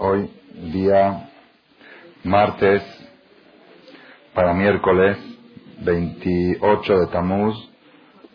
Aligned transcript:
Hoy, 0.00 0.30
día 0.72 1.28
martes, 2.22 2.84
para 4.32 4.54
miércoles 4.54 5.18
28 5.80 6.98
de 7.00 7.06
Tamuz 7.08 7.56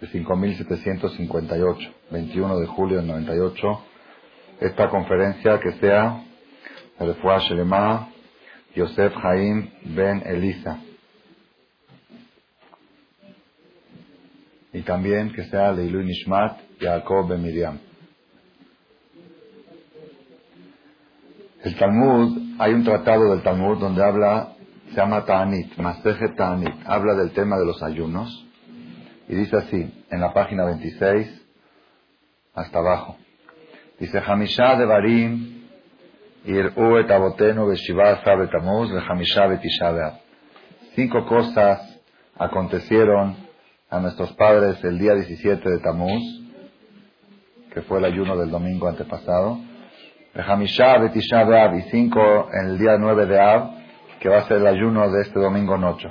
de 0.01 0.07
5758, 0.07 1.89
21 2.11 2.59
de 2.59 2.67
julio 2.67 2.97
del 2.97 3.07
98. 3.07 3.81
Esta 4.59 4.89
conferencia 4.89 5.57
que 5.61 5.71
sea 5.79 6.25
el 6.99 7.15
Shelema 7.39 8.09
Yosef 8.75 9.13
Haim 9.23 9.69
Ben 9.85 10.21
Elisa. 10.25 10.81
Y 14.73 14.81
también 14.81 15.31
que 15.31 15.45
sea 15.45 15.71
Leilu 15.71 16.03
Nishmat 16.03 16.59
Jacob 16.81 17.29
Ben 17.29 17.41
Miriam. 17.41 17.92
El 21.63 21.77
Talmud, 21.77 22.55
hay 22.59 22.73
un 22.73 22.83
tratado 22.83 23.31
del 23.31 23.41
Talmud 23.41 23.77
donde 23.77 24.03
habla, 24.03 24.49
se 24.89 24.97
llama 24.97 25.23
Ta'anit, 25.23 25.77
Maseje 25.77 26.27
Ta'anit, 26.35 26.75
habla 26.85 27.13
del 27.15 27.31
tema 27.31 27.57
de 27.57 27.65
los 27.65 27.81
ayunos 27.81 28.45
y 29.29 29.35
dice 29.35 29.55
así, 29.55 30.05
en 30.11 30.19
la 30.19 30.33
página 30.33 30.65
26 30.65 31.41
hasta 32.53 32.79
abajo, 32.79 33.15
dice 33.97 34.19
Hamishah 34.19 34.75
de 34.75 34.85
Barim 34.85 35.63
Ir'u 36.45 36.97
et 36.97 37.09
abotenu 37.09 37.67
beshivaza 37.67 38.35
betamuz 38.35 38.91
Hamisha 39.07 39.47
betisha 39.47 40.19
Cinco 40.95 41.25
cosas 41.25 41.97
acontecieron 42.37 43.37
a 43.89 44.01
nuestros 44.01 44.33
padres 44.33 44.83
el 44.83 44.99
día 44.99 45.13
17 45.13 45.69
de 45.69 45.79
Tamuz, 45.79 46.21
que 47.73 47.81
fue 47.83 47.99
el 47.99 48.05
ayuno 48.05 48.35
del 48.35 48.51
domingo 48.51 48.89
antepasado, 48.89 49.59
Hamisha 50.35 50.97
betisha 50.97 51.75
y 51.75 51.81
cinco 51.91 52.49
en 52.51 52.71
el 52.71 52.77
día 52.79 52.97
9 52.97 53.27
de 53.27 53.39
Ab, 53.39 53.69
que 54.19 54.29
va 54.29 54.39
a 54.39 54.47
ser 54.47 54.57
el 54.57 54.67
ayuno 54.67 55.11
de 55.11 55.21
este 55.21 55.39
domingo 55.39 55.77
noche, 55.77 56.09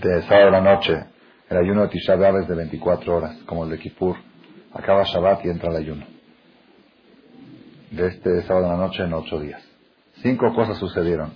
de 0.00 0.22
sábado 0.22 0.48
a 0.48 0.50
la 0.50 0.60
noche. 0.62 1.04
El 1.50 1.58
ayuno 1.58 1.82
de 1.82 1.88
Tisha 1.88 2.14
es 2.14 2.48
de 2.48 2.54
24 2.54 3.16
horas, 3.16 3.36
como 3.44 3.64
el 3.64 3.70
de 3.70 3.78
Kippur. 3.78 4.16
Acaba 4.72 5.02
Shabbat 5.02 5.44
y 5.44 5.50
entra 5.50 5.70
el 5.70 5.76
ayuno. 5.76 6.06
De 7.90 8.06
este 8.06 8.42
sábado 8.42 8.66
a 8.66 8.76
la 8.76 8.78
noche 8.78 9.02
en 9.02 9.12
ocho 9.12 9.40
días. 9.40 9.60
Cinco 10.22 10.54
cosas 10.54 10.78
sucedieron. 10.78 11.32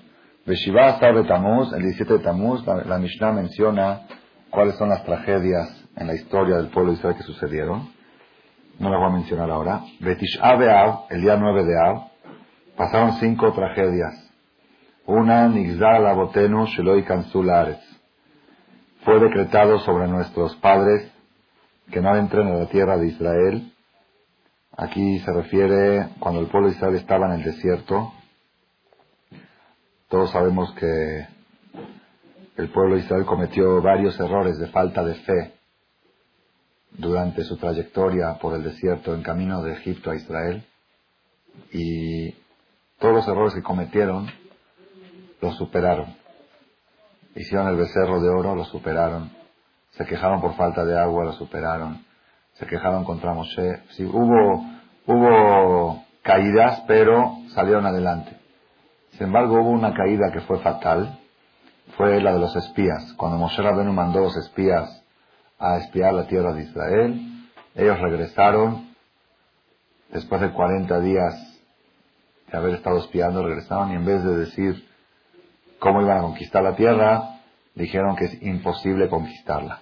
Beshiva 0.47 0.99
de 0.99 1.25
Tamuz, 1.25 1.73
el 1.73 1.83
17 1.83 2.15
de 2.15 2.19
Tamuz, 2.21 2.65
la, 2.67 2.99
Mishnah 2.99 3.33
menciona 3.33 4.03
cuáles 4.51 4.77
son 4.77 4.91
las 4.91 5.05
tragedias 5.05 5.85
en 5.97 6.07
la 6.07 6.15
historia 6.15 6.57
del 6.57 6.69
pueblo 6.69 6.93
de 6.93 6.99
Israel 6.99 7.17
que 7.17 7.23
sucedieron. 7.23 7.94
No 8.79 8.91
las 8.91 8.99
voy 8.99 9.09
a 9.09 9.13
mencionar 9.13 9.51
ahora. 9.51 9.83
Betish 10.01 10.41
Av, 10.43 11.07
el 11.11 11.23
día 11.23 11.37
9 11.37 11.65
de 11.65 11.79
Av, 11.79 12.09
pasaron 12.77 13.13
cinco 13.15 13.53
tragedias. 13.53 14.15
Una, 15.07 15.49
Nigzar 15.49 16.01
Labotenu 16.01 16.67
Sheloi 16.67 17.05
Kansul 17.05 17.51
fue 19.05 19.21
decretado 19.21 19.79
sobre 19.81 20.09
nuestros 20.09 20.57
padres 20.57 21.13
que 21.91 22.01
no 22.01 22.17
entren 22.17 22.49
en 22.49 22.59
la 22.59 22.67
tierra 22.67 22.97
de 22.97 23.09
Israel. 23.09 23.73
Aquí 24.77 25.21
se 25.21 25.33
refiere 25.33 26.09
cuando 26.19 26.41
el 26.41 26.49
pueblo 26.49 26.69
de 26.69 26.75
Israel 26.75 26.97
estaba 26.97 27.27
en 27.27 27.41
el 27.41 27.45
desierto. 27.45 28.13
Todos 30.09 30.31
sabemos 30.31 30.73
que 30.75 31.27
el 32.57 32.69
pueblo 32.71 32.97
de 32.97 33.03
Israel 33.03 33.25
cometió 33.25 33.81
varios 33.83 34.19
errores 34.19 34.59
de 34.59 34.67
falta 34.69 35.05
de 35.05 35.15
fe 35.15 35.54
durante 36.95 37.43
su 37.45 37.57
trayectoria 37.57 38.39
por 38.41 38.55
el 38.55 38.63
desierto 38.63 39.15
en 39.15 39.23
camino 39.23 39.63
de 39.63 39.73
Egipto 39.73 40.11
a 40.11 40.17
Israel. 40.17 40.65
Y 41.73 42.33
todos 42.99 43.15
los 43.15 43.29
errores 43.29 43.55
que 43.55 43.63
cometieron 43.63 44.29
los 45.41 45.57
superaron. 45.57 46.15
Hicieron 47.35 47.69
el 47.69 47.77
becerro 47.77 48.21
de 48.21 48.29
oro, 48.29 48.55
lo 48.55 48.65
superaron. 48.65 49.31
Se 49.91 50.05
quejaron 50.07 50.41
por 50.41 50.55
falta 50.55 50.85
de 50.85 50.99
agua, 50.99 51.25
lo 51.25 51.33
superaron. 51.33 52.05
Se 52.55 52.67
quejaron 52.67 53.05
contra 53.05 53.35
Moshe. 53.35 53.83
Sí, 53.91 54.05
hubo, 54.05 54.65
hubo 55.07 56.05
caídas, 56.23 56.83
pero 56.87 57.37
salieron 57.49 57.87
adelante. 57.87 58.37
Sin 59.13 59.25
embargo, 59.25 59.61
hubo 59.61 59.71
una 59.71 59.93
caída 59.93 60.31
que 60.33 60.41
fue 60.41 60.61
fatal. 60.61 61.19
Fue 61.97 62.21
la 62.21 62.33
de 62.33 62.39
los 62.39 62.55
espías. 62.57 63.13
Cuando 63.17 63.39
Moshe 63.39 63.61
Rabenu 63.61 63.93
mandó 63.93 64.21
los 64.21 64.37
espías 64.37 65.04
a 65.59 65.79
espiar 65.79 66.13
la 66.15 66.27
tierra 66.27 66.53
de 66.53 66.63
Israel, 66.63 67.49
ellos 67.75 68.01
regresaron. 68.01 68.95
Después 70.11 70.41
de 70.41 70.53
40 70.53 71.01
días 71.01 71.35
de 72.51 72.57
haber 72.57 72.75
estado 72.75 72.99
espiando, 72.99 73.43
regresaron 73.45 73.93
y 73.93 73.95
en 73.97 74.05
vez 74.05 74.23
de 74.23 74.37
decir, 74.37 74.89
cómo 75.79 76.01
iban 76.01 76.19
a 76.19 76.23
conquistar 76.23 76.63
la 76.63 76.77
tierra, 76.77 77.41
dijeron 77.75 78.17
que 78.17 78.27
es 78.27 78.43
imposible 78.43 79.09
conquistarla, 79.09 79.81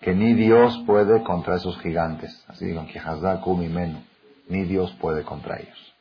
que 0.00 0.14
ni 0.14 0.34
Dios 0.34 0.82
puede 0.86 1.22
contra 1.22 1.56
esos 1.56 1.78
gigantes, 1.80 2.44
así 2.48 2.66
digan 2.66 2.86
que 2.86 3.00
Kum 3.42 3.62
y 3.62 3.68
Menu, 3.68 4.00
ni 4.48 4.64
Dios 4.64 4.92
puede 5.00 5.24
contra 5.24 5.58
ellos. 5.58 5.94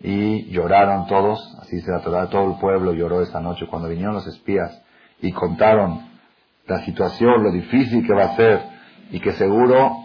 Y 0.00 0.44
lloraron 0.50 1.06
todos, 1.06 1.40
así 1.60 1.80
se 1.80 1.90
la 1.90 2.28
todo 2.28 2.52
el 2.52 2.60
pueblo 2.60 2.94
lloró 2.94 3.22
esa 3.22 3.40
noche 3.40 3.66
cuando 3.66 3.88
vinieron 3.88 4.14
los 4.14 4.26
espías 4.26 4.82
y 5.20 5.32
contaron 5.32 6.09
la 6.70 6.84
situación, 6.84 7.42
lo 7.42 7.50
difícil 7.50 8.06
que 8.06 8.14
va 8.14 8.24
a 8.24 8.36
ser 8.36 8.62
y 9.10 9.20
que 9.20 9.32
seguro 9.32 10.04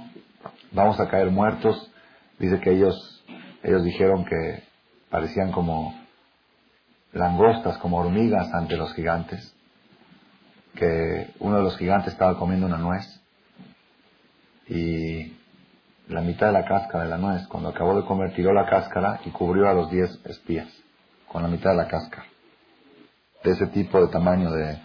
vamos 0.72 1.00
a 1.00 1.08
caer 1.08 1.30
muertos. 1.30 1.92
Dice 2.40 2.60
que 2.60 2.72
ellos, 2.72 3.24
ellos 3.64 3.84
dijeron 3.84 4.26
que 4.26 4.64
parecían 5.10 5.52
como 5.52 5.96
langostas 7.14 7.78
como 7.78 7.98
hormigas 7.98 8.54
ante 8.54 8.76
los 8.76 8.94
gigantes, 8.94 9.56
que 10.76 11.34
uno 11.40 11.58
de 11.58 11.64
los 11.64 11.78
gigantes 11.78 12.14
estaba 12.14 12.38
comiendo 12.38 12.66
una 12.66 12.78
nuez 12.78 13.06
y 14.68 15.34
la 16.08 16.22
mitad 16.22 16.48
de 16.48 16.54
la 16.54 16.66
cáscara 16.66 17.06
de 17.06 17.10
la 17.12 17.18
nuez, 17.18 17.48
cuando 17.48 17.70
acabó 17.70 17.96
de 17.96 18.06
comer, 18.06 18.34
tiró 18.34 18.52
la 18.54 18.66
cáscara 18.66 19.22
y 19.24 19.30
cubrió 19.30 19.70
a 19.70 19.74
los 19.74 19.90
diez 19.92 20.20
espías 20.26 20.68
con 21.28 21.44
la 21.44 21.48
mitad 21.48 21.72
de 21.72 21.78
la 21.78 21.88
cáscara. 21.88 22.26
De 23.44 23.52
ese 23.52 23.68
tipo 23.68 24.02
de 24.02 24.12
tamaño 24.12 24.52
de... 24.52 24.80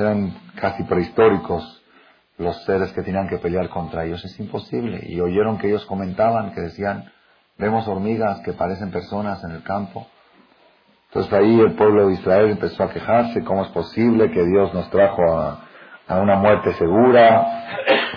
eran 0.00 0.34
casi 0.56 0.82
prehistóricos 0.84 1.82
los 2.38 2.64
seres 2.64 2.92
que 2.92 3.02
tenían 3.02 3.28
que 3.28 3.38
pelear 3.38 3.68
contra 3.68 4.04
ellos. 4.04 4.24
Es 4.24 4.38
imposible. 4.40 5.00
Y 5.06 5.20
oyeron 5.20 5.58
que 5.58 5.68
ellos 5.68 5.84
comentaban, 5.86 6.52
que 6.52 6.60
decían, 6.62 7.10
vemos 7.58 7.86
hormigas 7.86 8.40
que 8.40 8.52
parecen 8.52 8.90
personas 8.90 9.44
en 9.44 9.52
el 9.52 9.62
campo 9.62 10.06
entonces 11.10 11.32
ahí 11.32 11.58
el 11.58 11.74
pueblo 11.74 12.06
de 12.06 12.14
Israel 12.14 12.50
empezó 12.50 12.84
a 12.84 12.90
quejarse, 12.90 13.42
¿cómo 13.42 13.64
es 13.64 13.70
posible 13.70 14.30
que 14.30 14.44
Dios 14.44 14.72
nos 14.72 14.88
trajo 14.90 15.22
a, 15.24 15.66
una 16.08 16.36
muerte 16.36 16.72
segura? 16.74 17.64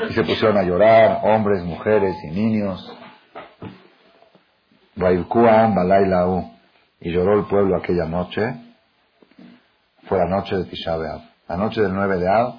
Y 0.10 0.14
se 0.14 0.24
pusieron 0.24 0.58
a 0.58 0.64
llorar, 0.64 1.22
hombres, 1.24 1.64
mujeres 1.64 2.16
y 2.24 2.28
niños. 2.28 2.96
Y 7.00 7.12
lloró 7.12 7.40
el 7.40 7.46
pueblo 7.46 7.78
aquella 7.78 8.06
noche. 8.06 8.58
Fue 10.04 10.20
la 10.20 10.26
noche 10.26 10.56
de 10.56 10.66
Tisha. 10.66 11.33
La 11.54 11.60
noche 11.60 11.84
del 11.84 11.94
9 11.94 12.18
de 12.18 12.28
Av 12.28 12.56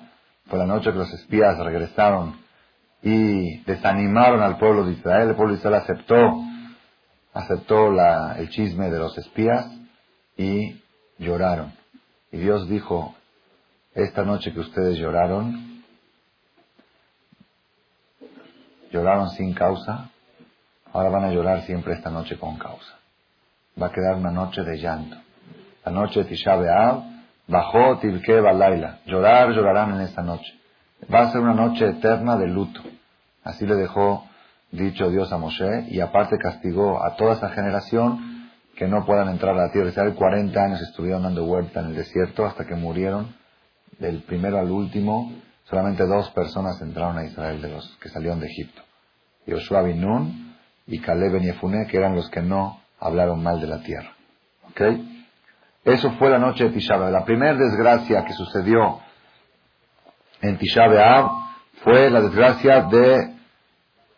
fue 0.47 0.57
la 0.57 0.67
noche 0.67 0.93
que 0.93 0.99
los 0.99 1.13
espías 1.13 1.59
regresaron 1.59 2.39
y 3.03 3.59
desanimaron 3.65 4.41
al 4.41 4.57
pueblo 4.57 4.85
de 4.85 4.93
Israel. 4.93 5.31
El 5.31 5.35
pueblo 5.35 5.53
de 5.53 5.59
Israel 5.59 5.83
aceptó, 5.83 6.17
aceptó 7.33 7.91
el 8.37 8.49
chisme 8.51 8.91
de 8.91 8.99
los 9.01 9.19
espías 9.19 9.67
y 10.37 10.81
lloraron. 11.19 11.73
Y 12.31 12.37
Dios 12.37 12.69
dijo, 12.69 13.17
esta 13.95 14.23
noche 14.23 14.53
que 14.53 14.61
ustedes 14.61 14.97
lloraron, 14.97 15.83
lloraron 18.93 19.31
sin 19.31 19.55
causa, 19.55 20.09
ahora 20.93 21.09
van 21.09 21.25
a 21.25 21.33
llorar 21.33 21.63
siempre 21.63 21.95
esta 21.95 22.11
noche 22.11 22.39
con 22.39 22.59
causa. 22.59 22.95
Va 23.77 23.89
a 23.89 23.93
quedar 23.93 24.15
una 24.15 24.31
noche 24.31 24.63
de 24.63 24.79
llanto. 24.79 25.17
La 25.85 25.91
noche 25.91 26.21
de 26.21 26.27
Tisha 26.27 26.55
B'Av, 26.55 27.14
bajó 27.47 27.99
Tilke 27.99 28.41
Balaila. 28.41 29.01
Llorar, 29.07 29.51
llorarán 29.51 29.95
en 29.95 30.01
esta 30.03 30.23
noche. 30.23 30.53
Va 31.13 31.23
a 31.23 31.33
ser 31.33 31.41
una 31.41 31.55
noche 31.55 31.87
eterna 31.89 32.37
de 32.37 32.49
luto. 32.49 32.81
Así 33.43 33.67
le 33.67 33.75
dejó 33.75 34.25
dicho 34.71 35.11
Dios 35.11 35.33
a 35.33 35.39
Moshe 35.39 35.87
y 35.89 36.01
aparte 36.01 36.37
castigó 36.39 37.05
a 37.05 37.17
toda 37.17 37.35
esa 37.35 37.51
generación 37.51 38.51
que 38.77 38.89
no 38.89 39.05
puedan 39.05 39.29
entrar 39.29 39.55
a 39.55 39.67
la 39.67 39.73
tierra 39.73 39.91
Israel. 39.91 40.15
40 40.15 40.61
años 40.61 40.81
estuvieron 40.83 41.23
dando 41.23 41.45
vuelta 41.45 41.81
en 41.81 41.87
el 41.87 41.97
desierto 41.97 42.45
hasta 42.45 42.65
que 42.65 42.75
murieron. 42.75 43.35
Del 43.99 44.23
primero 44.23 44.59
al 44.59 44.71
último, 44.71 45.33
solamente 45.65 46.05
dos 46.05 46.31
personas 46.31 46.81
entraron 46.83 47.19
a 47.19 47.25
Israel 47.25 47.63
de 47.63 47.69
los 47.69 47.97
que 48.01 48.09
salieron 48.09 48.41
de 48.41 48.47
Egipto. 48.47 48.83
Yoshua 49.47 49.83
bin 49.83 50.01
Nun 50.01 50.57
y 50.87 51.01
Caleb 51.01 51.33
ben 51.33 51.43
Yefune, 51.43 51.87
que 51.87 51.97
eran 51.97 52.17
los 52.17 52.29
que 52.31 52.43
no 52.43 52.81
hablaron 52.99 53.43
mal 53.43 53.61
de 53.61 53.67
la 53.67 53.81
tierra. 53.83 54.11
¿Ok? 54.71 54.81
Eso 55.85 56.13
fue 56.13 56.31
la 56.31 56.39
noche 56.39 56.65
de 56.65 56.71
Tisha 56.71 56.97
La 56.97 57.25
primera 57.25 57.55
desgracia 57.55 58.25
que 58.25 58.33
sucedió 58.33 59.01
en 60.41 60.57
Tisha 60.59 60.87
fue 61.83 62.11
la 62.11 62.21
desgracia 62.21 62.83
de 62.83 63.35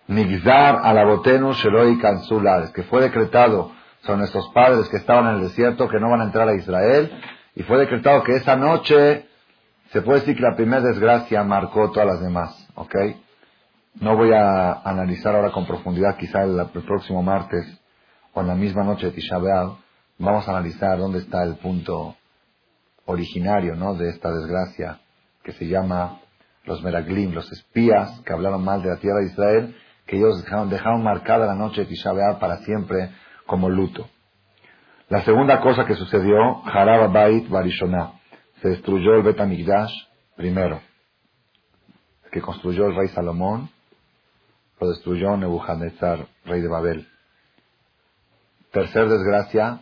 Nigzar 0.08 0.80
Alabotenu 0.84 1.52
Sheloi 1.52 1.98
Kansulares, 1.98 2.70
que 2.70 2.84
fue 2.84 3.02
decretado 3.02 3.72
son 4.06 4.20
nuestros 4.20 4.48
padres 4.50 4.88
que 4.88 4.98
estaban 4.98 5.26
en 5.26 5.34
el 5.36 5.48
desierto, 5.48 5.88
que 5.88 5.98
no 5.98 6.08
van 6.08 6.20
a 6.20 6.24
entrar 6.24 6.48
a 6.48 6.54
Israel, 6.54 7.10
y 7.56 7.62
fue 7.64 7.78
decretado 7.78 8.22
que 8.22 8.36
esa 8.36 8.54
noche, 8.54 9.26
se 9.90 10.00
puede 10.02 10.20
decir 10.20 10.36
que 10.36 10.42
la 10.42 10.54
primera 10.54 10.80
desgracia 10.80 11.42
marcó 11.42 11.90
todas 11.90 12.06
las 12.06 12.20
demás, 12.20 12.68
¿ok? 12.76 12.94
No 14.00 14.16
voy 14.16 14.32
a 14.32 14.74
analizar 14.84 15.34
ahora 15.34 15.50
con 15.50 15.66
profundidad, 15.66 16.16
quizá 16.16 16.44
el, 16.44 16.66
próximo 16.86 17.22
martes, 17.22 17.66
o 18.32 18.40
en 18.42 18.46
la 18.46 18.54
misma 18.54 18.84
noche 18.84 19.06
de 19.06 19.12
Tisha 19.12 19.38
vamos 20.18 20.46
a 20.48 20.52
analizar 20.52 20.98
dónde 20.98 21.18
está 21.18 21.42
el 21.44 21.56
punto 21.56 22.16
originario, 23.04 23.74
¿no? 23.76 23.94
De 23.94 24.08
esta 24.10 24.30
desgracia, 24.30 25.00
que 25.42 25.52
se 25.52 25.66
llama 25.66 26.20
los 26.64 26.82
Meraglim, 26.82 27.32
los 27.32 27.50
espías 27.52 28.20
que 28.24 28.32
hablaron 28.32 28.64
mal 28.64 28.82
de 28.82 28.90
la 28.90 28.96
tierra 28.96 29.20
de 29.20 29.26
Israel, 29.26 29.76
que 30.06 30.16
ellos 30.16 30.42
dejaron, 30.42 30.68
dejaron 30.68 31.02
marcada 31.02 31.46
la 31.46 31.54
noche 31.54 31.82
de 31.82 31.86
Tisha 31.86 32.12
para 32.40 32.58
siempre 32.58 33.10
como 33.46 33.68
luto. 33.68 34.08
La 35.08 35.22
segunda 35.22 35.60
cosa 35.60 35.84
que 35.86 35.94
sucedió, 35.94 36.36
Harab 36.64 37.12
Bait 37.12 37.48
Barishonah, 37.48 38.12
se 38.60 38.70
destruyó 38.70 39.14
el 39.14 39.22
Bet 39.22 39.38
primero, 40.36 40.80
que 42.32 42.40
construyó 42.40 42.86
el 42.86 42.96
rey 42.96 43.08
Salomón, 43.08 43.70
lo 44.80 44.88
destruyó 44.88 45.36
Nebuchadnezzar, 45.36 46.26
rey 46.44 46.60
de 46.60 46.68
Babel. 46.68 47.08
Tercer 48.72 49.08
desgracia, 49.08 49.80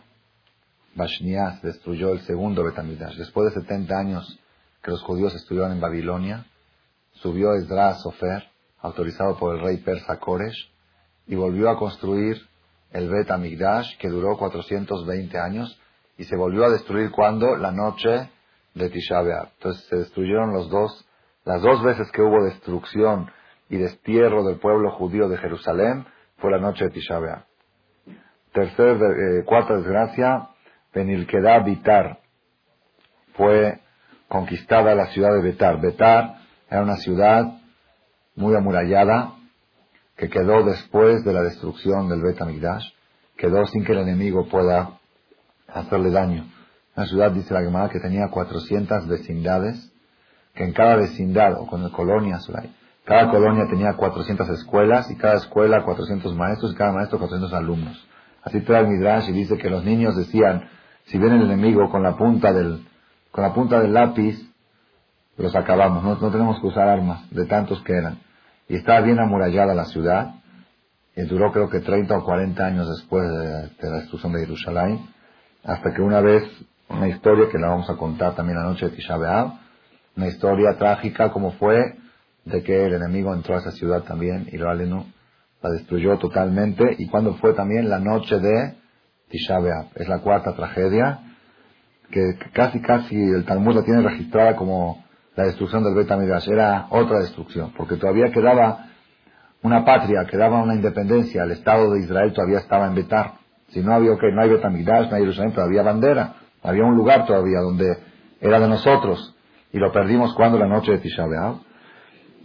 Bashniah 0.95 1.59
se 1.59 1.67
destruyó 1.67 2.13
el 2.13 2.21
segundo 2.21 2.63
Betamigdash. 2.63 3.17
Después 3.17 3.53
de 3.53 3.61
70 3.61 3.97
años 3.97 4.39
que 4.81 4.91
los 4.91 5.03
judíos 5.03 5.35
estuvieron 5.35 5.73
en 5.73 5.81
Babilonia, 5.81 6.45
subió 7.13 7.53
Esdras 7.53 8.01
Sofer, 8.01 8.43
autorizado 8.79 9.37
por 9.37 9.55
el 9.55 9.61
rey 9.61 9.77
persa 9.77 10.19
Koresh, 10.19 10.71
y 11.27 11.35
volvió 11.35 11.69
a 11.69 11.77
construir 11.77 12.37
el 12.91 13.09
Bet 13.09 13.29
Amigdash, 13.31 13.97
que 13.97 14.09
duró 14.09 14.37
420 14.37 15.37
años, 15.37 15.79
y 16.17 16.23
se 16.23 16.35
volvió 16.37 16.65
a 16.65 16.69
destruir 16.69 17.11
cuando? 17.11 17.57
La 17.57 17.71
noche 17.71 18.29
de 18.73 18.89
Tisha. 18.89 19.19
Entonces 19.19 19.85
se 19.89 19.97
destruyeron 19.97 20.53
los 20.53 20.69
dos, 20.69 21.05
las 21.43 21.61
dos 21.61 21.83
veces 21.83 22.09
que 22.11 22.21
hubo 22.21 22.43
destrucción 22.43 23.29
y 23.69 23.77
destierro 23.77 24.43
del 24.43 24.59
pueblo 24.59 24.91
judío 24.91 25.27
de 25.27 25.37
Jerusalén, 25.37 26.05
fue 26.37 26.51
la 26.51 26.59
noche 26.59 26.85
de 26.85 26.91
Tisha 26.91 27.19
B'Av. 27.19 27.45
Tercer, 28.53 28.95
eh, 28.95 29.43
cuarta 29.45 29.75
desgracia, 29.75 30.49
Penilquedá 30.95 31.59
Bitar. 31.59 32.19
Fue 33.33 33.81
conquistada 34.29 34.95
la 34.95 35.07
ciudad 35.07 35.33
de 35.33 35.41
Betar. 35.41 35.81
Betar 35.81 36.37
era 36.69 36.83
una 36.83 36.95
ciudad 36.95 37.43
muy 38.33 38.55
amurallada, 38.55 39.33
que 40.15 40.29
quedó 40.29 40.63
después 40.63 41.25
de 41.25 41.33
la 41.33 41.41
destrucción 41.41 42.07
del 42.07 42.21
Bet 42.21 42.41
Amigdash, 42.41 42.85
quedó 43.35 43.65
sin 43.65 43.83
que 43.83 43.91
el 43.91 43.99
enemigo 43.99 44.47
pueda 44.47 44.97
hacerle 45.67 46.11
daño. 46.11 46.45
Una 46.95 47.05
ciudad, 47.07 47.31
dice 47.31 47.53
la 47.53 47.61
Gemara, 47.61 47.89
que 47.89 47.99
tenía 47.99 48.29
400 48.29 49.05
vecindades, 49.09 49.91
que 50.53 50.63
en 50.63 50.71
cada 50.71 50.95
vecindad, 50.95 51.59
o 51.59 51.67
con 51.67 51.89
colonias, 51.89 52.49
cada 53.03 53.29
colonia 53.29 53.65
tenía 53.69 53.95
400 53.97 54.47
escuelas, 54.47 55.11
y 55.11 55.17
cada 55.17 55.35
escuela 55.35 55.83
400 55.83 56.33
maestros, 56.35 56.71
y 56.71 56.75
cada 56.75 56.93
maestro 56.93 57.19
400 57.19 57.53
alumnos. 57.53 58.07
Así 58.43 58.61
trae 58.61 58.83
el 58.83 58.87
Midrash 58.87 59.27
y 59.27 59.33
dice 59.33 59.57
que 59.57 59.69
los 59.69 59.83
niños 59.83 60.15
decían, 60.15 60.69
si 61.05 61.17
viene 61.17 61.35
el 61.35 61.43
enemigo 61.43 61.89
con 61.89 62.03
la 62.03 62.15
punta 62.15 62.53
del, 62.53 62.85
con 63.31 63.43
la 63.43 63.53
punta 63.53 63.79
del 63.79 63.93
lápiz, 63.93 64.37
los 65.37 65.55
acabamos, 65.55 66.03
no, 66.03 66.15
no 66.15 66.31
tenemos 66.31 66.59
que 66.59 66.67
usar 66.67 66.87
armas, 66.87 67.29
de 67.31 67.45
tantos 67.45 67.81
que 67.83 67.93
eran. 67.93 68.19
Y 68.67 68.75
estaba 68.75 69.01
bien 69.01 69.19
amurallada 69.19 69.73
la 69.73 69.85
ciudad, 69.85 70.35
y 71.15 71.21
duró 71.23 71.51
creo 71.51 71.69
que 71.69 71.79
30 71.79 72.17
o 72.17 72.23
40 72.23 72.65
años 72.65 72.89
después 72.89 73.23
de, 73.29 73.89
la 73.89 73.97
destrucción 73.97 74.33
de 74.33 74.41
Jerusalén, 74.41 75.07
hasta 75.63 75.93
que 75.93 76.01
una 76.01 76.21
vez, 76.21 76.43
una 76.89 77.07
historia 77.07 77.49
que 77.49 77.57
la 77.57 77.69
vamos 77.69 77.89
a 77.89 77.95
contar 77.95 78.35
también 78.35 78.57
la 78.57 78.65
noche 78.65 78.85
de 78.85 78.95
Tisha 78.95 79.17
una 80.15 80.27
historia 80.27 80.77
trágica 80.77 81.31
como 81.31 81.51
fue 81.53 81.97
de 82.45 82.63
que 82.63 82.85
el 82.85 82.93
enemigo 82.93 83.33
entró 83.33 83.55
a 83.55 83.59
esa 83.59 83.71
ciudad 83.71 84.03
también 84.03 84.47
y 84.51 84.57
lo 84.57 84.69
aleno 84.69 85.05
la 85.61 85.71
destruyó 85.71 86.17
totalmente. 86.17 86.95
Y 86.99 87.07
cuando 87.07 87.35
fue 87.35 87.53
también 87.53 87.89
la 87.89 87.99
noche 87.99 88.39
de 88.39 88.75
Tisha. 89.29 89.59
Es 89.95 90.07
la 90.07 90.19
cuarta 90.19 90.55
tragedia 90.55 91.19
que 92.11 92.37
casi 92.53 92.81
casi 92.81 93.15
el 93.15 93.45
Talmud 93.45 93.75
la 93.75 93.83
tiene 93.83 94.01
registrada 94.01 94.55
como 94.55 95.03
la 95.35 95.45
destrucción 95.45 95.83
del 95.83 95.95
Bet 95.95 96.09
era 96.47 96.87
otra 96.89 97.19
destrucción, 97.19 97.73
porque 97.75 97.97
todavía 97.97 98.31
quedaba 98.31 98.85
una 99.61 99.83
patria, 99.83 100.25
quedaba 100.29 100.61
una 100.61 100.75
independencia, 100.75 101.43
el 101.43 101.51
Estado 101.51 101.91
de 101.91 102.01
Israel 102.01 102.31
todavía 102.33 102.59
estaba 102.59 102.87
en 102.87 102.95
Betar. 102.95 103.33
Si 103.69 103.81
no 103.81 103.93
había, 103.93 104.11
okay, 104.13 104.31
no 104.31 104.41
hay 104.41 104.49
Bet 104.49 104.63
no 104.63 105.15
hay 105.15 105.21
Jerusalén, 105.21 105.53
todavía 105.53 105.81
bandera, 105.81 106.35
había 106.63 106.83
un 106.83 106.95
lugar 106.95 107.25
todavía 107.25 107.59
donde 107.59 107.97
era 108.39 108.59
de 108.59 108.67
nosotros, 108.67 109.35
y 109.73 109.77
lo 109.77 109.91
perdimos 109.91 110.33
cuando 110.35 110.57
la 110.57 110.67
noche 110.67 110.93
de 110.93 110.99
Tisha. 110.99 111.25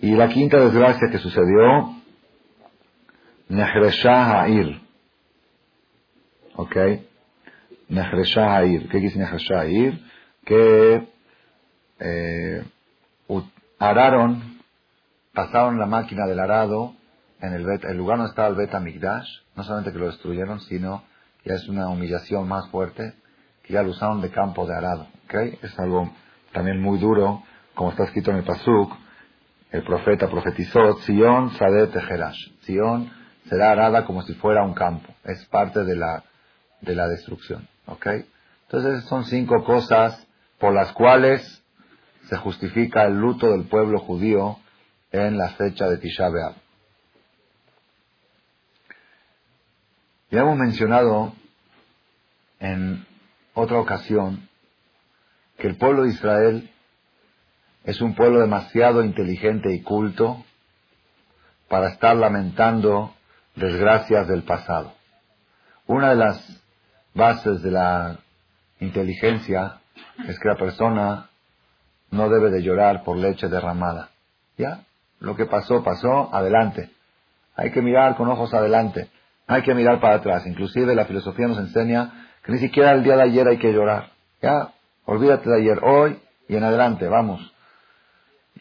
Y 0.01 0.13
la 0.17 0.29
quinta 0.29 0.59
desgracia 0.59 1.11
que 1.11 1.19
sucedió, 1.19 1.95
Nehreshah 3.49 4.43
Ha'ir. 4.43 4.81
¿Ok? 6.61 6.73
¿Qué 6.73 7.05
quiere 7.89 9.31
decir? 9.31 10.05
Que 10.45 11.09
eh, 11.99 12.65
araron, 13.79 14.59
pasaron 15.33 15.79
la 15.79 15.87
máquina 15.87 16.27
del 16.27 16.39
arado 16.39 16.95
en 17.41 17.55
el, 17.55 17.67
el 17.89 17.97
lugar 17.97 18.19
donde 18.19 18.31
estaba 18.31 18.49
el 18.49 18.57
Bet 18.57 18.75
Amigdash, 18.75 19.27
no 19.57 19.65
solamente 19.65 19.91
que 19.91 19.99
lo 19.99 20.09
destruyeron, 20.09 20.61
sino 20.61 21.03
que 21.43 21.55
es 21.55 21.67
una 21.67 21.89
humillación 21.89 22.47
más 22.47 22.69
fuerte, 22.69 23.15
que 23.63 23.73
ya 23.73 23.83
lo 23.83 23.93
usaron 23.93 24.21
de 24.21 24.31
campo 24.31 24.67
de 24.67 24.77
arado. 24.77 25.07
¿okay? 25.25 25.59
Es 25.63 25.79
algo 25.79 26.11
también 26.53 26.79
muy 26.79 26.99
duro, 26.99 27.43
como 27.75 27.91
está 27.91 28.05
escrito 28.05 28.33
en 28.33 28.37
el 28.39 28.45
Pasuk, 28.45 28.93
el 29.71 29.83
profeta 29.83 30.29
profetizó, 30.29 30.99
Sion 31.07 31.53
Sadet 31.53 31.91
Tejerash. 31.93 32.51
Sion 32.65 33.11
será 33.49 33.71
arada 33.71 34.05
como 34.05 34.21
si 34.23 34.35
fuera 34.35 34.63
un 34.63 34.75
campo. 34.75 35.15
Es 35.25 35.47
parte 35.47 35.85
de 35.85 35.97
la, 35.97 36.25
de 36.81 36.95
la 36.95 37.09
destrucción. 37.09 37.69
¿okay? 37.87 38.27
Entonces 38.65 39.05
son 39.09 39.25
cinco 39.25 39.65
cosas 39.65 40.27
por 40.59 40.75
las 40.75 40.93
cuales 40.93 41.63
se 42.29 42.37
justifica 42.37 43.05
el 43.05 43.15
luto 43.15 43.51
del 43.51 43.65
pueblo 43.65 43.99
judío 43.99 44.59
en 45.11 45.37
la 45.37 45.51
fecha 45.51 45.89
de 45.89 45.99
Tisha 45.99 46.29
B'Av. 46.29 46.55
Ya 50.31 50.41
hemos 50.41 50.57
mencionado 50.57 51.33
en 52.61 53.05
otra 53.55 53.81
ocasión 53.81 54.49
que 55.59 55.67
el 55.67 55.77
pueblo 55.77 56.05
de 56.05 56.11
Israel 56.11 56.71
es 57.85 58.01
un 58.01 58.15
pueblo 58.15 58.41
demasiado 58.41 59.03
inteligente 59.03 59.75
y 59.75 59.83
culto 59.83 60.45
para 61.69 61.89
estar 61.89 62.15
lamentando 62.17 63.15
desgracias 63.57 64.29
del 64.29 64.45
pasado. 64.45 64.93
Una 65.87 66.11
de 66.11 66.17
las 66.17 66.63
bases 67.15 67.63
de 67.63 67.71
la 67.71 68.19
inteligencia 68.81 69.81
es 70.27 70.39
que 70.39 70.49
la 70.49 70.57
persona 70.57 71.31
no 72.11 72.29
debe 72.29 72.51
de 72.51 72.63
llorar 72.63 73.05
por 73.05 73.17
leche 73.17 73.49
derramada. 73.49 74.11
¿Ya? 74.57 74.85
Lo 75.21 75.37
que 75.37 75.47
pasó, 75.47 75.83
pasó, 75.83 76.35
adelante. 76.35 76.91
Hay 77.57 77.71
que 77.73 77.83
mirar 77.83 78.17
con 78.17 78.29
ojos 78.29 78.53
adelante. 78.55 79.09
Hay 79.47 79.63
que 79.63 79.75
mirar 79.75 80.01
para 80.01 80.17
atrás. 80.17 80.47
Inclusive 80.47 80.95
la 80.95 81.05
filosofía 81.05 81.47
nos 81.47 81.59
enseña 81.59 82.29
que 82.45 82.53
ni 82.53 82.59
siquiera 82.59 82.93
el 82.93 83.03
día 83.03 83.17
de 83.17 83.23
ayer 83.23 83.47
hay 83.49 83.59
que 83.59 83.73
llorar. 83.73 84.11
¿Ya? 84.43 84.73
Olvídate 85.05 85.49
de 85.51 85.57
ayer, 85.57 85.79
hoy 85.83 86.19
y 86.49 86.57
en 86.57 86.65
adelante, 86.65 87.07
vamos. 87.07 87.53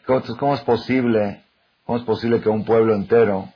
¿Cómo 0.06 0.54
es 0.54 0.60
posible, 0.62 1.44
cómo 1.84 1.98
es 1.98 2.04
posible 2.04 2.40
que 2.40 2.48
un 2.48 2.64
pueblo 2.64 2.94
entero 2.94 3.48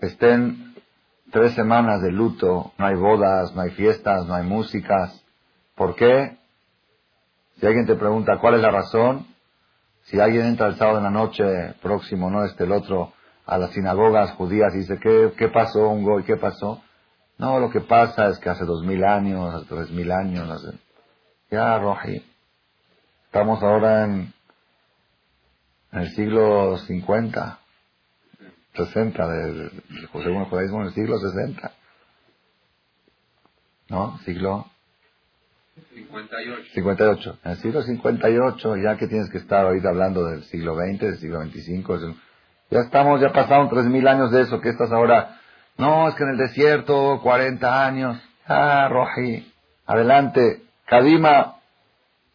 estén 0.00 0.73
tres 1.34 1.52
semanas 1.54 2.00
de 2.00 2.12
luto, 2.12 2.72
no 2.78 2.86
hay 2.86 2.94
bodas, 2.94 3.52
no 3.56 3.62
hay 3.62 3.70
fiestas, 3.70 4.24
no 4.24 4.34
hay 4.34 4.44
músicas? 4.44 5.20
¿Por 5.74 5.96
qué? 5.96 6.38
Si 7.58 7.66
alguien 7.66 7.86
te 7.86 7.96
pregunta 7.96 8.38
cuál 8.40 8.54
es 8.54 8.60
la 8.60 8.70
razón, 8.70 9.26
si 10.04 10.20
alguien 10.20 10.46
entra 10.46 10.68
el 10.68 10.76
sábado 10.76 10.98
en 10.98 11.04
la 11.04 11.10
noche 11.10 11.74
próximo, 11.82 12.30
no 12.30 12.44
este, 12.44 12.62
el 12.62 12.72
otro, 12.72 13.12
a 13.46 13.58
las 13.58 13.72
sinagogas 13.72 14.30
judías 14.34 14.72
y 14.76 14.78
dice, 14.78 15.00
¿qué, 15.02 15.32
qué 15.36 15.48
pasó, 15.48 15.88
un 15.88 16.04
goy? 16.04 16.22
¿Qué 16.22 16.36
pasó? 16.36 16.80
No, 17.36 17.58
lo 17.58 17.68
que 17.68 17.80
pasa 17.80 18.28
es 18.28 18.38
que 18.38 18.50
hace 18.50 18.64
dos 18.64 18.84
mil 18.84 19.02
años, 19.04 19.56
hace 19.56 19.66
tres 19.66 19.90
mil 19.90 20.12
años, 20.12 20.64
ya, 21.50 21.80
Roji, 21.80 22.24
estamos 23.26 23.60
ahora 23.60 24.04
en, 24.04 24.32
en 25.90 25.98
el 25.98 26.10
siglo 26.14 26.78
50, 26.78 27.58
60, 28.74 29.28
del, 29.28 29.70
según 30.12 30.42
el 30.42 30.48
judaísmo, 30.48 30.80
en 30.80 30.86
el 30.88 30.94
siglo 30.94 31.18
60. 31.18 31.72
¿No? 33.90 34.18
Siglo 34.24 34.66
58. 35.94 36.70
58. 36.74 37.38
En 37.44 37.50
el 37.52 37.58
siglo 37.58 37.82
58, 37.82 38.76
ya 38.76 38.96
que 38.96 39.06
tienes 39.06 39.30
que 39.30 39.38
estar 39.38 39.64
ahorita 39.66 39.88
hablando 39.88 40.24
del 40.26 40.44
siglo 40.44 40.76
XX, 40.76 41.00
del 41.00 41.18
siglo 41.18 41.42
XXV, 41.42 42.14
ya 42.70 42.80
estamos, 42.80 43.20
ya 43.20 43.32
pasaron 43.32 43.68
3.000 43.68 44.08
años 44.08 44.30
de 44.32 44.42
eso, 44.42 44.60
que 44.60 44.70
estás 44.70 44.90
ahora, 44.90 45.40
no, 45.76 46.08
es 46.08 46.14
que 46.14 46.24
en 46.24 46.30
el 46.30 46.38
desierto, 46.38 47.20
40 47.22 47.86
años, 47.86 48.20
Ah, 48.46 48.88
Roji, 48.90 49.52
adelante. 49.86 50.62
Kadima, 50.86 51.56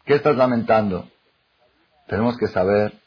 ¿qué 0.05 0.15
estás 0.15 0.35
lamentando? 0.35 1.07
Tenemos 2.07 2.35
que 2.37 2.47
saber, 2.47 2.98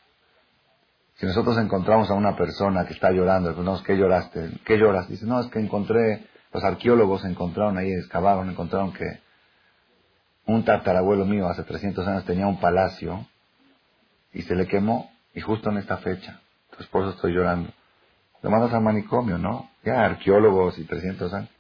si 1.23 1.27
nosotros 1.27 1.57
encontramos 1.59 2.11
a 2.11 2.15
una 2.15 2.35
persona 2.35 2.85
que 2.85 2.95
está 2.95 3.13
llorando, 3.13 3.53
no, 3.53 3.81
¿qué 3.85 3.97
lloraste? 3.97 4.59
¿Qué 4.65 4.77
lloras? 4.77 5.09
Dice, 5.09 5.25
no, 5.25 5.39
es 5.39 5.47
que 5.53 5.61
encontré, 5.61 6.27
los 6.53 6.65
arqueólogos 6.65 7.25
encontraron 7.25 7.79
ahí, 7.79 7.93
excavaron, 7.93 8.51
encontraron 8.51 8.93
que 8.93 9.21
un 10.47 10.65
tatarabuelo 10.65 11.25
mío 11.25 11.47
hace 11.47 11.63
300 11.63 12.09
años 12.09 12.25
tenía 12.25 12.49
un 12.49 12.59
palacio 12.59 13.25
y 14.33 14.43
se 14.43 14.57
le 14.57 14.67
quemó 14.67 15.13
y 15.33 15.41
justo 15.41 15.71
en 15.71 15.79
esta 15.79 15.99
fecha. 15.99 16.41
Entonces 16.65 16.89
por 16.89 17.03
eso 17.03 17.11
estoy 17.13 17.35
llorando. 17.35 17.71
Lo 18.43 18.51
mandas 18.51 18.73
al 18.73 18.83
manicomio, 18.83 19.39
¿no? 19.39 19.71
Ya 19.85 20.05
arqueólogos 20.05 20.77
y 20.81 20.85
300 20.87 21.33
años. 21.35 21.51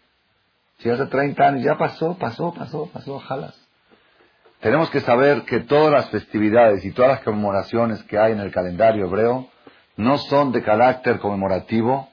Si 0.78 0.90
hace 0.90 1.07
30 1.07 1.40
años 1.40 1.62
ya 1.62 1.78
pasó, 1.78 2.19
pasó, 2.19 2.52
pasó, 2.52 2.90
pasó, 2.92 3.21
jalas. 3.21 3.54
Tenemos 4.59 4.90
que 4.90 4.99
saber 5.02 5.42
que 5.42 5.61
todas 5.61 5.92
las 5.92 6.11
festividades 6.11 6.85
y 6.85 6.90
todas 6.90 7.12
las 7.12 7.21
conmemoraciones 7.21 8.02
que 8.02 8.19
hay 8.19 8.33
en 8.33 8.40
el 8.40 8.50
calendario 8.50 9.07
hebreo 9.07 9.51
no 9.96 10.18
son 10.18 10.52
de 10.52 10.62
carácter 10.62 11.18
conmemorativo, 11.18 12.08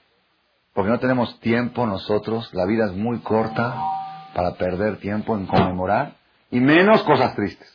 porque 0.73 0.91
no 0.91 0.99
tenemos 0.99 1.39
tiempo 1.39 1.85
nosotros, 1.85 2.53
la 2.53 2.65
vida 2.65 2.85
es 2.85 2.93
muy 2.93 3.19
corta 3.19 3.75
para 4.33 4.55
perder 4.55 4.97
tiempo 4.97 5.35
en 5.35 5.45
conmemorar, 5.45 6.15
y 6.51 6.59
menos 6.59 7.03
cosas 7.03 7.35
tristes. 7.35 7.73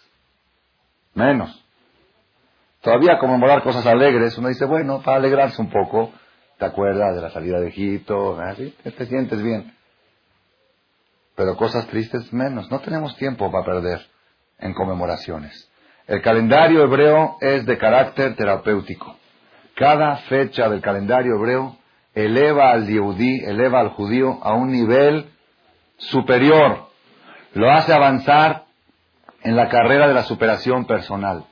Menos. 1.14 1.64
Todavía 2.80 3.18
conmemorar 3.18 3.62
cosas 3.62 3.86
alegres, 3.86 4.36
uno 4.36 4.48
dice, 4.48 4.64
bueno, 4.66 5.00
para 5.02 5.16
alegrarse 5.16 5.60
un 5.60 5.70
poco, 5.70 6.12
te 6.58 6.64
acuerdas 6.64 7.14
de 7.14 7.22
la 7.22 7.30
salida 7.30 7.58
de 7.60 7.68
Egipto, 7.68 8.38
así, 8.40 8.74
te 8.82 9.06
sientes 9.06 9.42
bien. 9.42 9.74
Pero 11.34 11.56
cosas 11.56 11.86
tristes 11.88 12.32
menos. 12.32 12.70
No 12.70 12.80
tenemos 12.80 13.16
tiempo 13.16 13.50
para 13.50 13.64
perder 13.64 14.00
en 14.58 14.72
conmemoraciones. 14.72 15.68
El 16.06 16.22
calendario 16.22 16.84
hebreo 16.84 17.36
es 17.40 17.66
de 17.66 17.78
carácter 17.78 18.36
terapéutico. 18.36 19.16
Cada 19.74 20.16
fecha 20.28 20.68
del 20.68 20.80
calendario 20.80 21.34
hebreo 21.34 21.76
eleva 22.14 22.70
al 22.70 22.88
eleva 22.88 23.80
al 23.80 23.88
judío 23.90 24.38
a 24.42 24.54
un 24.54 24.70
nivel 24.70 25.26
superior. 25.96 26.88
Lo 27.54 27.70
hace 27.70 27.92
avanzar 27.92 28.64
en 29.42 29.56
la 29.56 29.68
carrera 29.68 30.06
de 30.06 30.14
la 30.14 30.22
superación 30.22 30.86
personal. 30.86 31.44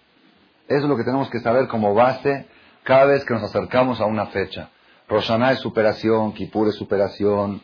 Eso 0.69 0.83
es 0.83 0.89
lo 0.89 0.97
que 0.97 1.05
tenemos 1.05 1.31
que 1.31 1.41
saber 1.41 1.67
como 1.67 1.95
base 1.95 2.47
cada 2.85 3.07
vez 3.07 3.25
que 3.25 3.35
nos 3.35 3.43
acercamos 3.43 4.01
a 4.01 4.07
una 4.07 4.27
fecha. 4.27 4.69
Roshaná 5.09 5.53
es 5.53 5.59
superación, 5.59 6.33
Kippur 6.33 6.69
es 6.69 6.77
superación, 6.77 7.61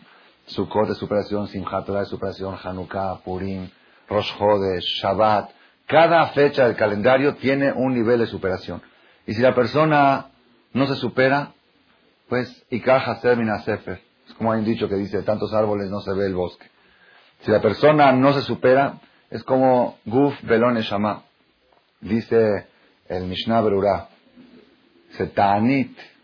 Sukkot 0.46 0.90
es 0.90 0.98
superación, 0.98 1.46
Simchat 1.46 1.88
es 1.88 2.08
superación, 2.08 2.56
Hanukkah, 2.62 3.20
Purim, 3.24 3.70
Rosh 4.08 4.32
Shabbat. 5.00 5.50
Cada 5.86 6.26
fecha 6.28 6.66
del 6.66 6.76
calendario 6.76 7.36
tiene 7.36 7.72
un 7.72 7.94
nivel 7.94 8.18
de 8.18 8.26
superación. 8.26 8.82
Y 9.26 9.34
si 9.34 9.40
la 9.40 9.54
persona 9.54 10.26
no 10.72 10.86
se 10.86 10.96
supera, 10.96 11.52
pues 12.28 12.64
Ikah 12.70 13.20
Termina 13.20 13.60
Sefer. 13.60 14.00
Es 14.26 14.34
como 14.34 14.52
hay 14.52 14.60
un 14.60 14.64
dicho 14.64 14.88
que 14.88 14.96
dice, 14.96 15.22
tantos 15.22 15.52
árboles 15.54 15.90
no 15.90 16.00
se 16.00 16.12
ve 16.12 16.26
el 16.26 16.34
bosque. 16.34 16.66
Si 17.40 17.50
la 17.50 17.60
persona 17.60 18.12
no 18.12 18.32
se 18.32 18.42
supera, 18.42 19.00
es 19.30 19.42
como 19.44 19.98
Guf 20.04 20.34
Belon 20.42 20.78
Shama. 20.80 21.24
Dice 22.00 22.66
el 23.08 23.24
Mishnah 23.24 23.60
Berurah, 23.60 24.08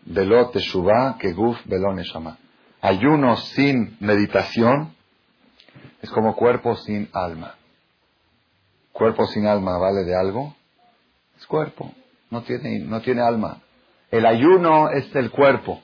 Belot 0.05 0.53
Teshuvah 0.53 1.17
que 1.17 1.33
Guf 1.33 1.57
Belon 1.65 1.97
Shama. 1.97 2.37
Ayuno 2.81 3.35
sin 3.37 3.97
meditación 3.99 4.93
es 6.01 6.11
como 6.11 6.35
cuerpo 6.35 6.75
sin 6.75 7.09
alma. 7.13 7.55
Cuerpo 8.91 9.25
sin 9.25 9.47
alma 9.47 9.77
vale 9.79 10.03
de 10.03 10.15
algo. 10.15 10.55
Es 11.37 11.47
cuerpo, 11.47 11.91
no 12.29 12.43
tiene, 12.43 12.79
no 12.79 13.01
tiene 13.01 13.21
alma. 13.21 13.61
El 14.15 14.25
ayuno 14.25 14.91
es 14.91 15.13
el 15.13 15.29
cuerpo. 15.29 15.81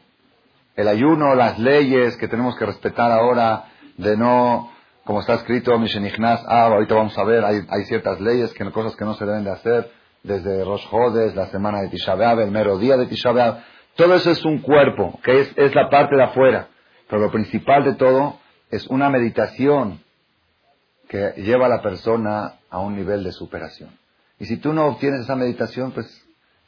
El 0.78 0.88
ayuno, 0.88 1.36
las 1.36 1.60
leyes 1.60 2.16
que 2.16 2.30
tenemos 2.30 2.56
que 2.56 2.66
respetar 2.66 3.12
ahora 3.12 3.66
de 3.98 4.16
no, 4.16 4.72
como 5.04 5.20
está 5.20 5.34
escrito, 5.34 5.78
Mishenichnas, 5.78 6.42
ah, 6.48 6.68
ahorita 6.68 6.96
vamos 6.96 7.18
a 7.18 7.26
ver, 7.26 7.44
hay, 7.44 7.58
hay 7.68 7.84
ciertas 7.90 8.22
leyes, 8.22 8.54
que 8.54 8.72
cosas 8.72 8.96
que 8.96 9.04
no 9.04 9.16
se 9.16 9.26
deben 9.26 9.44
de 9.44 9.52
hacer 9.52 9.92
desde 10.24 10.64
Rosh 10.64 10.86
Hodes, 10.90 11.36
la 11.36 11.48
semana 11.48 11.82
de 11.82 11.90
Tisha 11.90 12.14
el 12.14 12.52
mero 12.52 12.78
día 12.78 12.96
de 12.96 13.08
Tisha 13.08 13.34
Todo 13.98 14.16
eso 14.16 14.32
es 14.32 14.46
un 14.46 14.60
cuerpo, 14.60 15.20
que 15.26 15.42
es, 15.42 15.52
es 15.58 15.76
la 15.76 15.90
parte 15.90 16.16
de 16.16 16.24
afuera. 16.24 16.70
Pero 17.10 17.24
lo 17.24 17.32
principal 17.32 17.84
de 17.84 17.96
todo 17.96 18.40
es 18.70 18.88
una 18.88 19.10
meditación 19.10 20.00
que 21.10 21.34
lleva 21.36 21.66
a 21.66 21.70
la 21.70 21.82
persona 21.82 22.54
a 22.70 22.80
un 22.80 22.96
nivel 22.96 23.26
de 23.26 23.34
superación. 23.34 23.90
Y 24.40 24.46
si 24.46 24.56
tú 24.56 24.72
no 24.72 24.86
obtienes 24.86 25.20
esa 25.20 25.36
meditación, 25.36 25.92
pues 25.92 26.21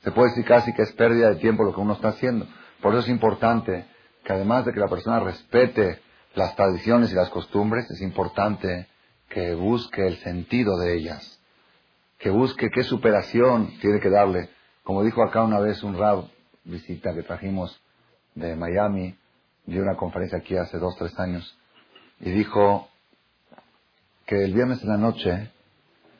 se 0.04 0.12
puede 0.12 0.30
decir 0.30 0.46
casi 0.46 0.74
que 0.74 0.84
es 0.84 0.92
pérdida 0.94 1.30
de 1.30 1.36
tiempo 1.38 1.64
lo 1.64 1.74
que 1.74 1.82
uno 1.82 1.94
está 1.94 2.10
haciendo. 2.10 2.48
Por 2.82 2.94
eso 2.94 3.04
es 3.04 3.10
importante 3.10 3.86
que 4.24 4.34
además 4.34 4.66
de 4.66 4.74
que 4.74 4.80
la 4.80 4.88
persona 4.88 5.20
respete 5.20 6.00
las 6.36 6.56
tradiciones 6.56 7.12
y 7.12 7.16
las 7.16 7.30
costumbres, 7.30 7.90
es 7.90 8.02
importante 8.02 8.88
que 9.30 9.54
busque 9.56 10.06
el 10.06 10.18
sentido 10.18 10.78
de 10.78 10.96
ellas 10.96 11.40
que 12.24 12.30
busque 12.30 12.70
qué 12.70 12.84
superación 12.84 13.78
tiene 13.82 14.00
que 14.00 14.10
darle. 14.10 14.50
Como 14.84 15.04
dijo 15.04 15.22
acá 15.22 15.44
una 15.44 15.60
vez 15.60 15.84
un 15.84 15.98
rab, 15.98 16.24
visita 16.64 17.14
que 17.14 17.22
trajimos 17.22 17.78
de 18.34 18.56
Miami, 18.56 19.14
dio 19.66 19.82
una 19.82 19.98
conferencia 19.98 20.38
aquí 20.38 20.56
hace 20.56 20.78
dos, 20.78 20.96
tres 20.96 21.20
años, 21.20 21.58
y 22.22 22.32
dijo 22.32 22.88
que 24.26 24.42
el 24.42 24.54
viernes 24.54 24.82
en 24.84 24.90
la 24.90 24.98
noche, 24.98 25.52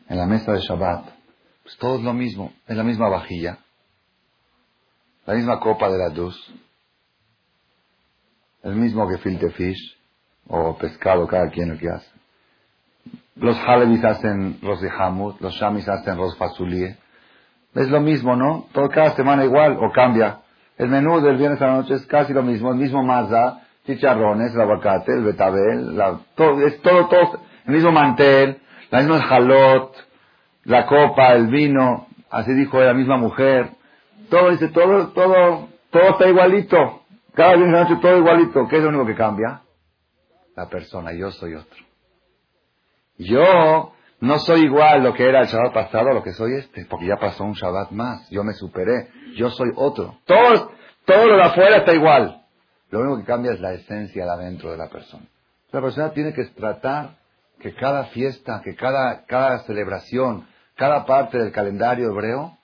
en 0.10 0.18
la 0.18 0.26
mesa 0.26 0.52
de 0.52 0.60
Shabbat, 0.60 1.06
pues 1.64 1.78
todo 1.78 1.96
es 1.96 2.04
lo 2.04 2.14
mismo, 2.14 2.52
es 2.68 2.76
la 2.76 2.84
misma 2.84 3.08
vajilla, 3.08 3.60
la 5.26 5.34
misma 5.36 5.60
copa 5.60 5.90
de 5.90 5.98
la 5.98 6.10
luz, 6.10 6.36
el 8.64 8.76
mismo 8.76 9.08
que 9.08 9.18
filte 9.18 9.50
fish, 9.52 9.98
o 10.48 10.78
pescado, 10.78 11.28
cada 11.28 11.50
quien 11.50 11.72
lo 11.72 11.78
que 11.78 11.90
hace. 11.90 12.10
Los 13.36 13.58
Halevis 13.66 14.04
hacen 14.04 14.60
los 14.62 14.82
de 14.82 14.90
Hamut, 14.90 15.40
los 15.42 15.54
Shamis 15.56 15.88
hacen 15.88 16.18
los 16.18 16.38
Fasulie. 16.38 16.98
Es 17.74 17.90
lo 17.90 18.02
mismo, 18.02 18.36
¿no? 18.36 18.68
Todo, 18.72 18.90
cada 18.90 19.16
semana 19.16 19.44
igual 19.44 19.78
o 19.82 19.92
cambia. 19.92 20.40
El 20.78 20.90
menú 20.90 21.20
del 21.22 21.38
viernes 21.38 21.62
a 21.62 21.68
la 21.68 21.74
noche 21.78 21.96
es 21.96 22.06
casi 22.06 22.34
lo 22.34 22.44
mismo, 22.44 22.72
el 22.72 22.78
mismo 22.78 23.04
maza, 23.04 23.62
chicharrones, 23.86 24.54
el 24.54 24.62
aguacate, 24.62 25.12
el 25.12 25.24
betabel, 25.24 25.98
la, 25.98 26.20
todo, 26.36 26.66
es 26.66 26.82
todo, 26.82 27.08
todo, 27.08 27.40
el 27.66 27.74
mismo 27.74 27.92
mantel, 27.92 28.60
la 28.92 29.00
misma 29.00 29.22
jalot, 29.22 29.96
la 30.66 30.86
copa, 30.86 31.34
el 31.34 31.48
vino, 31.48 32.08
así 32.30 32.54
dijo 32.54 32.80
la 32.80 32.94
misma 32.94 33.18
mujer. 33.18 33.72
Todo 34.30 34.52
dice, 34.52 34.70
todo, 34.70 35.10
todo, 35.10 35.70
todo 35.90 36.04
está 36.10 36.28
igualito. 36.28 37.04
Cada 37.34 37.56
viernes 37.56 37.90
noche 37.90 38.02
todo 38.02 38.18
igualito. 38.18 38.68
¿Qué 38.68 38.78
es 38.78 38.84
lo 38.84 38.90
único 38.90 39.06
que 39.06 39.16
cambia? 39.16 39.62
La 40.56 40.70
persona, 40.70 41.14
yo 41.14 41.32
soy 41.32 41.56
otro. 41.56 41.84
Yo 43.18 43.94
no 44.20 44.40
soy 44.40 44.62
igual 44.62 45.04
lo 45.04 45.14
que 45.14 45.28
era 45.28 45.42
el 45.42 45.48
Shabbat 45.48 45.74
pasado 45.74 46.10
a 46.10 46.14
lo 46.14 46.24
que 46.24 46.32
soy 46.34 46.54
este, 46.54 46.86
porque 46.86 47.08
ya 47.08 47.18
pasó 47.18 47.44
un 47.44 47.54
Shabbat 47.54 47.92
más, 47.92 48.30
yo 48.30 48.44
me 48.44 48.54
superé, 48.54 49.10
yo 49.36 49.50
soy 49.50 49.70
otro. 49.76 50.18
Todo, 50.26 50.72
todo 51.06 51.28
lo 51.28 51.36
de 51.36 51.44
afuera 51.44 51.78
está 51.78 51.94
igual. 51.94 52.42
Lo 52.90 53.02
único 53.02 53.18
que 53.18 53.26
cambia 53.26 53.52
es 53.54 53.60
la 53.60 53.74
esencia 53.74 54.24
de 54.24 54.32
adentro 54.32 54.72
de 54.72 54.78
la 54.78 54.88
persona. 54.88 55.26
La 55.72 55.82
persona 55.82 56.12
tiene 56.12 56.34
que 56.34 56.46
tratar 56.46 57.18
que 57.60 57.74
cada 57.74 58.06
fiesta, 58.06 58.62
que 58.64 58.76
cada, 58.76 59.26
cada 59.26 59.60
celebración, 59.60 60.48
cada 60.76 61.06
parte 61.06 61.38
del 61.38 61.52
calendario 61.52 62.12
hebreo, 62.12 62.58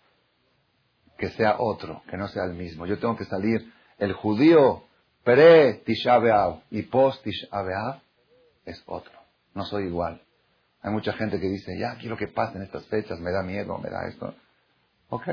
que 1.19 1.29
sea 1.31 1.57
otro, 1.59 2.01
que 2.09 2.17
no 2.17 2.29
sea 2.29 2.45
el 2.45 2.53
mismo. 2.53 2.85
Yo 2.85 2.97
tengo 2.97 3.17
que 3.17 3.25
salir, 3.25 3.71
el 3.97 4.13
judío 4.13 4.83
pre-Tisha 5.25 6.17
y 6.71 6.83
post-Tisha 6.83 8.01
es 8.65 8.81
otro. 8.87 9.11
No 9.53 9.65
soy 9.65 9.87
igual. 9.87 10.21
Hay 10.81 10.91
mucha 10.93 11.11
gente 11.13 11.39
que 11.39 11.47
dice, 11.47 11.77
ya 11.77 11.95
quiero 11.99 12.15
que 12.15 12.27
pasen 12.27 12.61
estas 12.61 12.85
fechas, 12.85 13.19
me 13.19 13.31
da 13.31 13.43
miedo, 13.43 13.77
me 13.77 13.89
da 13.89 14.07
esto. 14.07 14.33
Ok, 15.09 15.27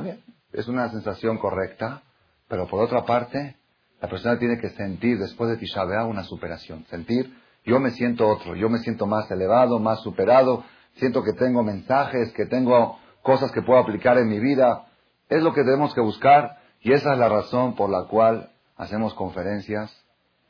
bien. 0.00 0.22
Es 0.52 0.68
una 0.68 0.88
sensación 0.90 1.38
correcta, 1.38 2.02
pero 2.46 2.68
por 2.68 2.80
otra 2.80 3.04
parte, 3.04 3.56
la 4.00 4.08
persona 4.08 4.38
tiene 4.38 4.58
que 4.60 4.70
sentir 4.70 5.18
después 5.18 5.50
de 5.50 5.56
Tisha 5.56 5.84
una 6.04 6.22
superación. 6.22 6.86
Sentir, 6.88 7.36
yo 7.64 7.80
me 7.80 7.90
siento 7.90 8.28
otro, 8.28 8.54
yo 8.54 8.68
me 8.68 8.78
siento 8.78 9.06
más 9.06 9.28
elevado, 9.28 9.80
más 9.80 10.00
superado, 10.02 10.64
siento 10.94 11.24
que 11.24 11.32
tengo 11.32 11.64
mensajes, 11.64 12.32
que 12.32 12.46
tengo 12.46 13.00
cosas 13.22 13.50
que 13.50 13.62
puedo 13.62 13.80
aplicar 13.80 14.18
en 14.18 14.28
mi 14.28 14.38
vida. 14.38 14.85
Es 15.28 15.42
lo 15.42 15.52
que 15.52 15.62
tenemos 15.62 15.94
que 15.94 16.00
buscar 16.00 16.58
y 16.80 16.92
esa 16.92 17.12
es 17.12 17.18
la 17.18 17.28
razón 17.28 17.74
por 17.74 17.90
la 17.90 18.04
cual 18.04 18.50
hacemos 18.76 19.14
conferencias, 19.14 19.92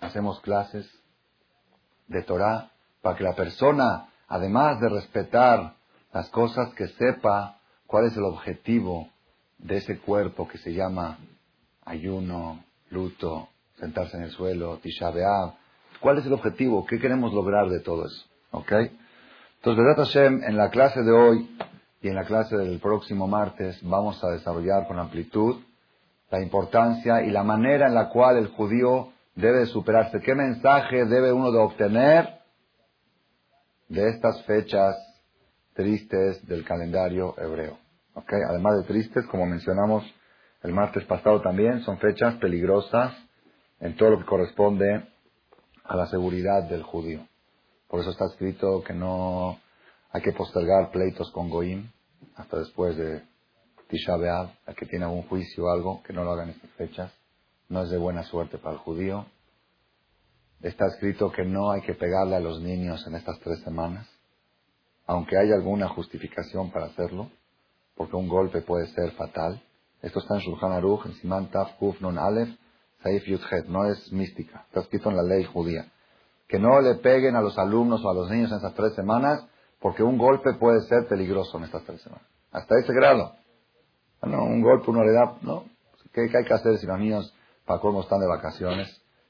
hacemos 0.01 0.41
clases 0.41 0.87
de 2.09 2.23
Torah, 2.23 2.71
para 3.01 3.17
que 3.17 3.25
la 3.25 3.35
persona 3.35 4.09
además 4.29 4.81
de 4.81 4.89
respetar 4.89 5.75
las 6.13 6.29
cosas, 6.31 6.73
que 6.75 6.89
sepa 6.89 7.59
cuál 7.87 8.07
es 8.07 8.17
el 8.17 8.25
objetivo 8.25 9.09
de 9.59 9.79
ese 9.79 9.99
cuerpo 9.99 10.49
que 10.49 10.59
se 10.59 10.73
llama 10.73 11.19
ayuno, 11.85 12.65
luto, 12.91 13.49
sentarse 13.79 14.17
en 14.17 14.25
el 14.25 14.31
suelo, 14.31 14.79
tisha 14.79 15.13
¿Cuál 16.01 16.19
es 16.19 16.27
el 16.27 16.33
objetivo? 16.33 16.85
¿Qué 16.87 16.99
queremos 16.99 17.33
lograr 17.33 17.69
de 17.69 17.81
todo 17.81 18.07
eso? 18.07 18.27
¿Ok? 18.51 18.73
Entonces, 19.57 19.85
Vedat 19.85 19.97
Hashem, 19.97 20.45
en 20.45 20.57
la 20.57 20.71
clase 20.71 21.03
de 21.03 21.13
hoy 21.13 21.57
y 22.03 22.09
en 22.09 22.15
la 22.15 22.25
clase 22.25 22.57
del 22.57 22.79
próximo 22.79 23.27
martes 23.27 23.79
vamos 23.83 24.23
a 24.23 24.29
desarrollar 24.29 24.87
con 24.87 24.99
amplitud 24.99 25.63
la 26.31 26.43
importancia 26.43 27.23
y 27.23 27.31
la 27.31 27.43
manera 27.43 27.87
en 27.87 27.95
la 27.95 28.09
cual 28.09 28.37
el 28.37 28.49
judío 28.49 29.13
debe 29.35 29.67
superarse. 29.67 30.21
¿Qué 30.21 30.35
mensaje 30.35 31.05
debe 31.05 31.33
uno 31.33 31.53
de 31.53 31.59
obtener 31.59 32.41
de 33.89 34.09
estas 34.09 34.43
fechas 34.45 34.97
tristes 35.75 36.47
del 36.47 36.65
calendario 36.65 37.35
hebreo? 37.39 37.79
¿Ok? 38.15 38.33
Además 38.49 38.79
de 38.79 38.85
tristes, 38.85 39.25
como 39.27 39.47
mencionamos 39.47 40.05
el 40.63 40.73
martes 40.73 41.05
pasado 41.05 41.41
también, 41.41 41.83
son 41.83 41.99
fechas 41.99 42.35
peligrosas 42.37 43.15
en 43.79 43.95
todo 43.97 44.11
lo 44.11 44.19
que 44.19 44.25
corresponde 44.25 45.07
a 45.85 45.97
la 45.97 46.07
seguridad 46.07 46.65
del 46.65 46.83
judío. 46.83 47.27
Por 47.89 48.01
eso 48.01 48.11
está 48.11 48.25
escrito 48.27 48.83
que 48.83 48.95
no 48.95 49.61
hay 50.13 50.23
que 50.23 50.33
postergar 50.33 50.91
pleitos 50.91 51.31
con 51.33 51.51
Goim 51.51 51.91
hasta 52.37 52.59
después 52.59 52.97
de 52.97 53.23
Tisha 53.89 54.17
B'Av, 54.17 54.51
el 54.67 54.75
que 54.75 54.87
tiene 54.87 55.05
algún 55.05 55.23
juicio 55.29 55.65
o 55.65 55.71
algo, 55.71 56.03
que 56.03 56.13
no 56.13 56.25
lo 56.25 56.33
hagan 56.33 56.51
estas 56.51 56.71
fechas. 56.73 57.13
No 57.69 57.83
es 57.83 57.91
de 57.91 57.99
buena 57.99 58.23
suerte 58.25 58.59
para 58.59 58.75
el 58.75 58.79
judío. 58.79 59.27
Está 60.63 60.87
escrito 60.87 61.31
que 61.31 61.45
no 61.45 61.71
hay 61.71 61.83
que 61.83 61.95
pegarle 61.95 62.37
a 62.37 62.41
los 62.41 62.61
niños 62.61 63.07
en 63.07 63.15
estas 63.15 63.39
tres 63.41 63.61
semanas, 63.63 64.09
aunque 65.07 65.37
haya 65.37 65.55
alguna 65.55 65.89
justificación 65.89 66.71
para 66.71 66.87
hacerlo, 66.87 67.31
porque 67.95 68.17
un 68.17 68.29
golpe 68.29 68.63
puede 68.63 68.87
ser 68.89 69.13
fatal. 69.13 69.63
Esto 70.03 70.19
está 70.21 70.35
en 70.35 70.41
Shulchan 70.41 70.73
Aruch, 70.73 71.07
en 71.07 71.15
Siman 71.15 71.51
Taf 71.51 71.77
Kuf 71.79 72.01
Nun 72.01 72.19
Aleph, 72.19 72.49
Saif 73.03 73.25
Yudhet, 73.27 73.67
no 73.67 73.85
es 73.85 74.13
mística, 74.13 74.65
está 74.69 74.81
escrito 74.81 75.11
en 75.11 75.17
la 75.17 75.23
ley 75.23 75.45
judía. 75.45 75.93
Que 76.49 76.59
no 76.59 76.81
le 76.81 76.97
peguen 76.97 77.37
a 77.37 77.41
los 77.41 77.59
alumnos 77.59 78.05
o 78.05 78.11
a 78.11 78.15
los 78.15 78.31
niños 78.31 78.51
en 78.51 78.57
estas 78.57 78.75
tres 78.75 78.95
semanas, 78.95 79.47
porque 79.81 80.03
un 80.03 80.19
golpe 80.19 80.55
puede 80.55 80.81
ser 80.83 81.07
peligroso 81.09 81.59
en 81.59 81.65
estas 81.65 81.85
tres 81.85 82.03
semanas. 82.03 82.27
Hasta 82.53 82.79
ese 82.79 82.93
grado. 82.93 83.33
No, 84.23 84.45
un 84.45 84.63
golpe 84.63 84.91
uno 84.91 85.05
le 85.05 85.13
da, 85.13 85.37
¿no? 85.43 85.65
¿Qué, 86.13 86.23
hay 86.23 86.45
que 86.45 86.55
hacer 86.55 86.79
si 86.79 86.87
los 86.87 86.99
niños, 86.99 87.35
para 87.67 87.81
cómo 87.81 88.01
están 88.01 88.21
de 88.21 88.27
vacaciones 88.27 88.89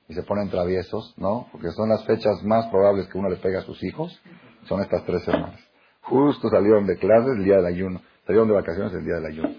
y 0.08 0.14
se 0.14 0.22
ponen 0.22 0.48
traviesos, 0.48 1.14
¿no? 1.16 1.48
Porque 1.50 1.70
son 1.72 1.88
las 1.88 2.04
fechas 2.04 2.42
más 2.44 2.66
probables 2.68 3.08
que 3.08 3.18
uno 3.18 3.28
le 3.28 3.36
pegue 3.36 3.56
a 3.56 3.62
sus 3.62 3.82
hijos, 3.82 4.18
son 4.64 4.80
estas 4.80 5.04
tres 5.04 5.24
semanas. 5.24 5.60
Justo 6.02 6.48
salieron 6.48 6.86
de 6.86 6.96
clases 6.96 7.32
el 7.36 7.44
día 7.44 7.56
del 7.56 7.66
ayuno, 7.66 8.00
salieron 8.24 8.48
de 8.48 8.54
vacaciones 8.54 8.92
el 8.92 9.04
día 9.04 9.14
del 9.16 9.26
ayuno, 9.26 9.54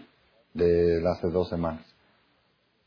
de 0.53 1.03
hace 1.05 1.27
dos 1.27 1.49
semanas. 1.49 1.85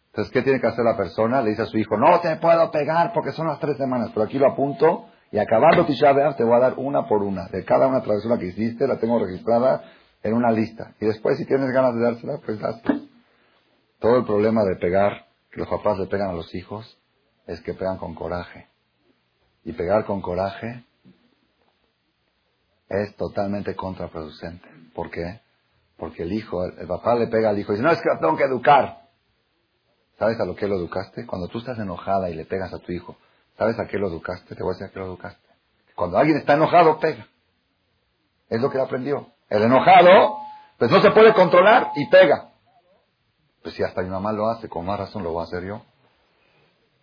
Entonces, 0.06 0.32
¿qué 0.32 0.42
tiene 0.42 0.60
que 0.60 0.66
hacer 0.66 0.84
la 0.84 0.96
persona? 0.96 1.42
Le 1.42 1.50
dice 1.50 1.62
a 1.62 1.66
su 1.66 1.78
hijo, 1.78 1.96
no 1.96 2.20
te 2.20 2.34
puedo 2.36 2.70
pegar 2.70 3.12
porque 3.12 3.32
son 3.32 3.46
las 3.46 3.60
tres 3.60 3.76
semanas, 3.76 4.10
pero 4.12 4.24
aquí 4.24 4.38
lo 4.38 4.50
apunto 4.50 5.09
y 5.32 5.38
acabando 5.38 5.86
Tisha 5.86 6.12
B'Av 6.12 6.36
te 6.36 6.44
voy 6.44 6.56
a 6.56 6.60
dar 6.60 6.74
una 6.76 7.06
por 7.06 7.22
una. 7.22 7.46
De 7.48 7.64
cada 7.64 7.86
una 7.86 8.02
travesura 8.02 8.38
que 8.38 8.46
hiciste 8.46 8.86
la 8.86 8.98
tengo 8.98 9.18
registrada 9.18 9.84
en 10.22 10.34
una 10.34 10.50
lista. 10.50 10.94
Y 11.00 11.06
después, 11.06 11.38
si 11.38 11.46
tienes 11.46 11.70
ganas 11.70 11.94
de 11.94 12.00
dársela, 12.00 12.38
pues 12.44 12.58
dásela. 12.58 13.00
Todo 14.00 14.18
el 14.18 14.24
problema 14.24 14.64
de 14.64 14.76
pegar, 14.76 15.26
que 15.52 15.60
los 15.60 15.68
papás 15.68 15.98
le 15.98 16.06
pegan 16.06 16.30
a 16.30 16.32
los 16.32 16.52
hijos, 16.54 16.98
es 17.46 17.60
que 17.60 17.74
pegan 17.74 17.98
con 17.98 18.14
coraje. 18.14 18.68
Y 19.64 19.72
pegar 19.72 20.04
con 20.04 20.20
coraje 20.20 20.84
es 22.88 23.14
totalmente 23.16 23.76
contraproducente. 23.76 24.68
¿Por 24.94 25.10
qué? 25.10 25.40
Porque 25.96 26.24
el 26.24 26.32
hijo, 26.32 26.64
el, 26.64 26.88
papá 26.88 27.14
le 27.14 27.28
pega 27.28 27.50
al 27.50 27.58
hijo 27.58 27.72
y 27.72 27.76
dice, 27.76 27.86
no, 27.86 27.92
es 27.92 28.00
que 28.00 28.08
lo 28.08 28.18
tengo 28.18 28.36
que 28.36 28.44
educar. 28.44 29.02
¿Sabes 30.18 30.40
a 30.40 30.44
lo 30.44 30.56
que 30.56 30.66
lo 30.66 30.76
educaste? 30.76 31.24
Cuando 31.24 31.46
tú 31.48 31.58
estás 31.58 31.78
enojada 31.78 32.30
y 32.30 32.34
le 32.34 32.46
pegas 32.46 32.72
a 32.74 32.78
tu 32.78 32.90
hijo, 32.90 33.16
¿sabes 33.60 33.78
a 33.78 33.86
qué 33.86 33.98
lo 33.98 34.08
educaste? 34.08 34.54
Te 34.54 34.62
voy 34.62 34.70
a 34.70 34.72
decir 34.72 34.86
a 34.86 34.90
qué 34.90 35.00
lo 35.00 35.04
educaste. 35.04 35.46
Cuando 35.94 36.16
alguien 36.16 36.38
está 36.38 36.54
enojado, 36.54 36.98
pega. 36.98 37.26
Es 38.48 38.58
lo 38.58 38.70
que 38.70 38.80
aprendió. 38.80 39.26
El 39.50 39.64
enojado, 39.64 40.38
pues 40.78 40.90
no 40.90 41.02
se 41.02 41.10
puede 41.10 41.34
controlar 41.34 41.88
y 41.94 42.08
pega. 42.08 42.52
Pues 43.62 43.74
si 43.74 43.82
hasta 43.82 44.00
mi 44.00 44.08
mamá 44.08 44.32
lo 44.32 44.48
hace, 44.48 44.70
con 44.70 44.86
más 44.86 44.98
razón 44.98 45.22
lo 45.24 45.32
voy 45.32 45.42
a 45.42 45.44
hacer 45.44 45.64
yo. 45.66 45.82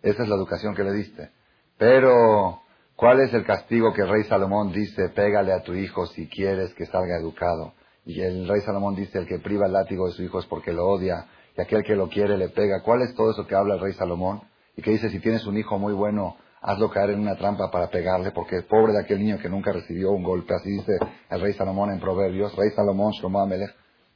Esa 0.02 0.24
es 0.24 0.28
la 0.28 0.34
educación 0.34 0.74
que 0.74 0.82
le 0.82 0.92
diste. 0.94 1.30
Pero, 1.76 2.60
¿cuál 2.96 3.20
es 3.20 3.32
el 3.34 3.44
castigo 3.44 3.92
que 3.92 4.02
el 4.02 4.08
rey 4.08 4.24
Salomón 4.24 4.72
dice? 4.72 5.10
Pégale 5.10 5.52
a 5.52 5.62
tu 5.62 5.74
hijo 5.74 6.06
si 6.06 6.28
quieres 6.28 6.74
que 6.74 6.86
salga 6.86 7.18
educado. 7.20 7.72
Y 8.04 8.20
el 8.20 8.48
rey 8.48 8.62
Salomón 8.62 8.96
dice, 8.96 9.16
el 9.16 9.28
que 9.28 9.38
priva 9.38 9.66
el 9.66 9.74
látigo 9.74 10.08
de 10.08 10.12
su 10.12 10.24
hijo 10.24 10.40
es 10.40 10.46
porque 10.46 10.72
lo 10.72 10.88
odia. 10.88 11.24
Y 11.56 11.60
aquel 11.60 11.84
que 11.84 11.94
lo 11.94 12.08
quiere 12.08 12.36
le 12.36 12.48
pega. 12.48 12.82
¿Cuál 12.82 13.02
es 13.02 13.14
todo 13.14 13.30
eso 13.30 13.46
que 13.46 13.54
habla 13.54 13.74
el 13.74 13.80
rey 13.80 13.92
Salomón? 13.92 14.40
Y 14.76 14.82
que 14.82 14.90
dice, 14.90 15.08
si 15.08 15.20
tienes 15.20 15.46
un 15.46 15.56
hijo 15.56 15.78
muy 15.78 15.92
bueno, 15.92 16.36
hazlo 16.60 16.90
caer 16.90 17.10
en 17.10 17.20
una 17.20 17.36
trampa 17.36 17.70
para 17.70 17.88
pegarle, 17.88 18.30
porque 18.32 18.62
pobre 18.62 18.92
de 18.92 19.02
aquel 19.02 19.18
niño 19.20 19.38
que 19.38 19.48
nunca 19.48 19.72
recibió 19.72 20.10
un 20.10 20.22
golpe. 20.22 20.54
Así 20.54 20.70
dice 20.70 20.92
el 21.30 21.40
rey 21.40 21.52
Salomón 21.54 21.92
en 21.92 22.00
Proverbios. 22.00 22.54
Rey 22.56 22.70
Salomón, 22.70 23.12
Shlomo 23.12 23.40
Amelech. 23.40 23.74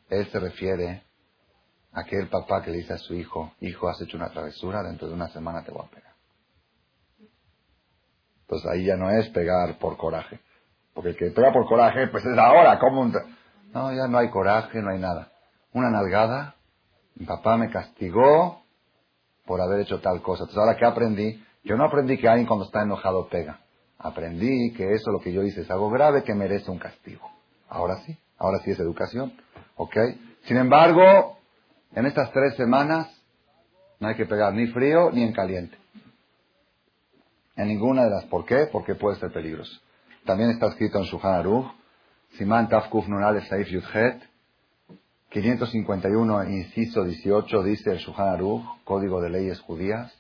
Él 0.09 0.27
se 0.31 0.39
refiere 0.39 1.03
a 1.93 2.01
aquel 2.01 2.29
papá 2.29 2.63
que 2.63 2.71
le 2.71 2.79
dice 2.79 2.95
a 2.95 2.99
su 2.99 3.15
hijo, 3.15 3.53
hijo, 3.61 3.89
has 3.89 4.01
hecho 4.01 4.17
una 4.17 4.31
travesura, 4.31 4.83
dentro 4.83 5.09
de 5.09 5.15
una 5.15 5.29
semana 5.29 5.63
te 5.65 5.71
voy 5.71 5.85
a 5.87 5.91
pegar. 5.91 6.13
Entonces 8.43 8.71
ahí 8.71 8.85
ya 8.85 8.97
no 8.97 9.11
es 9.11 9.29
pegar 9.31 9.79
por 9.79 9.97
coraje. 9.97 10.41
Porque 10.95 11.11
el 11.11 11.17
que 11.17 11.31
pega 11.31 11.53
por 11.53 11.67
coraje, 11.67 12.09
pues 12.09 12.25
es 12.25 12.37
ahora, 12.37 12.79
como 12.79 13.01
un... 13.01 13.15
No, 13.73 13.93
ya 13.95 14.07
no 14.09 14.19
hay 14.19 14.29
coraje, 14.29 14.83
no 14.83 14.91
hay 14.91 14.99
nada. 14.99 15.33
Una 15.73 15.91
nalgada, 15.91 16.57
mi 17.15 17.25
papá 17.25 17.57
me 17.57 17.71
castigó 17.71 18.63
por 19.47 19.61
haber 19.63 19.81
hecho 19.81 20.01
tal 20.01 20.21
cosa. 20.21 20.43
Entonces 20.43 20.59
ahora 20.59 20.77
que 20.77 20.85
aprendí, 20.85 21.43
yo 21.65 21.77
no 21.77 21.85
aprendí 21.85 22.19
que 22.19 22.29
alguien 22.29 22.47
cuando 22.47 22.65
está 22.67 22.83
enojado 22.83 23.29
pega. 23.29 23.61
Aprendí 23.99 24.73
que 24.73 24.93
eso 24.93 25.13
lo 25.13 25.21
que 25.21 25.33
yo 25.33 25.43
hice 25.43 25.61
es 25.61 25.71
algo 25.71 25.91
grave 25.91 26.25
que 26.25 26.35
merece 26.35 26.71
un 26.71 26.79
castigo. 26.79 27.31
Ahora 27.69 27.97
sí, 28.05 28.17
ahora 28.39 28.59
sí 28.65 28.73
es 28.73 28.81
educación. 28.81 29.33
¿Ok? 29.77 29.97
Sin 30.45 30.57
embargo, 30.57 31.39
en 31.95 32.07
estas 32.07 32.33
tres 32.33 32.57
semanas 32.57 33.09
no 34.01 34.09
hay 34.09 34.17
que 34.17 34.27
pegar 34.27 34.53
ni 34.53 34.67
frío 34.67 35.11
ni 35.13 35.23
en 35.23 35.33
caliente. 35.33 35.77
En 37.55 37.69
ninguna 37.69 38.05
de 38.05 38.11
las. 38.11 38.25
¿Por 38.25 38.45
qué? 38.45 38.67
Porque 38.73 38.97
puede 38.97 39.19
ser 39.19 39.33
peligroso. 39.33 39.81
También 40.25 40.51
está 40.51 40.67
escrito 40.69 40.99
en 40.99 41.05
Shuhan 41.05 41.35
Aruch, 41.35 41.67
Siman 42.39 42.69
Tafkuf 42.69 43.07
Nunal 43.09 43.41
Saif 43.47 43.69
Yudhet, 43.69 44.23
551, 45.31 46.45
inciso 46.51 47.05
18, 47.05 47.63
dice 47.63 47.93
el 47.93 47.99
Shuhan 47.99 48.29
Aruch, 48.29 48.63
Código 48.85 49.21
de 49.21 49.31
Leyes 49.31 49.61
Judías, 49.61 50.13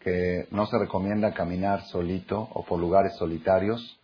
que 0.00 0.46
no 0.50 0.66
se 0.66 0.78
recomienda 0.78 1.34
caminar 1.34 1.84
solito 1.86 2.48
o 2.52 2.64
por 2.64 2.78
lugares 2.78 3.16
solitarios 3.16 3.98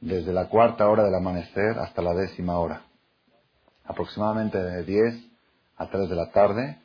desde 0.00 0.32
la 0.32 0.48
cuarta 0.48 0.88
hora 0.88 1.04
del 1.04 1.14
amanecer 1.14 1.78
hasta 1.78 2.02
la 2.02 2.14
décima 2.14 2.58
hora. 2.58 2.82
Aproximadamente 3.84 4.58
de 4.58 4.84
10 4.84 5.24
a 5.76 5.88
3 5.88 6.08
de 6.08 6.14
la 6.16 6.30
tarde 6.30 6.78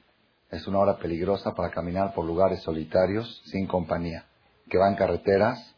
es 0.51 0.67
una 0.67 0.79
hora 0.79 0.97
peligrosa 0.97 1.53
para 1.53 1.69
caminar 1.69 2.13
por 2.13 2.25
lugares 2.25 2.62
solitarios 2.62 3.41
sin 3.45 3.67
compañía. 3.67 4.25
Que 4.69 4.77
va 4.77 4.89
en 4.89 4.95
carreteras, 4.95 5.75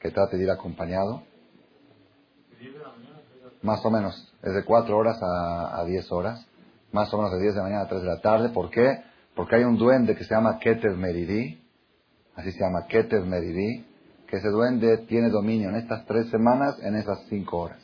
que 0.00 0.10
trate 0.10 0.36
de 0.36 0.44
ir 0.44 0.50
acompañado. 0.50 1.22
Más 3.62 3.84
o 3.84 3.90
menos, 3.90 4.32
es 4.42 4.54
de 4.54 4.64
4 4.64 4.96
horas 4.96 5.18
a, 5.22 5.80
a 5.80 5.84
10 5.84 6.12
horas. 6.12 6.46
Más 6.92 7.12
o 7.14 7.16
menos 7.16 7.32
de 7.32 7.40
10 7.40 7.54
de 7.54 7.58
la 7.58 7.64
mañana 7.64 7.82
a 7.82 7.88
3 7.88 8.02
de 8.02 8.08
la 8.08 8.20
tarde. 8.20 8.48
¿Por 8.50 8.70
qué? 8.70 9.02
Porque 9.34 9.56
hay 9.56 9.64
un 9.64 9.78
duende 9.78 10.16
que 10.16 10.24
se 10.24 10.34
llama 10.34 10.58
Keter 10.58 10.92
Meridi, 10.96 11.62
así 12.40 12.52
se 12.52 12.60
llama 12.60 12.86
Keter 12.88 13.22
Meridi, 13.22 13.86
que 14.26 14.36
ese 14.36 14.48
duende 14.48 14.98
tiene 15.08 15.28
dominio 15.28 15.70
en 15.70 15.76
estas 15.76 16.04
tres 16.06 16.28
semanas, 16.30 16.78
en 16.82 16.96
esas 16.96 17.24
cinco 17.28 17.58
horas. 17.58 17.82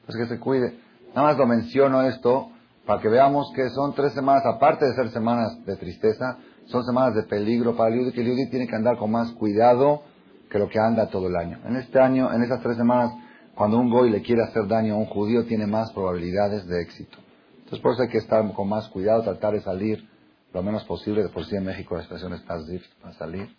Entonces 0.00 0.28
que 0.28 0.34
se 0.34 0.40
cuide. 0.40 0.78
Nada 1.14 1.28
más 1.28 1.38
lo 1.38 1.46
menciono 1.46 2.02
esto 2.02 2.50
para 2.86 3.00
que 3.00 3.08
veamos 3.08 3.52
que 3.54 3.68
son 3.70 3.94
tres 3.94 4.12
semanas, 4.12 4.42
aparte 4.46 4.84
de 4.84 4.94
ser 4.94 5.10
semanas 5.10 5.64
de 5.64 5.76
tristeza, 5.76 6.38
son 6.66 6.84
semanas 6.84 7.14
de 7.14 7.24
peligro 7.24 7.76
para 7.76 7.92
el 7.92 8.00
Yudí, 8.00 8.12
que 8.12 8.20
el 8.20 8.28
Yudí 8.28 8.50
tiene 8.50 8.66
que 8.66 8.76
andar 8.76 8.96
con 8.96 9.10
más 9.10 9.32
cuidado 9.32 10.02
que 10.50 10.58
lo 10.58 10.68
que 10.68 10.78
anda 10.78 11.08
todo 11.08 11.28
el 11.28 11.36
año. 11.36 11.58
En 11.64 11.76
este 11.76 12.00
año, 12.00 12.32
en 12.32 12.42
esas 12.42 12.60
tres 12.62 12.76
semanas, 12.76 13.12
cuando 13.54 13.78
un 13.78 13.90
goy 13.90 14.10
le 14.10 14.22
quiere 14.22 14.42
hacer 14.42 14.66
daño 14.66 14.94
a 14.94 14.98
un 14.98 15.06
judío, 15.06 15.44
tiene 15.44 15.66
más 15.66 15.92
probabilidades 15.92 16.66
de 16.66 16.82
éxito. 16.82 17.18
Entonces 17.58 17.80
por 17.80 17.92
eso 17.92 18.02
hay 18.02 18.08
que 18.08 18.18
estar 18.18 18.52
con 18.52 18.68
más 18.68 18.88
cuidado, 18.88 19.22
tratar 19.22 19.54
de 19.54 19.60
salir 19.60 20.08
lo 20.52 20.62
menos 20.62 20.84
posible. 20.84 21.22
De 21.22 21.28
por 21.28 21.44
sí 21.44 21.56
en 21.56 21.64
México 21.64 21.94
la 21.94 22.00
expresión 22.00 22.32
es 22.32 22.40
para 22.40 23.12
salir 23.12 23.56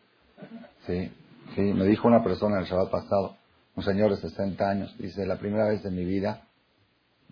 Sí, 0.85 1.11
sí, 1.55 1.61
me 1.61 1.85
dijo 1.85 2.07
una 2.07 2.23
persona 2.23 2.59
el 2.59 2.65
Shabbat 2.65 2.89
pasado, 2.89 3.35
un 3.75 3.83
señor 3.83 4.11
de 4.11 4.17
60 4.17 4.69
años, 4.69 4.95
dice, 4.97 5.25
la 5.25 5.37
primera 5.37 5.65
vez 5.65 5.83
de 5.83 5.91
mi 5.91 6.03
vida, 6.05 6.41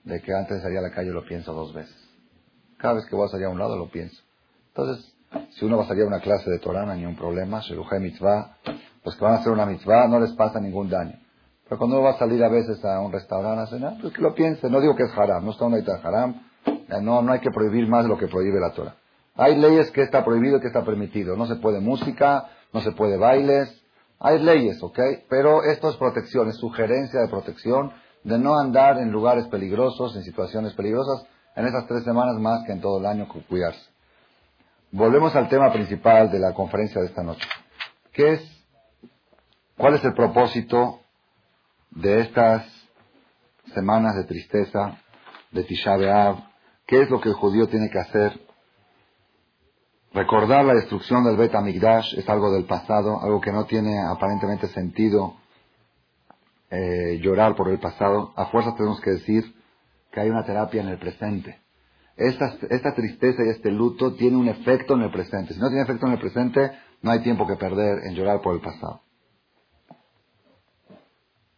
de 0.03 0.21
que 0.21 0.33
antes 0.33 0.57
de 0.57 0.63
salir 0.63 0.77
a 0.77 0.81
la 0.81 0.91
calle 0.91 1.11
lo 1.11 1.25
pienso 1.25 1.53
dos 1.53 1.73
veces. 1.73 1.95
Cada 2.77 2.95
vez 2.95 3.05
que 3.05 3.15
voy 3.15 3.25
a 3.25 3.29
salir 3.29 3.47
a 3.47 3.49
un 3.49 3.59
lado 3.59 3.75
lo 3.75 3.89
pienso. 3.89 4.21
Entonces, 4.69 5.13
si 5.51 5.65
uno 5.65 5.77
va 5.77 5.83
a 5.83 5.87
salir 5.87 6.03
a 6.03 6.07
una 6.07 6.21
clase 6.21 6.49
de 6.49 6.59
Torah, 6.59 6.85
no 6.85 6.91
hay 6.91 6.99
ningún 6.99 7.15
problema, 7.15 7.59
Sheruhe 7.59 7.99
mitzvah, 7.99 8.57
los 9.03 9.15
que 9.15 9.23
van 9.23 9.33
a 9.33 9.37
hacer 9.37 9.51
una 9.51 9.65
mitzvah 9.65 10.07
no 10.07 10.19
les 10.19 10.31
pasa 10.33 10.59
ningún 10.59 10.89
daño. 10.89 11.19
Pero 11.69 11.77
cuando 11.77 11.97
uno 11.97 12.05
va 12.05 12.15
a 12.15 12.17
salir 12.17 12.43
a 12.43 12.49
veces 12.49 12.83
a 12.83 12.99
un 12.99 13.11
restaurante 13.11 13.61
a 13.61 13.67
cenar, 13.67 13.97
pues 14.01 14.11
que 14.13 14.21
lo 14.21 14.33
piense. 14.33 14.69
No 14.69 14.81
digo 14.81 14.95
que 14.95 15.03
es 15.03 15.11
haram, 15.15 15.45
no 15.45 15.51
está 15.51 15.65
una 15.65 15.77
de 15.77 15.91
haram. 15.91 16.41
No, 17.01 17.21
no 17.21 17.31
hay 17.31 17.39
que 17.39 17.51
prohibir 17.51 17.87
más 17.87 18.03
de 18.05 18.09
lo 18.09 18.17
que 18.17 18.27
prohíbe 18.27 18.59
la 18.59 18.71
Torah. 18.71 18.95
Hay 19.35 19.55
leyes 19.55 19.91
que 19.91 20.01
está 20.01 20.25
prohibido 20.25 20.57
y 20.57 20.61
que 20.61 20.67
está 20.67 20.83
permitido. 20.83 21.37
No 21.37 21.45
se 21.45 21.55
puede 21.57 21.79
música, 21.79 22.47
no 22.73 22.81
se 22.81 22.91
puede 22.91 23.17
bailes, 23.17 23.75
Hay 24.21 24.39
leyes, 24.39 24.83
¿ok? 24.83 24.99
Pero 25.29 25.63
esto 25.63 25.89
es 25.89 25.95
protección, 25.95 26.49
es 26.49 26.57
sugerencia 26.57 27.21
de 27.21 27.29
protección 27.29 27.93
de 28.23 28.37
no 28.37 28.59
andar 28.59 28.97
en 28.97 29.11
lugares 29.11 29.47
peligrosos, 29.47 30.15
en 30.15 30.23
situaciones 30.23 30.73
peligrosas, 30.73 31.25
en 31.55 31.65
esas 31.65 31.87
tres 31.87 32.03
semanas 32.03 32.35
más 32.39 32.65
que 32.65 32.73
en 32.73 32.81
todo 32.81 32.99
el 32.99 33.05
año 33.05 33.29
cuidarse. 33.47 33.89
Volvemos 34.91 35.35
al 35.35 35.47
tema 35.47 35.71
principal 35.71 36.29
de 36.31 36.39
la 36.39 36.53
conferencia 36.53 36.99
de 36.99 37.07
esta 37.07 37.23
noche. 37.23 37.47
¿Qué 38.11 38.33
es, 38.33 38.65
cuál 39.77 39.95
es 39.95 40.03
el 40.03 40.13
propósito 40.13 40.99
de 41.91 42.21
estas 42.21 42.65
semanas 43.73 44.15
de 44.15 44.25
tristeza, 44.25 44.97
de 45.51 45.63
Tisha 45.63 45.95
B'Av? 45.95 46.43
¿Qué 46.85 47.03
es 47.03 47.09
lo 47.09 47.21
que 47.21 47.29
el 47.29 47.35
judío 47.35 47.67
tiene 47.67 47.89
que 47.89 47.99
hacer? 47.99 48.48
Recordar 50.13 50.65
la 50.65 50.73
destrucción 50.73 51.23
del 51.23 51.37
Bet 51.37 51.53
Amigdash 51.53 52.17
es 52.17 52.27
algo 52.27 52.51
del 52.51 52.65
pasado, 52.65 53.21
algo 53.21 53.39
que 53.39 53.51
no 53.51 53.65
tiene 53.65 53.99
aparentemente 53.99 54.67
sentido 54.69 55.35
eh, 56.71 57.19
llorar 57.21 57.55
por 57.55 57.69
el 57.69 57.79
pasado. 57.79 58.33
A 58.35 58.47
fuerza 58.47 58.75
tenemos 58.75 58.99
que 59.01 59.11
decir 59.11 59.43
que 60.11 60.19
hay 60.19 60.29
una 60.29 60.43
terapia 60.43 60.81
en 60.81 60.89
el 60.89 60.97
presente. 60.97 61.59
Esta, 62.17 62.57
esta 62.69 62.93
tristeza 62.95 63.43
y 63.45 63.49
este 63.49 63.71
luto 63.71 64.15
tiene 64.15 64.35
un 64.35 64.47
efecto 64.47 64.95
en 64.95 65.03
el 65.03 65.11
presente. 65.11 65.53
Si 65.53 65.59
no 65.59 65.67
tiene 65.67 65.83
efecto 65.83 66.07
en 66.07 66.13
el 66.13 66.19
presente, 66.19 66.71
no 67.01 67.11
hay 67.11 67.21
tiempo 67.21 67.45
que 67.45 67.55
perder 67.55 67.99
en 68.05 68.15
llorar 68.15 68.41
por 68.41 68.55
el 68.55 68.61
pasado. 68.61 69.01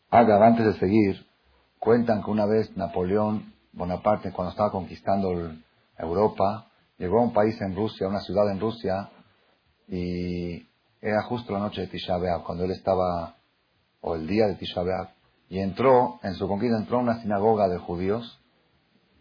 Haga, 0.09 0.45
antes 0.45 0.65
de 0.65 0.73
seguir, 0.73 1.25
cuentan 1.79 2.21
que 2.21 2.29
una 2.29 2.45
vez 2.45 2.75
Napoleón 2.75 3.53
Bonaparte, 3.71 4.33
cuando 4.33 4.51
estaba 4.51 4.71
conquistando 4.71 5.53
Europa, 5.97 6.70
llegó 7.01 7.19
a 7.19 7.23
un 7.23 7.33
país 7.33 7.59
en 7.61 7.75
Rusia, 7.75 8.07
una 8.07 8.19
ciudad 8.19 8.47
en 8.51 8.59
Rusia, 8.59 9.09
y 9.87 10.67
era 11.01 11.23
justo 11.23 11.51
la 11.51 11.57
noche 11.57 11.81
de 11.81 11.87
Tisha 11.87 12.15
B'Av, 12.15 12.43
cuando 12.43 12.63
él 12.63 12.71
estaba, 12.71 13.37
o 14.01 14.15
el 14.15 14.27
día 14.27 14.45
de 14.45 14.53
Tisha 14.53 14.83
B'Av, 14.83 15.09
y 15.49 15.59
entró, 15.59 16.19
en 16.21 16.35
su 16.35 16.47
conquista 16.47 16.77
entró 16.77 16.99
a 16.99 17.01
una 17.01 17.19
sinagoga 17.19 17.67
de 17.69 17.79
judíos, 17.79 18.39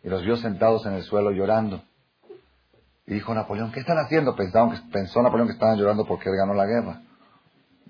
y 0.03 0.11
los 0.11 0.23
vio 0.23 0.37
sentados 0.37 0.85
en 0.85 0.93
el 0.93 1.05
suelo 1.05 1.31
llorando. 1.31 1.83
Y 3.07 3.15
dijo 3.15 3.35
Napoleón, 3.35 3.73
¿qué 3.73 3.81
están 3.81 3.97
haciendo? 3.97 4.37
Pensó 4.37 5.23
Napoleón 5.23 5.49
que 5.49 5.55
estaban 5.55 5.79
llorando 5.79 6.05
porque 6.05 6.29
él 6.29 6.37
ganó 6.37 6.53
la 6.53 6.67
guerra. 6.67 7.03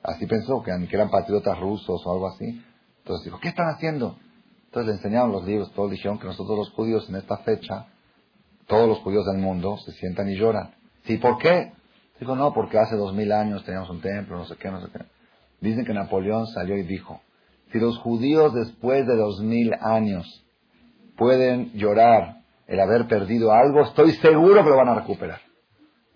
Así 0.04 0.24
pensó, 0.26 0.62
que, 0.62 0.70
que 0.88 0.96
eran 0.96 1.10
patriotas 1.10 1.58
rusos 1.58 2.00
o 2.06 2.12
algo 2.12 2.28
así. 2.28 2.64
Entonces 2.98 3.24
dijo, 3.24 3.38
¿qué 3.40 3.48
están 3.48 3.66
haciendo? 3.68 4.16
Entonces 4.66 4.86
le 4.86 4.92
enseñaron 4.98 5.32
los 5.32 5.44
libros, 5.44 5.72
todos 5.72 5.90
dijeron 5.90 6.18
que 6.18 6.26
nosotros 6.26 6.56
los 6.56 6.70
judíos 6.70 7.08
en 7.08 7.16
esta 7.16 7.38
fecha, 7.38 7.88
todos 8.70 8.88
los 8.88 8.98
judíos 9.00 9.26
del 9.26 9.42
mundo 9.42 9.76
se 9.78 9.92
sientan 9.92 10.30
y 10.30 10.36
lloran. 10.36 10.70
¿Sí? 11.04 11.18
¿Por 11.18 11.38
qué? 11.38 11.72
Dijo, 12.20 12.36
no, 12.36 12.54
porque 12.54 12.78
hace 12.78 12.96
dos 12.96 13.12
mil 13.12 13.32
años 13.32 13.64
teníamos 13.64 13.90
un 13.90 14.00
templo, 14.00 14.36
no 14.36 14.44
sé 14.44 14.54
qué, 14.56 14.70
no 14.70 14.80
sé 14.80 14.86
qué. 14.92 15.04
Dicen 15.60 15.84
que 15.84 15.92
Napoleón 15.92 16.46
salió 16.46 16.76
y 16.78 16.84
dijo, 16.84 17.20
si 17.72 17.80
los 17.80 17.98
judíos 17.98 18.54
después 18.54 19.06
de 19.06 19.16
dos 19.16 19.40
mil 19.40 19.74
años 19.80 20.46
pueden 21.16 21.72
llorar 21.72 22.36
el 22.68 22.78
haber 22.78 23.08
perdido 23.08 23.52
algo, 23.52 23.82
estoy 23.82 24.12
seguro 24.12 24.62
que 24.62 24.70
lo 24.70 24.76
van 24.76 24.88
a 24.88 24.94
recuperar. 24.94 25.40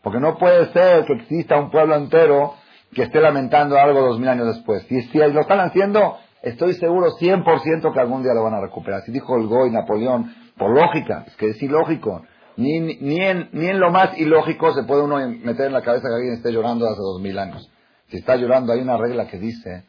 Porque 0.03 0.21
no 0.21 0.39
puede 0.39 0.73
ser 0.73 1.05
que 1.07 1.15
exista 1.15 1.59
un 1.59 1.71
pueblo 1.71 1.97
entero 1.97 2.55
que 2.93 3.03
esté 3.03 3.21
lamentando 3.21 3.77
algo 3.77 4.01
dos 4.01 4.21
mil 4.21 4.29
años 4.29 4.47
después. 4.47 4.85
Si, 4.85 5.03
si 5.03 5.19
lo 5.19 5.41
están 5.41 5.59
haciendo, 5.59 6.19
estoy 6.43 6.75
seguro 6.75 7.09
100% 7.19 7.93
que 7.93 8.01
algún 8.01 8.23
día 8.23 8.33
lo 8.33 8.45
van 8.45 8.55
a 8.55 8.61
recuperar. 8.61 9.03
Si 9.03 9.11
dijo 9.11 9.37
el 9.37 9.49
Goy 9.49 9.71
Napoleón, 9.73 10.33
por 10.57 10.71
lógica, 10.71 11.25
es 11.27 11.35
que 11.37 11.49
es 11.49 11.63
ilógico. 11.63 12.23
Ni, 12.57 12.79
ni, 12.79 13.21
en, 13.21 13.49
ni 13.53 13.67
en 13.67 13.81
lo 13.81 13.91
más 13.91 14.17
ilógico 14.17 14.73
se 14.75 14.85
puede 14.85 15.03
uno 15.03 15.17
meter 15.17 15.67
en 15.67 15.73
la 15.73 15.83
cabeza 15.83 16.09
que 16.09 16.15
alguien 16.15 16.35
esté 16.35 16.53
llorando 16.53 16.87
hace 16.87 17.01
dos 17.01 17.21
mil 17.21 17.39
años. 17.39 17.69
Si 18.09 18.19
está 18.19 18.37
llorando, 18.37 18.73
hay 18.73 18.81
una 18.81 18.97
regla 18.97 19.27
que 19.27 19.39
dice 19.39 19.85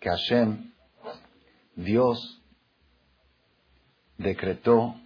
que 0.00 0.10
Hashem, 0.10 0.72
Dios, 1.76 2.42
decretó 4.18 4.96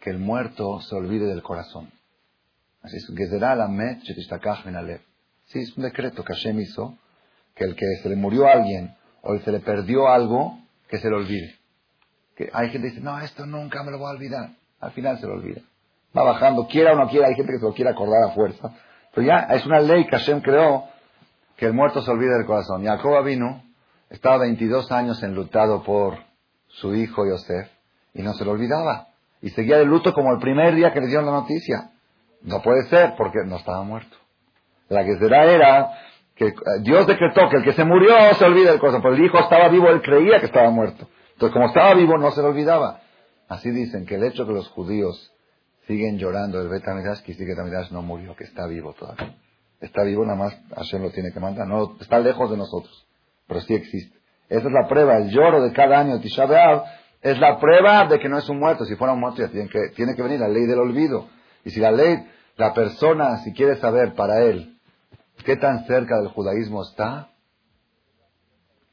que 0.00 0.10
el 0.10 0.18
muerto 0.18 0.80
se 0.82 0.94
olvide 0.94 1.26
del 1.26 1.42
corazón. 1.42 1.90
Así 2.82 2.98
es, 2.98 3.06
Sí, 5.46 5.58
es 5.60 5.76
un 5.76 5.82
decreto 5.84 6.24
que 6.24 6.34
Hashem 6.34 6.60
hizo, 6.60 6.98
que 7.54 7.64
el 7.64 7.74
que 7.74 7.86
se 8.02 8.08
le 8.08 8.16
murió 8.16 8.46
a 8.46 8.52
alguien 8.52 8.94
o 9.22 9.36
se 9.38 9.50
le 9.50 9.60
perdió 9.60 10.08
algo, 10.08 10.58
que 10.88 10.98
se 10.98 11.08
le 11.08 11.16
olvide. 11.16 11.54
Que 12.36 12.50
hay 12.52 12.70
gente 12.70 12.88
que 12.88 12.94
dice, 12.94 13.00
no, 13.02 13.18
esto 13.20 13.46
nunca 13.46 13.82
me 13.82 13.90
lo 13.90 13.98
voy 13.98 14.08
a 14.08 14.16
olvidar. 14.16 14.50
Al 14.78 14.92
final 14.92 15.18
se 15.18 15.26
lo 15.26 15.34
olvida. 15.34 15.62
Va 16.16 16.22
bajando, 16.22 16.66
quiera 16.66 16.92
o 16.92 16.96
no 16.96 17.08
quiera, 17.08 17.28
hay 17.28 17.34
gente 17.34 17.52
que 17.52 17.58
se 17.58 17.64
lo 17.64 17.72
quiere 17.72 17.90
acordar 17.90 18.22
a 18.24 18.32
fuerza. 18.32 18.72
Pero 19.14 19.26
ya 19.26 19.46
es 19.54 19.64
una 19.64 19.80
ley 19.80 20.04
que 20.04 20.16
Hashem 20.16 20.40
creó, 20.40 20.84
que 21.56 21.66
el 21.66 21.72
muerto 21.72 22.02
se 22.02 22.10
olvide 22.10 22.36
del 22.36 22.46
corazón. 22.46 22.84
Jacob 22.84 23.24
vino, 23.24 23.62
estaba 24.10 24.38
22 24.38 24.92
años 24.92 25.22
enlutado 25.22 25.82
por 25.82 26.18
su 26.68 26.94
hijo 26.94 27.26
Yosef, 27.26 27.68
y 28.14 28.22
no 28.22 28.34
se 28.34 28.44
lo 28.44 28.52
olvidaba. 28.52 29.08
Y 29.42 29.50
seguía 29.50 29.78
de 29.78 29.84
luto 29.84 30.12
como 30.12 30.32
el 30.32 30.38
primer 30.38 30.74
día 30.74 30.92
que 30.92 31.00
le 31.00 31.06
dieron 31.06 31.26
la 31.26 31.32
noticia. 31.32 31.90
No 32.42 32.62
puede 32.62 32.84
ser 32.88 33.14
porque 33.16 33.38
no 33.46 33.56
estaba 33.56 33.82
muerto. 33.82 34.16
La 34.88 35.04
que 35.04 35.18
será 35.18 35.44
era 35.44 35.90
que 36.34 36.48
eh, 36.48 36.54
Dios 36.82 37.06
decretó 37.06 37.48
que 37.50 37.56
el 37.56 37.64
que 37.64 37.72
se 37.72 37.84
murió 37.84 38.14
se 38.34 38.44
olvida 38.44 38.70
del 38.70 38.80
corazón, 38.80 39.02
pero 39.02 39.14
el 39.14 39.24
hijo 39.24 39.38
estaba 39.38 39.68
vivo, 39.68 39.88
él 39.88 40.02
creía 40.02 40.38
que 40.38 40.46
estaba 40.46 40.70
muerto. 40.70 41.08
Entonces, 41.32 41.52
como 41.52 41.66
estaba 41.66 41.94
vivo, 41.94 42.16
no 42.18 42.30
se 42.30 42.42
lo 42.42 42.48
olvidaba. 42.48 43.00
Así 43.48 43.70
dicen 43.70 44.06
que 44.06 44.16
el 44.16 44.24
hecho 44.24 44.46
que 44.46 44.52
los 44.52 44.68
judíos 44.68 45.32
siguen 45.86 46.18
llorando 46.18 46.60
el 46.60 46.68
Betamidash, 46.68 47.22
que 47.22 47.34
sigue 47.34 47.54
Betamidash 47.54 47.90
no 47.92 48.02
murió, 48.02 48.34
que 48.34 48.44
está 48.44 48.66
vivo 48.66 48.92
todavía. 48.94 49.36
Está 49.80 50.02
vivo, 50.04 50.24
nada 50.24 50.38
más 50.38 50.56
Hashem 50.74 51.02
lo 51.02 51.10
tiene 51.10 51.30
que 51.32 51.40
mandar. 51.40 51.66
No, 51.66 51.96
está 52.00 52.18
lejos 52.18 52.50
de 52.50 52.56
nosotros, 52.56 53.06
pero 53.46 53.60
sí 53.60 53.74
existe. 53.74 54.16
Esa 54.48 54.68
es 54.68 54.72
la 54.72 54.88
prueba, 54.88 55.18
el 55.18 55.30
lloro 55.30 55.62
de 55.62 55.72
cada 55.72 55.98
año 55.98 56.14
de 56.14 56.20
Tisha 56.20 56.46
B'Av 56.46 56.84
es 57.20 57.38
la 57.38 57.58
prueba 57.58 58.06
de 58.06 58.18
que 58.18 58.28
no 58.28 58.38
es 58.38 58.48
un 58.48 58.58
muerto. 58.58 58.84
Si 58.84 58.94
fuera 58.94 59.12
un 59.12 59.20
muerto 59.20 59.42
ya 59.42 59.48
tiene 59.48 59.68
que, 59.68 59.90
tiene 59.94 60.14
que 60.14 60.22
venir 60.22 60.40
la 60.40 60.48
ley 60.48 60.66
del 60.66 60.78
olvido. 60.78 61.28
Y 61.64 61.70
si 61.70 61.80
la 61.80 61.90
ley, 61.90 62.24
la 62.56 62.72
persona, 62.72 63.38
si 63.38 63.52
quiere 63.52 63.76
saber 63.76 64.14
para 64.14 64.42
él 64.44 64.78
qué 65.44 65.56
tan 65.56 65.84
cerca 65.86 66.18
del 66.18 66.28
judaísmo 66.28 66.82
está, 66.82 67.30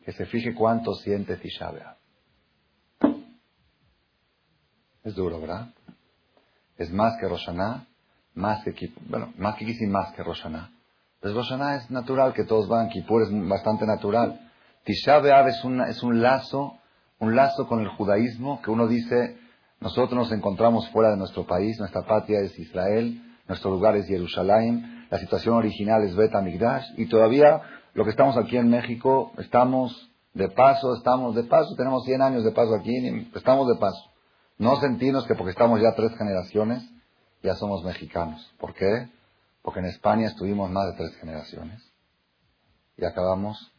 que 0.04 0.12
se 0.12 0.26
fije 0.26 0.54
cuánto 0.54 0.94
siente 0.96 1.38
Tisha 1.38 1.72
Es 5.04 5.16
duro, 5.16 5.40
¿verdad? 5.40 5.70
Es 6.78 6.92
más 6.92 7.16
que 7.20 7.28
Roshaná, 7.28 7.86
más 8.34 8.64
que 8.64 8.92
bueno, 9.10 9.34
más 9.38 9.56
que 9.56 9.66
y 9.66 9.88
más 9.88 10.14
que 10.14 10.24
Roshaná. 10.24 10.72
Pues 11.22 11.34
Roshaná 11.34 11.76
es 11.76 11.90
natural 11.92 12.34
que 12.34 12.44
todos 12.44 12.68
van, 12.68 12.90
Kippur 12.90 13.24
es 13.24 13.30
bastante 13.48 13.86
natural. 13.86 14.40
Tisha 14.84 15.20
es, 15.48 15.64
una, 15.64 15.88
es 15.88 16.04
un 16.04 16.22
lazo 16.22 16.80
un 17.24 17.36
lazo 17.36 17.68
con 17.68 17.80
el 17.80 17.88
judaísmo 17.88 18.62
que 18.62 18.70
uno 18.70 18.88
dice, 18.88 19.38
nosotros 19.80 20.14
nos 20.14 20.32
encontramos 20.32 20.90
fuera 20.90 21.12
de 21.12 21.18
nuestro 21.18 21.46
país, 21.46 21.80
nuestra 21.80 22.04
patria 22.04 22.40
es 22.42 22.58
Israel, 22.60 23.22
nuestro 23.48 23.72
lugar 23.72 23.96
es 23.96 24.08
Jerusalén, 24.08 25.08
la 25.10 25.20
situación 25.20 25.56
original 25.56 26.04
es 26.04 26.16
Bet 26.16 26.36
Amigdash, 26.36 26.86
y 26.98 27.06
todavía 27.06 27.62
lo 27.94 28.04
que 28.04 28.10
estamos 28.10 28.36
aquí 28.38 28.58
en 28.58 28.70
México, 28.70 29.32
estamos 29.38 30.10
de 30.34 30.50
paso, 30.50 30.96
estamos 30.96 31.36
de 31.36 31.44
paso, 31.44 31.76
tenemos 31.78 32.04
100 32.04 32.22
años 32.22 32.44
de 32.44 32.52
paso 32.52 32.76
aquí, 32.76 32.94
estamos 33.36 33.68
de 33.68 33.76
paso. 33.80 34.13
No 34.58 34.76
sentimos 34.78 35.26
que 35.26 35.36
porque 35.36 35.52
estamos 35.52 35.82
ya 35.82 35.94
tres 35.96 36.16
generaciones, 36.18 36.84
ya 37.42 37.56
somos 37.56 37.84
mexicanos. 37.84 38.54
¿Por 38.60 38.74
qué? 38.74 39.10
Porque 39.62 39.80
en 39.80 39.88
España 39.88 40.28
estuvimos 40.28 40.70
más 40.70 40.92
de 40.92 40.98
tres 40.98 41.16
generaciones 41.18 41.82
y 42.98 43.06
acabamos 43.06 43.72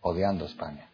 odiando 0.00 0.44
España. 0.44 0.90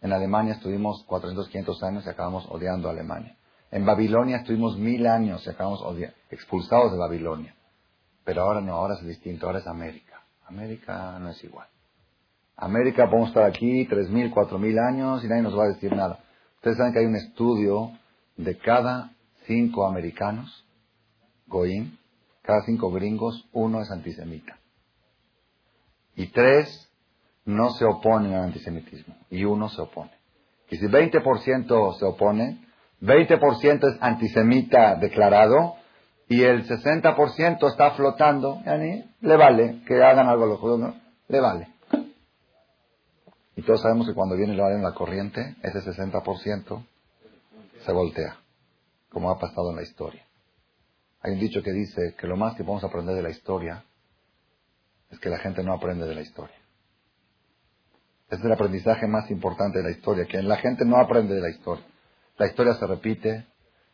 En 0.00 0.12
Alemania 0.12 0.54
estuvimos 0.54 1.04
400, 1.04 1.48
500 1.48 1.82
años 1.84 2.06
y 2.06 2.08
acabamos 2.08 2.46
odiando 2.50 2.88
a 2.88 2.92
Alemania. 2.92 3.36
En 3.70 3.86
Babilonia 3.86 4.38
estuvimos 4.38 4.76
mil 4.76 5.06
años 5.06 5.46
y 5.46 5.50
acabamos 5.50 5.82
expulsados 6.30 6.92
de 6.92 6.98
Babilonia. 6.98 7.54
Pero 8.24 8.42
ahora 8.42 8.60
no, 8.60 8.74
ahora 8.74 8.94
es 8.94 9.06
distinto, 9.06 9.46
ahora 9.46 9.60
es 9.60 9.66
América. 9.66 10.22
América 10.46 11.18
no 11.18 11.30
es 11.30 11.42
igual. 11.44 11.68
América 12.56 13.06
podemos 13.06 13.28
estar 13.28 13.44
aquí 13.44 13.86
tres 13.86 14.10
mil, 14.10 14.30
cuatro 14.30 14.58
mil 14.58 14.78
años 14.78 15.24
y 15.24 15.28
nadie 15.28 15.42
nos 15.42 15.58
va 15.58 15.64
a 15.64 15.68
decir 15.68 15.94
nada. 15.94 16.18
Ustedes 16.56 16.76
saben 16.76 16.92
que 16.92 16.98
hay 16.98 17.06
un 17.06 17.16
estudio 17.16 17.92
de 18.44 18.58
cada 18.58 19.12
cinco 19.46 19.86
americanos, 19.86 20.64
Goim, 21.46 21.96
cada 22.42 22.62
cinco 22.62 22.90
gringos, 22.90 23.46
uno 23.52 23.80
es 23.80 23.90
antisemita. 23.90 24.58
Y 26.16 26.26
tres 26.28 26.90
no 27.44 27.70
se 27.70 27.84
oponen 27.84 28.34
al 28.34 28.44
antisemitismo 28.44 29.16
y 29.30 29.44
uno 29.44 29.68
se 29.68 29.82
opone. 29.82 30.12
Y 30.70 30.76
si 30.76 30.86
20% 30.86 31.98
se 31.98 32.04
opone, 32.04 32.66
20% 33.00 33.92
es 33.92 33.98
antisemita 34.00 34.96
declarado 34.96 35.74
y 36.28 36.42
el 36.42 36.66
60% 36.66 37.68
está 37.68 37.90
flotando, 37.92 38.60
le 39.20 39.36
vale 39.36 39.82
que 39.86 40.02
hagan 40.02 40.28
algo 40.28 40.44
a 40.44 40.48
los 40.48 40.60
judíos, 40.60 40.94
le 41.28 41.40
vale. 41.40 41.68
Y 43.54 43.62
todos 43.62 43.82
sabemos 43.82 44.06
que 44.06 44.14
cuando 44.14 44.36
viene 44.36 44.54
el 44.54 44.60
en 44.60 44.82
la 44.82 44.94
corriente, 44.94 45.56
ese 45.62 45.80
60% 45.80 46.84
se 47.84 47.92
voltea, 47.92 48.36
como 49.10 49.30
ha 49.30 49.38
pasado 49.38 49.70
en 49.70 49.76
la 49.76 49.82
historia. 49.82 50.24
Hay 51.20 51.32
un 51.32 51.40
dicho 51.40 51.62
que 51.62 51.72
dice 51.72 52.14
que 52.18 52.26
lo 52.26 52.36
más 52.36 52.54
que 52.54 52.64
podemos 52.64 52.84
aprender 52.84 53.14
de 53.14 53.22
la 53.22 53.30
historia 53.30 53.84
es 55.10 55.18
que 55.20 55.28
la 55.28 55.38
gente 55.38 55.62
no 55.62 55.72
aprende 55.72 56.06
de 56.06 56.14
la 56.14 56.22
historia. 56.22 56.56
Ese 58.28 58.40
es 58.40 58.44
el 58.44 58.52
aprendizaje 58.52 59.06
más 59.06 59.30
importante 59.30 59.78
de 59.78 59.84
la 59.84 59.90
historia, 59.90 60.24
que 60.24 60.42
la 60.42 60.56
gente 60.56 60.84
no 60.84 60.96
aprende 60.96 61.34
de 61.34 61.42
la 61.42 61.50
historia. 61.50 61.84
La 62.38 62.46
historia 62.46 62.74
se 62.74 62.86
repite, 62.86 63.46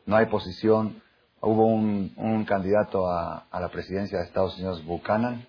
no 0.07 0.17
hay 0.17 0.27
posición. 0.27 1.03
Hubo 1.41 1.67
un, 1.67 2.13
un 2.17 2.45
candidato 2.45 3.11
a, 3.11 3.47
a, 3.51 3.61
la 3.61 3.69
presidencia 3.69 4.19
de 4.19 4.25
Estados 4.25 4.57
Unidos, 4.57 4.85
Buchanan, 4.85 5.47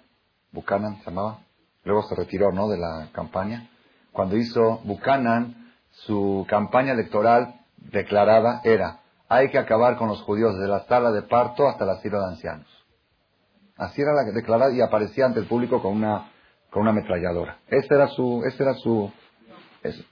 Buchanan 0.51 0.97
se 0.97 1.05
llamaba, 1.05 1.39
luego 1.83 2.03
se 2.03 2.15
retiró 2.15 2.51
¿no? 2.51 2.67
de 2.67 2.77
la 2.77 3.09
campaña. 3.11 3.69
Cuando 4.11 4.35
hizo 4.35 4.79
Buchanan, 4.83 5.71
su 5.91 6.45
campaña 6.49 6.93
electoral 6.93 7.58
declarada 7.91 8.61
era, 8.63 8.99
hay 9.27 9.49
que 9.49 9.57
acabar 9.57 9.97
con 9.97 10.07
los 10.07 10.21
judíos 10.23 10.55
desde 10.55 10.67
la 10.67 10.85
sala 10.85 11.11
de 11.11 11.21
parto 11.23 11.67
hasta 11.67 11.85
la 11.85 11.93
asilo 11.93 12.19
de 12.19 12.27
ancianos. 12.27 12.67
Así 13.77 14.01
era 14.01 14.13
la 14.13 14.25
que 14.25 14.35
declaraba 14.35 14.73
y 14.73 14.81
aparecía 14.81 15.25
ante 15.25 15.39
el 15.39 15.47
público 15.47 15.81
con 15.81 15.93
una, 15.93 16.31
con 16.69 16.81
una 16.81 16.91
ametralladora. 16.91 17.59
Ese 17.67 17.93
era 17.93 18.07
su, 18.07 18.43
ese 18.45 18.63
era 18.63 18.73
su, 18.73 19.11
eso. 19.83 20.03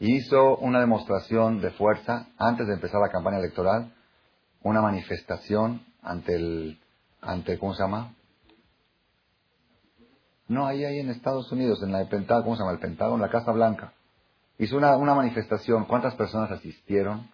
Hizo 0.00 0.56
una 0.58 0.80
demostración 0.80 1.60
de 1.60 1.70
fuerza 1.72 2.26
antes 2.38 2.66
de 2.66 2.74
empezar 2.74 3.00
la 3.00 3.10
campaña 3.10 3.38
electoral, 3.38 3.92
una 4.62 4.82
manifestación 4.82 5.82
ante 6.02 6.34
el, 6.34 6.78
ante, 7.20 7.58
¿cómo 7.58 7.74
se 7.74 7.82
llama? 7.82 8.14
No, 10.48 10.66
ahí, 10.66 10.84
ahí 10.84 10.98
en 10.98 11.10
Estados 11.10 11.50
Unidos, 11.52 11.82
en 11.82 11.92
la 11.92 12.04
Pentágono, 12.06 12.44
¿cómo 12.44 12.56
se 12.56 12.62
llama? 12.62 12.72
El 12.72 12.80
Pentágono, 12.80 13.16
en 13.16 13.22
la 13.22 13.30
Casa 13.30 13.52
Blanca. 13.52 13.92
Hizo 14.60 14.76
una, 14.76 14.94
una 14.98 15.14
manifestación. 15.14 15.86
¿Cuántas 15.86 16.14
personas 16.16 16.50
asistieron 16.50 17.26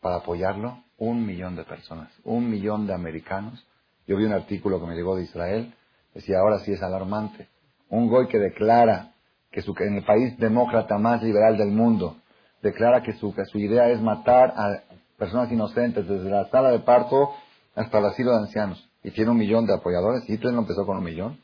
para 0.00 0.18
apoyarlo? 0.18 0.78
Un 0.96 1.26
millón 1.26 1.56
de 1.56 1.64
personas. 1.64 2.08
Un 2.22 2.48
millón 2.48 2.86
de 2.86 2.94
americanos. 2.94 3.66
Yo 4.06 4.16
vi 4.16 4.24
un 4.24 4.32
artículo 4.32 4.80
que 4.80 4.86
me 4.86 4.94
llegó 4.94 5.16
de 5.16 5.24
Israel. 5.24 5.74
Decía, 6.14 6.38
ahora 6.38 6.60
sí 6.60 6.72
es 6.72 6.80
alarmante. 6.84 7.48
Un 7.88 8.08
goy 8.08 8.28
que 8.28 8.38
declara 8.38 9.10
que, 9.50 9.60
su, 9.60 9.74
en 9.80 9.96
el 9.96 10.04
país 10.04 10.38
demócrata 10.38 10.98
más 10.98 11.20
liberal 11.20 11.58
del 11.58 11.72
mundo, 11.72 12.16
declara 12.62 13.02
que 13.02 13.14
su, 13.14 13.34
que 13.34 13.44
su 13.44 13.58
idea 13.58 13.88
es 13.88 14.00
matar 14.00 14.54
a 14.56 14.84
personas 15.18 15.50
inocentes 15.50 16.06
desde 16.06 16.30
la 16.30 16.48
sala 16.50 16.70
de 16.70 16.78
parto 16.78 17.34
hasta 17.74 17.98
el 17.98 18.04
asilo 18.04 18.30
de 18.30 18.38
ancianos. 18.38 18.88
Y 19.02 19.10
tiene 19.10 19.32
un 19.32 19.36
millón 19.36 19.66
de 19.66 19.74
apoyadores. 19.74 20.30
Hitler 20.30 20.52
no 20.52 20.60
empezó 20.60 20.86
con 20.86 20.98
un 20.98 21.04
millón. 21.04 21.40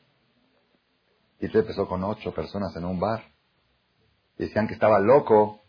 Hitler 1.40 1.62
empezó 1.62 1.88
con 1.88 2.04
ocho 2.04 2.32
personas 2.32 2.76
en 2.76 2.84
un 2.84 3.00
bar. 3.00 3.20
Decían 4.38 4.68
que 4.68 4.74
estaba 4.74 5.00
loco. 5.00 5.60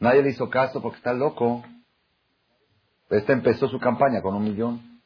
Nadie 0.00 0.22
le 0.22 0.30
hizo 0.30 0.50
caso 0.50 0.82
porque 0.82 0.98
está 0.98 1.12
loco. 1.12 1.64
Este 3.10 3.32
empezó 3.32 3.68
su 3.68 3.78
campaña 3.78 4.20
con 4.20 4.34
un 4.34 4.44
millón. 4.44 5.00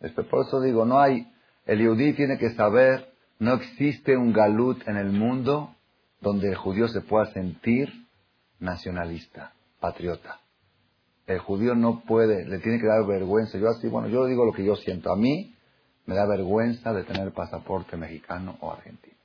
Este, 0.00 0.22
por 0.22 0.46
eso 0.46 0.60
digo, 0.60 0.84
no 0.84 0.98
hay, 0.98 1.30
el 1.66 1.80
yudí 1.80 2.14
tiene 2.14 2.38
que 2.38 2.50
saber, 2.50 3.12
no 3.38 3.54
existe 3.54 4.16
un 4.16 4.32
galut 4.32 4.86
en 4.88 4.96
el 4.96 5.10
mundo 5.12 5.74
donde 6.20 6.48
el 6.48 6.56
judío 6.56 6.88
se 6.88 7.00
pueda 7.00 7.26
sentir 7.26 8.06
nacionalista, 8.58 9.52
patriota. 9.78 10.40
El 11.26 11.38
judío 11.38 11.74
no 11.74 12.00
puede, 12.00 12.46
le 12.46 12.58
tiene 12.58 12.78
que 12.78 12.86
dar 12.86 13.06
vergüenza. 13.06 13.56
Yo 13.58 13.68
así, 13.68 13.88
bueno, 13.88 14.08
yo 14.08 14.26
digo 14.26 14.44
lo 14.44 14.52
que 14.52 14.64
yo 14.64 14.74
siento. 14.76 15.12
A 15.12 15.16
mí 15.16 15.54
me 16.06 16.14
da 16.14 16.26
vergüenza 16.26 16.92
de 16.92 17.04
tener 17.04 17.32
pasaporte 17.32 17.96
mexicano 17.96 18.56
o 18.60 18.72
argentino. 18.72 19.16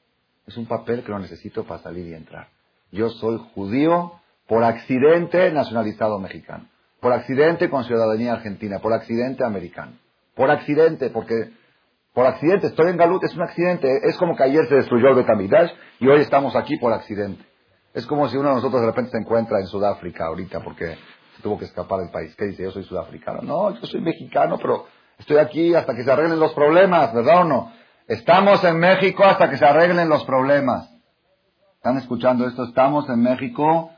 Es 0.46 0.56
un 0.56 0.68
papel 0.68 1.04
que 1.04 1.12
lo 1.12 1.20
necesito 1.20 1.64
para 1.64 1.82
salir 1.82 2.06
y 2.06 2.14
entrar. 2.14 2.48
Yo 2.96 3.10
soy 3.10 3.38
judío 3.54 4.14
por 4.48 4.64
accidente 4.64 5.52
nacionalizado 5.52 6.20
mexicano. 6.20 6.68
Por 7.02 7.14
accidente 7.14 7.70
con 7.70 7.84
ciudadanía 7.84 8.34
argentina. 8.34 8.80
Por 8.80 8.94
accidente 8.94 9.44
americano. 9.44 9.94
Por 10.34 10.50
accidente, 10.50 11.10
porque 11.10 11.52
por 12.14 12.26
accidente 12.26 12.68
estoy 12.68 12.92
en 12.92 12.98
Galut, 12.98 13.24
es 13.24 13.36
un 13.36 13.44
accidente. 13.44 13.88
Es 14.04 14.18
como 14.18 14.36
que 14.36 14.44
ayer 14.44 14.66
se 14.68 14.76
destruyó 14.76 15.10
el 15.10 15.16
Betamidash 15.16 15.72
y 16.00 16.08
hoy 16.08 16.22
estamos 16.22 16.56
aquí 16.56 16.78
por 16.78 16.94
accidente. 16.94 17.44
Es 17.94 18.06
como 18.06 18.30
si 18.30 18.38
uno 18.38 18.50
de 18.50 18.56
nosotros 18.56 18.82
de 18.82 18.88
repente 18.88 19.12
se 19.12 19.18
encuentra 19.18 19.60
en 19.60 19.68
Sudáfrica 19.68 20.26
ahorita 20.28 20.62
porque 20.62 20.98
se 21.36 21.42
tuvo 21.42 21.58
que 21.58 21.66
escapar 21.66 22.00
del 22.00 22.12
país. 22.12 22.34
¿Qué 22.38 22.46
dice? 22.46 22.64
Yo 22.64 22.72
soy 22.72 22.84
sudafricano. 22.84 23.42
No, 23.42 23.72
yo 23.72 23.86
soy 23.86 24.00
mexicano, 24.00 24.58
pero 24.58 24.86
estoy 25.20 25.38
aquí 25.38 25.76
hasta 25.76 25.94
que 25.94 26.04
se 26.04 26.12
arreglen 26.12 26.40
los 26.40 26.54
problemas, 26.54 27.14
¿verdad 27.14 27.42
o 27.42 27.44
no? 27.44 27.72
Estamos 28.08 28.64
en 28.64 28.80
México 28.80 29.24
hasta 29.26 29.50
que 29.50 29.58
se 29.58 29.66
arreglen 29.66 30.08
los 30.08 30.24
problemas. 30.26 30.95
¿Están 31.86 32.00
escuchando 32.00 32.48
esto? 32.48 32.64
Estamos 32.64 33.08
en 33.10 33.22
México 33.22 33.92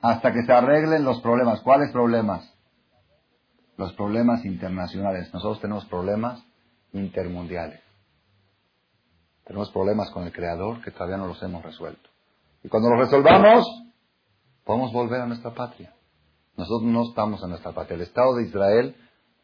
hasta 0.00 0.32
que 0.32 0.44
se 0.44 0.52
arreglen 0.52 1.02
los 1.02 1.20
problemas. 1.22 1.60
¿Cuáles 1.62 1.90
problemas? 1.90 2.48
Los 3.76 3.92
problemas 3.94 4.44
internacionales. 4.44 5.28
Nosotros 5.34 5.60
tenemos 5.60 5.84
problemas 5.86 6.40
intermundiales. 6.92 7.80
Tenemos 9.44 9.72
problemas 9.72 10.08
con 10.12 10.22
el 10.22 10.32
Creador 10.32 10.82
que 10.82 10.92
todavía 10.92 11.16
no 11.16 11.26
los 11.26 11.42
hemos 11.42 11.64
resuelto. 11.64 12.08
Y 12.62 12.68
cuando 12.68 12.90
los 12.90 13.10
resolvamos, 13.10 13.66
podemos 14.64 14.92
volver 14.92 15.22
a 15.22 15.26
nuestra 15.26 15.52
patria. 15.52 15.92
Nosotros 16.56 16.84
no 16.84 17.08
estamos 17.08 17.42
en 17.42 17.48
nuestra 17.48 17.72
patria. 17.72 17.96
El 17.96 18.02
Estado 18.02 18.36
de 18.36 18.44
Israel 18.44 18.96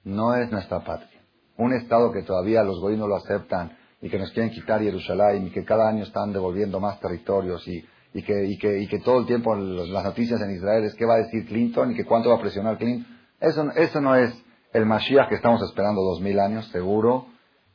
no 0.05 0.37
es 0.37 0.53
nuestra 0.53 0.85
patria. 0.85 1.21
Un 1.57 1.73
Estado 1.73 2.13
que 2.13 2.23
todavía 2.23 2.63
los 2.63 2.79
gobiernos 2.81 3.09
no 3.09 3.17
lo 3.17 3.17
aceptan 3.17 3.77
y 4.01 4.09
que 4.09 4.19
nos 4.19 4.31
quieren 4.33 4.51
quitar 4.53 4.81
Jerusalén 4.81 5.47
y 5.47 5.51
que 5.51 5.65
cada 5.65 5.89
año 5.89 6.05
están 6.05 6.33
devolviendo 6.33 6.79
más 6.81 7.01
territorios 7.01 7.67
y, 7.67 7.85
y, 8.15 8.23
que, 8.23 8.45
y, 8.47 8.59
que, 8.59 8.81
y 8.81 8.87
que 8.87 9.01
todo 9.01 9.21
el 9.21 9.27
tiempo 9.27 9.55
las 9.55 10.05
noticias 10.05 10.41
en 10.41 10.53
Israel 10.53 10.85
es 10.85 10.95
qué 10.95 11.05
va 11.05 11.15
a 11.15 11.19
decir 11.19 11.47
Clinton 11.47 11.93
y 11.93 11.97
que 11.97 12.05
cuánto 12.05 12.31
va 12.31 12.37
a 12.37 12.41
presionar 12.41 12.79
Clinton. 12.79 13.07
Eso, 13.41 13.71
eso 13.75 14.01
no 14.01 14.15
es 14.15 14.33
el 14.73 14.87
Mashiach 14.87 15.29
que 15.29 15.37
estamos 15.37 15.63
esperando 15.63 16.03
dos 16.03 16.21
mil 16.21 16.39
años, 16.39 16.67
seguro. 16.69 17.27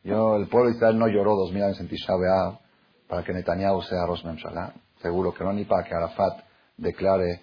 Yo, 0.04 0.36
el 0.36 0.48
pueblo 0.48 0.70
de 0.70 0.76
Israel 0.76 1.00
no 1.00 1.08
lloró 1.08 1.36
dos 1.36 1.52
mil 1.52 1.64
años 1.64 1.80
en 1.80 1.88
Tisha 1.88 2.14
B'Av 2.14 2.60
para 3.08 3.24
que 3.24 3.34
Netanyahu 3.34 3.82
sea 3.82 4.06
Rosh 4.06 4.26
Memshalah. 4.26 4.74
Seguro 5.02 5.34
que 5.34 5.44
no, 5.44 5.54
ni 5.54 5.66
para 5.66 5.84
que 5.84 5.94
Arafat 5.94 6.40
declare 6.78 7.42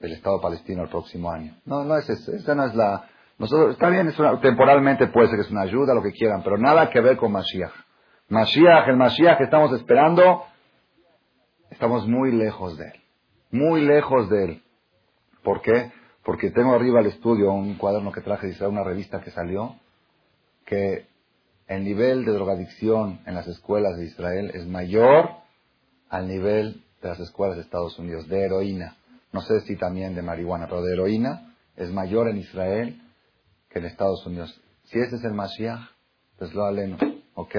el 0.00 0.12
Estado 0.12 0.40
palestino 0.40 0.82
el 0.82 0.88
próximo 0.88 1.30
año. 1.30 1.56
No, 1.64 1.84
no 1.84 1.96
es 1.96 2.08
eso. 2.08 2.32
Esa 2.32 2.54
no 2.54 2.64
es 2.64 2.74
la... 2.74 3.08
Nosotros, 3.38 3.72
está 3.72 3.88
bien, 3.88 4.08
es 4.08 4.18
una, 4.18 4.40
temporalmente 4.40 5.06
puede 5.08 5.28
ser 5.28 5.36
que 5.36 5.46
es 5.46 5.50
una 5.50 5.62
ayuda, 5.62 5.94
lo 5.94 6.02
que 6.02 6.12
quieran, 6.12 6.42
pero 6.42 6.58
nada 6.58 6.90
que 6.90 7.00
ver 7.00 7.16
con 7.16 7.32
Mashiach. 7.32 7.72
Mashiach, 8.28 8.86
el 8.88 8.96
Mashiach 8.96 9.38
que 9.38 9.44
estamos 9.44 9.72
esperando, 9.72 10.44
estamos 11.70 12.06
muy 12.06 12.30
lejos 12.32 12.76
de 12.76 12.86
él. 12.86 13.00
Muy 13.50 13.80
lejos 13.80 14.28
de 14.28 14.44
él. 14.44 14.62
¿Por 15.42 15.62
qué? 15.62 15.92
Porque 16.24 16.50
tengo 16.50 16.74
arriba 16.74 17.00
al 17.00 17.06
estudio 17.06 17.50
un 17.52 17.76
cuaderno 17.76 18.12
que 18.12 18.20
traje 18.20 18.48
de 18.48 18.66
una 18.66 18.84
revista 18.84 19.22
que 19.22 19.30
salió, 19.30 19.76
que 20.66 21.06
el 21.68 21.84
nivel 21.84 22.26
de 22.26 22.32
drogadicción 22.32 23.20
en 23.24 23.34
las 23.34 23.48
escuelas 23.48 23.96
de 23.96 24.04
Israel 24.04 24.50
es 24.52 24.66
mayor 24.66 25.30
al 26.10 26.28
nivel 26.28 26.84
de 27.00 27.08
las 27.08 27.20
escuelas 27.20 27.56
de 27.56 27.62
Estados 27.62 27.98
Unidos, 27.98 28.28
de 28.28 28.44
heroína. 28.44 28.96
No 29.32 29.40
sé 29.40 29.60
si 29.62 29.76
también 29.76 30.14
de 30.14 30.20
marihuana, 30.20 30.66
pero 30.66 30.82
de 30.82 30.92
heroína 30.92 31.54
es 31.76 31.90
mayor 31.90 32.28
en 32.28 32.36
Israel 32.36 33.00
que 33.70 33.78
en 33.78 33.86
Estados 33.86 34.26
Unidos. 34.26 34.60
Si 34.84 34.98
ese 34.98 35.16
es 35.16 35.24
el 35.24 35.32
Mashiach, 35.32 35.80
pues 36.38 36.52
lo 36.52 36.64
aleno, 36.64 36.98
¿ok? 37.34 37.56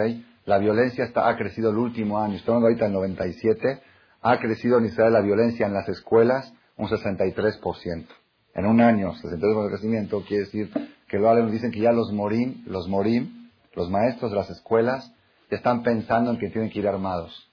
La 0.50 0.58
violencia 0.58 1.04
está, 1.04 1.30
ha 1.30 1.38
crecido 1.38 1.70
el 1.70 1.78
último 1.78 2.18
año, 2.18 2.40
hablando 2.40 2.66
ahorita 2.66 2.86
del 2.86 2.94
97, 2.96 3.84
ha 4.24 4.40
crecido 4.40 4.80
en 4.80 4.86
Israel 4.86 5.14
la 5.14 5.22
violencia 5.22 5.68
en 5.68 5.76
las 5.76 5.88
escuelas 5.88 6.52
un 6.76 6.88
63%. 6.88 8.08
En 8.56 8.66
un 8.66 8.82
año, 8.82 9.14
63% 9.14 9.64
de 9.64 9.70
crecimiento, 9.70 10.24
quiere 10.28 10.46
decir 10.46 10.72
que 11.08 11.20
lo 11.20 11.52
dicen 11.52 11.70
que 11.70 11.82
ya 11.82 11.92
los 11.92 12.12
morim, 12.12 12.64
los 12.66 12.88
morim, 12.88 13.52
los 13.76 13.92
maestros 13.92 14.32
de 14.32 14.38
las 14.38 14.50
escuelas, 14.50 15.14
ya 15.52 15.58
están 15.58 15.84
pensando 15.84 16.32
en 16.32 16.40
que 16.40 16.50
tienen 16.50 16.72
que 16.72 16.80
ir 16.80 16.88
armados. 16.88 17.48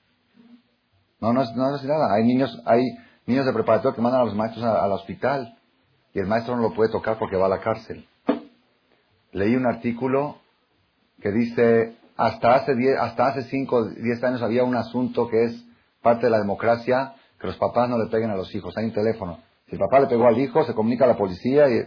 No, 1.20 1.34
no 1.34 1.42
es, 1.42 1.54
no 1.54 1.66
nada. 1.70 2.14
Hay 2.14 2.24
niños, 2.24 2.62
hay 2.64 2.82
niños 3.26 3.44
de 3.44 3.52
preparatoria 3.52 3.94
que 3.94 4.00
mandan 4.00 4.22
a 4.22 4.24
los 4.24 4.34
maestros 4.34 4.64
al 4.64 4.92
hospital 4.92 5.58
y 6.14 6.18
el 6.18 6.26
maestro 6.26 6.56
no 6.56 6.62
lo 6.62 6.72
puede 6.72 6.90
tocar 6.90 7.18
porque 7.18 7.36
va 7.36 7.44
a 7.44 7.50
la 7.50 7.60
cárcel. 7.60 8.06
Leí 9.32 9.54
un 9.54 9.66
artículo 9.66 10.38
que 11.20 11.30
dice 11.30 12.05
hasta 12.16 12.54
hace, 12.54 12.74
diez, 12.74 12.98
hasta 12.98 13.28
hace 13.28 13.42
5, 13.44 13.90
10 13.90 14.24
años 14.24 14.42
había 14.42 14.64
un 14.64 14.76
asunto 14.76 15.28
que 15.28 15.44
es 15.44 15.64
parte 16.02 16.26
de 16.26 16.30
la 16.30 16.38
democracia, 16.38 17.14
que 17.38 17.46
los 17.46 17.56
papás 17.56 17.88
no 17.88 17.98
le 17.98 18.08
peguen 18.10 18.30
a 18.30 18.36
los 18.36 18.54
hijos. 18.54 18.76
Hay 18.76 18.86
un 18.86 18.92
teléfono. 18.92 19.40
Si 19.66 19.72
el 19.72 19.78
papá 19.78 20.00
le 20.00 20.06
pegó 20.06 20.26
al 20.26 20.38
hijo, 20.38 20.64
se 20.64 20.74
comunica 20.74 21.04
a 21.04 21.08
la 21.08 21.16
policía 21.16 21.68
y 21.68 21.86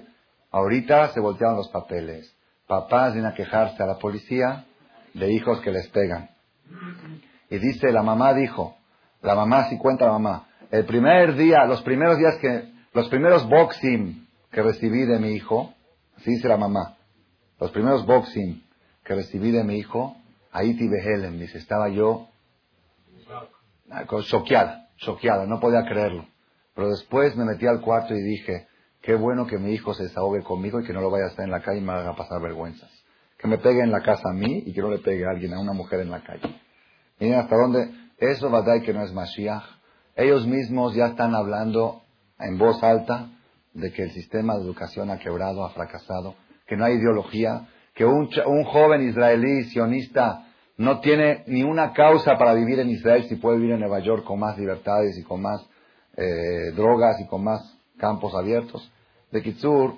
ahorita 0.51 1.09
se 1.09 1.19
voltearon 1.19 1.57
los 1.57 1.69
papeles. 1.69 2.35
Papás 2.67 3.13
vienen 3.13 3.31
a 3.31 3.35
quejarse 3.35 3.81
a 3.81 3.87
la 3.87 3.97
policía 3.97 4.65
de 5.13 5.31
hijos 5.31 5.61
que 5.61 5.71
les 5.71 5.87
pegan. 5.87 6.29
Y 7.49 7.57
dice, 7.57 7.91
la 7.91 8.03
mamá 8.03 8.33
dijo, 8.33 8.75
la 9.21 9.33
mamá 9.33 9.69
sí 9.69 9.77
cuenta 9.77 10.05
la 10.05 10.11
mamá, 10.11 10.47
el 10.69 10.85
primer 10.85 11.35
día, 11.35 11.65
los 11.65 11.81
primeros 11.81 12.19
días 12.19 12.37
que, 12.37 12.71
los 12.93 13.09
primeros 13.09 13.47
boxing 13.49 14.27
que 14.51 14.61
recibí 14.61 15.05
de 15.05 15.17
mi 15.17 15.31
hijo, 15.31 15.73
así 16.17 16.31
dice 16.31 16.47
la 16.47 16.57
mamá, 16.57 16.95
los 17.59 17.71
primeros 17.71 18.05
boxing 18.05 18.63
que 19.09 19.15
recibí 19.15 19.49
de 19.49 19.63
mi 19.63 19.79
hijo, 19.79 20.15
ahí 20.51 20.77
Helen, 20.77 21.39
dice, 21.39 21.57
estaba 21.57 21.89
yo 21.89 22.27
choqueada, 24.27 24.87
choqueada, 24.97 25.47
no 25.47 25.59
podía 25.59 25.81
creerlo. 25.81 26.27
Pero 26.75 26.89
después 26.89 27.35
me 27.35 27.43
metí 27.43 27.65
al 27.65 27.81
cuarto 27.81 28.13
y 28.13 28.21
dije, 28.21 28.67
qué 29.01 29.15
bueno 29.15 29.47
que 29.47 29.57
mi 29.57 29.71
hijo 29.71 29.95
se 29.95 30.03
desahogue 30.03 30.43
conmigo 30.43 30.79
y 30.79 30.85
que 30.85 30.93
no 30.93 31.01
lo 31.01 31.09
vaya 31.09 31.25
a 31.25 31.29
estar 31.29 31.43
en 31.43 31.49
la 31.49 31.63
calle 31.63 31.79
y 31.79 31.83
me 31.83 31.91
haga 31.91 32.15
pasar 32.15 32.39
vergüenzas. 32.39 32.91
Que 33.39 33.47
me 33.47 33.57
pegue 33.57 33.79
en 33.79 33.89
la 33.89 34.01
casa 34.01 34.29
a 34.29 34.33
mí 34.33 34.61
y 34.67 34.73
que 34.73 34.81
no 34.81 34.91
le 34.91 34.99
pegue 34.99 35.25
a 35.25 35.31
alguien, 35.31 35.55
a 35.55 35.59
una 35.59 35.73
mujer 35.73 36.01
en 36.01 36.11
la 36.11 36.21
calle. 36.21 36.61
Miren 37.19 37.39
hasta 37.39 37.55
dónde, 37.55 37.91
eso 38.19 38.51
va 38.51 38.59
a 38.59 38.61
dar 38.61 38.83
que 38.83 38.93
no 38.93 39.01
es 39.01 39.11
Mashiach. 39.11 39.63
ellos 40.17 40.45
mismos 40.45 40.93
ya 40.93 41.07
están 41.07 41.33
hablando 41.33 42.03
en 42.37 42.59
voz 42.59 42.83
alta 42.83 43.27
de 43.73 43.91
que 43.91 44.03
el 44.03 44.11
sistema 44.11 44.53
de 44.53 44.65
educación 44.65 45.09
ha 45.09 45.17
quebrado, 45.17 45.65
ha 45.65 45.71
fracasado, 45.71 46.35
que 46.67 46.77
no 46.77 46.85
hay 46.85 46.97
ideología, 46.97 47.67
que 47.99 48.05
un, 48.05 48.29
un 48.45 48.63
joven 48.63 49.09
israelí 49.09 49.65
sionista 49.65 50.45
no 50.77 51.01
tiene 51.01 51.43
ni 51.47 51.63
una 51.63 51.91
causa 51.91 52.37
para 52.37 52.53
vivir 52.53 52.79
en 52.79 52.89
Israel 52.89 53.25
si 53.27 53.35
puede 53.35 53.57
vivir 53.57 53.73
en 53.73 53.81
Nueva 53.81 53.99
York 53.99 54.23
con 54.23 54.39
más 54.39 54.57
libertades 54.57 55.17
y 55.17 55.23
con 55.23 55.41
más 55.41 55.67
eh, 56.15 56.71
drogas 56.77 57.19
y 57.19 57.27
con 57.27 57.43
más 57.43 57.77
campos 57.97 58.33
abiertos. 58.35 58.89
De 59.31 59.43
Kitsur, 59.43 59.95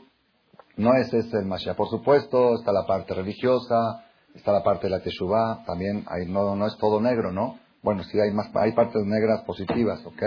no 0.77 0.95
es 0.95 1.13
ese 1.13 1.37
el 1.37 1.45
Mashiach. 1.45 1.75
Por 1.75 1.89
supuesto, 1.89 2.55
está 2.55 2.71
la 2.71 2.87
parte 2.87 3.13
religiosa, 3.13 4.03
está 4.33 4.51
la 4.51 4.63
parte 4.63 4.87
de 4.87 4.97
la 4.97 5.01
Teshuvah, 5.01 5.63
también 5.67 6.03
hay, 6.07 6.25
no, 6.25 6.55
no 6.55 6.65
es 6.65 6.75
todo 6.77 6.99
negro, 6.99 7.31
¿no? 7.31 7.59
Bueno, 7.83 8.03
sí 8.05 8.19
hay, 8.19 8.31
más, 8.31 8.49
hay 8.55 8.71
partes 8.71 9.05
negras 9.05 9.43
positivas, 9.43 10.03
¿ok? 10.07 10.23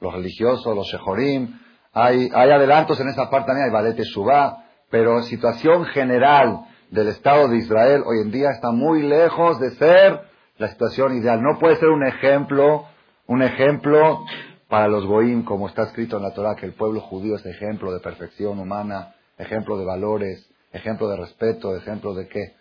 Los 0.00 0.14
religiosos, 0.14 0.76
los 0.76 0.86
Shehorim, 0.86 1.58
hay, 1.92 2.30
hay 2.32 2.50
adelantos 2.52 3.00
en 3.00 3.08
esa 3.08 3.28
parte 3.28 3.48
también, 3.48 3.66
hay 3.66 3.72
Ballet 3.72 3.96
Teshuvah, 3.96 4.64
pero 4.88 5.24
situación 5.24 5.86
general 5.86 6.69
del 6.90 7.08
Estado 7.08 7.48
de 7.48 7.58
Israel 7.58 8.02
hoy 8.04 8.20
en 8.22 8.30
día 8.30 8.50
está 8.50 8.72
muy 8.72 9.02
lejos 9.02 9.58
de 9.60 9.70
ser 9.76 10.20
la 10.58 10.68
situación 10.68 11.16
ideal. 11.16 11.40
No 11.40 11.58
puede 11.58 11.76
ser 11.76 11.88
un 11.88 12.04
ejemplo, 12.04 12.84
un 13.26 13.42
ejemplo 13.42 14.24
para 14.68 14.88
los 14.88 15.06
goim, 15.06 15.44
como 15.44 15.68
está 15.68 15.84
escrito 15.84 16.16
en 16.16 16.24
la 16.24 16.34
Torah, 16.34 16.56
que 16.56 16.66
el 16.66 16.74
pueblo 16.74 17.00
judío 17.00 17.36
es 17.36 17.46
ejemplo 17.46 17.92
de 17.92 18.00
perfección 18.00 18.58
humana, 18.58 19.14
ejemplo 19.38 19.78
de 19.78 19.84
valores, 19.84 20.48
ejemplo 20.72 21.08
de 21.08 21.16
respeto, 21.16 21.76
ejemplo 21.76 22.14
de 22.14 22.28
qué. 22.28 22.56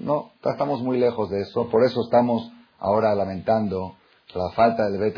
No, 0.00 0.32
estamos 0.44 0.82
muy 0.82 0.98
lejos 0.98 1.28
de 1.30 1.42
eso, 1.42 1.68
por 1.68 1.84
eso 1.84 2.00
estamos 2.04 2.50
ahora 2.78 3.14
lamentando 3.14 3.96
la 4.34 4.50
falta 4.54 4.88
del 4.88 5.00
Bet 5.00 5.16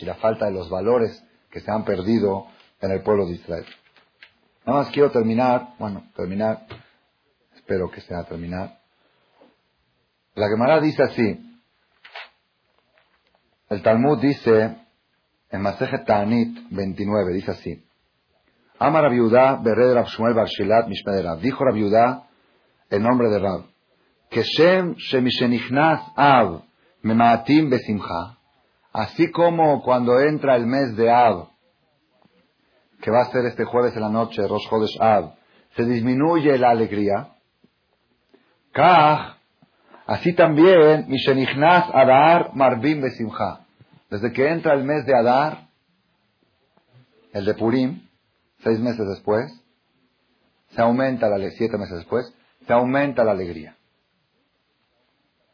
y 0.00 0.04
la 0.04 0.14
falta 0.14 0.46
de 0.46 0.52
los 0.52 0.70
valores 0.70 1.22
que 1.50 1.60
se 1.60 1.70
han 1.70 1.84
perdido 1.84 2.46
en 2.80 2.90
el 2.90 3.02
pueblo 3.02 3.26
de 3.26 3.34
Israel. 3.34 3.66
Nada 4.66 4.80
más 4.80 4.90
quiero 4.90 5.10
terminar, 5.10 5.74
bueno, 5.78 6.04
terminar 6.14 6.66
espero 7.68 7.90
que 7.90 8.00
sea 8.00 8.24
terminar. 8.24 8.78
La 10.34 10.48
Gemara 10.48 10.80
dice 10.80 11.02
así. 11.02 11.38
El 13.68 13.82
Talmud 13.82 14.18
dice, 14.22 14.78
en 15.50 15.60
Masejet 15.60 16.06
Ta'anit 16.06 16.66
29, 16.70 17.34
dice 17.34 17.50
así. 17.50 17.84
Ama 18.78 19.02
Rabiudá, 19.02 19.60
Bered 19.62 19.92
Rab 19.92 20.06
Shmuel 20.06 20.32
Barshilat 20.32 20.88
Mishmederav. 20.88 21.40
Dijo 21.40 21.62
Rabiudá 21.62 22.26
el 22.88 23.02
nombre 23.02 23.28
de 23.28 23.38
Rab. 23.38 23.66
Que 24.30 24.44
Shem 24.44 24.94
Shemishenichnas 24.94 26.12
Av 26.16 26.62
Memaatim 27.02 27.68
Besimcha. 27.68 28.38
Así 28.94 29.30
como 29.30 29.82
cuando 29.82 30.18
entra 30.20 30.56
el 30.56 30.66
mes 30.66 30.96
de 30.96 31.10
Av, 31.10 31.50
que 33.02 33.10
va 33.10 33.20
a 33.20 33.30
ser 33.30 33.44
este 33.44 33.64
jueves 33.64 33.94
en 33.94 34.00
la 34.00 34.08
noche, 34.08 34.40
Rosh 34.48 34.66
Chodesh 34.70 34.98
Av, 35.02 35.34
se 35.76 35.84
disminuye 35.84 36.56
la 36.56 36.70
alegría 36.70 37.34
así 40.06 40.32
también, 40.34 41.06
Mishenichnas 41.08 41.90
Adar 41.92 42.50
Marbim 42.54 43.00
Besimcha. 43.00 43.60
Desde 44.10 44.32
que 44.32 44.48
entra 44.48 44.74
el 44.74 44.84
mes 44.84 45.04
de 45.04 45.14
Adar, 45.14 45.68
el 47.32 47.44
de 47.44 47.54
Purim, 47.54 48.02
seis 48.62 48.78
meses 48.80 49.06
después, 49.08 49.52
se 50.70 50.80
aumenta 50.80 51.28
la 51.28 51.50
siete 51.50 51.76
meses 51.76 51.96
después, 51.96 52.32
se 52.66 52.72
aumenta 52.72 53.24
la 53.24 53.32
alegría. 53.32 53.76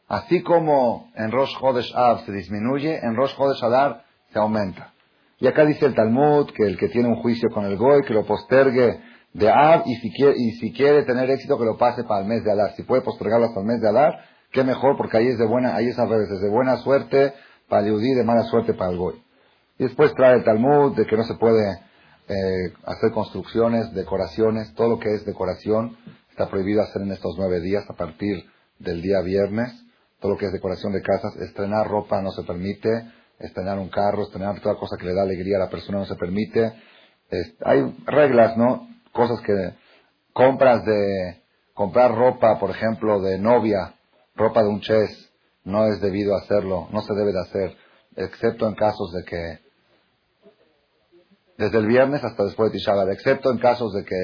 Así 0.07 0.41
como 0.43 1.11
en 1.15 1.31
Rosh 1.31 1.57
Chodesh 1.59 1.93
Av 1.95 2.25
se 2.25 2.31
disminuye, 2.31 2.99
en 3.03 3.15
Rosh 3.15 3.35
Chodesh 3.35 3.63
Adar 3.63 4.05
se 4.31 4.39
aumenta. 4.39 4.93
Y 5.39 5.47
acá 5.47 5.65
dice 5.65 5.85
el 5.85 5.95
Talmud 5.95 6.51
que 6.51 6.63
el 6.63 6.77
que 6.77 6.89
tiene 6.89 7.09
un 7.09 7.15
juicio 7.15 7.49
con 7.49 7.65
el 7.65 7.75
Goy, 7.75 8.03
que 8.03 8.13
lo 8.13 8.25
postergue 8.25 9.01
de 9.35 9.49
Ab 9.49 9.83
y 9.85 9.95
si, 9.95 10.11
quiere, 10.13 10.33
y 10.37 10.51
si 10.53 10.71
quiere 10.71 11.03
tener 11.03 11.29
éxito 11.29 11.57
que 11.59 11.65
lo 11.65 11.77
pase 11.77 12.05
para 12.05 12.21
el 12.21 12.27
mes 12.27 12.45
de 12.45 12.51
Adar. 12.51 12.73
Si 12.77 12.83
puede 12.83 13.01
postergarlo 13.01 13.47
hasta 13.47 13.59
el 13.59 13.65
mes 13.65 13.81
de 13.81 13.89
Adar, 13.89 14.17
qué 14.53 14.63
mejor 14.63 14.95
porque 14.95 15.17
ahí 15.17 15.27
es 15.27 15.37
de 15.37 15.45
buena, 15.45 15.75
ahí 15.75 15.87
es 15.87 15.99
al 15.99 16.09
es 16.13 16.41
de 16.41 16.49
buena 16.49 16.77
suerte 16.77 17.33
para 17.67 17.81
el 17.81 17.89
Yudí, 17.89 18.13
de 18.13 18.23
mala 18.23 18.43
suerte 18.43 18.73
para 18.73 18.91
el 18.91 18.97
Goy. 18.97 19.21
Y 19.77 19.83
después 19.83 20.13
trae 20.13 20.35
el 20.35 20.45
Talmud 20.45 20.95
de 20.95 21.05
que 21.05 21.17
no 21.17 21.23
se 21.25 21.33
puede 21.35 21.69
eh, 22.29 22.73
hacer 22.85 23.11
construcciones, 23.11 23.93
decoraciones, 23.93 24.73
todo 24.73 24.87
lo 24.87 24.99
que 24.99 25.13
es 25.13 25.25
decoración 25.25 25.97
está 26.29 26.49
prohibido 26.49 26.81
hacer 26.81 27.01
en 27.01 27.11
estos 27.11 27.35
nueve 27.37 27.59
días 27.59 27.83
a 27.89 27.93
partir 27.93 28.45
del 28.79 29.01
día 29.01 29.19
viernes. 29.19 29.69
Todo 30.21 30.31
lo 30.31 30.37
que 30.37 30.45
es 30.45 30.53
decoración 30.53 30.93
de 30.93 31.01
casas, 31.01 31.35
estrenar 31.41 31.89
ropa 31.89 32.21
no 32.21 32.31
se 32.31 32.43
permite, 32.43 32.89
estrenar 33.39 33.79
un 33.79 33.89
carro, 33.89 34.23
estrenar 34.23 34.61
toda 34.61 34.75
cosa 34.75 34.95
que 34.97 35.07
le 35.07 35.13
da 35.13 35.23
alegría 35.23 35.57
a 35.57 35.65
la 35.65 35.69
persona 35.69 35.99
no 35.99 36.05
se 36.05 36.15
permite. 36.15 36.71
hay 37.65 37.97
reglas, 38.05 38.55
¿no? 38.55 38.94
Cosas 39.15 39.39
que 39.41 39.73
compras 40.33 40.83
de 40.83 41.41
comprar 41.73 42.13
ropa, 42.13 42.59
por 42.59 42.69
ejemplo, 42.69 43.21
de 43.21 43.39
novia, 43.39 43.95
ropa 44.35 44.61
de 44.61 44.69
un 44.69 44.81
ches, 44.81 45.31
no 45.63 45.87
es 45.87 46.01
debido 46.01 46.35
hacerlo, 46.35 46.89
no 46.91 47.01
se 47.01 47.13
debe 47.13 47.31
de 47.31 47.39
hacer, 47.39 47.77
excepto 48.17 48.67
en 48.67 48.75
casos 48.75 49.13
de 49.13 49.23
que 49.23 49.59
desde 51.57 51.77
el 51.77 51.87
viernes 51.87 52.23
hasta 52.23 52.43
después 52.43 52.71
de 52.71 52.77
Tisha 52.77 52.91
excepto 53.09 53.49
en 53.51 53.57
casos 53.59 53.93
de 53.93 54.03
que 54.03 54.15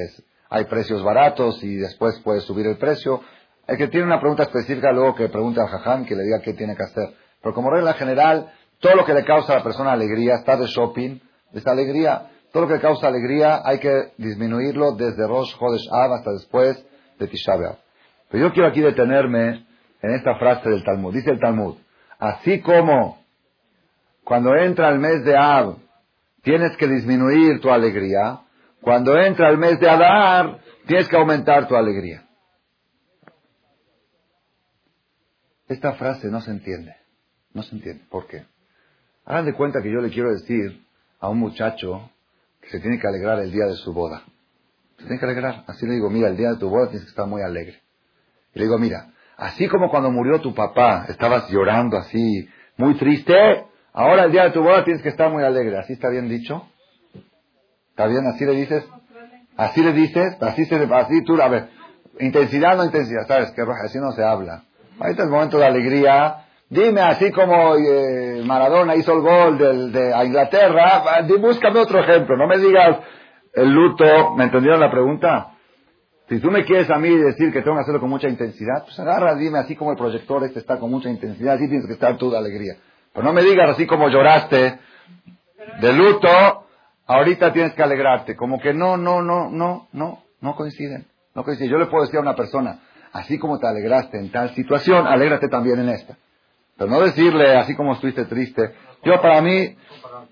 hay 0.50 0.66
precios 0.66 1.02
baratos 1.02 1.64
y 1.64 1.76
después 1.76 2.20
puede 2.20 2.42
subir 2.42 2.66
el 2.66 2.76
precio. 2.76 3.22
El 3.66 3.78
que 3.78 3.88
tiene 3.88 4.04
una 4.04 4.20
pregunta 4.20 4.42
específica, 4.42 4.92
luego 4.92 5.14
que 5.14 5.30
pregunte 5.30 5.62
al 5.62 5.68
jajam, 5.68 6.04
que 6.04 6.14
le 6.14 6.24
diga 6.24 6.42
qué 6.42 6.52
tiene 6.52 6.76
que 6.76 6.82
hacer. 6.82 7.14
Pero 7.40 7.54
como 7.54 7.70
regla 7.70 7.94
general, 7.94 8.52
todo 8.78 8.96
lo 8.96 9.06
que 9.06 9.14
le 9.14 9.24
causa 9.24 9.54
a 9.54 9.58
la 9.58 9.64
persona 9.64 9.92
alegría, 9.92 10.34
está 10.34 10.58
de 10.58 10.66
shopping, 10.66 11.20
esta 11.54 11.70
alegría, 11.70 12.31
todo 12.52 12.66
lo 12.66 12.68
que 12.68 12.80
causa 12.80 13.08
alegría 13.08 13.60
hay 13.64 13.78
que 13.78 14.12
disminuirlo 14.18 14.92
desde 14.92 15.26
Rosh 15.26 15.56
Chodesh 15.58 15.88
Av 15.90 16.12
hasta 16.12 16.32
después 16.32 16.84
de 17.18 17.26
Tisha 17.26 17.56
B'Av. 17.56 17.78
Pero 18.30 18.48
yo 18.48 18.52
quiero 18.52 18.68
aquí 18.68 18.80
detenerme 18.80 19.66
en 20.02 20.10
esta 20.14 20.36
frase 20.36 20.68
del 20.68 20.84
Talmud. 20.84 21.14
Dice 21.14 21.30
el 21.30 21.40
Talmud, 21.40 21.76
así 22.18 22.60
como 22.60 23.22
cuando 24.24 24.54
entra 24.54 24.90
el 24.90 24.98
mes 24.98 25.24
de 25.24 25.36
Av 25.36 25.78
tienes 26.42 26.76
que 26.76 26.86
disminuir 26.86 27.60
tu 27.60 27.70
alegría, 27.70 28.40
cuando 28.80 29.16
entra 29.16 29.48
el 29.48 29.58
mes 29.58 29.78
de 29.80 29.88
Adar 29.88 30.58
tienes 30.86 31.08
que 31.08 31.16
aumentar 31.16 31.68
tu 31.68 31.76
alegría. 31.76 32.24
Esta 35.68 35.94
frase 35.94 36.28
no 36.28 36.40
se 36.40 36.50
entiende. 36.50 36.94
No 37.54 37.62
se 37.62 37.74
entiende. 37.74 38.04
¿Por 38.10 38.26
qué? 38.26 38.44
Hagan 39.24 39.46
de 39.46 39.54
cuenta 39.54 39.80
que 39.80 39.90
yo 39.90 40.00
le 40.00 40.10
quiero 40.10 40.32
decir 40.32 40.84
a 41.20 41.28
un 41.28 41.38
muchacho 41.38 42.10
se 42.70 42.80
tiene 42.80 42.98
que 42.98 43.06
alegrar 43.06 43.38
el 43.40 43.50
día 43.50 43.66
de 43.66 43.74
su 43.74 43.92
boda. 43.92 44.22
Se 44.98 45.04
tiene 45.04 45.18
que 45.18 45.24
alegrar. 45.24 45.64
Así 45.66 45.86
le 45.86 45.94
digo, 45.94 46.10
mira, 46.10 46.28
el 46.28 46.36
día 46.36 46.50
de 46.50 46.56
tu 46.56 46.68
boda 46.68 46.86
tienes 46.86 47.04
que 47.04 47.10
estar 47.10 47.26
muy 47.26 47.42
alegre. 47.42 47.80
Y 48.54 48.58
le 48.58 48.64
digo, 48.66 48.78
mira, 48.78 49.08
así 49.36 49.68
como 49.68 49.90
cuando 49.90 50.10
murió 50.10 50.40
tu 50.40 50.54
papá, 50.54 51.06
estabas 51.08 51.48
llorando 51.50 51.96
así, 51.96 52.48
muy 52.76 52.96
triste, 52.96 53.34
ahora 53.92 54.24
el 54.24 54.32
día 54.32 54.44
de 54.44 54.50
tu 54.50 54.62
boda 54.62 54.84
tienes 54.84 55.02
que 55.02 55.08
estar 55.08 55.30
muy 55.30 55.42
alegre. 55.42 55.78
¿Así 55.78 55.94
está 55.94 56.08
bien 56.08 56.28
dicho? 56.28 56.68
¿Está 57.90 58.06
bien? 58.06 58.26
¿Así 58.26 58.44
le 58.44 58.52
dices? 58.52 58.84
¿Así 59.56 59.82
le 59.82 59.92
dices? 59.92 60.36
Así 60.40 60.64
se, 60.64 60.76
así 60.76 61.24
tú, 61.24 61.40
a 61.40 61.48
ver, 61.48 61.68
intensidad 62.20 62.76
no 62.76 62.84
intensidad, 62.84 63.26
¿sabes? 63.26 63.50
Que 63.52 63.62
así 63.84 63.98
no 63.98 64.12
se 64.12 64.24
habla. 64.24 64.64
Ahorita 64.98 65.24
es 65.24 65.28
momento 65.28 65.58
de 65.58 65.66
alegría, 65.66 66.41
Dime, 66.72 67.02
así 67.02 67.30
como 67.32 67.76
eh, 67.76 68.42
Maradona 68.46 68.96
hizo 68.96 69.12
el 69.12 69.20
gol 69.20 69.92
de, 69.92 70.14
a 70.14 70.24
Inglaterra, 70.24 71.02
búscame 71.38 71.80
otro 71.80 72.00
ejemplo. 72.00 72.34
No 72.34 72.46
me 72.46 72.56
digas 72.56 72.96
el 73.52 73.70
luto. 73.70 74.34
¿Me 74.36 74.44
entendieron 74.44 74.80
la 74.80 74.90
pregunta? 74.90 75.50
Si 76.30 76.40
tú 76.40 76.50
me 76.50 76.64
quieres 76.64 76.88
a 76.88 76.96
mí 76.96 77.14
decir 77.14 77.52
que 77.52 77.60
tengo 77.60 77.76
que 77.76 77.82
hacerlo 77.82 78.00
con 78.00 78.08
mucha 78.08 78.26
intensidad, 78.26 78.84
pues 78.84 78.98
agarra, 78.98 79.34
dime, 79.34 79.58
así 79.58 79.76
como 79.76 79.90
el 79.90 79.98
proyector 79.98 80.42
este 80.44 80.60
está 80.60 80.78
con 80.78 80.90
mucha 80.90 81.10
intensidad, 81.10 81.56
así 81.56 81.68
tienes 81.68 81.86
que 81.86 81.92
estar 81.92 82.16
tú 82.16 82.30
de 82.30 82.38
alegría. 82.38 82.76
Pero 83.12 83.26
no 83.26 83.34
me 83.34 83.42
digas 83.42 83.68
así 83.68 83.86
como 83.86 84.08
lloraste 84.08 84.78
de 85.78 85.92
luto, 85.92 86.30
ahorita 87.06 87.52
tienes 87.52 87.74
que 87.74 87.82
alegrarte. 87.82 88.34
Como 88.34 88.58
que 88.58 88.72
no, 88.72 88.96
no, 88.96 89.20
no, 89.20 89.50
no, 89.50 89.88
no, 89.92 90.22
no 90.40 90.54
coinciden. 90.56 91.04
No 91.34 91.44
coinciden. 91.44 91.70
Yo 91.70 91.76
le 91.76 91.84
puedo 91.84 92.04
decir 92.04 92.16
a 92.16 92.22
una 92.22 92.34
persona, 92.34 92.78
así 93.12 93.38
como 93.38 93.58
te 93.58 93.66
alegraste 93.66 94.18
en 94.18 94.32
tal 94.32 94.54
situación, 94.54 95.06
alégrate 95.06 95.48
también 95.48 95.78
en 95.78 95.90
esta. 95.90 96.16
Pero 96.76 96.90
no 96.90 97.00
decirle 97.00 97.56
así 97.56 97.74
como 97.74 97.94
estuviste 97.94 98.24
triste. 98.26 98.74
Yo 99.04 99.20
para 99.20 99.40
mí, 99.42 99.76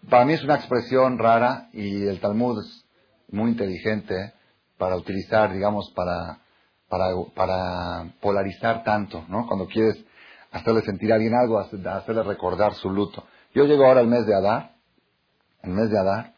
para 0.09 0.25
mí 0.25 0.35
es 0.35 0.43
una 0.43 0.57
expresión 0.57 1.19
rara 1.19 1.69
y 1.73 2.07
el 2.07 2.21
Talmud 2.21 2.61
es 2.61 2.85
muy 3.31 3.51
inteligente 3.51 4.33
para 4.79 4.97
utilizar, 4.97 5.53
digamos, 5.53 5.93
para, 5.95 6.39
para, 6.89 7.09
para 7.35 8.13
polarizar 8.21 8.83
tanto, 8.83 9.25
¿no? 9.29 9.47
Cuando 9.47 9.67
quieres 9.67 10.05
hacerle 10.53 10.83
sentir 10.83 11.13
a 11.13 11.17
alguien 11.17 11.35
algo, 11.35 11.59
hacerle 11.59 12.23
recordar 12.23 12.75
su 12.75 12.91
luto. 12.91 13.25
Yo 13.55 13.65
llego 13.65 13.85
ahora 13.87 14.01
al 14.01 14.09
mes 14.09 14.27
de 14.27 14.35
Adar, 14.35 14.73
el 15.63 15.71
mes 15.71 15.91
de 15.91 15.99
Adar, 15.99 16.33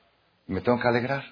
y 0.48 0.52
me 0.52 0.60
tengo 0.60 0.78
que 0.80 0.88
alegrar. 0.88 1.22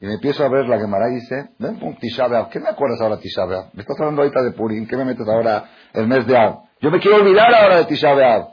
Y 0.00 0.06
me 0.06 0.14
empiezo 0.14 0.44
a 0.44 0.48
ver 0.48 0.66
la 0.68 0.78
Gemara 0.78 1.10
y 1.10 1.16
dice, 1.16 1.50
ven 1.58 1.78
un 1.82 1.96
Tisha 1.96 2.28
¿Qué 2.50 2.60
me 2.60 2.68
acuerdas 2.68 3.00
ahora 3.00 3.18
Tisha 3.18 3.46
Me 3.72 3.82
estás 3.82 3.98
hablando 3.98 4.22
ahorita 4.22 4.42
de 4.42 4.52
Purim, 4.52 4.86
¿qué 4.86 4.96
me 4.96 5.04
metes 5.04 5.26
ahora 5.26 5.64
el 5.92 6.06
mes 6.06 6.26
de 6.26 6.36
Adar? 6.36 6.67
Yo 6.80 6.92
me 6.92 7.00
quiero 7.00 7.16
olvidar 7.16 7.52
ahora 7.52 7.78
de 7.78 7.86
Tisha 7.86 8.14
B'Av. 8.14 8.50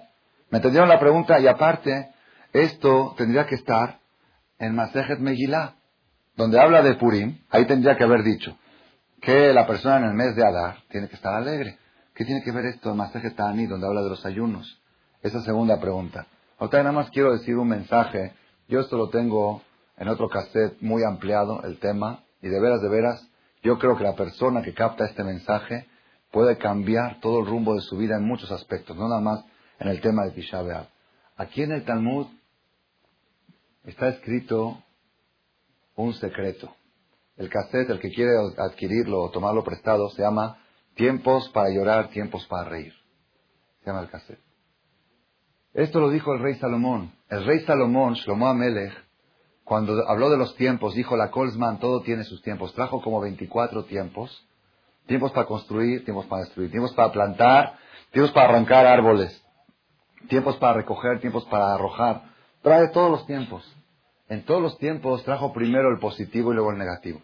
¿Me 0.49 0.57
entendieron 0.57 0.89
la 0.89 0.99
pregunta? 0.99 1.39
Y 1.39 1.47
aparte, 1.47 2.09
Esto 2.53 3.13
tendría 3.17 3.45
que 3.45 3.55
estar 3.55 3.99
en 4.57 4.73
Masejet 4.73 5.19
Megillah, 5.19 5.75
donde 6.35 6.59
habla 6.59 6.81
de 6.81 6.95
Purim. 6.95 7.37
Ahí 7.49 7.65
tendría 7.65 7.97
que 7.97 8.03
haber 8.03 8.23
dicho 8.23 8.57
que 9.21 9.53
la 9.53 9.67
persona 9.67 9.97
en 9.97 10.05
el 10.05 10.13
mes 10.13 10.35
de 10.35 10.43
Adar 10.43 10.77
tiene 10.89 11.07
que 11.09 11.15
estar 11.15 11.35
alegre. 11.35 11.77
¿Qué 12.15 12.23
tiene 12.23 12.41
que 12.41 12.51
ver 12.51 12.65
esto 12.65 12.91
en 12.91 12.97
Masejet 12.97 13.35
Tani, 13.35 13.67
donde 13.67 13.85
habla 13.85 14.01
de 14.01 14.09
los 14.09 14.25
ayunos? 14.25 14.81
Esa 15.21 15.41
segunda 15.41 15.79
pregunta. 15.79 16.25
Ahorita 16.57 16.79
nada 16.79 16.93
más 16.93 17.11
quiero 17.11 17.33
decir 17.33 17.55
un 17.57 17.67
mensaje. 17.67 18.33
Yo 18.67 18.79
esto 18.79 18.97
lo 18.97 19.09
tengo 19.09 19.61
en 19.97 20.07
otro 20.07 20.29
cassette 20.29 20.81
muy 20.81 21.03
ampliado, 21.03 21.61
el 21.63 21.77
tema, 21.77 22.23
y 22.41 22.47
de 22.47 22.59
veras, 22.59 22.81
de 22.81 22.89
veras, 22.89 23.29
yo 23.61 23.77
creo 23.77 23.97
que 23.97 24.03
la 24.03 24.15
persona 24.15 24.61
que 24.61 24.73
capta 24.73 25.05
este 25.05 25.23
mensaje 25.23 25.87
puede 26.35 26.57
cambiar 26.57 27.21
todo 27.21 27.39
el 27.39 27.45
rumbo 27.45 27.75
de 27.75 27.79
su 27.79 27.95
vida 27.95 28.17
en 28.17 28.27
muchos 28.27 28.51
aspectos, 28.51 28.97
no 28.97 29.07
nada 29.07 29.21
más 29.21 29.45
en 29.79 29.87
el 29.87 30.01
tema 30.01 30.25
de 30.25 30.31
Tisha 30.31 30.61
B'Av. 30.61 30.89
Aquí 31.37 31.63
en 31.63 31.71
el 31.71 31.85
Talmud 31.85 32.27
está 33.85 34.09
escrito 34.09 34.83
un 35.95 36.13
secreto. 36.15 36.75
El 37.37 37.49
cassette, 37.49 37.89
el 37.89 38.01
que 38.01 38.09
quiere 38.09 38.31
adquirirlo 38.57 39.21
o 39.21 39.31
tomarlo 39.31 39.63
prestado, 39.63 40.09
se 40.09 40.23
llama 40.23 40.57
Tiempos 40.95 41.49
para 41.53 41.69
llorar, 41.69 42.09
tiempos 42.09 42.45
para 42.47 42.67
reír. 42.67 42.93
Se 43.79 43.85
llama 43.85 44.01
el 44.01 44.09
cassette. 44.09 44.43
Esto 45.73 46.01
lo 46.01 46.09
dijo 46.09 46.33
el 46.33 46.41
rey 46.41 46.55
Salomón. 46.55 47.13
El 47.29 47.45
rey 47.45 47.61
Salomón, 47.61 48.15
Shlomo 48.15 48.47
Amelech, 48.47 48.93
cuando 49.63 50.05
habló 50.09 50.29
de 50.29 50.37
los 50.37 50.53
tiempos, 50.57 50.95
dijo 50.95 51.15
la 51.15 51.31
Colsman, 51.31 51.79
todo 51.79 52.01
tiene 52.01 52.25
sus 52.25 52.41
tiempos. 52.41 52.73
Trajo 52.73 53.01
como 53.01 53.21
24 53.21 53.85
tiempos. 53.85 54.45
Tiempos 55.07 55.31
para 55.31 55.45
construir, 55.45 56.03
tiempos 56.03 56.25
para 56.25 56.43
destruir, 56.43 56.71
tiempos 56.71 56.93
para 56.93 57.11
plantar, 57.11 57.73
tiempos 58.11 58.31
para 58.31 58.49
arrancar 58.49 58.85
árboles, 58.85 59.43
tiempos 60.29 60.57
para 60.57 60.73
recoger, 60.73 61.19
tiempos 61.19 61.45
para 61.45 61.73
arrojar. 61.73 62.23
Trae 62.61 62.89
todos 62.89 63.11
los 63.11 63.25
tiempos. 63.25 63.63
En 64.27 64.43
todos 64.43 64.61
los 64.61 64.77
tiempos 64.79 65.23
trajo 65.23 65.53
primero 65.53 65.89
el 65.91 65.99
positivo 65.99 66.51
y 66.51 66.55
luego 66.55 66.71
el 66.71 66.79
negativo. 66.79 67.21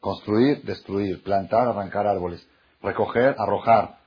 Construir, 0.00 0.62
destruir, 0.62 1.22
plantar, 1.22 1.68
arrancar 1.68 2.06
árboles, 2.06 2.46
recoger, 2.80 3.34
arrojar. 3.38 3.98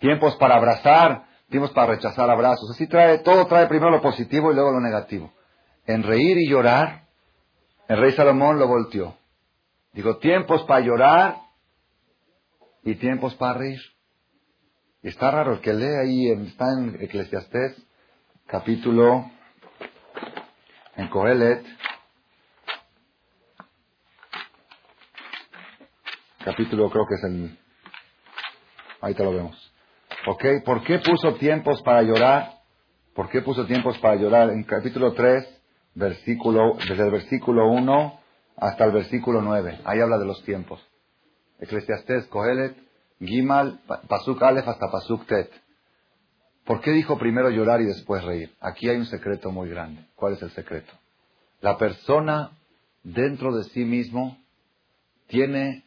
Tiempos 0.00 0.34
para 0.36 0.56
abrazar, 0.56 1.26
tiempos 1.48 1.70
para 1.70 1.94
rechazar 1.94 2.28
abrazos. 2.28 2.70
Así 2.70 2.88
trae, 2.88 3.18
todo 3.18 3.46
trae 3.46 3.66
primero 3.68 3.90
lo 3.90 4.02
positivo 4.02 4.50
y 4.50 4.54
luego 4.54 4.72
lo 4.72 4.80
negativo 4.80 5.32
en 5.88 6.02
reír 6.02 6.36
y 6.38 6.48
llorar, 6.48 7.04
el 7.88 7.98
rey 7.98 8.12
Salomón 8.12 8.58
lo 8.58 8.68
volteó. 8.68 9.16
Digo, 9.94 10.18
tiempos 10.18 10.62
para 10.64 10.80
llorar 10.80 11.36
y 12.84 12.94
tiempos 12.96 13.34
para 13.34 13.58
reír. 13.58 13.80
Está 15.02 15.30
raro, 15.30 15.54
el 15.54 15.60
que 15.60 15.72
lee 15.72 15.94
ahí, 16.02 16.30
está 16.46 16.66
en 16.72 17.00
Eclesiastés, 17.00 17.76
capítulo, 18.46 19.30
en 20.96 21.08
Coelet, 21.08 21.64
capítulo 26.44 26.90
creo 26.90 27.06
que 27.06 27.14
es 27.14 27.24
el, 27.24 27.58
ahí 29.00 29.14
te 29.14 29.22
lo 29.22 29.32
vemos. 29.32 29.72
¿Ok? 30.26 30.44
¿Por 30.64 30.82
qué 30.82 30.98
puso 30.98 31.34
tiempos 31.34 31.82
para 31.82 32.02
llorar? 32.02 32.52
¿Por 33.14 33.28
qué 33.28 33.42
puso 33.42 33.66
tiempos 33.66 33.98
para 33.98 34.16
llorar? 34.16 34.50
En 34.50 34.64
capítulo 34.64 35.12
3, 35.12 35.62
versículo, 35.94 36.74
desde 36.88 37.04
el 37.04 37.10
versículo 37.10 37.68
1 37.68 38.20
hasta 38.56 38.84
el 38.84 38.92
versículo 38.92 39.42
9. 39.42 39.80
Ahí 39.84 40.00
habla 40.00 40.18
de 40.18 40.26
los 40.26 40.42
tiempos. 40.44 40.87
Eclesiastés, 41.58 42.26
Kohelet, 42.26 42.76
Gimal, 43.20 43.80
Pasuk 44.08 44.42
Aleph 44.42 44.68
hasta 44.68 44.90
Pasuk 44.90 45.26
Tet. 45.26 45.50
¿Por 46.64 46.80
qué 46.80 46.90
dijo 46.92 47.18
primero 47.18 47.50
llorar 47.50 47.80
y 47.80 47.86
después 47.86 48.22
reír? 48.24 48.54
Aquí 48.60 48.88
hay 48.88 48.96
un 48.96 49.06
secreto 49.06 49.50
muy 49.50 49.70
grande. 49.70 50.04
¿Cuál 50.14 50.34
es 50.34 50.42
el 50.42 50.50
secreto? 50.50 50.92
La 51.60 51.78
persona 51.78 52.52
dentro 53.02 53.56
de 53.56 53.64
sí 53.64 53.84
mismo 53.84 54.38
tiene 55.28 55.84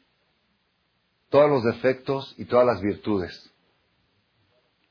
todos 1.29 1.49
los 1.49 1.63
defectos 1.63 2.33
y 2.37 2.45
todas 2.45 2.65
las 2.65 2.81
virtudes. 2.81 3.51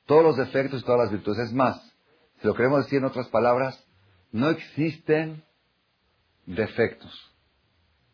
Todos 0.06 0.24
los 0.24 0.36
defectos 0.36 0.80
y 0.80 0.84
todas 0.84 1.00
las 1.00 1.10
virtudes. 1.10 1.48
Es 1.48 1.52
más, 1.52 1.76
si 2.40 2.46
lo 2.46 2.54
queremos 2.54 2.84
decir 2.84 2.98
en 2.98 3.04
otras 3.04 3.28
palabras, 3.28 3.84
no 4.32 4.48
existen 4.48 5.44
defectos. 6.46 7.12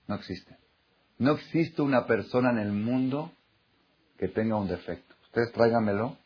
No 0.09 0.17
existen. 0.17 0.57
No 1.19 1.33
existe 1.33 1.83
una 1.83 2.07
persona 2.07 2.51
en 2.51 2.59
el 2.59 2.73
mundo 2.73 3.33
que 4.19 4.29
tenga 4.29 4.57
un 4.57 4.69
defecto. 4.69 5.15
Ustedes 5.25 5.53
tráiganmelo 5.53 6.17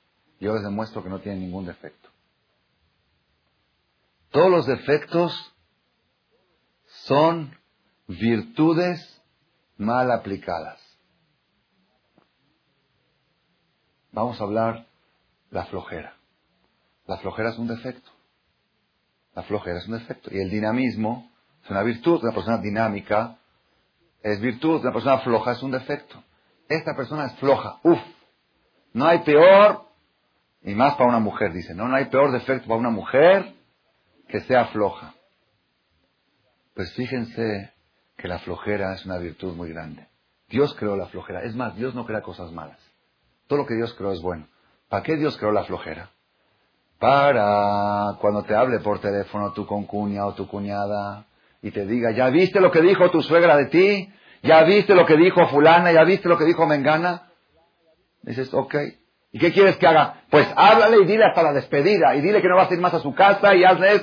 yo 0.41 0.55
les 0.55 0.63
demuestro 0.63 1.03
que 1.03 1.11
no 1.11 1.21
tiene 1.21 1.39
ningún 1.39 1.67
defecto. 1.67 2.09
Todos 4.31 4.51
los 4.51 4.67
defectos 4.67 5.55
son 7.05 7.55
virtudes 8.09 9.23
mal 9.77 10.11
aplicadas. 10.11 10.81
Vamos 14.13 14.41
a 14.41 14.45
hablar 14.45 14.87
la 15.51 15.67
flojera. 15.67 16.17
La 17.07 17.19
flojera 17.19 17.51
es 17.51 17.59
un 17.59 17.69
defecto. 17.69 18.11
La 19.35 19.43
flojera 19.43 19.79
es 19.79 19.89
un 19.89 19.99
defecto. 19.99 20.31
Y 20.33 20.39
el 20.39 20.49
dinamismo 20.49 21.31
es 21.63 21.71
una 21.71 21.83
virtud. 21.83 22.21
Una 22.23 22.33
persona 22.33 22.59
dinámica 22.59 23.40
es 24.23 24.41
virtud. 24.41 24.81
Una 24.81 24.93
persona 24.93 25.19
floja 25.19 25.53
es 25.53 25.63
un 25.63 25.71
defecto. 25.71 26.23
Esta 26.69 26.95
persona 26.95 27.27
es 27.27 27.35
floja. 27.37 27.79
Uf. 27.83 27.99
No 28.93 29.07
hay 29.07 29.21
peor, 29.21 29.85
y 30.63 30.75
más 30.75 30.95
para 30.95 31.11
una 31.11 31.21
mujer, 31.21 31.53
dice, 31.53 31.75
no, 31.75 31.87
no 31.87 31.97
hay 31.97 32.07
peor 32.07 32.33
defecto 32.33 32.67
para 32.67 32.81
una 32.81 32.91
mujer 32.91 33.55
que 34.29 34.41
sea 34.41 34.67
floja. 34.67 35.15
Pues 36.75 36.93
fíjense 36.95 37.73
que 38.17 38.29
la 38.29 38.39
flojera 38.41 38.95
es 38.95 39.05
una 39.07 39.19
virtud 39.19 39.55
muy 39.55 39.71
grande. 39.71 40.09
Dios 40.49 40.75
creó 40.75 40.97
la 40.97 41.07
flojera. 41.07 41.43
Es 41.45 41.55
más, 41.55 41.77
Dios 41.77 41.95
no 41.95 42.05
crea 42.05 42.23
cosas 42.23 42.51
malas. 42.51 42.81
Todo 43.47 43.61
lo 43.61 43.67
que 43.67 43.75
Dios 43.75 43.95
creó 43.95 44.13
es 44.13 44.21
bueno. 44.21 44.49
¿Para 44.89 45.05
qué 45.05 45.17
Dios 45.17 45.37
creó 45.39 45.53
la 45.53 45.65
flojera? 45.65 46.11
para 47.01 48.19
cuando 48.21 48.43
te 48.45 48.55
hable 48.55 48.79
por 48.81 49.01
teléfono 49.01 49.53
tu 49.53 49.67
concuña 49.67 50.27
o 50.27 50.35
tu 50.35 50.47
cuñada 50.47 51.25
y 51.63 51.71
te 51.71 51.87
diga, 51.87 52.11
¿ya 52.13 52.29
viste 52.31 52.61
lo 52.61 52.71
que 52.71 52.81
dijo 52.81 53.11
tu 53.11 53.23
suegra 53.23 53.57
de 53.57 53.67
ti? 53.67 54.13
¿Ya 54.43 54.63
viste 54.65 54.95
lo 54.95 55.07
que 55.07 55.17
dijo 55.17 55.47
fulana? 55.49 55.93
¿Ya 55.93 56.05
viste 56.05 56.29
lo 56.29 56.39
que 56.39 56.45
dijo 56.45 56.67
Mengana? 56.67 57.31
Dices, 58.23 58.53
ok. 58.53 58.75
¿Y 59.33 59.39
qué 59.39 59.53
quieres 59.53 59.77
que 59.77 59.87
haga? 59.87 60.23
Pues 60.31 60.49
háblale 60.57 61.03
y 61.03 61.07
dile 61.07 61.25
hasta 61.25 61.43
la 61.43 61.53
despedida 61.53 62.17
y 62.17 62.21
dile 62.21 62.41
que 62.43 62.49
no 62.49 62.57
vas 62.57 62.71
a 62.71 62.75
ir 62.75 62.81
más 62.81 62.95
a 62.95 63.01
su 63.01 63.15
casa 63.15 63.55
y 63.55 63.65
hazle 63.65 64.03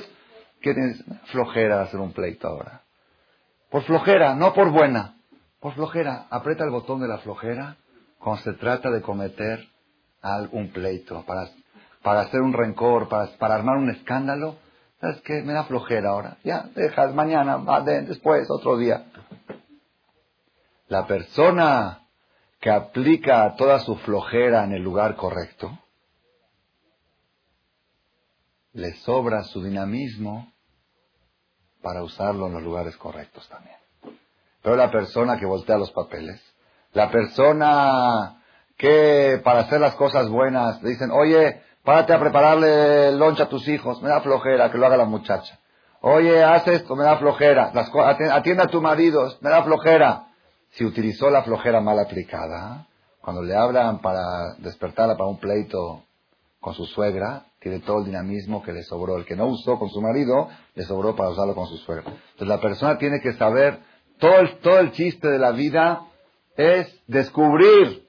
¿Qué 0.60 0.74
tienes? 0.74 1.04
Flojera 1.26 1.82
hacer 1.82 2.00
un 2.00 2.12
pleito 2.12 2.48
ahora. 2.48 2.82
Por 3.70 3.82
flojera, 3.82 4.34
no 4.34 4.54
por 4.54 4.70
buena. 4.70 5.16
Por 5.60 5.74
flojera. 5.74 6.26
Aprieta 6.30 6.64
el 6.64 6.70
botón 6.70 7.00
de 7.00 7.08
la 7.08 7.18
flojera 7.18 7.76
cuando 8.18 8.42
se 8.42 8.54
trata 8.54 8.90
de 8.90 9.02
cometer 9.02 9.64
algún 10.20 10.70
pleito 10.70 11.24
para 11.24 11.48
para 12.02 12.20
hacer 12.20 12.40
un 12.40 12.52
rencor, 12.52 13.08
para, 13.08 13.26
para 13.38 13.56
armar 13.56 13.76
un 13.76 13.90
escándalo, 13.90 14.56
¿sabes 15.00 15.20
qué? 15.22 15.42
Me 15.42 15.52
da 15.52 15.64
flojera 15.64 16.10
ahora. 16.10 16.38
Ya, 16.44 16.68
dejas 16.74 17.14
mañana, 17.14 17.58
después, 18.02 18.48
otro 18.50 18.76
día. 18.76 19.06
La 20.88 21.06
persona 21.06 22.06
que 22.60 22.70
aplica 22.70 23.54
toda 23.56 23.78
su 23.80 23.96
flojera 23.96 24.64
en 24.64 24.72
el 24.72 24.82
lugar 24.82 25.16
correcto, 25.16 25.78
le 28.72 28.94
sobra 28.96 29.44
su 29.44 29.62
dinamismo 29.62 30.52
para 31.82 32.02
usarlo 32.02 32.46
en 32.46 32.54
los 32.54 32.62
lugares 32.62 32.96
correctos 32.96 33.48
también. 33.48 33.76
Pero 34.62 34.76
la 34.76 34.90
persona 34.90 35.38
que 35.38 35.46
voltea 35.46 35.78
los 35.78 35.92
papeles, 35.92 36.42
la 36.92 37.10
persona 37.10 38.42
que 38.76 39.40
para 39.44 39.60
hacer 39.60 39.80
las 39.80 39.94
cosas 39.94 40.28
buenas 40.28 40.82
le 40.82 40.90
dicen, 40.90 41.10
oye, 41.10 41.62
Párate 41.88 42.12
a 42.12 42.20
prepararle 42.20 43.12
loncha 43.12 43.44
a 43.44 43.48
tus 43.48 43.66
hijos. 43.66 44.02
Me 44.02 44.10
da 44.10 44.20
flojera 44.20 44.70
que 44.70 44.76
lo 44.76 44.84
haga 44.84 44.98
la 44.98 45.06
muchacha. 45.06 45.58
Oye, 46.02 46.44
haz 46.44 46.68
esto, 46.68 46.94
me 46.94 47.02
da 47.02 47.16
flojera. 47.16 47.70
Las, 47.72 47.90
atiende 48.30 48.62
a 48.62 48.66
tu 48.66 48.82
marido, 48.82 49.26
me 49.40 49.48
da 49.48 49.62
flojera. 49.62 50.26
Si 50.72 50.84
utilizó 50.84 51.30
la 51.30 51.44
flojera 51.44 51.80
mal 51.80 51.98
aplicada, 51.98 52.86
cuando 53.22 53.42
le 53.42 53.56
hablan 53.56 54.02
para 54.02 54.52
despertarla 54.58 55.16
para 55.16 55.30
un 55.30 55.38
pleito 55.38 56.02
con 56.60 56.74
su 56.74 56.84
suegra, 56.84 57.44
tiene 57.58 57.80
todo 57.80 58.00
el 58.00 58.04
dinamismo 58.04 58.62
que 58.62 58.74
le 58.74 58.82
sobró. 58.82 59.16
El 59.16 59.24
que 59.24 59.34
no 59.34 59.46
usó 59.46 59.78
con 59.78 59.88
su 59.88 60.02
marido, 60.02 60.50
le 60.74 60.84
sobró 60.84 61.16
para 61.16 61.30
usarlo 61.30 61.54
con 61.54 61.68
su 61.68 61.78
suegra. 61.78 62.04
Entonces 62.06 62.48
la 62.48 62.60
persona 62.60 62.98
tiene 62.98 63.18
que 63.22 63.32
saber, 63.32 63.78
todo 64.18 64.40
el, 64.40 64.58
todo 64.58 64.78
el 64.80 64.92
chiste 64.92 65.26
de 65.26 65.38
la 65.38 65.52
vida 65.52 66.02
es 66.54 67.00
descubrir 67.06 68.06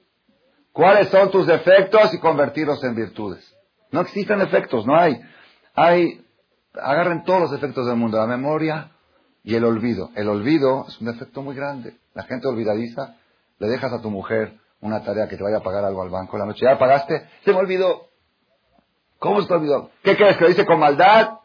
cuáles 0.70 1.08
son 1.08 1.30
tus 1.30 1.46
defectos 1.46 2.12
y 2.12 2.18
convertirlos 2.18 2.84
en 2.84 2.94
virtudes. 2.94 3.56
No 3.92 4.00
existen 4.00 4.40
efectos, 4.40 4.86
no 4.86 4.96
hay. 4.96 5.20
Hay, 5.74 6.24
agarren 6.74 7.24
todos 7.24 7.40
los 7.40 7.52
efectos 7.52 7.86
del 7.86 7.96
mundo, 7.96 8.18
la 8.18 8.26
memoria 8.26 8.90
y 9.42 9.54
el 9.54 9.64
olvido. 9.64 10.10
El 10.14 10.28
olvido 10.28 10.86
es 10.88 11.00
un 11.00 11.08
efecto 11.08 11.42
muy 11.42 11.54
grande. 11.54 11.96
La 12.14 12.24
gente 12.24 12.48
olvidadiza, 12.48 13.16
le 13.58 13.68
dejas 13.68 13.92
a 13.92 14.00
tu 14.00 14.10
mujer 14.10 14.58
una 14.80 15.02
tarea 15.02 15.28
que 15.28 15.36
te 15.36 15.42
vaya 15.42 15.58
a 15.58 15.62
pagar 15.62 15.84
algo 15.84 16.02
al 16.02 16.10
banco 16.10 16.38
la 16.38 16.46
noche, 16.46 16.64
ya 16.64 16.78
pagaste, 16.78 17.26
se 17.44 17.52
me 17.52 17.58
olvidó. 17.58 18.06
¿Cómo 19.18 19.42
se 19.42 19.48
te 19.48 19.54
olvidó? 19.54 19.90
¿Qué 20.02 20.16
crees 20.16 20.36
que 20.36 20.44
lo 20.44 20.48
dice 20.48 20.64
con 20.64 20.78
maldad? 20.78 21.40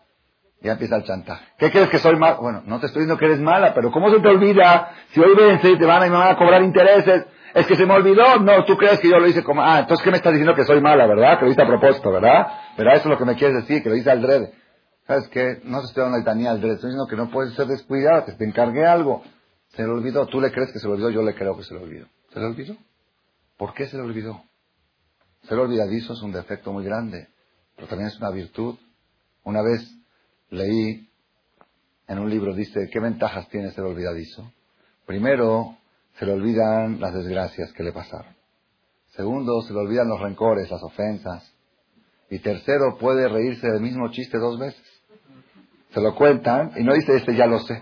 Ya 0.61 0.71
empieza 0.71 0.95
el 0.95 1.03
chantaje. 1.03 1.45
¿Qué 1.57 1.69
crees 1.69 1.89
que 1.89 1.99
soy 1.99 2.15
mal? 2.15 2.37
Bueno, 2.39 2.63
no 2.65 2.79
te 2.79 2.87
estoy 2.87 3.01
diciendo 3.01 3.19
que 3.19 3.25
eres 3.25 3.41
mala, 3.41 3.73
pero 3.73 3.91
¿cómo 3.91 4.09
se 4.09 4.19
te 4.19 4.27
olvida? 4.29 4.91
Si 5.09 5.19
hoy 5.19 5.35
vence 5.35 5.69
y 5.69 5.77
te 5.77 5.85
van 5.85 6.03
a, 6.03 6.07
y 6.07 6.09
me 6.09 6.15
van 6.15 6.29
a 6.29 6.37
cobrar 6.37 6.63
intereses, 6.63 7.25
es 7.55 7.65
que 7.67 7.75
se 7.77 7.85
me 7.85 7.93
olvidó. 7.93 8.37
No, 8.39 8.65
tú 8.65 8.75
crees 8.75 8.99
que 8.99 9.09
yo 9.09 9.17
lo 9.17 9.27
hice 9.27 9.41
como, 9.41 9.63
ah, 9.63 9.79
entonces 9.79 10.03
¿qué 10.03 10.11
me 10.11 10.17
estás 10.17 10.33
diciendo 10.33 10.53
que 10.53 10.65
soy 10.65 10.81
mala, 10.81 11.07
verdad? 11.07 11.39
Que 11.39 11.45
lo 11.45 11.51
hice 11.51 11.61
a 11.61 11.67
propósito, 11.67 12.11
¿verdad? 12.11 12.47
Pero 12.75 12.91
eso 12.91 13.03
es 13.03 13.05
lo 13.05 13.17
que 13.17 13.23
me 13.23 13.35
quieres 13.35 13.55
decir, 13.55 13.81
que 13.81 13.89
lo 13.89 13.95
hice 13.95 14.11
al 14.11 14.21
drede. 14.21 14.53
¿Sabes 15.07 15.29
qué? 15.29 15.61
No 15.63 15.79
se 15.79 15.87
estoy 15.87 16.01
dando 16.03 16.17
la 16.17 16.19
litanía 16.19 16.51
al 16.51 16.59
drede, 16.59 16.75
estoy 16.75 16.89
diciendo 16.89 17.07
que 17.09 17.15
no 17.15 17.31
puedes 17.31 17.53
ser 17.53 17.67
descuidada, 17.67 18.25
que 18.25 18.33
te 18.33 18.43
encargué 18.43 18.85
algo. 18.85 19.23
Se 19.69 19.83
le 19.83 19.89
olvidó. 19.89 20.27
Tú 20.27 20.41
le 20.41 20.51
crees 20.51 20.73
que 20.73 20.79
se 20.79 20.87
le 20.87 20.93
olvidó, 20.93 21.09
yo 21.11 21.23
le 21.23 21.33
creo 21.33 21.55
que 21.55 21.63
se 21.63 21.73
le 21.73 21.79
olvidó. 21.81 22.07
¿Se 22.33 22.39
le 22.39 22.45
olvidó? 22.45 22.75
¿Por 23.57 23.73
qué 23.73 23.87
se 23.87 23.95
le 23.95 24.03
olvidó? 24.03 24.43
Ser 25.43 25.57
olvidadizo 25.57 26.13
es 26.13 26.21
un 26.23 26.33
defecto 26.33 26.73
muy 26.73 26.83
grande, 26.83 27.29
pero 27.75 27.87
también 27.87 28.09
es 28.09 28.17
una 28.17 28.31
virtud. 28.31 28.75
Una 29.43 29.61
vez 29.61 29.81
leí 30.49 31.07
en 32.07 32.19
un 32.19 32.29
libro, 32.29 32.53
dice, 32.53 32.89
¿qué 32.91 32.99
ventajas 32.99 33.47
tiene 33.47 33.71
ser 33.71 33.85
olvidadizo? 33.85 34.51
Primero, 35.05 35.77
se 36.17 36.25
le 36.25 36.33
olvidan 36.33 36.99
las 36.99 37.13
desgracias 37.13 37.71
que 37.73 37.83
le 37.83 37.91
pasaron. 37.91 38.35
Segundo, 39.15 39.61
se 39.61 39.73
le 39.73 39.79
olvidan 39.79 40.09
los 40.09 40.19
rencores, 40.19 40.69
las 40.69 40.83
ofensas. 40.83 41.53
Y 42.29 42.39
tercero, 42.39 42.97
puede 42.97 43.27
reírse 43.27 43.67
del 43.67 43.81
mismo 43.81 44.09
chiste 44.11 44.37
dos 44.37 44.59
veces. 44.59 44.83
Se 45.91 46.01
lo 46.01 46.15
cuentan 46.15 46.71
y 46.75 46.83
no 46.83 46.93
dice, 46.93 47.15
este 47.15 47.35
ya 47.35 47.47
lo 47.47 47.59
sé. 47.59 47.81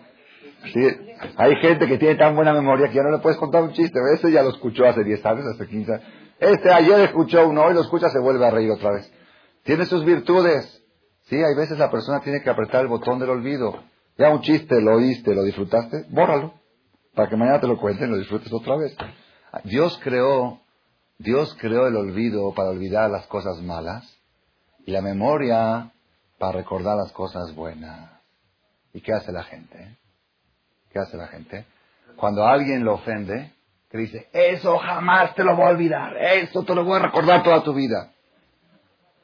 Hay 1.37 1.55
gente 1.57 1.87
que 1.87 1.97
tiene 1.97 2.15
tan 2.15 2.35
buena 2.35 2.53
memoria 2.53 2.87
que 2.87 2.95
ya 2.95 3.03
no 3.03 3.11
le 3.11 3.19
puedes 3.19 3.37
contar 3.37 3.63
un 3.63 3.73
chiste. 3.73 3.99
Ese 4.13 4.31
ya 4.31 4.43
lo 4.43 4.49
escuchó 4.49 4.85
hace 4.85 5.03
10 5.03 5.25
años, 5.25 5.45
hace 5.53 5.67
15 5.67 5.93
años. 5.93 6.05
Este 6.39 6.71
ayer 6.71 6.99
escuchó 7.01 7.47
uno, 7.47 7.63
hoy 7.63 7.73
lo 7.73 7.81
escucha, 7.81 8.09
se 8.09 8.19
vuelve 8.19 8.45
a 8.45 8.51
reír 8.51 8.71
otra 8.71 8.91
vez. 8.91 9.11
Tiene 9.63 9.85
sus 9.85 10.05
virtudes. 10.05 10.81
Sí, 11.23 11.35
hay 11.35 11.55
veces 11.55 11.79
la 11.79 11.89
persona 11.89 12.19
tiene 12.21 12.41
que 12.41 12.49
apretar 12.49 12.81
el 12.81 12.87
botón 12.87 13.19
del 13.19 13.29
olvido. 13.29 13.81
Ya 14.17 14.29
un 14.29 14.41
chiste, 14.41 14.79
lo 14.81 14.97
oíste, 14.97 15.33
lo 15.33 15.43
disfrutaste, 15.43 16.05
bórralo. 16.09 16.53
Para 17.13 17.29
que 17.29 17.35
mañana 17.35 17.59
te 17.59 17.67
lo 17.67 17.77
cuenten 17.77 18.09
y 18.09 18.11
lo 18.11 18.17
disfrutes 18.17 18.51
otra 18.51 18.75
vez. 18.75 18.95
Dios 19.65 19.99
creó, 20.03 20.59
Dios 21.17 21.55
creó 21.59 21.87
el 21.87 21.95
olvido 21.95 22.53
para 22.53 22.69
olvidar 22.69 23.09
las 23.09 23.27
cosas 23.27 23.61
malas 23.61 24.03
y 24.85 24.91
la 24.91 25.01
memoria 25.01 25.91
para 26.39 26.57
recordar 26.57 26.97
las 26.97 27.11
cosas 27.11 27.53
buenas. 27.55 28.11
¿Y 28.93 29.01
qué 29.01 29.13
hace 29.13 29.31
la 29.31 29.43
gente? 29.43 29.97
¿Qué 30.91 30.99
hace 30.99 31.17
la 31.17 31.27
gente? 31.27 31.65
Cuando 32.15 32.45
alguien 32.45 32.83
lo 32.83 32.95
ofende, 32.95 33.53
te 33.89 33.97
dice, 33.99 34.27
eso 34.33 34.79
jamás 34.79 35.35
te 35.35 35.43
lo 35.43 35.55
voy 35.55 35.65
a 35.65 35.69
olvidar, 35.69 36.17
eso 36.17 36.63
te 36.63 36.73
lo 36.73 36.83
voy 36.83 36.97
a 36.97 37.03
recordar 37.03 37.43
toda 37.43 37.63
tu 37.63 37.73
vida. 37.73 38.11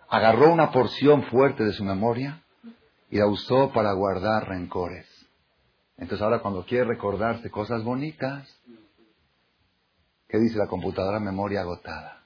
Agarró 0.08 0.54
una 0.54 0.72
porción 0.72 1.24
fuerte 1.24 1.64
de 1.64 1.74
su 1.74 1.84
memoria 1.84 2.44
y 3.10 3.18
la 3.18 3.26
usó 3.26 3.72
para 3.72 3.94
guardar 3.94 4.48
rencores. 4.48 5.09
Entonces 6.00 6.22
ahora 6.22 6.40
cuando 6.40 6.66
quiere 6.66 6.86
recordarse 6.86 7.52
cosas 7.52 7.84
bonitas, 7.84 8.48
¿qué 10.28 10.40
dice 10.40 10.58
la 10.58 10.68
computadora? 10.68 11.20
Memoria 11.20 11.62
agotada. 11.62 12.24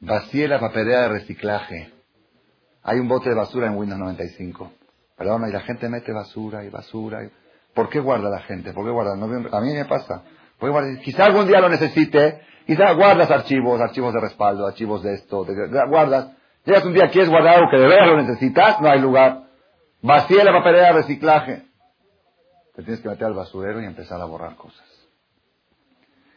Vacíe 0.00 0.48
la 0.48 0.58
papelera 0.58 1.02
de 1.02 1.08
reciclaje. 1.08 1.92
Hay 2.82 2.98
un 2.98 3.08
bote 3.08 3.28
de 3.28 3.36
basura 3.36 3.68
en 3.68 3.76
Windows 3.76 4.00
95. 4.00 4.72
Perdón, 5.16 5.48
y 5.48 5.52
la 5.52 5.60
gente 5.60 5.88
mete 5.88 6.12
basura 6.12 6.64
y 6.64 6.70
basura. 6.70 7.28
¿Por 7.74 7.88
qué 7.88 8.00
guarda 8.00 8.28
la 8.28 8.40
gente? 8.40 8.72
¿Por 8.72 8.84
qué 8.84 8.90
guarda? 8.90 9.12
a 9.12 9.60
mí 9.60 9.74
me 9.74 9.84
pasa. 9.84 10.22
Quizá 11.02 11.26
algún 11.26 11.46
día 11.46 11.60
lo 11.60 11.68
necesite. 11.68 12.40
Quizá 12.66 12.92
guardas 12.92 13.30
archivos, 13.30 13.80
archivos 13.80 14.12
de 14.12 14.20
respaldo, 14.20 14.66
archivos 14.66 15.02
de 15.02 15.14
esto. 15.14 15.46
guardas. 15.88 16.32
Llegas 16.64 16.84
un 16.84 16.92
día, 16.92 17.08
quieres 17.08 17.30
guardar 17.30 17.54
algo 17.54 17.70
que 17.70 17.78
de 17.78 17.86
verdad 17.86 18.06
lo 18.06 18.22
necesitas, 18.22 18.80
no 18.80 18.90
hay 18.90 19.00
lugar. 19.00 19.47
Vacía 20.00 20.44
la 20.44 20.52
papelera 20.52 20.88
de 20.88 20.92
reciclaje. 20.92 21.62
Te 22.74 22.82
tienes 22.82 23.00
que 23.00 23.08
meter 23.08 23.26
al 23.26 23.34
basurero 23.34 23.82
y 23.82 23.86
empezar 23.86 24.20
a 24.20 24.24
borrar 24.26 24.54
cosas. 24.56 24.86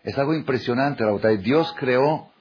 Es 0.04 0.18
algo 0.18 0.34
impresionante, 0.34 1.04
Raúl. 1.04 1.22
Dios 1.44 1.74
creó 1.80 2.32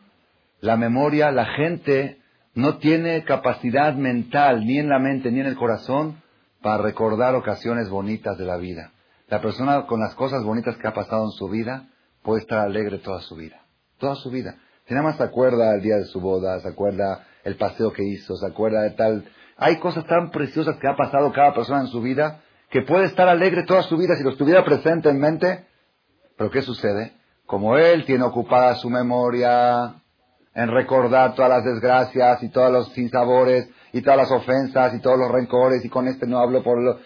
la 0.61 0.77
memoria, 0.77 1.31
la 1.31 1.45
gente 1.45 2.19
no 2.55 2.79
tiene 2.79 3.25
capacidad 3.25 3.95
mental, 3.95 4.65
ni 4.67 4.79
en 4.79 4.89
la 4.89 4.99
mente, 4.99 5.31
ni 5.31 5.41
en 5.41 5.47
el 5.47 5.57
corazón, 5.57 6.23
para 6.63 6.83
recordar 6.83 7.35
ocasiones 7.35 7.91
bonitas 7.91 8.39
de 8.39 8.47
la 8.47 8.57
vida. 8.57 8.93
La 9.29 9.41
persona 9.41 9.87
con 9.87 10.01
las 10.01 10.15
cosas 10.15 10.43
bonitas 10.43 10.77
que 10.79 10.89
ha 10.89 10.95
pasado 10.95 11.25
en 11.25 11.33
su 11.33 11.49
vida 11.49 11.87
puede 12.23 12.41
estar 12.41 12.59
alegre 12.59 12.99
toda 12.99 13.21
su 13.21 13.37
vida. 13.37 13.61
Toda 13.99 14.17
su 14.17 14.31
vida. 14.31 14.57
Si 14.87 14.95
nada 14.95 15.07
más 15.07 15.17
se 15.19 15.23
acuerda 15.23 15.75
el 15.75 15.83
día 15.83 15.97
de 15.97 16.07
su 16.07 16.21
boda, 16.21 16.59
se 16.61 16.69
acuerda 16.69 17.27
el 17.45 17.57
paseo 17.57 17.93
que 17.93 18.03
hizo, 18.03 18.37
se 18.37 18.47
acuerda 18.47 18.83
de 18.83 18.91
tal. 18.91 19.25
Hay 19.63 19.77
cosas 19.77 20.07
tan 20.07 20.31
preciosas 20.31 20.79
que 20.79 20.89
ha 20.89 20.97
pasado 20.97 21.31
cada 21.33 21.53
persona 21.53 21.81
en 21.81 21.89
su 21.89 22.01
vida 22.01 22.41
que 22.71 22.81
puede 22.81 23.05
estar 23.05 23.29
alegre 23.29 23.65
toda 23.65 23.83
su 23.83 23.99
vida 23.99 24.17
si 24.17 24.25
lo 24.25 24.31
estuviera 24.31 24.65
presente 24.65 25.11
en 25.11 25.21
mente. 25.21 25.67
Pero 26.39 26.51
¿qué 26.51 26.63
sucede? 26.63 27.13
Como 27.45 27.77
él 27.77 28.07
tiene 28.07 28.25
ocupada 28.25 28.75
su 28.77 28.89
memoria 28.89 29.97
en 30.55 30.69
recordar 30.71 31.35
todas 31.35 31.51
las 31.51 31.65
desgracias 31.65 32.43
y 32.43 32.49
todos 32.49 32.73
los 32.73 32.89
sinsabores 32.93 33.69
y 33.93 34.01
todas 34.01 34.17
las 34.17 34.31
ofensas 34.33 34.95
y 34.95 35.01
todos 35.01 35.19
los 35.19 35.31
rencores 35.31 35.85
y 35.85 35.91
con 35.91 36.09
este 36.09 36.27
no 36.27 36.39
hablo 36.39 36.63
por 36.63 36.81
lo... 36.83 36.99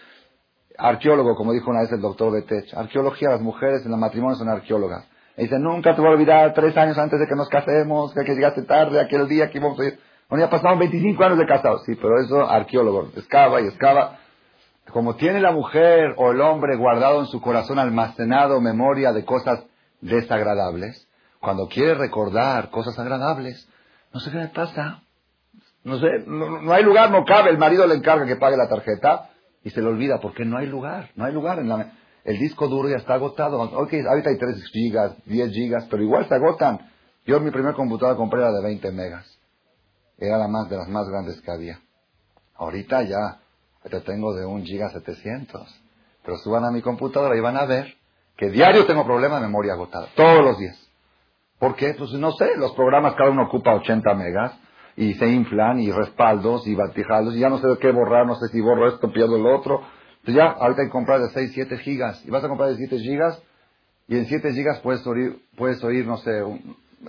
Arqueólogo, 0.79 1.35
como 1.35 1.53
dijo 1.53 1.71
una 1.71 1.81
vez 1.81 1.93
el 1.93 2.01
doctor 2.01 2.33
de 2.33 2.43
Tech. 2.43 2.73
Arqueología, 2.75 3.31
las 3.31 3.41
mujeres 3.41 3.85
en 3.85 3.91
los 3.91 3.99
matrimonios 3.99 4.39
son 4.39 4.49
arqueólogas. 4.49 5.09
Dice, 5.37 5.59
nunca 5.59 5.95
te 5.95 6.01
voy 6.01 6.11
a 6.11 6.15
olvidar, 6.15 6.55
tres 6.55 6.77
años 6.77 6.99
antes 6.99 7.19
de 7.19 7.27
que 7.27 7.35
nos 7.35 7.49
casemos, 7.49 8.15
que, 8.15 8.35
llegaste 8.35 8.63
tarde, 8.63 9.01
aquel 9.01 9.27
día 9.27 9.51
que 9.51 9.59
íbamos 9.59 9.79
a 9.81 9.85
ir. 9.87 9.99
Bueno, 10.35 10.47
ya 10.47 10.51
pasaron 10.51 10.80
25 10.80 11.22
años 11.22 11.39
de 11.39 11.47
casados. 11.47 11.85
Sí, 11.87 11.95
pero 11.95 12.18
eso, 12.18 12.51
arqueólogo, 12.51 13.09
excava 13.14 13.61
y 13.61 13.68
excava. 13.68 14.18
Como 14.91 15.14
tiene 15.14 15.41
la 15.41 15.53
mujer 15.53 16.12
o 16.16 16.32
el 16.32 16.41
hombre 16.41 16.74
guardado 16.74 17.20
en 17.20 17.26
su 17.26 17.41
corazón 17.41 17.78
almacenado 17.78 18.61
memoria 18.61 19.12
de 19.12 19.24
cosas 19.24 19.64
desagradables, 20.01 21.07
cuando 21.39 21.68
quiere 21.68 21.95
recordar 21.95 22.70
cosas 22.70 22.99
agradables, 22.99 23.68
no 24.12 24.18
sé 24.18 24.32
qué 24.32 24.39
le 24.39 24.49
pasa. 24.49 25.03
No 25.85 26.01
sé, 26.01 26.09
no, 26.26 26.72
hay 26.72 26.82
lugar, 26.82 27.12
no 27.12 27.24
cabe. 27.24 27.51
El 27.51 27.59
marido 27.59 27.87
le 27.87 27.95
encarga 27.95 28.26
que 28.26 28.35
pague 28.35 28.57
la 28.57 28.68
tarjeta 28.68 29.30
y 29.62 29.70
se 29.70 29.80
le 29.80 29.87
olvida 29.87 30.18
porque 30.18 30.45
no 30.45 30.59
hay 30.59 30.66
lugar. 30.66 31.11
No 31.14 31.26
hay 31.26 31.32
lugar 31.32 31.61
en 31.61 31.68
la. 31.68 31.93
El 32.24 32.41
disco 32.41 32.66
duro 32.66 32.89
ya 32.89 32.97
está 32.97 33.14
agotado. 33.14 33.62
Ok, 33.62 33.95
ahorita 34.05 34.30
hay 34.30 34.39
3 34.39 34.64
gigas, 34.72 35.14
10 35.26 35.53
gigas, 35.53 35.87
pero 35.89 36.03
igual 36.03 36.26
se 36.26 36.35
agotan. 36.35 36.91
Yo 37.24 37.37
en 37.37 37.45
mi 37.45 37.53
primer 37.53 37.74
computadora 37.74 38.16
compré 38.16 38.41
la 38.41 38.51
de 38.51 38.64
20 38.64 38.91
megas. 38.91 39.34
Era 40.19 40.39
la 40.39 40.49
más 40.49 40.69
de 40.69 40.77
las 40.77 40.89
más 40.89 41.09
grandes 41.09 41.41
que 41.41 41.51
había. 41.51 41.81
Ahorita 42.57 43.03
ya, 43.03 43.41
te 43.89 44.01
tengo 44.01 44.35
de 44.35 44.47
1 44.47 44.65
giga 44.65 44.91
700. 44.91 45.83
Pero 46.25 46.39
suban 46.39 46.65
a 46.65 46.71
mi 46.71 46.81
computadora 46.83 47.37
y 47.37 47.41
van 47.41 47.57
a 47.57 47.67
ver 47.67 47.95
que 48.37 48.51
diario 48.51 48.87
tengo 48.87 49.05
problemas 49.05 49.41
de 49.41 49.47
memoria 49.47 49.75
agotada. 49.75 50.09
Todos 50.15 50.45
los 50.45 50.59
días. 50.59 50.81
¿Por 51.59 51.77
qué? 51.77 51.95
Pues 51.95 52.12
no 52.12 52.33
sé, 52.33 52.57
los 52.57 52.73
programas 52.73 53.15
cada 53.15 53.31
uno 53.31 53.45
ocupa 53.45 53.75
80 53.75 54.15
megas 54.15 54.59
y 54.97 55.15
se 55.15 55.29
inflan 55.29 55.81
y 55.81 55.91
respaldos 55.91 56.67
y 56.67 56.75
batijalos 56.75 57.35
y 57.35 57.41
ya 57.41 57.49
no 57.49 57.59
sé 57.59 57.67
de 57.69 57.79
qué 57.79 57.91
borrar, 57.91 58.27
no 58.27 58.35
sé 58.37 58.49
si 58.49 58.61
borro 58.61 58.89
esto, 58.89 59.12
pierdo 59.12 59.37
el 59.37 59.47
otro. 59.47 59.83
Entonces 60.21 60.35
ya 60.35 60.51
ahorita 60.51 60.83
hay 60.83 60.89
que 60.89 60.93
comprar 60.93 61.21
de 61.21 61.31
6, 61.31 61.51
7 61.55 61.79
gigas 61.79 62.25
y 62.25 62.31
vas 62.31 62.45
a 62.45 62.49
comprar 62.49 62.71
de 62.71 62.77
7 62.77 62.99
gigas 62.99 63.43
y 64.09 64.17
en 64.17 64.27
7 64.27 64.53
gigas 64.53 64.81
puedes 64.81 65.07
oír, 65.07 65.39
puedes 65.57 65.83
oír 65.85 66.07
no 66.07 66.17
sé, 66.19 66.31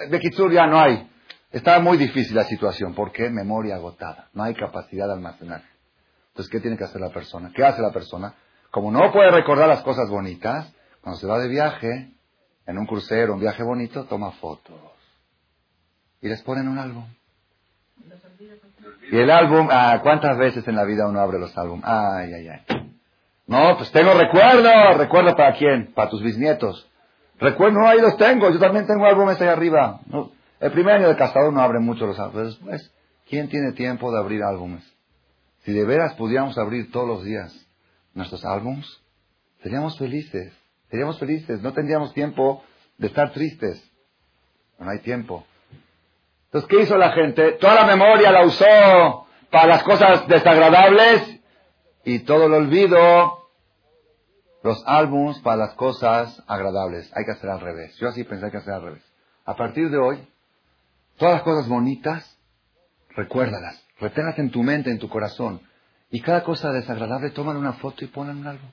de 0.10 0.20
Kitsur 0.20 0.52
ya 0.52 0.68
no 0.68 0.80
hay. 0.80 1.10
Está 1.56 1.80
muy 1.80 1.98
difícil 1.98 2.36
la 2.36 2.44
situación. 2.44 2.94
¿Por 2.94 3.14
qué? 3.14 3.30
Memoria 3.30 3.76
agotada. 3.76 4.28
No 4.34 4.44
hay 4.44 4.54
capacidad 4.56 5.08
de 5.08 5.14
almacenar. 5.14 5.62
Entonces, 6.28 6.52
¿qué 6.52 6.60
tiene 6.60 6.76
que 6.76 6.84
hacer 6.84 7.00
la 7.00 7.12
persona? 7.12 7.50
¿Qué 7.56 7.64
hace 7.64 7.82
la 7.82 7.94
persona? 7.94 8.34
Como 8.72 8.92
no 8.92 9.10
puede 9.14 9.32
recordar 9.32 9.70
las 9.70 9.82
cosas 9.82 10.10
bonitas, 10.10 10.70
cuando 11.00 11.18
se 11.18 11.26
va 11.26 11.40
de 11.40 11.48
viaje, 11.48 12.12
en 12.66 12.78
un 12.78 12.86
crucero, 12.86 13.36
un 13.36 13.40
viaje 13.40 13.64
bonito, 13.64 14.04
toma 14.04 14.34
fotos. 14.34 14.76
Y 16.22 16.28
les 16.28 16.44
ponen 16.44 16.68
un 16.68 16.78
álbum. 16.78 17.06
Y 19.10 19.18
el 19.18 19.32
álbum, 19.32 19.70
ah, 19.72 20.02
¿cuántas 20.04 20.38
veces 20.38 20.68
en 20.68 20.76
la 20.76 20.84
vida 20.84 21.08
uno 21.08 21.22
abre 21.22 21.40
los 21.40 21.58
álbumes? 21.58 21.86
Ay, 21.88 22.34
ay, 22.34 22.48
ay. 22.50 22.98
No, 23.48 23.78
pues 23.78 23.94
tengo 23.94 24.14
recuerdo. 24.14 24.98
¿Recuerdo 24.98 25.34
para 25.38 25.54
quién? 25.54 25.94
Para 25.94 26.10
tus 26.10 26.22
bisnietos. 26.22 26.92
Recuerdo, 27.40 27.80
no, 27.80 27.88
ahí 27.88 28.02
los 28.02 28.18
tengo. 28.18 28.50
Yo 28.50 28.60
también 28.60 28.86
tengo 28.86 29.06
álbumes 29.06 29.40
ahí 29.40 29.48
arriba. 29.48 30.02
El 30.66 30.72
primer 30.72 30.96
año 30.96 31.10
de 31.10 31.16
casado 31.16 31.52
no 31.52 31.62
abre 31.62 31.80
mucho 31.80 32.08
los 32.08 32.18
álbumes. 32.18 32.56
Después, 32.56 32.92
¿quién 33.30 33.50
tiene 33.50 33.74
tiempo 33.74 34.12
de 34.12 34.18
abrir 34.18 34.42
álbumes? 34.42 34.84
Si 35.60 35.72
de 35.72 35.86
veras 35.86 36.16
pudiéramos 36.16 36.58
abrir 36.58 36.92
todos 36.92 37.08
los 37.08 37.24
días 37.24 37.54
nuestros 38.16 38.44
álbumes, 38.44 38.88
seríamos 39.62 39.96
felices. 40.00 40.58
Seríamos 40.90 41.20
felices, 41.20 41.62
no 41.62 41.72
tendríamos 41.72 42.16
tiempo 42.16 42.64
de 42.98 43.08
estar 43.08 43.32
tristes. 43.32 43.80
No 44.80 44.90
hay 44.90 45.02
tiempo. 45.02 45.46
Entonces, 46.46 46.68
¿qué 46.68 46.82
hizo 46.82 46.98
la 46.98 47.12
gente? 47.12 47.52
Toda 47.54 47.76
la 47.76 47.86
memoria 47.86 48.32
la 48.32 48.44
usó 48.44 49.28
para 49.52 49.68
las 49.68 49.84
cosas 49.84 50.28
desagradables 50.28 51.42
y 52.06 52.20
todo 52.20 52.48
lo 52.48 52.58
olvido, 52.58 53.50
los 54.64 54.84
álbums 54.88 55.40
para 55.42 55.58
las 55.58 55.76
cosas 55.76 56.42
agradables. 56.48 57.12
Hay 57.16 57.24
que 57.24 57.34
hacer 57.34 57.52
al 57.52 57.60
revés. 57.60 57.96
Yo 57.98 58.08
así 58.08 58.24
pensé 58.24 58.50
que 58.50 58.58
hacer 58.58 58.74
al 58.74 58.82
revés. 58.82 59.04
A 59.46 59.56
partir 59.56 59.92
de 59.92 59.98
hoy, 60.00 60.28
todas 61.18 61.36
las 61.36 61.44
cosas 61.44 61.68
bonitas, 61.68 62.38
recuérdalas. 63.16 63.84
Reténlas 64.00 64.38
en 64.40 64.52
tu 64.52 64.62
mente, 64.64 64.90
en 64.90 65.00
tu 65.00 65.10
corazón. 65.10 65.62
Y 66.12 66.22
cada 66.22 66.44
cosa 66.44 66.72
desagradable, 66.72 67.32
toman 67.32 67.58
una 67.58 67.74
foto 67.74 68.04
y 68.04 68.08
ponen 68.08 68.38
un 68.38 68.48
álbum. 68.48 68.70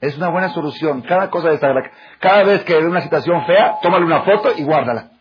Es 0.00 0.16
una 0.16 0.28
buena 0.30 0.52
solución. 0.52 1.02
Cada 1.02 1.30
cosa 1.30 1.50
desagradable. 1.50 1.92
Cada 2.20 2.42
vez 2.42 2.64
que 2.64 2.74
ve 2.74 2.86
una 2.86 3.02
situación 3.02 3.46
fea, 3.46 3.76
tómale 3.82 4.04
una 4.04 4.22
foto 4.22 4.52
y 4.56 4.64
guárdala. 4.64 5.12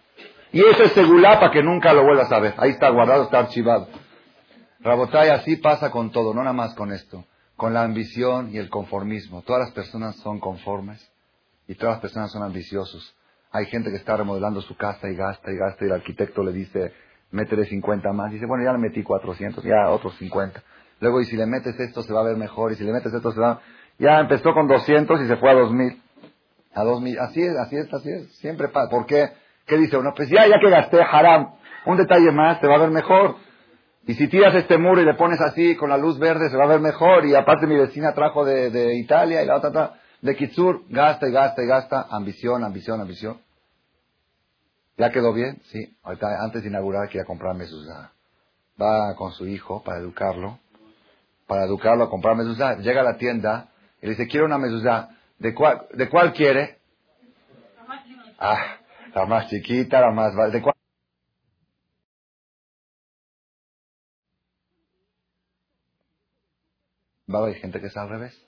Y 0.51 0.59
ese 0.59 0.85
es 0.85 0.91
segulá 0.93 1.39
para 1.39 1.51
que 1.51 1.63
nunca 1.63 1.93
lo 1.93 2.03
vuelvas 2.03 2.31
a 2.31 2.39
ver. 2.39 2.55
Ahí 2.57 2.71
está 2.71 2.89
guardado, 2.89 3.23
está 3.23 3.39
archivado. 3.39 3.87
Rabotay, 4.79 5.29
así 5.29 5.57
pasa 5.57 5.91
con 5.91 6.11
todo, 6.11 6.33
no 6.33 6.41
nada 6.41 6.53
más 6.53 6.73
con 6.73 6.91
esto. 6.91 7.25
Con 7.55 7.73
la 7.73 7.83
ambición 7.83 8.49
y 8.51 8.57
el 8.57 8.69
conformismo. 8.69 9.43
Todas 9.43 9.61
las 9.61 9.71
personas 9.71 10.15
son 10.17 10.39
conformes 10.39 11.11
y 11.67 11.75
todas 11.75 11.95
las 11.95 12.01
personas 12.01 12.31
son 12.31 12.41
ambiciosos. 12.41 13.15
Hay 13.51 13.65
gente 13.65 13.89
que 13.89 13.97
está 13.97 14.15
remodelando 14.15 14.61
su 14.61 14.75
casa 14.77 15.09
y 15.09 15.15
gasta 15.15 15.51
y 15.51 15.57
gasta 15.57 15.83
y 15.83 15.87
el 15.87 15.93
arquitecto 15.93 16.43
le 16.43 16.53
dice, 16.53 16.93
métele 17.31 17.65
50 17.65 18.13
más. 18.13 18.31
Dice, 18.31 18.45
bueno, 18.45 18.63
ya 18.63 18.71
le 18.71 18.77
metí 18.77 19.03
400, 19.03 19.63
ya 19.63 19.89
otros 19.89 20.15
50. 20.17 20.61
Luego, 21.01 21.19
y 21.19 21.25
si 21.25 21.35
le 21.35 21.45
metes 21.45 21.79
esto 21.79 22.01
se 22.03 22.13
va 22.13 22.21
a 22.21 22.25
ver 22.25 22.37
mejor, 22.37 22.71
y 22.71 22.75
si 22.75 22.83
le 22.83 22.93
metes 22.93 23.13
esto 23.13 23.31
se 23.31 23.39
va... 23.39 23.59
Ya 23.97 24.19
empezó 24.19 24.53
con 24.53 24.67
200 24.67 25.21
y 25.21 25.27
se 25.27 25.35
fue 25.37 25.51
a 25.51 25.53
2000. 25.53 26.01
A 26.73 26.83
2000. 26.83 27.19
Así 27.19 27.41
es, 27.41 27.55
así 27.57 27.75
es, 27.75 27.93
así 27.93 28.09
es. 28.09 28.35
Siempre 28.37 28.69
pasa. 28.69 28.89
¿Por 28.89 29.05
qué? 29.05 29.29
¿Qué 29.65 29.77
dice 29.77 29.97
uno? 29.97 30.13
Pues 30.15 30.29
ya, 30.29 30.47
ya 30.47 30.59
que 30.59 30.69
gasté 30.69 31.01
haram, 31.01 31.53
un 31.85 31.97
detalle 31.97 32.31
más, 32.31 32.59
te 32.61 32.67
va 32.67 32.75
a 32.75 32.79
ver 32.79 32.91
mejor. 32.91 33.35
Y 34.07 34.15
si 34.15 34.27
tiras 34.27 34.55
este 34.55 34.77
muro 34.77 35.01
y 35.01 35.05
le 35.05 35.13
pones 35.13 35.39
así 35.41 35.75
con 35.75 35.89
la 35.89 35.97
luz 35.97 36.17
verde, 36.17 36.49
se 36.49 36.57
va 36.57 36.63
a 36.63 36.67
ver 36.67 36.79
mejor. 36.79 37.25
Y 37.25 37.35
aparte 37.35 37.67
mi 37.67 37.77
vecina 37.77 38.13
trajo 38.13 38.43
de, 38.45 38.71
de 38.71 38.95
Italia 38.95 39.43
y 39.43 39.45
la 39.45 39.57
otra, 39.57 39.93
de 40.21 40.35
Kitsur, 40.35 40.83
gasta 40.89 41.27
y 41.27 41.31
gasta 41.31 41.63
y 41.63 41.67
gasta. 41.67 42.07
Ambición, 42.09 42.63
ambición, 42.63 43.01
ambición. 43.01 43.41
¿Ya 44.97 45.09
quedó 45.11 45.33
bien? 45.33 45.61
Sí. 45.71 45.97
Ahorita, 46.03 46.27
antes 46.43 46.61
de 46.61 46.69
inaugurar, 46.69 47.07
quería 47.07 47.25
comprarme 47.25 47.65
sus... 47.65 47.87
Va 48.79 49.15
con 49.15 49.31
su 49.31 49.47
hijo 49.47 49.83
para 49.83 49.99
educarlo. 49.99 50.59
Para 51.47 51.65
educarlo 51.65 52.03
a 52.03 52.09
comprarme 52.09 52.43
sus... 52.43 52.57
Llega 52.57 53.01
a 53.01 53.03
la 53.03 53.17
tienda 53.17 53.69
y 54.01 54.05
le 54.05 54.11
dice, 54.11 54.27
quiero 54.27 54.45
una 54.45 54.57
mezuzá. 54.57 55.09
¿De 55.39 55.55
cuál, 55.55 55.87
¿De 55.93 56.07
cuál 56.07 56.33
quiere? 56.33 56.77
Ah, 58.37 58.77
la 59.15 59.25
más 59.25 59.49
chiquita, 59.49 60.01
la 60.01 60.11
más... 60.11 60.33
¿De 60.51 60.61
cuál? 60.61 60.75
Va 67.33 67.39
a 67.39 67.41
haber 67.43 67.55
gente 67.55 67.79
que 67.79 67.87
es 67.87 67.97
al 67.97 68.09
revés. 68.09 68.39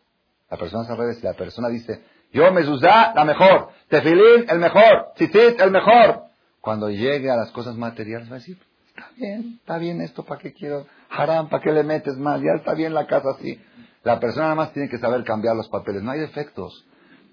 La 0.53 0.59
persona 0.59 0.83
es 0.83 0.89
al 0.91 0.97
revés. 0.97 1.23
La 1.23 1.33
persona 1.33 1.67
dice, 1.67 2.03
yo 2.31 2.51
mezuzá, 2.51 3.11
la 3.15 3.25
mejor. 3.25 3.69
Tefilín, 3.89 4.45
el 4.47 4.59
mejor. 4.59 5.13
Tzitzit, 5.15 5.59
el 5.59 5.71
mejor. 5.71 6.25
Cuando 6.61 6.91
llegue 6.91 7.31
a 7.31 7.35
las 7.35 7.49
cosas 7.49 7.75
materiales 7.75 8.29
va 8.29 8.35
a 8.35 8.37
decir, 8.37 8.59
está 8.85 9.09
bien, 9.15 9.57
está 9.59 9.77
bien 9.79 9.99
esto, 10.01 10.23
¿para 10.23 10.39
qué 10.39 10.53
quiero? 10.53 10.85
Haram, 11.09 11.49
¿para 11.49 11.63
qué 11.63 11.71
le 11.71 11.81
metes 11.81 12.17
más? 12.17 12.39
Ya 12.39 12.51
está 12.55 12.75
bien 12.75 12.93
la 12.93 13.07
casa 13.07 13.31
así. 13.31 13.59
La 14.03 14.19
persona 14.19 14.43
nada 14.43 14.55
más 14.55 14.73
tiene 14.73 14.89
que 14.89 14.99
saber 14.99 15.23
cambiar 15.23 15.55
los 15.55 15.69
papeles. 15.69 16.03
No 16.03 16.11
hay 16.11 16.19
defectos. 16.19 16.85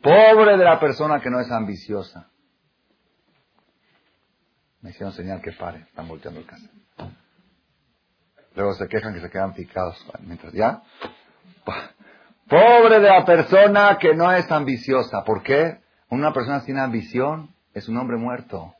Pobre 0.03 0.57
de 0.57 0.65
la 0.65 0.81
persona 0.81 1.21
que 1.21 1.29
no 1.29 1.41
es 1.41 1.51
ambiciosa. 1.51 2.31
Me 4.81 4.91
hicieron 4.93 5.13
señal 5.13 5.43
que 5.43 5.53
pare. 5.53 5.81
Están 5.81 6.09
volteando 6.09 6.41
el 6.41 6.47
casa. 6.47 6.71
Luego 8.55 8.73
se 8.73 8.89
quejan 8.89 9.13
que 9.13 9.21
se 9.21 9.29
quedan 9.29 9.53
picados. 9.53 10.03
Mientras 10.23 10.55
ya. 10.55 10.81
Pobre 12.51 12.99
de 12.99 13.09
la 13.09 13.25
persona 13.25 13.97
que 14.01 14.13
no 14.13 14.33
es 14.33 14.51
ambiciosa. 14.51 15.23
¿Por 15.23 15.45
qué? 15.45 15.79
Una 16.09 16.33
persona 16.33 16.59
sin 16.63 16.79
ambición 16.79 17.55
es 17.75 17.89
un 17.89 17.97
hombre 17.97 18.17
muerto. 18.17 18.75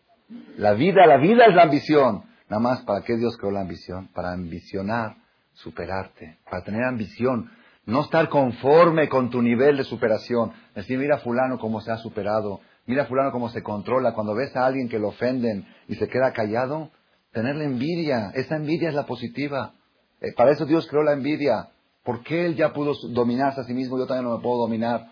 La 0.57 0.73
vida, 0.73 1.07
la 1.07 1.19
vida 1.19 1.45
es 1.47 1.55
la 1.55 1.63
ambición. 1.63 2.25
Nada 2.49 2.61
más, 2.61 2.83
¿para 2.83 3.03
qué 3.03 3.17
Dios 3.17 3.37
creó 3.37 3.53
la 3.53 3.61
ambición? 3.61 4.09
Para 4.09 4.33
ambicionar, 4.33 5.15
superarte, 5.53 6.39
para 6.51 6.65
tener 6.65 6.83
ambición. 6.83 7.49
No 7.87 8.01
estar 8.01 8.29
conforme 8.29 9.09
con 9.09 9.31
tu 9.31 9.41
nivel 9.41 9.77
de 9.77 9.85
superación. 9.85 10.51
Decir, 10.75 10.99
mira 10.99 11.19
fulano 11.19 11.61
cómo 11.61 11.81
se 11.81 11.93
ha 11.93 11.99
superado. 11.99 12.61
Mira 12.87 13.05
fulano 13.05 13.31
cómo 13.31 13.51
se 13.51 13.63
controla. 13.63 14.15
Cuando 14.15 14.35
ves 14.35 14.57
a 14.57 14.67
alguien 14.67 14.89
que 14.89 14.99
lo 14.99 15.11
ofenden 15.11 15.65
y 15.87 15.95
se 15.95 16.09
queda 16.09 16.33
callado, 16.33 16.91
tenerle 17.31 17.67
envidia. 17.67 18.33
Esa 18.35 18.57
envidia 18.57 18.89
es 18.89 18.97
la 18.97 19.07
positiva. 19.07 19.75
Eh, 20.21 20.33
para 20.37 20.51
eso 20.51 20.67
Dios 20.67 20.89
creó 20.89 21.05
la 21.05 21.13
envidia. 21.13 21.69
¿Por 22.05 22.23
qué 22.23 22.47
Él 22.47 22.57
ya 22.57 22.73
pudo 22.73 22.95
dominarse 23.11 23.61
a 23.61 23.65
sí 23.65 23.75
mismo? 23.75 23.99
Yo 23.99 24.07
también 24.07 24.25
no 24.25 24.37
me 24.37 24.43
puedo 24.43 24.59
dominar. 24.59 25.09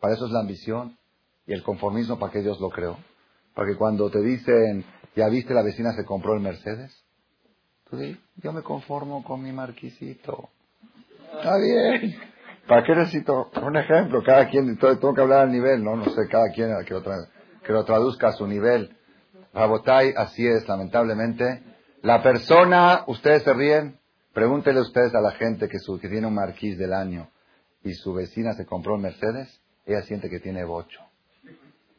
Para 0.00 0.14
eso 0.14 0.26
es 0.26 0.32
la 0.32 0.40
ambición. 0.40 0.96
Y 1.46 1.52
el 1.52 1.62
conformismo, 1.62 2.18
¿para 2.18 2.32
qué 2.32 2.40
Dios 2.40 2.60
lo 2.60 2.70
creó? 2.70 2.96
Para 3.54 3.68
que 3.68 3.76
cuando 3.76 4.10
te 4.10 4.20
dicen, 4.20 4.84
ya 5.16 5.28
viste 5.28 5.52
la 5.52 5.62
vecina 5.62 5.92
se 5.92 6.04
compró 6.04 6.34
el 6.34 6.40
Mercedes. 6.40 7.04
Tú 7.90 7.96
dices, 7.96 8.22
yo 8.36 8.52
me 8.52 8.62
conformo 8.62 9.24
con 9.24 9.42
mi 9.42 9.52
marquisito. 9.52 10.48
Está 11.36 11.56
bien. 11.58 12.16
¿Para 12.66 12.84
qué 12.84 12.94
necesito 12.94 13.50
un 13.62 13.76
ejemplo? 13.76 14.22
Cada 14.22 14.48
quien, 14.48 14.78
tengo 14.78 15.14
que 15.14 15.20
hablar 15.20 15.40
al 15.40 15.52
nivel, 15.52 15.82
¿no? 15.82 15.96
No 15.96 16.04
sé, 16.04 16.28
cada 16.30 16.50
quien 16.50 16.70
que 16.86 16.94
lo, 16.94 17.02
que 17.02 17.72
lo 17.72 17.84
traduzca 17.84 18.28
a 18.28 18.32
su 18.32 18.46
nivel. 18.46 18.96
Rabotai, 19.52 20.14
así 20.16 20.46
es, 20.46 20.68
lamentablemente. 20.68 21.62
La 22.02 22.22
persona, 22.22 23.04
ustedes 23.08 23.42
se 23.42 23.52
ríen, 23.52 23.99
pregúntenle 24.32 24.80
ustedes 24.80 25.14
a 25.14 25.20
la 25.20 25.32
gente 25.32 25.68
que, 25.68 25.78
su, 25.78 25.98
que 25.98 26.08
tiene 26.08 26.26
un 26.26 26.34
marquís 26.34 26.78
del 26.78 26.92
año 26.92 27.28
y 27.82 27.94
su 27.94 28.12
vecina 28.12 28.52
se 28.52 28.66
compró 28.66 28.94
un 28.94 29.02
Mercedes, 29.02 29.60
ella 29.86 30.02
siente 30.02 30.28
que 30.28 30.40
tiene 30.40 30.64
bocho. 30.64 31.00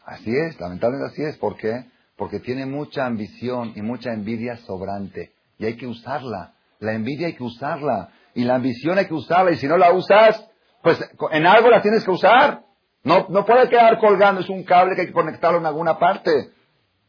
Así 0.06 0.32
es, 0.36 0.60
lamentablemente 0.60 1.14
así 1.14 1.24
es. 1.24 1.38
¿Por 1.38 1.58
qué? 1.58 1.86
Porque 2.18 2.40
tiene 2.40 2.66
mucha 2.66 3.06
ambición 3.06 3.74
y 3.76 3.82
mucha 3.82 4.12
envidia 4.14 4.58
sobrante. 4.58 5.32
Y 5.58 5.66
hay 5.66 5.76
que 5.76 5.88
usarla. 5.88 6.54
La 6.80 6.94
envidia 6.94 7.28
hay 7.28 7.34
que 7.34 7.44
usarla. 7.44 8.10
Y 8.34 8.44
la 8.44 8.56
ambición 8.56 8.98
hay 8.98 9.06
que 9.06 9.14
usarla. 9.14 9.52
Y 9.52 9.58
si 9.58 9.68
no 9.68 9.78
la 9.78 9.92
usas, 9.92 10.48
pues 10.82 11.00
en 11.32 11.46
algo 11.46 11.70
la 11.70 11.82
tienes 11.82 12.04
que 12.04 12.12
usar. 12.12 12.64
No, 13.04 13.28
no 13.30 13.46
puede 13.46 13.70
quedar 13.70 14.00
colgando. 14.00 14.42
Es 14.42 14.50
un 14.50 14.64
cable 14.64 14.96
que 14.96 15.02
hay 15.02 15.08
que 15.08 15.14
conectarlo 15.14 15.60
en 15.60 15.66
alguna 15.66 15.98
parte. 15.98 16.52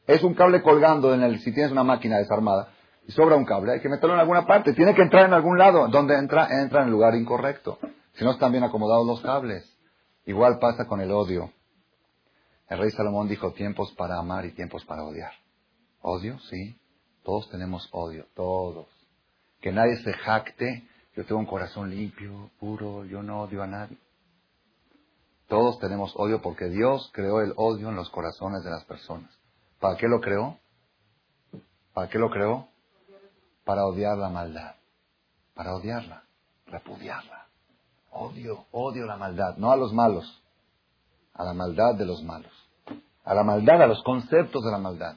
Es 0.06 0.22
un 0.22 0.34
cable 0.34 0.62
colgando 0.62 1.14
en 1.14 1.22
el, 1.22 1.40
si 1.40 1.52
tienes 1.52 1.72
una 1.72 1.84
máquina 1.84 2.18
desarmada 2.18 2.68
y 3.06 3.12
sobra 3.12 3.36
un 3.36 3.44
cable, 3.44 3.72
hay 3.72 3.80
que 3.80 3.88
meterlo 3.88 4.14
en 4.14 4.20
alguna 4.20 4.46
parte. 4.46 4.74
Tiene 4.74 4.94
que 4.94 5.02
entrar 5.02 5.26
en 5.26 5.32
algún 5.32 5.58
lado. 5.58 5.88
Donde 5.88 6.16
entra, 6.16 6.48
entra 6.62 6.82
en 6.82 6.86
el 6.86 6.92
lugar 6.92 7.14
incorrecto. 7.14 7.78
Si 8.14 8.24
no 8.24 8.32
están 8.32 8.52
bien 8.52 8.64
acomodados 8.64 9.06
los 9.06 9.20
cables. 9.20 9.68
Igual 10.24 10.58
pasa 10.58 10.86
con 10.86 11.00
el 11.00 11.10
odio. 11.10 11.50
El 12.68 12.78
rey 12.78 12.90
Salomón 12.90 13.28
dijo 13.28 13.52
tiempos 13.52 13.92
para 13.92 14.18
amar 14.18 14.44
y 14.46 14.52
tiempos 14.52 14.84
para 14.84 15.04
odiar. 15.04 15.32
¿Odio? 16.00 16.38
Sí. 16.40 16.78
Todos 17.24 17.48
tenemos 17.50 17.88
odio. 17.92 18.26
Todos. 18.34 18.86
Que 19.60 19.72
nadie 19.72 19.96
se 19.96 20.12
jacte 20.12 20.88
yo 21.14 21.26
tengo 21.26 21.40
un 21.40 21.46
corazón 21.46 21.90
limpio, 21.90 22.50
puro, 22.58 23.04
yo 23.04 23.22
no 23.22 23.42
odio 23.42 23.62
a 23.62 23.66
nadie. 23.66 23.98
Todos 25.46 25.78
tenemos 25.78 26.14
odio 26.16 26.40
porque 26.40 26.66
Dios 26.70 27.10
creó 27.12 27.42
el 27.42 27.52
odio 27.56 27.90
en 27.90 27.96
los 27.96 28.08
corazones 28.08 28.64
de 28.64 28.70
las 28.70 28.84
personas. 28.84 29.30
¿Para 29.78 29.96
qué 29.98 30.08
lo 30.08 30.20
creó? 30.20 30.58
¿Para 31.92 32.08
qué 32.08 32.18
lo 32.18 32.30
creó? 32.30 32.68
Para 33.64 33.86
odiar 33.86 34.18
la 34.18 34.28
maldad. 34.28 34.74
Para 35.54 35.74
odiarla, 35.74 36.24
repudiarla. 36.66 37.46
Odio, 38.10 38.66
odio 38.72 39.06
la 39.06 39.16
maldad, 39.16 39.56
no 39.56 39.72
a 39.72 39.76
los 39.76 39.92
malos, 39.92 40.42
a 41.34 41.44
la 41.44 41.54
maldad 41.54 41.94
de 41.94 42.04
los 42.04 42.22
malos. 42.22 42.52
A 43.24 43.34
la 43.34 43.42
maldad, 43.42 43.80
a 43.82 43.86
los 43.86 44.02
conceptos 44.02 44.64
de 44.64 44.70
la 44.70 44.78
maldad. 44.78 45.16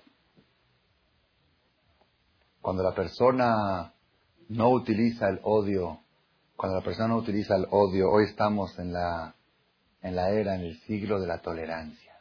Cuando 2.61 2.83
la 2.83 2.93
persona 2.93 3.93
no 4.49 4.69
utiliza 4.69 5.27
el 5.27 5.39
odio, 5.43 5.99
cuando 6.55 6.79
la 6.79 6.83
persona 6.83 7.09
no 7.09 7.17
utiliza 7.17 7.55
el 7.55 7.67
odio, 7.69 8.09
hoy 8.09 8.25
estamos 8.25 8.77
en 8.79 8.93
la, 8.93 9.35
en 10.01 10.15
la 10.15 10.29
era, 10.29 10.55
en 10.55 10.61
el 10.61 10.79
siglo 10.81 11.19
de 11.19 11.27
la 11.27 11.39
tolerancia. 11.39 12.15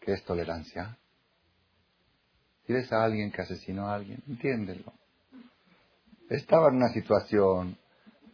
¿Qué 0.00 0.12
es 0.12 0.24
tolerancia? 0.24 0.98
Si 2.66 2.72
ves 2.72 2.92
a 2.92 3.04
alguien 3.04 3.30
que 3.30 3.42
asesinó 3.42 3.88
a 3.88 3.94
alguien, 3.94 4.22
entiéndelo. 4.28 4.92
Estaba 6.28 6.68
en 6.68 6.76
una 6.76 6.88
situación, 6.88 7.76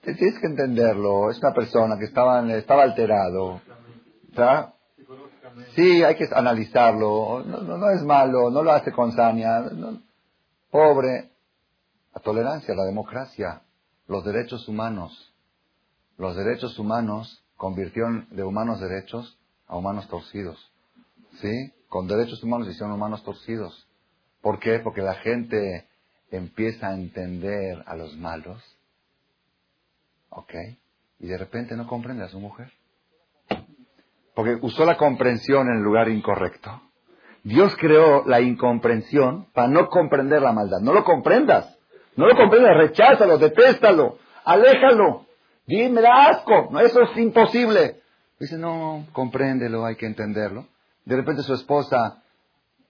tienes 0.03 0.39
que 0.39 0.47
entenderlo, 0.47 1.31
es 1.31 1.39
una 1.39 1.53
persona 1.53 1.99
que 1.99 2.05
estaba, 2.05 2.41
estaba 2.55 2.83
alterado. 2.83 3.61
Sí, 5.75 6.03
hay 6.05 6.15
que 6.15 6.29
analizarlo, 6.33 7.43
no, 7.45 7.61
no, 7.63 7.91
es 7.91 8.03
malo, 8.03 8.51
no 8.51 8.63
lo 8.63 8.71
hace 8.71 8.93
con 8.93 9.13
saña, 9.13 9.65
pobre, 10.71 11.31
la 12.15 12.21
tolerancia, 12.21 12.75
la 12.75 12.85
democracia, 12.85 13.63
los 14.07 14.25
derechos 14.25 14.69
humanos. 14.69 15.33
Los 16.17 16.37
derechos 16.37 16.79
humanos 16.79 17.43
convirtieron 17.57 18.27
de 18.31 18.43
humanos 18.43 18.81
derechos 18.81 19.39
a 19.67 19.77
humanos 19.77 20.09
torcidos. 20.09 20.59
¿Sí? 21.41 21.73
Con 21.89 22.07
derechos 22.09 22.43
humanos 22.43 22.69
hicieron 22.69 22.93
humanos 22.93 23.23
torcidos. 23.23 23.88
¿Por 24.41 24.59
qué? 24.59 24.79
Porque 24.79 25.03
la 25.03 25.15
gente 25.15 25.87
empieza 26.31 26.89
a 26.89 26.95
entender 26.95 27.83
a 27.87 27.97
los 27.97 28.17
malos. 28.17 28.63
¿Ok? 30.31 30.55
Y 31.21 31.27
de 31.27 31.39
repente 31.39 31.77
no 31.77 31.87
comprende 31.87 32.25
a 32.25 32.29
su 32.29 32.39
mujer. 32.39 32.73
Porque 34.35 34.57
usó 34.63 34.85
la 34.85 34.97
comprensión 34.97 35.69
en 35.69 35.79
el 35.79 35.83
lugar 35.83 36.09
incorrecto. 36.09 36.83
Dios 37.43 37.75
creó 37.77 38.25
la 38.27 38.41
incomprensión 38.41 39.47
para 39.53 39.69
no 39.69 39.89
comprender 39.89 40.43
la 40.43 40.53
maldad. 40.53 40.81
No 40.81 40.93
lo 40.93 41.03
comprendas. 41.05 41.77
No 42.15 42.27
lo 42.27 42.37
comprendas, 42.37 42.77
recházalo, 42.77 43.39
detéstalo, 43.39 44.19
aléjalo. 44.45 45.27
Dime, 45.67 46.01
da 46.01 46.31
asco. 46.31 46.69
No, 46.71 46.81
eso 46.81 47.03
es 47.03 47.17
imposible. 47.17 48.01
Dice, 48.41 48.59
no, 48.59 49.07
compréndelo, 49.13 49.85
hay 49.85 49.97
que 49.97 50.07
entenderlo. 50.07 50.67
De 51.05 51.17
repente 51.17 51.43
su 51.43 51.55
esposa 51.55 52.23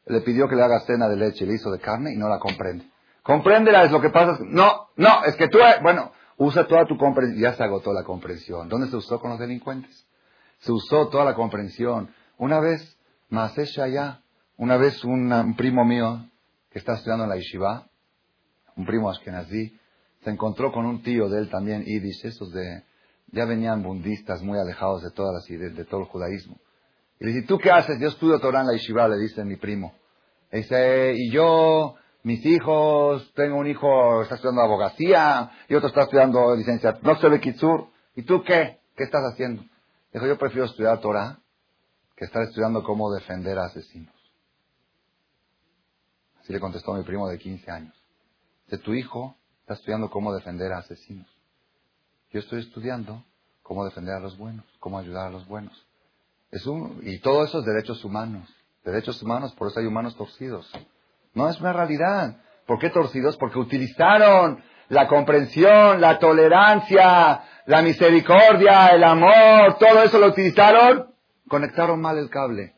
le 0.09 0.21
pidió 0.23 0.49
que 0.49 0.57
le 0.57 0.63
haga 0.63 0.81
cena 0.81 1.09
de 1.09 1.17
leche, 1.17 1.47
le 1.47 1.55
hizo 1.55 1.71
de 1.71 1.79
carne 1.79 2.13
y 2.13 2.17
no 2.17 2.29
la 2.29 2.39
comprende. 2.39 2.89
Compréndela, 3.23 3.85
es 3.85 3.91
lo 3.91 4.01
que 4.01 4.11
pasa. 4.11 4.39
No, 4.43 4.89
no, 4.97 5.25
es 5.25 5.37
que 5.37 5.49
tú, 5.49 5.59
bueno, 5.83 6.13
usa 6.39 6.67
toda 6.67 6.87
tu 6.87 6.97
comprensión. 6.97 7.41
Ya 7.41 7.55
se 7.55 7.63
agotó 7.63 7.93
la 7.93 8.05
comprensión. 8.05 8.69
¿Dónde 8.69 8.89
se 8.89 8.97
usó 8.97 9.21
con 9.21 9.31
los 9.31 9.39
delincuentes? 9.39 10.07
Se 10.61 10.73
usó 10.73 11.09
toda 11.09 11.25
la 11.25 11.35
comprensión. 11.35 12.11
Una 12.39 12.61
vez, 12.61 12.99
Maasesh 13.29 13.77
ya, 13.93 14.23
una 14.57 14.77
vez 14.77 15.05
un 15.05 15.55
primo 15.57 15.85
mío 15.85 16.25
que 16.71 16.79
está 16.79 16.95
estudiando 16.95 17.25
en 17.25 17.31
la 17.31 17.37
yeshiva, 17.37 17.87
un 18.77 18.87
primo 18.87 19.11
ashkenazí, 19.11 19.79
se 20.23 20.31
encontró 20.31 20.73
con 20.73 20.87
un 20.87 21.03
tío 21.03 21.29
de 21.29 21.41
él 21.41 21.51
también, 21.51 21.85
Yiddish, 21.85 22.25
esos 22.25 22.51
de, 22.53 22.83
ya 23.29 23.45
venían 23.45 23.83
budistas 23.83 24.43
muy 24.43 24.59
alejados 24.59 25.03
de 25.03 25.11
todas 25.11 25.35
las 25.35 25.45
de, 25.47 25.71
de 25.71 25.85
todo 25.85 26.01
el 26.01 26.07
judaísmo. 26.07 26.59
Y 27.21 27.25
le 27.25 27.33
dice, 27.33 27.47
¿tú 27.47 27.59
qué 27.59 27.71
haces? 27.71 27.99
Yo 28.01 28.09
estudio 28.09 28.39
Torah 28.39 28.61
en 28.61 28.69
la 28.69 28.73
yeshiva, 28.75 29.09
le 29.09 29.19
dice 29.19 29.45
mi 29.45 29.57
primo. 29.57 29.95
dice, 30.53 31.15
y 31.17 31.31
yo, 31.31 31.97
mis 32.23 32.45
hijos, 32.47 33.33
tengo 33.35 33.57
un 33.57 33.67
hijo, 33.67 34.23
está 34.23 34.37
estudiando 34.37 34.63
abogacía, 34.63 35.51
y 35.69 35.75
otro 35.75 35.89
está 35.89 36.03
estudiando 36.03 36.55
licencia, 36.55 36.99
no 37.03 37.17
se 37.17 37.29
ve 37.29 37.41
kitsur. 37.41 37.89
¿Y 38.15 38.23
tú 38.23 38.43
qué? 38.43 38.79
¿Qué 38.97 39.05
estás 39.05 39.23
haciendo? 39.33 39.65
Dijo, 40.13 40.27
yo 40.27 40.39
prefiero 40.39 40.67
estudiar 40.67 41.01
Torah 41.01 41.39
que 42.17 42.25
estar 42.25 42.43
estudiando 42.43 42.83
cómo 42.83 43.13
defender 43.13 43.59
a 43.59 43.67
asesinos. 43.67 44.15
Así 46.41 46.53
le 46.53 46.61
contestó 46.61 46.93
mi 46.95 47.05
primo 47.05 47.29
de 47.29 47.39
15 47.39 47.71
años. 47.71 47.95
De 48.67 48.79
tu 48.79 48.93
hijo 48.95 49.37
está 49.61 49.75
estudiando 49.75 50.11
cómo 50.11 50.35
defender 50.35 50.73
a 50.73 50.79
asesinos. 50.79 51.29
Yo 52.31 52.41
estoy 52.41 52.61
estudiando 52.61 53.25
cómo 53.63 53.85
defender 53.85 54.15
a 54.15 54.21
los 54.21 54.37
buenos, 54.37 54.65
cómo 54.81 54.99
ayudar 54.99 55.29
a 55.29 55.31
los 55.31 55.47
buenos. 55.47 55.88
Es 56.51 56.67
un, 56.67 57.01
y 57.03 57.19
todo 57.19 57.45
eso 57.45 57.61
es 57.61 57.65
derechos 57.65 58.05
humanos. 58.05 58.49
Derechos 58.85 59.23
humanos, 59.23 59.55
por 59.55 59.69
eso 59.69 59.81
hay 59.81 59.87
humanos 59.87 60.17
torcidos. 60.17 60.71
No 61.35 61.49
es 61.49 61.61
una 61.61 61.73
realidad. 61.73 62.37
¿Por 62.67 62.79
qué 62.79 62.91
torcidos? 62.91 63.37
Porque 63.37 63.59
utilizaron 63.59 64.63
la 64.89 65.07
comprensión, 65.07 66.01
la 66.01 66.19
tolerancia, 66.19 67.43
la 67.67 67.83
misericordia, 67.83 68.89
el 68.89 69.05
amor, 69.05 69.77
todo 69.79 70.03
eso 70.03 70.19
lo 70.19 70.29
utilizaron, 70.29 71.13
conectaron 71.49 72.01
mal 72.01 72.17
el 72.19 72.31
cable. 72.31 72.75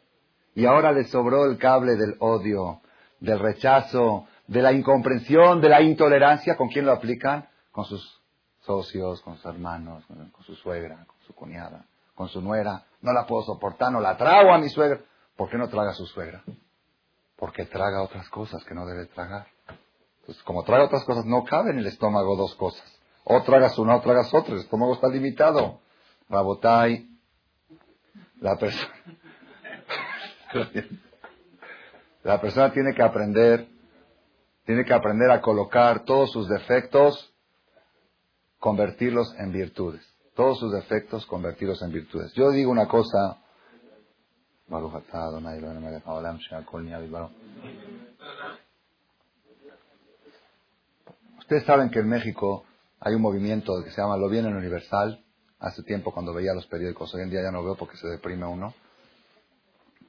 Y 0.54 0.66
ahora 0.66 0.92
les 0.92 1.10
sobró 1.10 1.46
el 1.46 1.58
cable 1.58 1.96
del 1.96 2.16
odio, 2.18 2.80
del 3.20 3.38
rechazo, 3.38 4.26
de 4.48 4.62
la 4.62 4.72
incomprensión, 4.72 5.60
de 5.60 5.68
la 5.68 5.80
intolerancia. 5.80 6.56
¿Con 6.56 6.68
quién 6.68 6.86
lo 6.86 6.92
aplican? 6.92 7.48
Con 7.70 7.84
sus 7.84 8.20
socios, 8.62 9.22
con 9.22 9.36
sus 9.36 9.46
hermanos, 9.46 10.04
con 10.06 10.44
su 10.44 10.56
suegra, 10.56 11.04
con 11.06 11.16
su 11.24 11.34
cuñada, 11.34 11.84
con 12.16 12.28
su 12.28 12.40
nuera. 12.40 12.84
No 13.00 13.12
la 13.12 13.26
puedo 13.26 13.42
soportar, 13.42 13.92
no 13.92 14.00
la 14.00 14.16
trago 14.16 14.52
a 14.52 14.58
mi 14.58 14.68
suegra. 14.68 15.00
¿Por 15.36 15.48
qué 15.48 15.56
no 15.56 15.68
traga 15.68 15.90
a 15.90 15.94
su 15.94 16.06
suegra? 16.06 16.42
Porque 17.36 17.64
traga 17.64 18.02
otras 18.02 18.28
cosas 18.28 18.62
que 18.64 18.74
no 18.74 18.84
debe 18.86 19.06
tragar. 19.06 19.46
Entonces, 20.20 20.42
como 20.44 20.62
traga 20.64 20.84
otras 20.84 21.04
cosas, 21.04 21.24
no 21.24 21.44
cabe 21.44 21.70
en 21.70 21.78
el 21.78 21.86
estómago 21.86 22.36
dos 22.36 22.54
cosas. 22.56 22.84
O 23.24 23.42
tragas 23.42 23.78
una 23.78 23.96
o 23.96 24.00
tragas 24.00 24.32
otra. 24.34 24.54
El 24.54 24.60
estómago 24.60 24.94
está 24.94 25.08
limitado. 25.08 25.80
Rabotai, 26.28 27.08
la 28.40 28.56
persona... 28.56 28.94
La 32.22 32.38
persona 32.38 32.70
tiene 32.72 32.92
que 32.94 33.02
aprender, 33.02 33.66
tiene 34.66 34.84
que 34.84 34.92
aprender 34.92 35.30
a 35.30 35.40
colocar 35.40 36.04
todos 36.04 36.30
sus 36.30 36.48
defectos, 36.48 37.32
convertirlos 38.58 39.34
en 39.38 39.52
virtudes. 39.52 40.06
Todos 40.34 40.58
sus 40.58 40.72
defectos, 40.72 41.26
convertirlos 41.26 41.82
en 41.82 41.92
virtudes. 41.92 42.32
Yo 42.34 42.50
digo 42.50 42.70
una 42.70 42.86
cosa. 42.86 43.38
Ustedes 51.38 51.64
saben 51.64 51.90
que 51.90 51.98
en 51.98 52.08
México 52.08 52.64
hay 53.00 53.14
un 53.14 53.22
movimiento 53.22 53.72
que 53.82 53.90
se 53.90 54.00
llama 54.00 54.16
Lo 54.16 54.28
Bien 54.28 54.46
en 54.46 54.56
Universal. 54.56 55.24
Hace 55.58 55.82
tiempo 55.82 56.12
cuando 56.12 56.32
veía 56.32 56.54
los 56.54 56.66
periódicos, 56.66 57.14
hoy 57.14 57.22
en 57.22 57.30
día 57.30 57.42
ya 57.42 57.50
no 57.50 57.64
veo 57.64 57.74
porque 57.74 57.96
se 57.96 58.06
deprime 58.06 58.46
uno. 58.46 58.72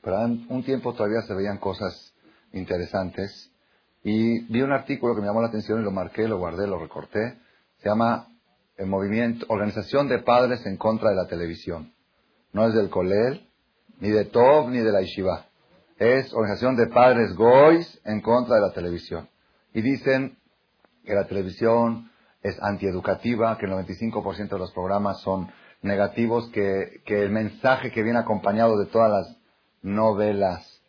Pero 0.01 0.19
un 0.23 0.63
tiempo 0.63 0.93
todavía 0.93 1.21
se 1.21 1.33
veían 1.33 1.57
cosas 1.57 2.13
interesantes. 2.53 3.51
Y 4.03 4.41
vi 4.51 4.61
un 4.61 4.71
artículo 4.71 5.13
que 5.13 5.21
me 5.21 5.27
llamó 5.27 5.41
la 5.41 5.47
atención 5.47 5.81
y 5.81 5.83
lo 5.83 5.91
marqué, 5.91 6.27
lo 6.27 6.37
guardé, 6.37 6.67
lo 6.67 6.79
recorté. 6.79 7.37
Se 7.77 7.89
llama 7.89 8.27
el 8.81 8.87
movimiento, 8.87 9.45
Organización 9.49 10.07
de 10.07 10.19
Padres 10.19 10.65
en 10.65 10.75
contra 10.75 11.11
de 11.11 11.15
la 11.15 11.27
televisión. 11.27 11.93
No 12.51 12.67
es 12.67 12.73
del 12.73 12.89
Colel, 12.89 13.47
ni 13.99 14.09
de 14.09 14.25
Tov, 14.25 14.71
ni 14.71 14.79
de 14.79 14.91
la 14.91 15.03
Ishiva. 15.03 15.45
Es 15.99 16.33
Organización 16.33 16.75
de 16.75 16.87
Padres 16.87 17.35
Gois 17.35 18.01
en 18.05 18.21
contra 18.21 18.55
de 18.55 18.61
la 18.61 18.73
televisión. 18.73 19.29
Y 19.75 19.81
dicen 19.81 20.35
que 21.05 21.13
la 21.13 21.27
televisión 21.27 22.09
es 22.41 22.57
antieducativa, 22.59 23.55
que 23.59 23.67
el 23.67 23.71
95% 23.71 24.49
de 24.49 24.57
los 24.57 24.71
programas 24.71 25.21
son 25.21 25.51
negativos, 25.83 26.49
que, 26.49 27.03
que 27.05 27.21
el 27.21 27.29
mensaje 27.29 27.91
que 27.91 28.01
viene 28.01 28.17
acompañado 28.17 28.79
de 28.79 28.87
todas 28.87 29.11
las 29.11 29.37
novelas, 29.83 30.81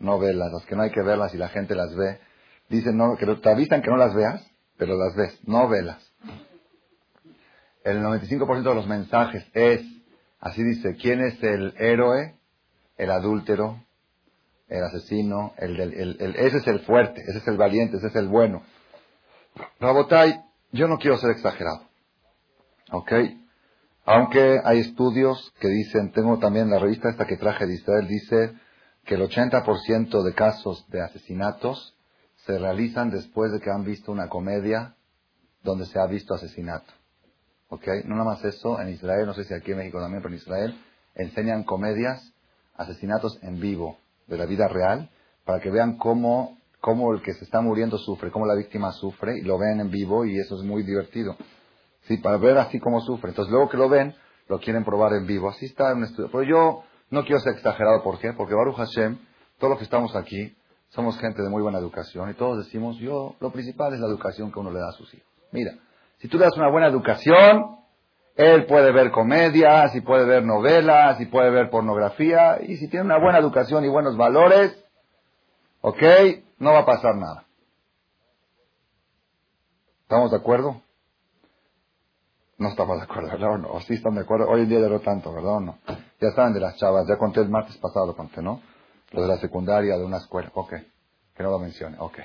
novelas, 0.00 0.52
las 0.52 0.66
que 0.66 0.74
no 0.74 0.82
hay 0.82 0.90
que 0.90 1.02
verlas 1.02 1.32
y 1.34 1.38
la 1.38 1.50
gente 1.50 1.76
las 1.76 1.94
ve, 1.94 2.18
dicen 2.68 2.96
no, 2.96 3.16
que 3.16 3.26
te 3.26 3.48
avisan 3.48 3.80
que 3.80 3.90
no 3.90 3.96
las 3.96 4.12
veas, 4.12 4.44
pero 4.76 4.96
las 4.96 5.14
ves, 5.14 5.38
novelas. 5.46 6.12
El 7.84 8.00
95% 8.02 8.62
de 8.62 8.74
los 8.74 8.86
mensajes 8.86 9.44
es, 9.54 9.82
así 10.40 10.62
dice, 10.62 10.96
¿quién 10.96 11.20
es 11.20 11.42
el 11.42 11.74
héroe? 11.78 12.36
El 12.96 13.10
adúltero, 13.10 13.82
el 14.68 14.84
asesino, 14.84 15.52
el, 15.58 15.80
el, 15.80 16.36
ese 16.36 16.58
es 16.58 16.66
el 16.66 16.80
fuerte, 16.80 17.20
ese 17.20 17.38
es 17.38 17.48
el 17.48 17.56
valiente, 17.56 17.96
ese 17.96 18.06
es 18.08 18.16
el 18.16 18.28
bueno. 18.28 18.62
Rabotai, 19.80 20.40
yo 20.72 20.88
no 20.88 20.98
quiero 20.98 21.18
ser 21.18 21.30
exagerado. 21.30 21.82
¿Ok? 22.92 23.12
Aunque 24.04 24.60
hay 24.64 24.80
estudios 24.80 25.52
que 25.60 25.68
dicen, 25.68 26.12
tengo 26.12 26.38
también 26.38 26.70
la 26.70 26.78
revista 26.78 27.08
esta 27.08 27.26
que 27.26 27.36
traje 27.36 27.66
de 27.66 27.74
Israel, 27.74 28.06
dice 28.08 28.52
que 29.04 29.14
el 29.14 29.22
80% 29.22 30.22
de 30.22 30.34
casos 30.34 30.86
de 30.88 31.02
asesinatos 31.02 31.96
se 32.46 32.58
realizan 32.58 33.10
después 33.10 33.52
de 33.52 33.60
que 33.60 33.70
han 33.70 33.84
visto 33.84 34.10
una 34.10 34.28
comedia 34.28 34.94
donde 35.62 35.86
se 35.86 35.98
ha 35.98 36.06
visto 36.06 36.34
asesinato. 36.34 36.92
¿Ok? 37.72 37.86
No 38.04 38.16
nada 38.16 38.32
más 38.32 38.44
eso, 38.44 38.78
en 38.82 38.90
Israel, 38.90 39.24
no 39.24 39.32
sé 39.32 39.44
si 39.44 39.54
aquí 39.54 39.70
en 39.70 39.78
México 39.78 39.98
también, 39.98 40.20
pero 40.20 40.34
en 40.34 40.40
Israel 40.40 40.78
enseñan 41.14 41.64
comedias, 41.64 42.22
asesinatos 42.76 43.38
en 43.42 43.60
vivo, 43.60 43.96
de 44.26 44.36
la 44.36 44.44
vida 44.44 44.68
real, 44.68 45.08
para 45.46 45.58
que 45.58 45.70
vean 45.70 45.96
cómo, 45.96 46.58
cómo 46.82 47.14
el 47.14 47.22
que 47.22 47.32
se 47.32 47.44
está 47.44 47.62
muriendo 47.62 47.96
sufre, 47.96 48.30
cómo 48.30 48.44
la 48.44 48.56
víctima 48.56 48.92
sufre, 48.92 49.38
y 49.38 49.40
lo 49.40 49.58
ven 49.58 49.80
en 49.80 49.90
vivo 49.90 50.26
y 50.26 50.38
eso 50.38 50.56
es 50.56 50.62
muy 50.62 50.82
divertido. 50.82 51.34
Sí, 52.02 52.18
para 52.18 52.36
ver 52.36 52.58
así 52.58 52.78
cómo 52.78 53.00
sufre. 53.00 53.30
Entonces, 53.30 53.50
luego 53.50 53.70
que 53.70 53.78
lo 53.78 53.88
ven, 53.88 54.14
lo 54.48 54.60
quieren 54.60 54.84
probar 54.84 55.14
en 55.14 55.26
vivo. 55.26 55.48
Así 55.48 55.64
está 55.64 55.92
en 55.92 55.98
un 55.98 56.04
estudio. 56.04 56.28
Pero 56.30 56.42
yo 56.42 56.84
no 57.08 57.24
quiero 57.24 57.40
ser 57.40 57.54
exagerado. 57.54 58.02
¿Por 58.02 58.18
qué? 58.18 58.34
Porque 58.34 58.54
Baruch 58.54 58.76
Hashem, 58.76 59.18
todos 59.56 59.70
los 59.70 59.78
que 59.78 59.84
estamos 59.84 60.14
aquí, 60.14 60.54
somos 60.90 61.18
gente 61.18 61.40
de 61.40 61.48
muy 61.48 61.62
buena 61.62 61.78
educación 61.78 62.28
y 62.28 62.34
todos 62.34 62.66
decimos, 62.66 62.98
yo, 62.98 63.34
lo 63.40 63.50
principal 63.50 63.94
es 63.94 64.00
la 64.00 64.08
educación 64.08 64.52
que 64.52 64.60
uno 64.60 64.70
le 64.70 64.78
da 64.78 64.90
a 64.90 64.92
sus 64.92 65.14
hijos. 65.14 65.26
Mira, 65.52 65.72
si 66.22 66.28
tú 66.28 66.38
le 66.38 66.44
das 66.44 66.56
una 66.56 66.70
buena 66.70 66.86
educación, 66.86 67.78
él 68.36 68.66
puede 68.66 68.92
ver 68.92 69.10
comedias, 69.10 69.92
y 69.96 70.02
puede 70.02 70.24
ver 70.24 70.44
novelas, 70.44 71.20
y 71.20 71.26
puede 71.26 71.50
ver 71.50 71.68
pornografía, 71.68 72.58
y 72.62 72.76
si 72.76 72.86
tiene 72.86 73.06
una 73.06 73.18
buena 73.18 73.38
educación 73.40 73.84
y 73.84 73.88
buenos 73.88 74.16
valores, 74.16 74.72
ok, 75.80 76.00
no 76.60 76.74
va 76.74 76.78
a 76.78 76.86
pasar 76.86 77.16
nada. 77.16 77.44
¿Estamos 80.02 80.30
de 80.30 80.36
acuerdo? 80.36 80.80
No 82.56 82.68
estamos 82.68 82.98
de 82.98 83.02
acuerdo, 83.02 83.30
¿verdad 83.30 83.54
o 83.54 83.58
no? 83.58 83.72
¿O 83.72 83.80
sí 83.80 83.94
están 83.94 84.14
de 84.14 84.20
acuerdo? 84.20 84.48
Hoy 84.48 84.60
en 84.60 84.68
día 84.68 84.78
ya 84.78 84.88
no 84.88 85.00
tanto, 85.00 85.34
¿verdad 85.34 85.54
o 85.54 85.60
no? 85.60 85.78
Ya 86.20 86.30
saben 86.36 86.54
de 86.54 86.60
las 86.60 86.76
chavas, 86.76 87.08
ya 87.08 87.16
conté 87.16 87.40
el 87.40 87.48
martes 87.48 87.76
pasado, 87.78 88.06
lo 88.06 88.14
conté, 88.14 88.40
¿no? 88.40 88.62
Lo 89.10 89.22
de 89.22 89.28
la 89.28 89.38
secundaria, 89.38 89.96
de 89.96 90.04
una 90.04 90.18
escuela, 90.18 90.52
ok. 90.54 90.72
Que 91.34 91.42
no 91.42 91.50
lo 91.50 91.58
mencione, 91.58 91.96
ok. 91.98 92.20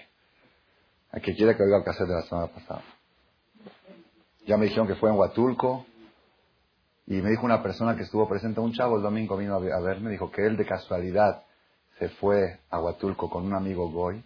¿A 1.14 1.20
que 1.20 1.34
quiere 1.34 1.58
que 1.58 1.64
oiga 1.64 1.78
el 1.78 1.84
cassette 1.84 2.10
de 2.10 2.14
la 2.14 2.22
semana 2.22 2.48
pasada. 2.48 2.84
Ya 4.48 4.58
me 4.58 4.66
dijeron 4.66 4.88
que 4.88 4.96
fue 4.96 5.10
en 5.10 5.18
Huatulco, 5.18 5.86
y 7.06 7.22
me 7.22 7.30
dijo 7.30 7.46
una 7.46 7.62
persona 7.62 7.96
que 7.96 8.04
estuvo 8.04 8.28
presente, 8.28 8.60
un 8.60 8.74
chavo 8.74 8.98
el 8.98 9.04
domingo 9.04 9.38
vino 9.38 9.56
a 9.56 9.80
verme, 9.80 10.10
dijo 10.10 10.32
que 10.32 10.46
él 10.46 10.58
de 10.58 10.66
casualidad 10.66 11.44
se 12.00 12.10
fue 12.10 12.60
a 12.70 12.80
Huatulco 12.80 13.30
con 13.30 13.46
un 13.46 13.54
amigo 13.54 13.90
Goy 13.90 14.24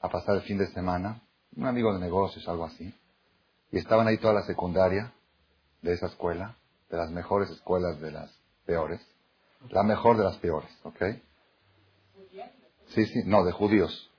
a 0.00 0.08
pasar 0.08 0.36
el 0.36 0.42
fin 0.42 0.58
de 0.58 0.66
semana, 0.68 1.20
un 1.56 1.66
amigo 1.66 1.92
de 1.92 2.00
negocios, 2.00 2.46
algo 2.48 2.64
así, 2.64 2.92
y 3.70 3.78
estaban 3.78 4.06
ahí 4.06 4.18
toda 4.18 4.34
la 4.34 4.42
secundaria, 4.42 5.12
de 5.82 5.92
esa 5.92 6.06
escuela, 6.06 6.56
de 6.90 6.96
las 6.96 7.10
mejores 7.10 7.50
escuelas 7.50 8.00
de 8.00 8.10
las 8.10 8.30
peores, 8.66 9.00
la 9.70 9.82
mejor 9.82 10.16
de 10.16 10.24
las 10.24 10.36
peores, 10.38 10.70
¿ok? 10.82 11.02
Sí, 12.88 13.06
sí, 13.06 13.22
no, 13.26 13.44
de 13.44 13.52
judíos. 13.52 14.10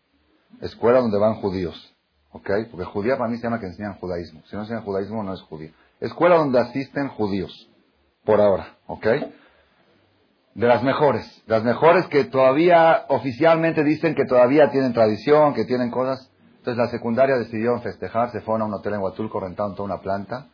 Escuela 0.61 0.99
donde 1.01 1.17
van 1.17 1.35
judíos. 1.35 1.93
¿Ok? 2.31 2.49
Porque 2.71 2.85
judía 2.85 3.17
para 3.17 3.29
mí 3.29 3.37
se 3.37 3.43
llama 3.43 3.59
que 3.59 3.67
enseñan 3.67 3.95
judaísmo. 3.95 4.41
Si 4.45 4.55
no 4.55 4.61
enseñan 4.61 4.83
judaísmo, 4.83 5.23
no 5.23 5.33
es 5.33 5.41
judío. 5.41 5.71
Escuela 5.99 6.35
donde 6.35 6.59
asisten 6.59 7.09
judíos. 7.09 7.69
Por 8.23 8.39
ahora. 8.39 8.77
¿Ok? 8.87 9.05
De 10.53 10.67
las 10.67 10.83
mejores. 10.83 11.43
Las 11.47 11.63
mejores 11.63 12.05
que 12.07 12.25
todavía 12.25 13.05
oficialmente 13.09 13.83
dicen 13.83 14.13
que 14.13 14.25
todavía 14.25 14.69
tienen 14.69 14.93
tradición, 14.93 15.53
que 15.53 15.65
tienen 15.65 15.89
cosas. 15.89 16.29
Entonces 16.57 16.77
la 16.77 16.89
secundaria 16.89 17.37
decidió 17.37 17.79
festejar, 17.79 18.31
se 18.31 18.41
fueron 18.41 18.63
a 18.63 18.65
un 18.65 18.73
hotel 18.73 18.95
en 18.95 19.01
Huatulco, 19.01 19.39
rentaron 19.39 19.75
toda 19.75 19.85
una 19.85 20.01
planta. 20.01 20.49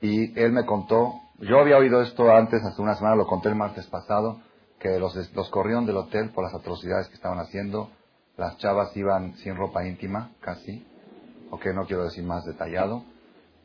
Y 0.00 0.38
él 0.40 0.52
me 0.52 0.64
contó, 0.64 1.14
yo 1.38 1.58
había 1.58 1.76
oído 1.76 2.00
esto 2.00 2.30
antes, 2.34 2.64
hace 2.64 2.80
una 2.80 2.94
semana, 2.94 3.16
lo 3.16 3.26
conté 3.26 3.48
el 3.48 3.54
martes 3.54 3.86
pasado, 3.88 4.40
que 4.78 4.98
los, 4.98 5.14
los 5.34 5.50
corrieron 5.50 5.86
del 5.86 5.96
hotel 5.96 6.30
por 6.30 6.44
las 6.44 6.54
atrocidades 6.54 7.08
que 7.08 7.14
estaban 7.14 7.38
haciendo. 7.38 7.90
Las 8.38 8.56
chavas 8.58 8.96
iban 8.96 9.34
sin 9.38 9.56
ropa 9.56 9.84
íntima, 9.84 10.30
casi. 10.40 10.86
Ok, 11.50 11.66
no 11.74 11.86
quiero 11.86 12.04
decir 12.04 12.22
más 12.22 12.44
detallado. 12.44 13.02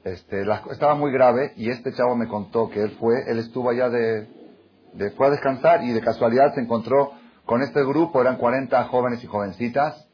Este, 0.03 0.43
estaba 0.71 0.95
muy 0.95 1.11
grave 1.11 1.53
y 1.55 1.69
este 1.69 1.93
chavo 1.93 2.15
me 2.15 2.28
contó 2.28 2.71
que 2.71 2.82
él 2.82 2.97
fue, 2.99 3.21
él 3.28 3.38
estuvo 3.38 3.69
allá 3.69 3.89
de, 3.89 4.28
de, 4.93 5.11
fue 5.11 5.28
a 5.28 5.30
descansar 5.30 5.84
y 5.84 5.91
de 5.91 6.01
casualidad 6.01 6.55
se 6.55 6.61
encontró 6.61 7.11
con 7.45 7.61
este 7.61 7.86
grupo, 7.86 8.19
eran 8.19 8.38
40 8.38 8.84
jóvenes 8.86 9.24
y 9.24 9.28
jovencitas 9.28 10.07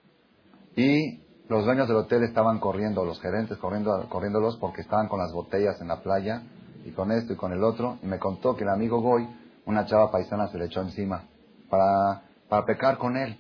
y 0.76 1.24
los 1.48 1.64
dueños 1.64 1.88
del 1.88 1.98
hotel 1.98 2.24
estaban 2.24 2.60
corriendo, 2.60 3.06
los 3.06 3.22
gerentes 3.22 3.58
corriendo, 3.60 4.08
corriéndolos 4.10 4.58
porque 4.58 4.82
estaban 4.82 5.08
con 5.08 5.20
las 5.20 5.32
botellas 5.32 5.80
en 5.80 5.88
la 5.88 6.02
playa 6.02 6.44
y 6.86 6.92
con 6.92 7.14
esto 7.14 7.32
y 7.32 7.38
con 7.38 7.54
el 7.54 7.64
otro 7.64 7.98
y 8.04 8.08
me 8.08 8.20
contó 8.20 8.58
que 8.58 8.64
el 8.64 8.70
amigo 8.70 9.02
Goy, 9.02 9.26
una 9.66 9.86
chava 9.86 10.12
paisana 10.12 10.50
se 10.50 10.58
le 10.58 10.66
echó 10.66 10.82
encima 10.82 11.24
para, 11.70 12.24
para 12.50 12.66
pecar 12.66 12.98
con 12.98 13.16
él. 13.16 13.40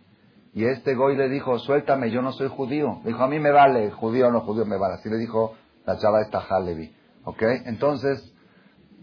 Y 0.54 0.66
este 0.66 0.96
Goy 0.96 1.16
le 1.16 1.30
dijo, 1.30 1.58
suéltame, 1.60 2.10
yo 2.12 2.22
no 2.22 2.32
soy 2.32 2.48
judío. 2.48 3.02
dijo, 3.06 3.24
a 3.24 3.28
mí 3.28 3.40
me 3.40 3.52
vale, 3.52 3.92
judío 3.92 4.28
o 4.28 4.32
no 4.32 4.42
judío, 4.42 4.66
me 4.66 4.78
vale. 4.78 4.96
Así 4.96 5.10
le 5.10 5.18
dijo 5.18 5.56
la 5.86 5.98
chava 5.98 6.22
esta 6.22 6.40
Halevi. 6.40 6.94
¿Ok? 7.24 7.44
Entonces, 7.66 8.34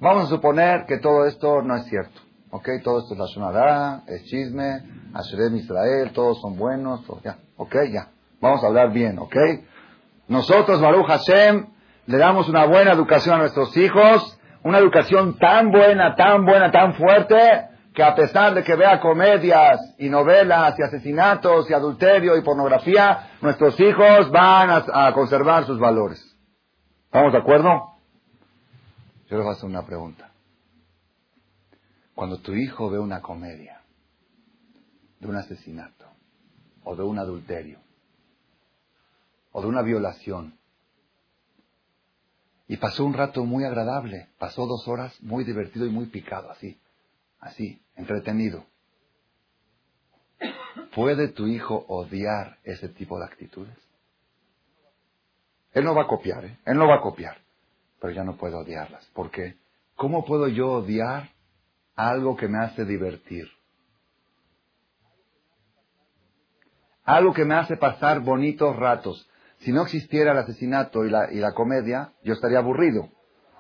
vamos 0.00 0.24
a 0.24 0.26
suponer 0.26 0.86
que 0.86 0.98
todo 0.98 1.26
esto 1.26 1.62
no 1.62 1.76
es 1.76 1.84
cierto. 1.84 2.20
¿Ok? 2.50 2.68
Todo 2.82 3.00
esto 3.00 3.14
es 3.14 3.20
la 3.20 3.26
Shonará, 3.26 4.02
es 4.06 4.24
chisme, 4.24 4.82
Asherem 5.14 5.56
Israel, 5.56 6.10
todos 6.12 6.40
son 6.40 6.56
buenos, 6.56 7.02
ya. 7.22 7.38
¿Ok? 7.56 7.74
Ya. 7.92 8.08
Vamos 8.40 8.62
a 8.62 8.66
hablar 8.66 8.92
bien, 8.92 9.18
¿ok? 9.18 9.36
Nosotros, 10.28 10.80
Baruch 10.80 11.06
Hashem, 11.06 11.66
le 12.06 12.18
damos 12.18 12.48
una 12.48 12.66
buena 12.66 12.92
educación 12.92 13.36
a 13.36 13.38
nuestros 13.38 13.76
hijos, 13.76 14.38
una 14.62 14.78
educación 14.78 15.38
tan 15.38 15.70
buena, 15.70 16.14
tan 16.16 16.44
buena, 16.44 16.70
tan 16.70 16.94
fuerte, 16.94 17.36
que 17.96 18.02
a 18.02 18.14
pesar 18.14 18.52
de 18.52 18.62
que 18.62 18.76
vea 18.76 19.00
comedias 19.00 19.94
y 19.96 20.10
novelas 20.10 20.78
y 20.78 20.82
asesinatos 20.82 21.70
y 21.70 21.72
adulterio 21.72 22.36
y 22.36 22.42
pornografía, 22.42 23.38
nuestros 23.40 23.80
hijos 23.80 24.30
van 24.30 24.68
a, 24.70 25.14
conservar 25.14 25.64
sus 25.64 25.78
valores. 25.78 26.22
¿Estamos 27.06 27.32
de 27.32 27.38
acuerdo? 27.38 27.94
Yo 29.30 29.36
les 29.38 29.44
voy 29.44 29.48
a 29.48 29.52
hacer 29.52 29.64
una 29.64 29.86
pregunta. 29.86 30.30
Cuando 32.14 32.36
tu 32.40 32.52
hijo 32.52 32.90
ve 32.90 32.98
una 32.98 33.22
comedia 33.22 33.80
de 35.18 35.26
un 35.26 35.36
asesinato 35.36 36.04
o 36.84 36.94
de 36.96 37.02
un 37.02 37.18
adulterio 37.18 37.78
o 39.52 39.62
de 39.62 39.68
una 39.68 39.80
violación 39.80 40.58
y 42.68 42.76
pasó 42.76 43.06
un 43.06 43.14
rato 43.14 43.46
muy 43.46 43.64
agradable, 43.64 44.28
pasó 44.38 44.66
dos 44.66 44.86
horas 44.86 45.18
muy 45.22 45.44
divertido 45.44 45.86
y 45.86 45.90
muy 45.90 46.06
picado, 46.06 46.50
así, 46.50 46.78
así, 47.46 47.82
entretenido. 47.94 48.64
¿Puede 50.94 51.28
tu 51.28 51.46
hijo 51.46 51.84
odiar 51.88 52.58
ese 52.64 52.88
tipo 52.88 53.18
de 53.18 53.24
actitudes? 53.26 53.76
Él 55.72 55.84
no 55.84 55.94
va 55.94 56.02
a 56.02 56.06
copiar, 56.06 56.44
¿eh? 56.44 56.58
Él 56.64 56.78
no 56.78 56.88
va 56.88 56.96
a 56.96 57.00
copiar, 57.00 57.36
pero 58.00 58.12
ya 58.12 58.24
no 58.24 58.36
puede 58.36 58.54
odiarlas. 58.54 59.04
¿Por 59.14 59.30
qué? 59.30 59.56
¿Cómo 59.94 60.24
puedo 60.24 60.48
yo 60.48 60.72
odiar 60.72 61.30
algo 61.94 62.36
que 62.36 62.48
me 62.48 62.58
hace 62.58 62.84
divertir? 62.84 63.48
Algo 67.04 67.32
que 67.32 67.44
me 67.44 67.54
hace 67.54 67.76
pasar 67.76 68.20
bonitos 68.20 68.74
ratos. 68.76 69.28
Si 69.58 69.72
no 69.72 69.82
existiera 69.82 70.32
el 70.32 70.38
asesinato 70.38 71.04
y 71.04 71.10
la, 71.10 71.30
y 71.30 71.36
la 71.36 71.52
comedia, 71.52 72.12
yo 72.22 72.32
estaría 72.32 72.58
aburrido. 72.58 73.10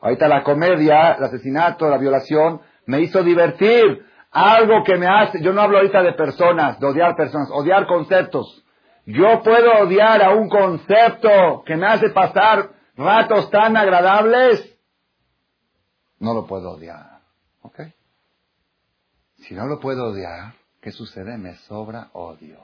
Ahorita 0.00 0.28
la 0.28 0.42
comedia, 0.42 1.12
el 1.12 1.24
asesinato, 1.24 1.88
la 1.88 1.98
violación, 1.98 2.60
me 2.86 3.02
hizo 3.02 3.22
divertir. 3.22 4.04
Algo 4.30 4.84
que 4.84 4.96
me 4.96 5.06
hace, 5.06 5.40
yo 5.40 5.52
no 5.52 5.62
hablo 5.62 5.78
ahorita 5.78 6.02
de 6.02 6.12
personas, 6.12 6.78
de 6.78 6.86
odiar 6.86 7.16
personas, 7.16 7.48
odiar 7.50 7.86
conceptos. 7.86 8.64
Yo 9.06 9.42
puedo 9.42 9.72
odiar 9.82 10.22
a 10.22 10.34
un 10.34 10.48
concepto 10.48 11.62
que 11.64 11.76
me 11.76 11.86
hace 11.86 12.10
pasar 12.10 12.70
ratos 12.96 13.50
tan 13.50 13.76
agradables. 13.76 14.76
No 16.18 16.34
lo 16.34 16.46
puedo 16.46 16.72
odiar. 16.72 17.20
¿Ok? 17.62 17.80
Si 19.36 19.54
no 19.54 19.66
lo 19.66 19.78
puedo 19.78 20.06
odiar, 20.06 20.54
¿qué 20.80 20.90
sucede? 20.90 21.38
Me 21.38 21.54
sobra 21.68 22.10
odio. 22.12 22.58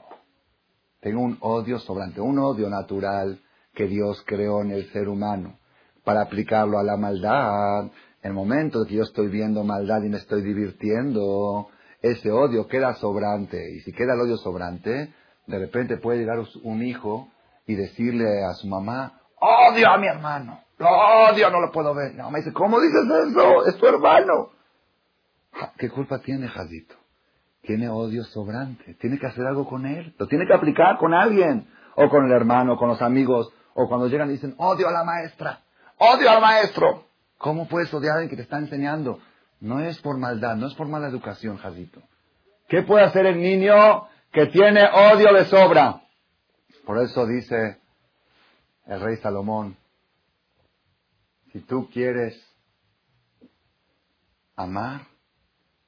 Tengo 0.99 1.21
un 1.21 1.37
odio 1.41 1.79
sobrante, 1.79 2.21
un 2.21 2.39
odio 2.39 2.69
natural 2.69 3.39
que 3.73 3.87
Dios 3.87 4.23
creó 4.25 4.61
en 4.61 4.71
el 4.71 4.91
ser 4.91 5.07
humano 5.09 5.59
para 6.03 6.21
aplicarlo 6.21 6.77
a 6.77 6.83
la 6.83 6.97
maldad. 6.97 7.85
El 8.23 8.33
momento 8.33 8.85
que 8.87 8.95
yo 8.95 9.03
estoy 9.03 9.27
viendo 9.27 9.63
maldad 9.63 10.01
y 10.03 10.09
me 10.09 10.17
estoy 10.17 10.41
divirtiendo, 10.41 11.67
ese 12.01 12.31
odio 12.31 12.67
queda 12.67 12.95
sobrante. 12.95 13.57
Y 13.75 13.81
si 13.81 13.91
queda 13.91 14.13
el 14.13 14.21
odio 14.21 14.37
sobrante, 14.37 15.13
de 15.45 15.59
repente 15.59 15.97
puede 15.97 16.19
llegar 16.19 16.39
un 16.63 16.81
hijo 16.81 17.29
y 17.67 17.75
decirle 17.75 18.43
a 18.43 18.53
su 18.53 18.67
mamá, 18.67 19.21
odio 19.39 19.89
a 19.89 19.97
mi 19.97 20.07
hermano, 20.07 20.63
lo 20.77 20.89
odio, 21.29 21.49
no 21.49 21.59
lo 21.59 21.71
puedo 21.71 21.93
ver. 21.93 22.15
La 22.15 22.23
mamá 22.23 22.39
dice, 22.39 22.53
¿cómo 22.53 22.79
dices 22.79 23.03
eso? 23.27 23.65
Es 23.67 23.77
tu 23.77 23.85
hermano. 23.85 24.51
¿Qué 25.77 25.89
culpa 25.89 26.19
tiene 26.19 26.47
Jadito? 26.47 26.95
tiene 27.63 27.89
odio 27.89 28.23
sobrante, 28.25 28.93
tiene 28.95 29.17
que 29.17 29.25
hacer 29.25 29.45
algo 29.45 29.67
con 29.67 29.85
él, 29.85 30.13
lo 30.17 30.27
tiene 30.27 30.45
que 30.45 30.53
aplicar 30.53 30.97
con 30.97 31.13
alguien, 31.13 31.67
o 31.95 32.09
con 32.09 32.25
el 32.25 32.31
hermano, 32.31 32.77
con 32.77 32.89
los 32.89 33.01
amigos, 33.01 33.51
o 33.73 33.87
cuando 33.87 34.07
llegan 34.07 34.29
y 34.29 34.33
dicen, 34.33 34.53
odio 34.57 34.89
a 34.89 34.91
la 34.91 35.03
maestra, 35.03 35.61
odio 35.97 36.29
al 36.29 36.41
maestro. 36.41 37.05
¿Cómo 37.43 37.67
puedes 37.67 37.93
odiar 37.93 38.19
a 38.19 38.29
que 38.29 38.37
te 38.37 38.43
está 38.43 38.57
enseñando? 38.57 39.19
No 39.59 39.81
es 39.81 39.99
por 39.99 40.17
maldad, 40.17 40.55
no 40.55 40.67
es 40.67 40.75
por 40.75 40.87
mala 40.87 41.09
educación, 41.09 41.57
Jadito. 41.57 42.01
¿Qué 42.69 42.83
puede 42.83 43.03
hacer 43.03 43.25
el 43.25 43.41
niño 43.41 44.07
que 44.31 44.45
tiene 44.45 44.81
odio 44.85 45.33
de 45.33 45.45
sobra? 45.45 46.01
Por 46.85 47.01
eso 47.01 47.27
dice 47.27 47.81
el 48.85 49.01
rey 49.01 49.17
Salomón, 49.17 49.75
si 51.51 51.59
tú 51.59 51.89
quieres 51.91 52.33
amar, 54.55 55.01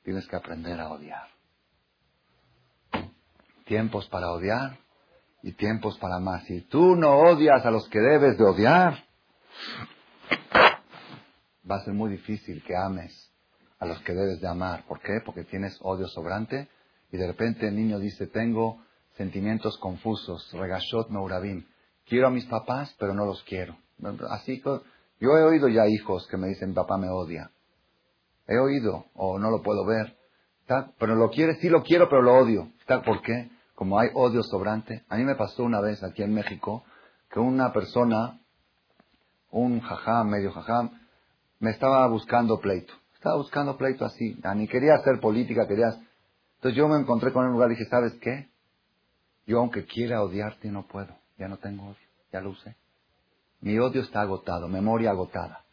tienes 0.03 0.27
que 0.27 0.35
aprender 0.35 0.77
a 0.81 0.89
odiar 0.89 1.35
tiempos 3.65 4.07
para 4.09 4.31
odiar 4.31 4.77
y 5.41 5.51
tiempos 5.53 5.97
para 5.99 6.15
amar. 6.15 6.41
Si 6.43 6.61
tú 6.61 6.95
no 6.95 7.17
odias 7.17 7.65
a 7.65 7.71
los 7.71 7.87
que 7.89 7.99
debes 7.99 8.37
de 8.37 8.43
odiar, 8.43 9.05
va 11.69 11.77
a 11.77 11.83
ser 11.83 11.93
muy 11.93 12.11
difícil 12.11 12.63
que 12.63 12.75
ames 12.75 13.31
a 13.79 13.85
los 13.85 13.99
que 14.01 14.13
debes 14.13 14.39
de 14.41 14.47
amar. 14.47 14.85
¿Por 14.87 14.99
qué? 15.01 15.19
Porque 15.25 15.43
tienes 15.43 15.77
odio 15.81 16.07
sobrante 16.07 16.69
y 17.11 17.17
de 17.17 17.27
repente 17.27 17.67
el 17.67 17.75
niño 17.75 17.99
dice, 17.99 18.27
tengo 18.27 18.83
sentimientos 19.17 19.77
confusos, 19.79 20.51
regashot 20.53 21.09
meurabim. 21.09 21.65
Quiero 22.05 22.27
a 22.27 22.31
mis 22.31 22.45
papás, 22.45 22.95
pero 22.99 23.13
no 23.13 23.25
los 23.25 23.43
quiero. 23.43 23.77
Así 24.29 24.61
que 24.61 24.81
yo 25.19 25.29
he 25.37 25.43
oído 25.43 25.67
ya 25.69 25.87
hijos 25.87 26.27
que 26.27 26.37
me 26.37 26.47
dicen, 26.47 26.73
papá 26.73 26.97
me 26.97 27.09
odia. 27.09 27.49
He 28.47 28.57
oído, 28.59 29.05
o 29.15 29.39
no 29.39 29.49
lo 29.49 29.61
puedo 29.61 29.85
ver. 29.85 30.15
Pero 30.99 31.15
lo 31.15 31.29
quiere, 31.29 31.55
sí 31.55 31.69
lo 31.69 31.83
quiero, 31.83 32.09
pero 32.09 32.21
lo 32.21 32.35
odio. 32.37 32.71
¿Por 32.87 33.21
qué? 33.21 33.49
como 33.75 33.99
hay 33.99 34.09
odio 34.13 34.41
sobrante. 34.41 35.03
A 35.09 35.17
mí 35.17 35.23
me 35.23 35.35
pasó 35.35 35.63
una 35.63 35.81
vez 35.81 36.01
aquí 36.03 36.23
en 36.23 36.33
México 36.33 36.83
que 37.29 37.39
una 37.39 37.73
persona, 37.73 38.39
un 39.51 39.81
jajam, 39.81 40.29
medio 40.29 40.51
jajam, 40.51 40.91
me 41.65 41.71
estaba 41.71 42.07
buscando 42.07 42.59
pleito. 42.59 42.93
Estaba 43.15 43.37
buscando 43.37 43.75
pleito 43.75 44.05
así. 44.05 44.39
Ni 44.55 44.67
quería 44.67 44.93
hacer 44.93 45.19
política, 45.19 45.67
quería... 45.67 45.87
Entonces 46.57 46.77
yo 46.77 46.87
me 46.87 46.99
encontré 46.99 47.33
con 47.33 47.43
un 47.43 47.53
lugar 47.53 47.71
y 47.71 47.75
dije, 47.75 47.89
¿sabes 47.89 48.13
qué? 48.21 48.49
Yo 49.47 49.59
aunque 49.59 49.85
quiera 49.85 50.21
odiarte 50.21 50.69
no 50.69 50.85
puedo. 50.85 51.15
Ya 51.39 51.47
no 51.47 51.57
tengo 51.57 51.85
odio. 51.85 52.07
Ya 52.31 52.39
lo 52.39 52.51
usé. 52.51 52.75
Mi 53.61 53.79
odio 53.79 54.03
está 54.03 54.21
agotado, 54.21 54.67
memoria 54.67 55.09
agotada. 55.09 55.63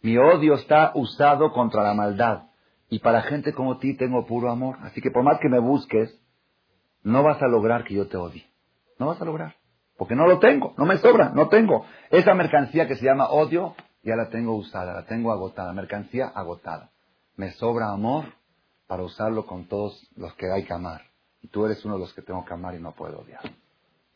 Mi 0.00 0.16
odio 0.16 0.54
está 0.54 0.92
usado 0.94 1.52
contra 1.52 1.82
la 1.82 1.94
maldad. 1.94 2.44
Y 2.88 3.00
para 3.00 3.22
gente 3.22 3.52
como 3.52 3.78
ti 3.78 3.96
tengo 3.96 4.24
puro 4.26 4.48
amor. 4.48 4.76
Así 4.82 5.00
que 5.00 5.10
por 5.10 5.24
más 5.24 5.40
que 5.40 5.48
me 5.48 5.58
busques, 5.58 6.16
no 7.02 7.24
vas 7.24 7.42
a 7.42 7.48
lograr 7.48 7.82
que 7.82 7.94
yo 7.94 8.06
te 8.06 8.16
odie. 8.16 8.46
No 9.00 9.06
vas 9.06 9.20
a 9.20 9.24
lograr. 9.24 9.56
Porque 9.98 10.14
no 10.14 10.28
lo 10.28 10.38
tengo, 10.38 10.72
no 10.78 10.86
me 10.86 10.98
sobra, 10.98 11.30
no 11.30 11.48
tengo. 11.48 11.84
Esa 12.10 12.32
mercancía 12.34 12.86
que 12.86 12.94
se 12.94 13.04
llama 13.04 13.28
odio, 13.28 13.74
ya 14.02 14.16
la 14.16 14.28
tengo 14.28 14.54
usada, 14.54 14.92
la 14.94 15.04
tengo 15.06 15.32
agotada, 15.32 15.72
mercancía 15.72 16.26
agotada. 16.28 16.90
Me 17.36 17.52
sobra 17.52 17.90
amor 17.90 18.26
para 18.86 19.02
usarlo 19.02 19.46
con 19.46 19.66
todos 19.66 20.06
los 20.16 20.34
que 20.34 20.50
hay 20.50 20.64
que 20.64 20.74
amar. 20.74 21.02
Y 21.40 21.48
tú 21.48 21.66
eres 21.66 21.84
uno 21.84 21.94
de 21.94 22.00
los 22.00 22.12
que 22.12 22.22
tengo 22.22 22.44
que 22.44 22.54
amar 22.54 22.74
y 22.74 22.80
no 22.80 22.92
puedo 22.92 23.20
odiar. 23.20 23.42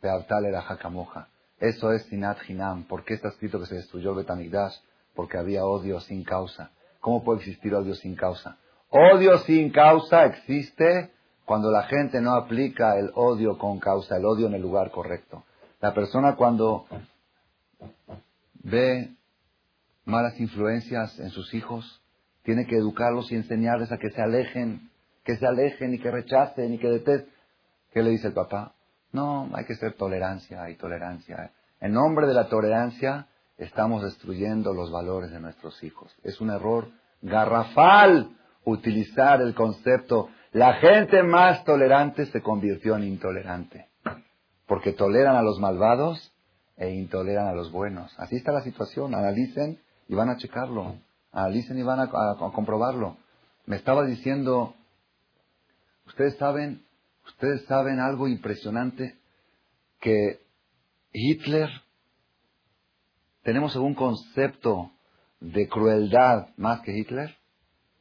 Era 0.03 0.61
Hakamoja. 0.61 1.29
Eso 1.59 1.93
es 1.93 2.05
Sinat 2.05 2.39
Hinam. 2.49 2.85
¿Por 2.85 3.05
qué 3.05 3.15
está 3.15 3.29
escrito 3.29 3.59
que 3.59 3.67
se 3.67 3.77
destruyó 3.77 4.11
el 4.11 4.17
Betamigdash? 4.17 4.77
Porque 5.15 5.39
había 5.39 5.65
odio 5.65 6.01
sin 6.01 6.23
causa. 6.23 6.71
¿Cómo 7.01 7.25
puede 7.25 7.41
existir 7.41 7.75
odio 7.75 7.95
sin 7.95 8.15
causa? 8.15 8.59
Odio 8.91 9.39
sin 9.39 9.71
causa 9.71 10.27
existe 10.27 11.11
cuando 11.45 11.71
la 11.71 11.85
gente 11.85 12.21
no 12.21 12.35
aplica 12.35 12.99
el 12.99 13.11
odio 13.15 13.57
con 13.59 13.79
causa, 13.79 14.17
el 14.17 14.25
odio 14.25 14.47
en 14.47 14.55
el 14.55 14.63
lugar 14.63 14.91
correcto. 14.91 15.45
La 15.81 15.95
persona 15.95 16.37
cuando 16.37 16.87
ve 18.55 19.17
malas 20.07 20.41
influencias 20.41 21.19
en 21.19 21.31
sus 21.31 21.53
hijos, 21.53 22.03
tiene 22.43 22.67
que 22.67 22.77
educarlos 22.77 23.31
y 23.33 23.35
enseñarles 23.35 23.93
a 23.93 23.99
que 23.99 24.11
se 24.11 24.23
alejen, 24.23 24.89
que 25.25 25.37
se 25.37 25.47
alejen 25.47 25.95
y 25.95 25.99
que 25.99 26.11
rechacen 26.11 26.73
y 26.73 26.79
que 26.79 26.89
detesten. 26.89 27.35
¿Qué 27.93 28.03
le 28.03 28.11
dice 28.11 28.29
el 28.29 28.33
papá? 28.33 28.75
No, 29.13 29.51
hay 29.53 29.65
que 29.65 29.75
ser 29.75 29.95
tolerancia 29.95 30.71
y 30.71 30.77
tolerancia. 30.77 31.51
En 31.81 31.93
nombre 31.93 32.27
de 32.27 32.35
la 32.35 32.49
tolerancia 32.49 33.27
estamos 33.59 34.03
destruyendo 34.03 34.73
los 34.73 34.91
valores 34.91 35.31
de 35.31 35.41
nuestros 35.41 35.83
hijos. 35.83 36.15
Es 36.23 36.41
un 36.41 36.51
error 36.51 36.89
garrafal 37.23 38.31
utilizar 38.65 39.41
el 39.41 39.55
concepto. 39.55 40.29
La 40.53 40.75
gente 40.75 41.23
más 41.23 41.65
tolerante 41.65 42.27
se 42.27 42.43
convirtió 42.43 42.97
en 42.97 43.05
intolerante. 43.05 43.89
Porque 44.67 44.93
toleran 44.93 45.37
a 45.37 45.43
los 45.43 45.59
malvados 45.59 46.33
e 46.77 46.91
intoleran 46.91 47.47
a 47.47 47.55
los 47.55 47.73
buenos. 47.73 48.15
Así 48.19 48.37
está 48.37 48.53
la 48.53 48.63
situación. 48.63 49.15
Analicen 49.15 49.81
y 50.09 50.15
van 50.15 50.31
a 50.31 50.37
checarlo. 50.37 50.97
Analicen 51.33 51.79
y 51.79 51.83
van 51.83 52.01
a, 52.01 52.09
comprobarlo. 52.53 53.17
Me 53.67 53.77
estaba 53.77 54.05
diciendo, 54.07 54.75
ustedes 56.07 56.37
saben, 56.37 56.83
ustedes 57.27 57.65
saben 57.67 58.01
algo 58.01 58.29
impresionante 58.29 59.17
que 60.01 60.41
Hitler, 61.13 61.69
tenemos 63.43 63.75
algún 63.75 63.95
concepto 63.95 64.91
de 65.41 65.69
crueldad 65.69 66.49
más 66.57 66.81
que 66.81 66.97
Hitler. 66.97 67.37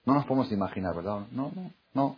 No 0.06 0.14
nos 0.14 0.26
podemos 0.26 0.52
imaginar, 0.52 0.96
¿verdad? 0.96 1.28
No, 1.32 1.52
no, 1.56 1.72
no. 1.94 2.18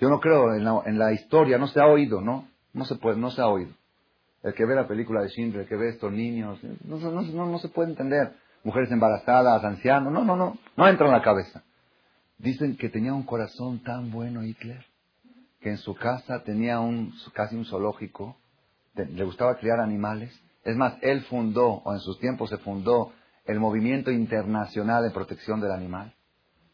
Yo 0.00 0.08
no 0.08 0.20
creo 0.20 0.54
en 0.54 0.64
la, 0.64 0.82
en 0.86 0.98
la 0.98 1.12
historia, 1.12 1.58
no 1.58 1.68
se 1.68 1.80
ha 1.80 1.86
oído, 1.86 2.20
¿no? 2.20 2.48
No 2.72 2.84
se 2.84 2.96
puede, 2.96 3.16
no 3.16 3.30
se 3.30 3.40
ha 3.40 3.48
oído. 3.48 3.72
El 4.42 4.54
que 4.54 4.66
ve 4.66 4.74
la 4.74 4.86
película 4.86 5.22
de 5.22 5.28
Schindler, 5.28 5.62
el 5.62 5.68
que 5.68 5.76
ve 5.76 5.88
estos 5.90 6.12
niños, 6.12 6.58
no, 6.84 6.98
no, 6.98 7.22
no 7.22 7.58
se 7.58 7.68
puede 7.68 7.90
entender. 7.90 8.34
Mujeres 8.66 8.90
embarazadas, 8.90 9.62
ancianos, 9.62 10.12
no, 10.12 10.24
no, 10.24 10.34
no, 10.34 10.58
no 10.76 10.88
entra 10.88 11.06
en 11.06 11.12
la 11.12 11.22
cabeza. 11.22 11.62
Dicen 12.36 12.76
que 12.76 12.88
tenía 12.88 13.14
un 13.14 13.22
corazón 13.22 13.78
tan 13.84 14.10
bueno 14.10 14.42
Hitler, 14.42 14.84
que 15.60 15.70
en 15.70 15.78
su 15.78 15.94
casa 15.94 16.42
tenía 16.42 16.80
un, 16.80 17.14
casi 17.32 17.54
un 17.54 17.64
zoológico, 17.64 18.36
le 18.96 19.22
gustaba 19.22 19.56
criar 19.58 19.78
animales. 19.78 20.36
Es 20.64 20.74
más, 20.74 20.94
él 21.02 21.22
fundó, 21.26 21.74
o 21.74 21.92
en 21.92 22.00
sus 22.00 22.18
tiempos 22.18 22.50
se 22.50 22.58
fundó, 22.58 23.12
el 23.44 23.60
movimiento 23.60 24.10
internacional 24.10 25.04
de 25.04 25.12
protección 25.12 25.60
del 25.60 25.70
animal. 25.70 26.12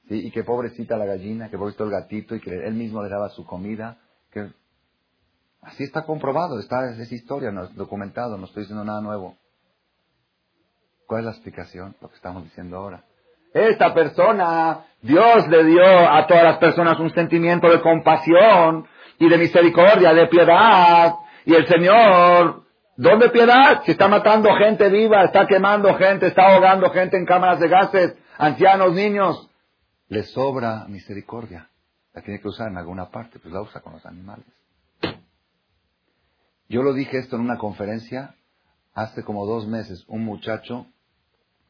Y 0.09 0.31
que 0.31 0.45
pobrecita 0.45 0.97
la 0.97 1.05
gallina, 1.05 1.51
que 1.51 1.59
pobrecito 1.59 1.85
el 1.85 1.91
gatito, 1.91 2.35
y 2.35 2.41
que 2.41 2.55
él 2.55 2.73
mismo 2.73 3.03
le 3.03 3.11
daba 3.11 3.29
su 3.29 3.45
comida. 3.45 3.99
Que... 4.31 4.51
Así 5.61 5.85
está 5.85 6.07
comprobado, 6.07 6.59
está, 6.59 6.91
es 6.91 7.13
historia, 7.13 7.51
no 7.51 7.67
documentado, 7.69 8.39
no 8.39 8.47
estoy 8.47 8.63
diciendo 8.63 8.83
nada 8.83 9.03
nuevo. 9.03 9.37
¿Cuál 11.13 11.25
es 11.25 11.27
la 11.27 11.33
explicación? 11.33 11.95
Lo 12.01 12.09
que 12.09 12.15
estamos 12.15 12.43
diciendo 12.43 12.79
ahora. 12.79 13.05
Esta 13.53 13.93
persona, 13.93 14.87
Dios 15.03 15.47
le 15.49 15.63
dio 15.65 15.85
a 15.85 16.27
todas 16.27 16.43
las 16.43 16.57
personas 16.57 16.99
un 17.01 17.13
sentimiento 17.13 17.69
de 17.69 17.83
compasión 17.83 18.89
y 19.19 19.29
de 19.29 19.37
misericordia, 19.37 20.15
de 20.15 20.27
piedad. 20.29 21.17
Y 21.45 21.53
el 21.53 21.67
Señor, 21.67 22.63
¿dónde 22.97 23.29
piedad? 23.29 23.83
Si 23.85 23.91
está 23.91 24.09
matando 24.09 24.49
gente 24.57 24.89
viva, 24.89 25.25
está 25.25 25.47
quemando 25.47 25.95
gente, 25.97 26.29
está 26.29 26.47
ahogando 26.47 26.89
gente 26.89 27.19
en 27.19 27.27
cámaras 27.27 27.61
de 27.61 27.69
gases, 27.69 28.17
ancianos, 28.39 28.95
niños 28.95 29.51
le 30.09 30.23
sobra 30.23 30.87
misericordia. 30.89 31.69
La 32.15 32.23
tiene 32.23 32.41
que 32.41 32.49
usar 32.49 32.69
en 32.71 32.79
alguna 32.79 33.11
parte, 33.11 33.39
pues 33.39 33.53
la 33.53 33.61
usa 33.61 33.83
con 33.83 33.93
los 33.93 34.07
animales. 34.07 34.47
Yo 36.71 36.83
lo 36.83 36.95
dije 36.95 37.19
esto 37.19 37.37
en 37.37 37.43
una 37.43 37.59
conferencia 37.59 38.35
hace 38.95 39.23
como 39.23 39.45
dos 39.45 39.67
meses. 39.67 40.07
Un 40.09 40.25
muchacho 40.25 40.87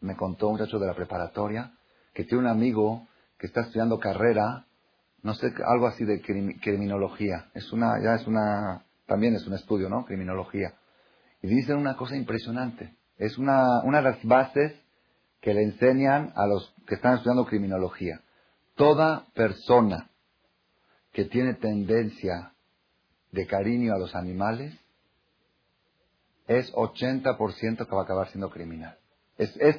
me 0.02 0.16
contó, 0.16 0.48
un 0.48 0.58
muchacho 0.58 0.78
de 0.78 0.86
la 0.86 0.94
preparatoria, 0.94 1.72
que 2.12 2.24
tiene 2.24 2.44
un 2.44 2.50
amigo 2.50 3.08
que 3.38 3.46
está 3.46 3.62
estudiando 3.62 3.98
carrera, 3.98 4.66
no 5.22 5.34
sé, 5.34 5.52
algo 5.66 5.86
así 5.86 6.04
de 6.04 6.20
criminología. 6.20 7.50
Es 7.54 7.72
una, 7.72 7.94
ya 8.02 8.14
es 8.14 8.26
una, 8.26 8.84
también 9.06 9.34
es 9.34 9.46
un 9.46 9.54
estudio, 9.54 9.88
¿no? 9.88 10.04
Criminología. 10.04 10.74
Y 11.42 11.48
dicen 11.48 11.76
una 11.76 11.96
cosa 11.96 12.16
impresionante. 12.16 12.94
Es 13.16 13.38
una, 13.38 13.82
una 13.84 13.98
de 13.98 14.10
las 14.10 14.24
bases 14.24 14.74
que 15.40 15.54
le 15.54 15.62
enseñan 15.62 16.32
a 16.36 16.46
los 16.46 16.74
que 16.86 16.96
están 16.96 17.14
estudiando 17.14 17.46
criminología. 17.46 18.20
Toda 18.74 19.26
persona 19.34 20.10
que 21.12 21.24
tiene 21.26 21.54
tendencia 21.54 22.52
de 23.30 23.46
cariño 23.46 23.94
a 23.94 23.98
los 23.98 24.14
animales 24.14 24.74
es 26.46 26.72
80% 26.72 27.86
que 27.86 27.94
va 27.94 28.02
a 28.02 28.04
acabar 28.04 28.28
siendo 28.28 28.50
criminal. 28.50 28.96
Es, 29.38 29.56
es, 29.56 29.78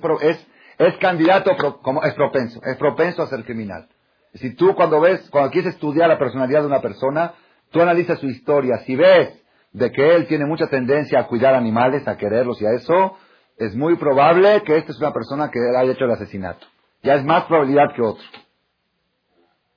es, 0.77 0.97
candidato, 0.99 1.51
como, 1.81 2.03
es 2.03 2.13
propenso, 2.13 2.61
es 2.63 2.77
propenso 2.77 3.21
a 3.21 3.27
ser 3.27 3.43
criminal. 3.43 3.87
Si 4.33 4.55
tú 4.55 4.73
cuando 4.75 4.99
ves, 4.99 5.29
cuando 5.29 5.51
quieres 5.51 5.75
estudiar 5.75 6.09
la 6.09 6.17
personalidad 6.17 6.61
de 6.61 6.67
una 6.67 6.81
persona, 6.81 7.33
tú 7.71 7.81
analizas 7.81 8.19
su 8.19 8.27
historia. 8.27 8.79
Si 8.79 8.95
ves 8.95 9.41
de 9.71 9.91
que 9.91 10.15
él 10.15 10.27
tiene 10.27 10.45
mucha 10.45 10.67
tendencia 10.67 11.19
a 11.19 11.27
cuidar 11.27 11.53
animales, 11.55 12.07
a 12.07 12.17
quererlos 12.17 12.61
y 12.61 12.65
a 12.65 12.71
eso, 12.71 13.17
es 13.57 13.75
muy 13.75 13.95
probable 13.97 14.63
que 14.63 14.77
esta 14.77 14.91
es 14.91 14.99
una 14.99 15.13
persona 15.13 15.51
que 15.51 15.59
haya 15.77 15.91
hecho 15.91 16.05
el 16.05 16.11
asesinato. 16.11 16.65
Ya 17.03 17.15
es 17.15 17.23
más 17.23 17.45
probabilidad 17.45 17.93
que 17.95 18.01
otro. 18.01 18.25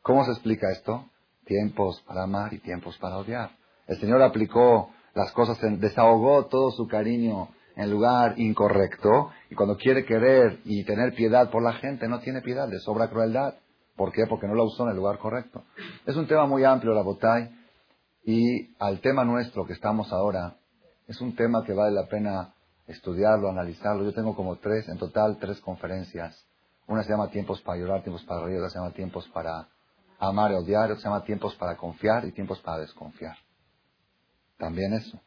¿Cómo 0.03 0.25
se 0.25 0.31
explica 0.31 0.71
esto? 0.71 1.05
Tiempos 1.45 2.01
para 2.03 2.23
amar 2.23 2.55
y 2.55 2.59
tiempos 2.59 2.97
para 2.99 3.19
odiar. 3.19 3.51
El 3.87 3.99
Señor 3.99 4.23
aplicó 4.23 4.91
las 5.15 5.33
cosas, 5.33 5.59
desahogó 5.81 6.47
todo 6.47 6.71
su 6.71 6.87
cariño 6.87 7.49
en 7.77 7.91
lugar 7.91 8.39
incorrecto 8.39 9.31
y 9.51 9.55
cuando 9.55 9.77
quiere 9.77 10.05
querer 10.05 10.61
y 10.65 10.85
tener 10.85 11.15
piedad 11.15 11.51
por 11.51 11.63
la 11.63 11.75
gente 11.75 12.09
no 12.09 12.21
tiene 12.21 12.41
piedad, 12.41 12.69
le 12.69 12.81
sobra 12.81 13.09
crueldad. 13.09 13.55
¿Por 13.95 14.13
qué? 14.13 14.27
Porque 14.29 14.47
no 14.47 14.55
la 14.55 14.65
usó 14.65 14.85
en 14.85 14.91
el 14.91 14.97
lugar 14.97 15.19
correcto. 15.19 15.63
Es 16.07 16.17
un 16.17 16.27
tema 16.27 16.47
muy 16.47 16.65
amplio 16.65 16.93
la 16.93 17.03
botay 17.03 17.51
y 18.25 18.75
al 18.79 19.01
tema 19.01 19.25
nuestro 19.25 19.67
que 19.67 19.75
estamos 19.75 20.13
ahora 20.13 20.57
es 21.07 21.21
un 21.21 21.37
tema 21.37 21.63
que 21.65 21.73
vale 21.73 21.95
la 21.95 22.07
pena 22.07 22.55
estudiarlo, 22.89 23.49
analizarlo. 23.49 24.05
Yo 24.05 24.13
tengo 24.13 24.35
como 24.35 24.57
tres, 24.57 24.89
en 24.89 24.99
total 24.99 25.39
tres 25.39 25.61
conferencias. 25.61 26.45
Una 26.89 27.03
se 27.03 27.11
llama 27.11 27.31
Tiempos 27.31 27.61
para 27.63 27.79
llorar, 27.79 28.03
tiempos 28.03 28.25
para 28.25 28.45
reír, 28.45 28.59
otra 28.59 28.71
se 28.71 28.79
llama 28.79 28.93
Tiempos 28.93 29.29
para 29.29 29.69
amar 30.19 30.53
y 30.53 30.55
odiar, 30.55 30.97
se 30.97 31.03
llama 31.03 31.25
tiempos 31.25 31.55
para 31.57 31.77
confiar 31.77 32.25
y 32.25 32.33
tiempos 32.33 32.61
para 32.61 32.79
desconfiar. 32.79 33.37
También 34.57 34.95
eso. 34.95 35.21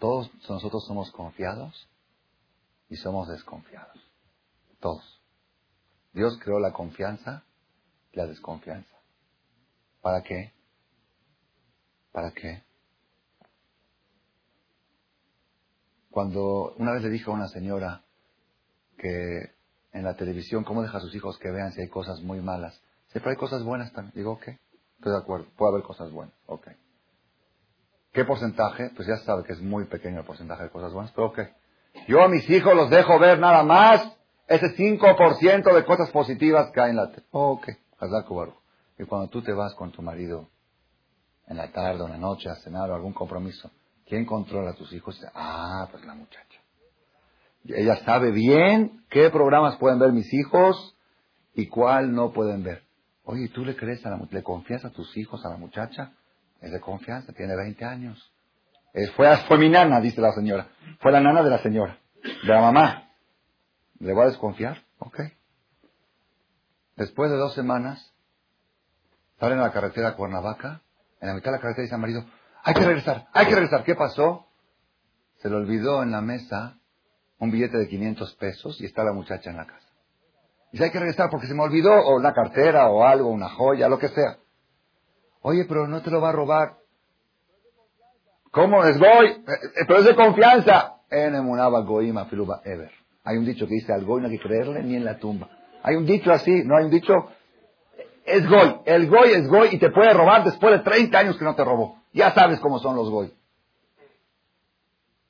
Todos 0.00 0.30
nosotros 0.48 0.86
somos 0.86 1.12
confiados 1.12 1.86
y 2.88 2.96
somos 2.96 3.28
desconfiados. 3.28 3.98
Todos. 4.80 5.20
Dios 6.14 6.38
creó 6.42 6.58
la 6.58 6.72
confianza 6.72 7.44
y 8.10 8.16
la 8.16 8.26
desconfianza. 8.26 8.90
¿Para 10.00 10.22
qué? 10.22 10.52
¿Para 12.12 12.32
qué? 12.32 12.62
Cuando 16.10 16.74
una 16.78 16.92
vez 16.92 17.02
le 17.02 17.10
dije 17.10 17.30
a 17.30 17.34
una 17.34 17.48
señora 17.48 18.02
que 18.96 19.52
en 19.92 20.02
la 20.02 20.16
televisión, 20.16 20.64
¿cómo 20.64 20.80
deja 20.80 20.96
a 20.96 21.02
sus 21.02 21.14
hijos 21.14 21.38
que 21.38 21.50
vean 21.50 21.72
si 21.72 21.82
hay 21.82 21.88
cosas 21.88 22.22
muy 22.22 22.40
malas? 22.40 22.80
Siempre 23.08 23.32
hay 23.32 23.36
cosas 23.36 23.62
buenas 23.62 23.92
también. 23.92 24.14
Digo, 24.16 24.32
ok, 24.32 24.48
estoy 24.48 25.12
de 25.12 25.18
acuerdo, 25.18 25.46
puede 25.58 25.72
haber 25.72 25.82
cosas 25.84 26.10
buenas, 26.10 26.34
ok. 26.46 26.68
¿Qué 28.12 28.24
porcentaje? 28.24 28.90
Pues 28.96 29.06
ya 29.06 29.16
sabe 29.18 29.44
que 29.44 29.52
es 29.52 29.60
muy 29.60 29.84
pequeño 29.84 30.20
el 30.20 30.26
porcentaje 30.26 30.64
de 30.64 30.70
cosas 30.70 30.92
buenas, 30.92 31.12
pero 31.12 31.28
ok. 31.28 31.40
Yo 32.08 32.22
a 32.22 32.28
mis 32.28 32.48
hijos 32.50 32.74
los 32.74 32.90
dejo 32.90 33.18
ver 33.18 33.38
nada 33.38 33.62
más 33.62 34.16
ese 34.48 34.74
5% 34.76 35.74
de 35.74 35.84
cosas 35.84 36.10
positivas 36.10 36.70
que 36.72 36.80
hay 36.80 36.90
en 36.90 36.96
la 36.96 37.10
tele. 37.10 37.26
ok, 37.30 37.68
Y 38.98 39.04
cuando 39.04 39.28
tú 39.28 39.42
te 39.42 39.52
vas 39.52 39.74
con 39.74 39.92
tu 39.92 40.02
marido 40.02 40.48
en 41.46 41.56
la 41.56 41.70
tarde 41.70 42.02
o 42.02 42.06
en 42.06 42.12
la 42.12 42.18
noche 42.18 42.48
a 42.48 42.56
cenar 42.56 42.90
o 42.90 42.94
algún 42.94 43.12
compromiso, 43.12 43.70
¿quién 44.06 44.24
controla 44.24 44.70
a 44.70 44.74
tus 44.74 44.92
hijos? 44.92 45.20
Ah, 45.34 45.86
pues 45.90 46.04
la 46.04 46.14
muchacha. 46.14 46.60
Ella 47.64 47.96
sabe 48.04 48.32
bien 48.32 49.04
qué 49.08 49.30
programas 49.30 49.76
pueden 49.76 49.98
ver 49.98 50.12
mis 50.12 50.32
hijos 50.32 50.96
y 51.54 51.66
cuál 51.68 52.12
no 52.12 52.32
pueden 52.32 52.64
ver. 52.64 52.82
Oye, 53.24 53.48
¿tú 53.48 53.64
le 53.64 53.76
crees 53.76 54.04
a 54.04 54.10
la 54.10 54.20
le 54.30 54.42
confías 54.42 54.84
a 54.84 54.90
tus 54.90 55.16
hijos, 55.16 55.44
a 55.44 55.50
la 55.50 55.56
muchacha? 55.56 56.12
Es 56.60 56.72
de 56.72 56.80
confianza, 56.80 57.32
tiene 57.32 57.56
20 57.56 57.84
años. 57.84 58.32
fue, 59.16 59.36
fue 59.48 59.58
mi 59.58 59.68
nana, 59.68 60.00
dice 60.00 60.20
la 60.20 60.32
señora. 60.32 60.68
Fue 61.00 61.10
la 61.12 61.20
nana 61.20 61.42
de 61.42 61.50
la 61.50 61.58
señora, 61.58 61.98
de 62.22 62.48
la 62.48 62.60
mamá. 62.60 63.10
¿Le 63.98 64.12
voy 64.12 64.24
a 64.24 64.28
desconfiar? 64.28 64.82
Ok. 64.98 65.20
Después 66.96 67.30
de 67.30 67.36
dos 67.36 67.54
semanas, 67.54 68.12
salen 69.38 69.58
a 69.58 69.62
la 69.62 69.72
carretera 69.72 70.16
Cuernavaca 70.16 70.82
En 71.20 71.28
la 71.28 71.34
mitad 71.34 71.50
de 71.50 71.56
la 71.56 71.60
carretera 71.60 71.82
dice 71.82 71.94
al 71.94 72.00
marido, 72.00 72.24
hay 72.62 72.74
que 72.74 72.84
regresar, 72.84 73.28
hay 73.32 73.46
que 73.46 73.54
regresar. 73.54 73.84
¿Qué 73.84 73.94
pasó? 73.94 74.46
Se 75.38 75.48
le 75.48 75.56
olvidó 75.56 76.02
en 76.02 76.10
la 76.10 76.20
mesa 76.20 76.78
un 77.38 77.50
billete 77.50 77.78
de 77.78 77.88
500 77.88 78.34
pesos 78.34 78.80
y 78.80 78.84
está 78.84 79.02
la 79.02 79.12
muchacha 79.12 79.48
en 79.48 79.56
la 79.56 79.66
casa. 79.66 79.88
Dice, 80.72 80.84
hay 80.84 80.90
que 80.90 80.98
regresar 80.98 81.30
porque 81.30 81.46
se 81.46 81.54
me 81.54 81.62
olvidó, 81.62 81.92
o 81.92 82.16
una 82.16 82.32
cartera, 82.32 82.88
o 82.88 83.04
algo, 83.04 83.30
una 83.30 83.48
joya, 83.48 83.88
lo 83.88 83.98
que 83.98 84.08
sea. 84.08 84.36
Oye, 85.42 85.64
pero 85.66 85.86
no 85.86 86.02
te 86.02 86.10
lo 86.10 86.20
va 86.20 86.30
a 86.30 86.32
robar. 86.32 86.76
¿Cómo 88.50 88.84
es 88.84 88.98
goy? 88.98 89.26
Eh, 89.26 89.42
eh, 89.46 89.84
pero 89.86 90.00
es 90.00 90.04
de 90.04 90.14
confianza. 90.14 90.96
En 91.10 91.34
emunaba 91.34 91.80
goima 91.80 92.26
filuba 92.26 92.60
ever. 92.64 92.90
Hay 93.24 93.36
un 93.36 93.44
dicho 93.44 93.66
que 93.66 93.74
dice 93.74 93.92
al 93.92 94.04
goy 94.04 94.20
no 94.20 94.28
hay 94.28 94.38
que 94.38 94.42
creerle 94.42 94.82
ni 94.82 94.96
en 94.96 95.04
la 95.04 95.18
tumba. 95.18 95.48
Hay 95.82 95.96
un 95.96 96.06
dicho 96.06 96.30
así, 96.30 96.62
no 96.64 96.76
hay 96.76 96.84
un 96.84 96.90
dicho. 96.90 97.14
Es 98.24 98.48
goy. 98.48 98.80
El 98.84 99.08
goy 99.08 99.30
es 99.30 99.48
goy 99.48 99.68
y 99.72 99.78
te 99.78 99.90
puede 99.90 100.12
robar 100.12 100.44
después 100.44 100.72
de 100.72 100.80
30 100.80 101.18
años 101.18 101.36
que 101.38 101.44
no 101.44 101.54
te 101.54 101.64
robó. 101.64 102.02
Ya 102.12 102.32
sabes 102.32 102.60
cómo 102.60 102.78
son 102.78 102.96
los 102.96 103.08
goy. 103.08 103.32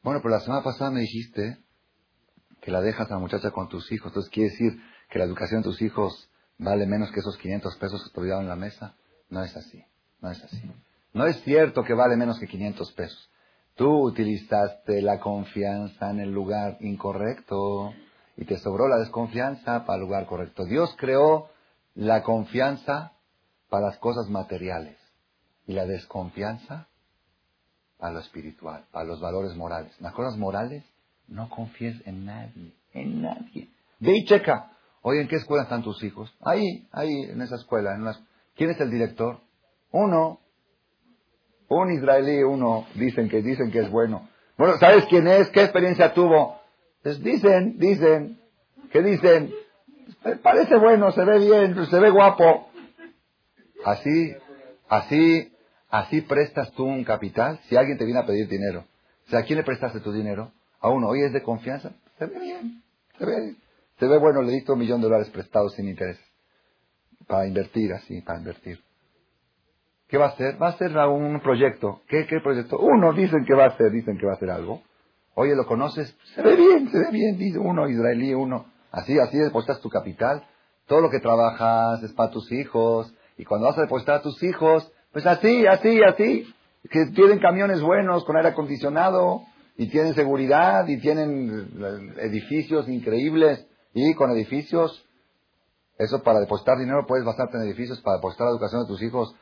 Bueno, 0.03 0.21
pero 0.23 0.35
la 0.35 0.41
semana 0.41 0.63
pasada 0.63 0.91
me 0.91 1.01
dijiste 1.01 1.59
que 2.63 2.71
la 2.71 2.81
dejas 2.81 3.11
a 3.11 3.15
la 3.15 3.21
muchacha 3.21 3.51
con 3.51 3.69
tus 3.69 3.91
hijos. 3.93 4.09
Entonces 4.09 4.31
quiere 4.31 4.51
decir 4.51 4.81
que 5.11 5.19
la 5.19 5.25
educación 5.25 5.61
de 5.61 5.69
tus 5.69 5.83
hijos 5.83 6.31
vale 6.59 6.87
menos 6.87 7.11
que 7.11 7.21
esos 7.21 7.37
500 7.37 7.77
pesos 7.77 8.03
que 8.05 8.11
te 8.13 8.21
olvidaron 8.21 8.45
en 8.45 8.49
la 8.49 8.57
mesa. 8.57 8.97
No 9.29 9.43
es 9.45 9.57
así. 9.57 9.85
No 10.21 10.31
es 10.31 10.43
así. 10.45 10.71
No 11.13 11.27
es 11.27 11.41
cierto 11.43 11.83
que 11.83 11.95
vale 11.95 12.17
menos 12.17 12.39
que 12.39 12.47
500 12.47 12.93
pesos. 12.93 13.31
Tú 13.75 13.89
utilizaste 14.07 15.01
la 15.03 15.19
confianza 15.19 16.11
en 16.11 16.21
el 16.21 16.31
lugar 16.31 16.77
incorrecto 16.81 17.93
y 18.37 18.45
te 18.45 18.59
sobró 18.59 18.89
la 18.89 18.99
desconfianza 18.99 19.85
para 19.85 19.97
el 19.97 20.03
lugar 20.03 20.27
correcto. 20.27 20.65
Dios 20.65 20.95
creó 20.99 21.49
la 21.95 22.23
confianza 22.23 23.13
para 23.69 23.87
las 23.87 23.99
cosas 23.99 24.29
materiales 24.29 24.97
y 25.67 25.73
la 25.73 25.87
desconfianza 25.87 26.89
para 27.99 28.15
lo 28.15 28.21
espiritual, 28.21 28.85
para 28.91 29.05
los 29.05 29.21
valores 29.21 29.55
morales. 29.57 29.95
Las 30.01 30.13
cosas 30.15 30.37
morales, 30.39 30.85
no 31.29 31.49
confíes 31.49 31.97
en 32.07 32.25
nadie, 32.25 32.73
en 32.93 33.23
nadie. 33.23 33.69
Ve 33.99 34.17
y 34.17 34.25
checa. 34.25 34.73
Oye, 35.03 35.21
¿en 35.23 35.29
qué 35.29 35.37
escuela 35.37 35.65
están 35.65 35.83
tus 35.83 36.03
hijos? 36.03 36.33
Ahí, 36.41 36.89
ahí, 36.93 37.13
en 37.31 37.41
esa 37.41 37.57
escuela. 37.57 37.95
En 37.95 38.05
¿Quién 38.55 38.71
es 38.71 38.81
el 38.81 38.91
director? 38.91 39.41
Uno. 39.93 40.41
Un 41.69 41.93
israelí, 41.93 42.43
uno. 42.43 42.87
Dicen 42.95 43.29
que, 43.29 43.43
dicen 43.43 43.71
que 43.71 43.81
es 43.81 43.91
bueno. 43.91 44.29
Bueno, 44.57 44.77
¿sabes 44.79 45.05
quién 45.09 45.27
es? 45.27 45.49
¿Qué 45.51 45.63
experiencia 45.63 46.13
tuvo? 46.13 46.61
Pues 47.03 47.23
dicen, 47.23 47.79
dicen, 47.79 48.39
¿qué 48.93 49.03
dicen? 49.03 49.55
Parece 50.43 50.77
bueno, 50.77 51.13
se 51.13 51.25
ve 51.25 51.39
bien, 51.39 51.87
se 51.87 51.99
ve 51.99 52.11
guapo. 52.11 52.69
Así, 53.85 54.35
así, 54.89 55.53
así 55.89 56.21
prestas 56.21 56.71
tú 56.73 56.85
un 56.85 57.05
capital 57.05 57.59
si 57.69 57.77
alguien 57.77 57.97
te 57.97 58.05
viene 58.05 58.21
a 58.21 58.27
pedir 58.27 58.49
dinero. 58.49 58.85
O 59.27 59.31
sea, 59.31 59.41
¿a 59.41 59.43
quién 59.45 59.59
le 59.59 59.65
prestaste 59.65 60.01
tu 60.01 60.13
dinero? 60.13 60.53
A 60.81 60.91
uno. 60.91 61.09
Oye, 61.09 61.27
es 61.27 61.33
de 61.33 61.43
confianza. 61.43 61.93
Se 62.19 62.27
ve 62.27 62.39
bien, 62.39 62.83
se 63.19 63.25
ve, 63.25 63.55
se 63.99 64.07
ve 64.07 64.19
bueno, 64.19 64.43
le 64.43 64.53
diste 64.53 64.73
un 64.73 64.79
millón 64.79 65.01
de 65.01 65.07
dólares 65.07 65.31
prestados 65.31 65.75
sin 65.75 65.89
interés. 65.89 66.19
Para 67.27 67.47
invertir, 67.47 67.93
así, 67.93 68.21
para 68.23 68.41
invertir. 68.41 68.79
¿Qué 70.11 70.19
va 70.19 70.27
a 70.27 70.29
hacer? 70.31 70.61
Va 70.61 70.67
a 70.67 70.71
hacer 70.71 70.97
un 70.97 71.41
proyecto. 71.41 72.01
¿Qué, 72.09 72.27
¿Qué 72.27 72.41
proyecto? 72.41 72.79
Uno, 72.79 73.13
dicen 73.13 73.45
que 73.45 73.55
va 73.55 73.65
a 73.65 73.69
hacer, 73.69 73.93
dicen 73.93 74.19
que 74.19 74.27
va 74.27 74.33
a 74.33 74.35
hacer 74.35 74.51
algo. 74.51 74.83
Oye, 75.35 75.55
¿lo 75.55 75.65
conoces? 75.67 76.17
Se 76.35 76.43
ve 76.43 76.57
bien, 76.57 76.91
se 76.91 76.99
ve 76.99 77.11
bien, 77.13 77.39
dice 77.39 77.61
uno 77.61 77.89
israelí, 77.89 78.35
uno. 78.35 78.67
Así, 78.91 79.17
así 79.21 79.39
depositas 79.39 79.81
tu 79.81 79.89
capital. 79.89 80.45
Todo 80.87 81.01
lo 81.01 81.11
que 81.11 81.21
trabajas 81.21 82.03
es 82.03 82.13
para 82.13 82.33
tus 82.33 82.51
hijos. 82.51 83.15
Y 83.39 83.45
cuando 83.45 83.69
vas 83.69 83.79
a 83.79 83.83
depositar 83.83 84.17
a 84.17 84.23
tus 84.23 84.43
hijos, 84.43 84.93
pues 85.13 85.25
así, 85.27 85.65
así, 85.69 86.03
así. 86.03 86.55
Que 86.91 87.07
tienen 87.15 87.39
camiones 87.39 87.81
buenos 87.81 88.25
con 88.25 88.37
aire 88.37 88.49
acondicionado 88.49 89.43
y 89.77 89.91
tienen 89.91 90.15
seguridad 90.15 90.89
y 90.89 90.99
tienen 91.01 91.69
eh, 91.79 92.15
edificios 92.23 92.89
increíbles 92.89 93.65
y 93.95 94.13
con 94.15 94.33
edificios. 94.33 95.07
Eso 95.99 96.21
para 96.25 96.41
depositar 96.41 96.79
dinero 96.79 97.07
puedes 97.07 97.25
basarte 97.25 97.59
en 97.59 97.63
edificios, 97.63 98.01
para 98.01 98.17
depositar 98.17 98.47
la 98.47 98.53
educación 98.53 98.83
de 98.83 98.89
tus 98.89 99.03
hijos 99.03 99.37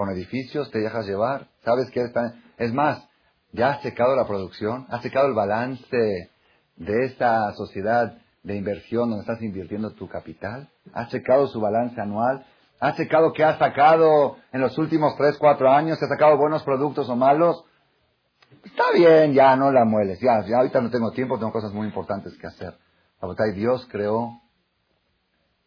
con 0.00 0.08
edificios, 0.08 0.70
te 0.70 0.78
dejas 0.78 1.06
llevar. 1.06 1.48
¿Sabes 1.62 1.90
qué? 1.90 2.10
Es 2.56 2.72
más, 2.72 3.06
ya 3.52 3.72
has 3.72 3.82
secado 3.82 4.16
la 4.16 4.26
producción, 4.26 4.86
has 4.88 5.02
secado 5.02 5.26
el 5.26 5.34
balance 5.34 6.30
de 6.76 7.04
esta 7.04 7.52
sociedad 7.52 8.16
de 8.42 8.56
inversión 8.56 9.10
donde 9.10 9.24
estás 9.24 9.42
invirtiendo 9.42 9.92
tu 9.92 10.08
capital, 10.08 10.70
has 10.94 11.10
checado 11.10 11.48
su 11.48 11.60
balance 11.60 12.00
anual, 12.00 12.46
has 12.80 12.96
checado 12.96 13.34
qué 13.34 13.44
has 13.44 13.58
sacado 13.58 14.38
en 14.52 14.62
los 14.62 14.78
últimos 14.78 15.14
3, 15.18 15.36
4 15.36 15.70
años, 15.70 16.02
¿Has 16.02 16.08
sacado 16.08 16.38
buenos 16.38 16.62
productos 16.62 17.06
o 17.10 17.14
malos. 17.14 17.62
Está 18.64 18.84
bien, 18.94 19.34
ya 19.34 19.54
no 19.54 19.70
la 19.70 19.84
mueles, 19.84 20.18
ya, 20.18 20.42
ya 20.46 20.56
ahorita 20.56 20.80
no 20.80 20.88
tengo 20.88 21.10
tiempo, 21.10 21.38
tengo 21.38 21.52
cosas 21.52 21.74
muy 21.74 21.86
importantes 21.86 22.38
que 22.38 22.46
hacer. 22.46 22.72
Dios 23.54 23.86
creó, 23.90 24.40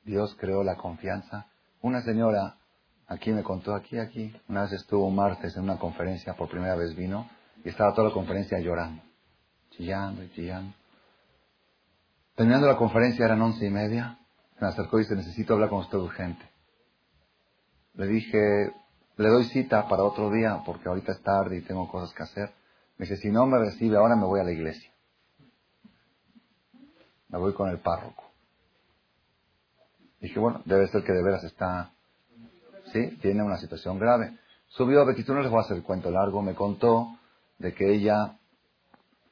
Dios 0.04 0.36
creó 0.40 0.64
la 0.64 0.76
confianza. 0.76 1.46
Una 1.84 2.02
señora 2.02 2.56
aquí 3.14 3.32
me 3.32 3.44
contó, 3.44 3.74
aquí, 3.76 3.98
aquí, 3.98 4.36
una 4.50 4.64
vez 4.64 4.74
estuvo 4.74 5.10
martes 5.10 5.56
en 5.56 5.64
una 5.64 5.78
conferencia, 5.78 6.34
por 6.34 6.50
primera 6.50 6.76
vez 6.76 6.96
vino, 6.96 7.30
y 7.64 7.70
estaba 7.70 7.94
toda 7.94 8.10
la 8.10 8.14
conferencia 8.14 8.60
llorando, 8.60 9.02
chillando 9.72 10.24
y 10.24 10.32
chillando. 10.32 10.74
Terminando 12.36 12.68
la 12.68 12.78
conferencia 12.78 13.26
eran 13.26 13.42
once 13.42 13.66
y 13.66 13.70
media. 13.70 14.18
Me 14.60 14.68
acercó 14.68 14.98
y 14.98 15.04
dice, 15.04 15.16
necesito 15.16 15.54
hablar 15.54 15.70
con 15.70 15.80
usted 15.80 15.98
urgente. 15.98 16.50
Le 17.94 18.08
dije, 18.08 18.74
le 19.18 19.30
doy 19.30 19.44
cita 19.46 19.88
para 19.88 20.04
otro 20.04 20.32
día 20.32 20.64
porque 20.66 20.90
ahorita 20.90 21.12
es 21.12 21.22
tarde 21.22 21.58
y 21.58 21.62
tengo 21.62 21.88
cosas 21.90 22.14
que 22.16 22.24
hacer. 22.24 22.52
Me 22.98 23.06
dice, 23.06 23.18
si 23.18 23.30
no 23.30 23.46
me 23.46 23.60
recibe 23.60 23.98
ahora 23.98 24.16
me 24.16 24.26
voy 24.26 24.40
a 24.40 24.44
la 24.44 24.52
iglesia. 24.52 24.92
Me 27.30 27.38
voy 27.38 27.54
con 27.54 27.70
el 27.70 27.80
párroco. 27.80 28.24
Dije, 30.20 30.40
bueno, 30.40 30.62
debe 30.66 30.88
ser 30.88 31.04
que 31.04 31.12
de 31.12 31.22
veras 31.22 31.44
está, 31.44 31.93
sí, 32.94 33.18
tiene 33.22 33.44
una 33.44 33.58
situación 33.58 34.00
grave. 34.00 34.38
Subió 34.68 35.02
a 35.02 35.14
tú 35.14 35.34
no 35.34 35.42
les 35.42 35.52
voy 35.52 35.60
a 35.60 35.64
hacer 35.64 35.78
el 35.78 35.84
cuento 35.84 36.10
largo, 36.10 36.42
me 36.42 36.56
contó 36.56 37.10
de 37.58 37.74
que 37.74 37.94
ella 37.94 38.38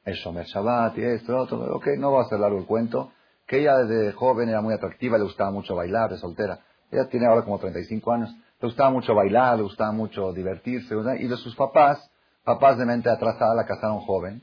el 0.04 0.14
Shomer 0.14 0.46
Shabbat 0.46 0.98
y 0.98 1.04
esto, 1.04 1.36
otro, 1.36 1.76
ok, 1.76 1.88
no 1.98 2.12
va 2.12 2.22
a 2.22 2.28
ser 2.28 2.40
largo 2.40 2.58
el 2.58 2.66
cuento, 2.66 3.12
que 3.46 3.60
ella 3.60 3.78
desde 3.78 4.12
joven 4.12 4.48
era 4.48 4.60
muy 4.60 4.74
atractiva, 4.74 5.18
le 5.18 5.24
gustaba 5.24 5.50
mucho 5.50 5.74
bailar, 5.74 6.10
de 6.10 6.18
soltera. 6.18 6.60
Ella 6.90 7.08
tiene 7.08 7.26
ahora 7.26 7.42
como 7.42 7.58
35 7.58 8.12
años, 8.12 8.30
le 8.60 8.68
gustaba 8.68 8.90
mucho 8.90 9.14
bailar, 9.14 9.56
le 9.56 9.62
gustaba 9.62 9.92
mucho 9.92 10.32
divertirse, 10.32 10.94
y 11.18 11.26
de 11.26 11.36
sus 11.36 11.54
papás, 11.54 12.10
papás 12.44 12.78
de 12.78 12.84
mente 12.84 13.10
atrasada, 13.10 13.54
la 13.54 13.64
casaron 13.64 14.00
joven, 14.00 14.42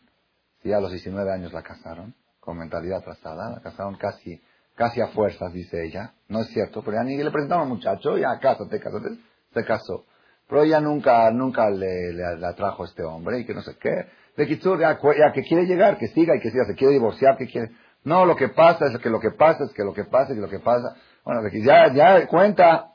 sí, 0.64 0.72
a 0.72 0.80
los 0.80 0.92
19 0.92 1.32
años 1.32 1.54
la 1.54 1.62
casaron, 1.62 2.16
con 2.40 2.58
mentalidad 2.58 3.00
atrasada, 3.00 3.50
la 3.50 3.62
casaron 3.62 3.96
casi, 3.96 4.42
casi 4.80 5.02
a 5.02 5.08
fuerzas, 5.08 5.52
dice 5.52 5.86
ella, 5.86 6.14
no 6.30 6.40
es 6.40 6.48
cierto, 6.54 6.82
pero 6.82 6.96
ya 6.96 7.04
ni 7.04 7.18
le 7.18 7.32
presentaron 7.32 7.64
a 7.64 7.70
un 7.70 7.76
muchacho, 7.76 8.18
ya 8.18 8.40
cásate, 8.40 8.80
cásate, 8.80 9.10
se 9.54 9.66
casó. 9.66 10.06
Pero 10.48 10.64
ella 10.64 10.80
nunca, 10.80 11.30
nunca 11.32 11.70
le, 11.70 12.14
le, 12.14 12.48
atrajo 12.48 12.84
a 12.84 12.86
este 12.86 13.04
hombre 13.04 13.40
y 13.40 13.46
que 13.46 13.54
no 13.54 13.62
sé 13.62 13.76
qué. 13.78 14.06
De 14.38 14.48
Kitsur, 14.48 14.80
ya, 14.80 14.98
que 15.34 15.42
quiere 15.42 15.66
llegar, 15.66 15.98
que 15.98 16.08
siga 16.08 16.34
y 16.38 16.40
que 16.40 16.50
siga, 16.50 16.64
se 16.64 16.76
quiere 16.76 16.94
divorciar, 16.94 17.36
que 17.36 17.48
quiere. 17.48 17.72
No, 18.06 18.26
lo 18.26 18.38
que 18.38 18.48
pasa 18.48 18.86
es 18.86 18.98
que 19.00 19.10
lo 19.10 19.20
que 19.20 19.32
pasa 19.32 19.66
es 19.66 19.74
que 19.74 19.84
lo 19.84 19.94
que 19.94 20.06
pasa 20.06 20.32
es 20.32 20.36
que 20.36 20.42
lo 20.42 20.50
que 20.50 20.60
pasa. 20.60 20.96
Bueno, 21.26 21.42
ya, 21.62 21.94
ya 21.94 22.26
cuenta. 22.28 22.89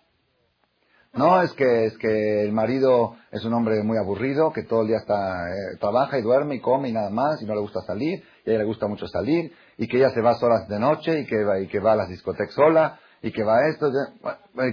No, 1.17 1.41
es 1.43 1.53
que, 1.53 1.87
es 1.87 1.99
que 1.99 2.43
el 2.43 2.53
marido 2.53 3.15
es 3.31 3.45
un 3.45 3.53
hombre 3.53 3.83
muy 3.83 3.97
aburrido, 3.99 4.53
que 4.53 4.65
todo 4.65 4.83
el 4.83 4.89
día 4.89 4.97
está, 4.97 5.49
eh, 5.49 5.77
trabaja 5.79 6.19
y 6.19 6.23
duerme 6.23 6.57
y 6.57 6.61
come 6.61 6.89
y 6.89 6.93
nada 6.93 7.11
más, 7.11 7.41
y 7.41 7.47
no 7.47 7.55
le 7.55 7.61
gusta 7.61 7.81
salir, 7.83 8.23
y 8.45 8.51
a 8.51 8.53
ella 8.53 8.59
le 8.59 8.65
gusta 8.65 8.89
mucho 8.89 9.07
salir, 9.07 9.53
y 9.79 9.87
que 9.87 9.99
ella 9.99 10.11
se 10.11 10.21
va 10.21 10.35
solas 10.35 10.69
de 10.69 10.79
noche, 10.79 11.21
y 11.21 11.27
que 11.27 11.45
va, 11.45 11.61
y 11.61 11.69
que 11.69 11.79
va 11.79 11.93
a 11.93 11.97
las 11.97 12.09
discotecas 12.09 12.55
sola, 12.55 12.99
y 13.23 13.31
que 13.31 13.45
va 13.45 13.59
a 13.59 13.69
esto, 13.69 13.91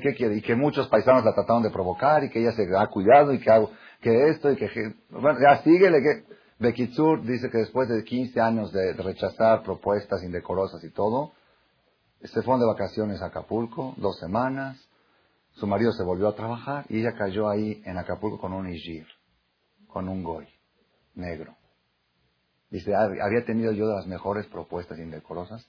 ¿qué 0.01 0.15
quiere? 0.15 0.37
Y 0.37 0.41
que 0.41 0.55
muchos 0.55 0.87
paisanos 0.87 1.23
la 1.23 1.33
trataron 1.33 1.63
de 1.63 1.69
provocar, 1.69 2.23
y 2.23 2.29
que 2.29 2.39
ella 2.39 2.53
se 2.53 2.63
ha 2.75 2.87
cuidado, 2.87 3.33
y 3.33 3.39
que, 3.39 3.67
que 4.01 4.29
esto, 4.29 4.51
y 4.51 4.55
que, 4.55 4.67
bueno, 5.11 5.39
ya 5.39 5.61
síguele, 5.63 5.99
que, 6.01 6.31
Bekitsur 6.61 7.23
dice 7.23 7.49
que 7.49 7.57
después 7.57 7.89
de 7.89 8.03
15 8.03 8.39
años 8.39 8.71
de, 8.71 8.93
rechazar 8.93 9.63
propuestas 9.63 10.23
indecorosas 10.23 10.83
y 10.83 10.91
todo, 10.91 11.31
se 12.23 12.41
fueron 12.43 12.59
de 12.59 12.67
vacaciones 12.67 13.19
a 13.21 13.27
Acapulco, 13.27 13.95
dos 13.97 14.19
semanas, 14.19 14.77
su 15.53 15.67
marido 15.67 15.91
se 15.91 16.03
volvió 16.03 16.27
a 16.27 16.35
trabajar 16.35 16.85
y 16.89 16.99
ella 16.99 17.13
cayó 17.17 17.49
ahí 17.49 17.81
en 17.85 17.97
Acapulco 17.97 18.39
con 18.39 18.53
un 18.53 18.69
Ijir, 18.69 19.07
con 19.87 20.07
un 20.07 20.23
Goy, 20.23 20.47
negro. 21.15 21.55
Dice, 22.69 22.95
había 22.95 23.45
tenido 23.45 23.73
yo 23.73 23.87
de 23.87 23.95
las 23.95 24.07
mejores 24.07 24.47
propuestas 24.47 24.97
indecorosas, 24.97 25.67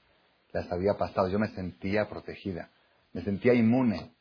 las 0.52 0.70
había 0.70 0.94
pasado, 0.94 1.28
yo 1.28 1.38
me 1.38 1.48
sentía 1.48 2.08
protegida, 2.08 2.70
me 3.12 3.22
sentía 3.22 3.54
inmune 3.54 4.12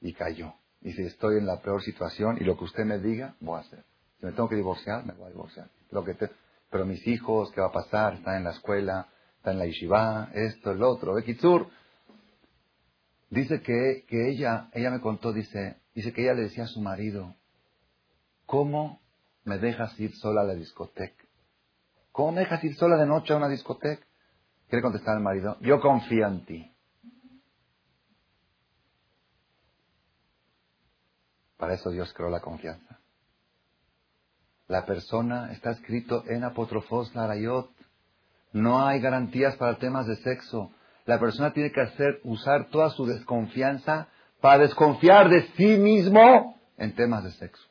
y 0.00 0.12
cayó. 0.14 0.54
Dice, 0.80 1.04
estoy 1.06 1.38
en 1.38 1.46
la 1.46 1.60
peor 1.60 1.82
situación 1.82 2.38
y 2.40 2.44
lo 2.44 2.56
que 2.56 2.64
usted 2.64 2.84
me 2.84 2.98
diga, 2.98 3.34
voy 3.40 3.58
a 3.58 3.60
hacer. 3.60 3.84
Si 4.20 4.26
me 4.26 4.32
tengo 4.32 4.48
que 4.48 4.56
divorciar, 4.56 5.04
me 5.04 5.14
voy 5.14 5.26
a 5.26 5.30
divorciar. 5.30 5.68
Lo 5.90 6.04
que 6.04 6.14
Pero 6.70 6.86
mis 6.86 7.06
hijos, 7.06 7.50
¿qué 7.52 7.60
va 7.60 7.68
a 7.68 7.72
pasar? 7.72 8.14
Están 8.14 8.36
en 8.36 8.44
la 8.44 8.50
escuela, 8.50 9.08
están 9.36 9.54
en 9.54 9.58
la 9.60 9.66
yeshiva, 9.66 10.30
esto, 10.32 10.72
el 10.72 10.82
otro. 10.82 11.14
Bekitsur. 11.14 11.68
Dice 13.30 13.62
que, 13.62 14.04
que 14.06 14.30
ella, 14.30 14.68
ella 14.72 14.90
me 14.90 15.00
contó, 15.00 15.32
dice, 15.32 15.76
dice 15.94 16.12
que 16.12 16.22
ella 16.22 16.34
le 16.34 16.42
decía 16.42 16.64
a 16.64 16.68
su 16.68 16.80
marido, 16.80 17.34
¿cómo 18.46 19.00
me 19.44 19.58
dejas 19.58 19.98
ir 19.98 20.14
sola 20.16 20.42
a 20.42 20.44
la 20.44 20.54
discoteca? 20.54 21.24
¿Cómo 22.12 22.32
me 22.32 22.40
dejas 22.40 22.62
ir 22.62 22.76
sola 22.76 22.96
de 22.96 23.06
noche 23.06 23.32
a 23.32 23.36
una 23.36 23.48
discoteca? 23.48 24.06
Quiere 24.68 24.82
contestar 24.82 25.16
el 25.16 25.22
marido, 25.22 25.58
yo 25.60 25.80
confío 25.80 26.26
en 26.26 26.44
ti. 26.44 26.70
Para 31.56 31.74
eso 31.74 31.90
Dios 31.90 32.12
creó 32.12 32.28
la 32.28 32.40
confianza. 32.40 32.98
La 34.66 34.86
persona 34.86 35.52
está 35.52 35.70
escrito 35.70 36.24
en 36.26 36.44
apotrofos 36.44 37.14
larayot. 37.14 37.70
No 38.52 38.86
hay 38.86 39.00
garantías 39.00 39.56
para 39.56 39.78
temas 39.78 40.06
de 40.06 40.16
sexo. 40.16 40.70
La 41.06 41.18
persona 41.20 41.52
tiene 41.52 41.70
que 41.70 41.82
hacer, 41.82 42.20
usar 42.24 42.68
toda 42.70 42.90
su 42.90 43.04
desconfianza 43.06 44.08
para 44.40 44.58
desconfiar 44.58 45.28
de 45.28 45.42
sí 45.56 45.76
mismo 45.76 46.58
en 46.78 46.94
temas 46.94 47.24
de 47.24 47.30
sexo. 47.32 47.66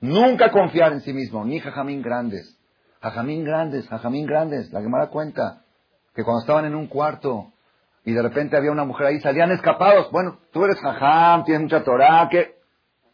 Nunca 0.00 0.50
confiar 0.50 0.92
en 0.92 1.02
sí 1.02 1.12
mismo, 1.12 1.44
ni 1.44 1.60
jajamín 1.60 2.00
grandes. 2.00 2.56
Jajamín 3.02 3.44
grandes, 3.44 3.86
jajamín 3.88 4.26
grandes. 4.26 4.72
La 4.72 4.80
que 4.80 4.88
me 4.88 4.98
da 4.98 5.08
cuenta 5.08 5.62
que 6.14 6.24
cuando 6.24 6.40
estaban 6.40 6.64
en 6.64 6.74
un 6.74 6.86
cuarto 6.86 7.52
y 8.04 8.12
de 8.12 8.22
repente 8.22 8.56
había 8.56 8.72
una 8.72 8.84
mujer 8.84 9.08
ahí, 9.08 9.20
salían 9.20 9.50
escapados. 9.52 10.10
Bueno, 10.10 10.38
tú 10.52 10.64
eres 10.64 10.80
jajam, 10.80 11.44
tienes 11.44 11.62
mucha 11.62 11.84
Torah, 11.84 12.28
que... 12.30 12.58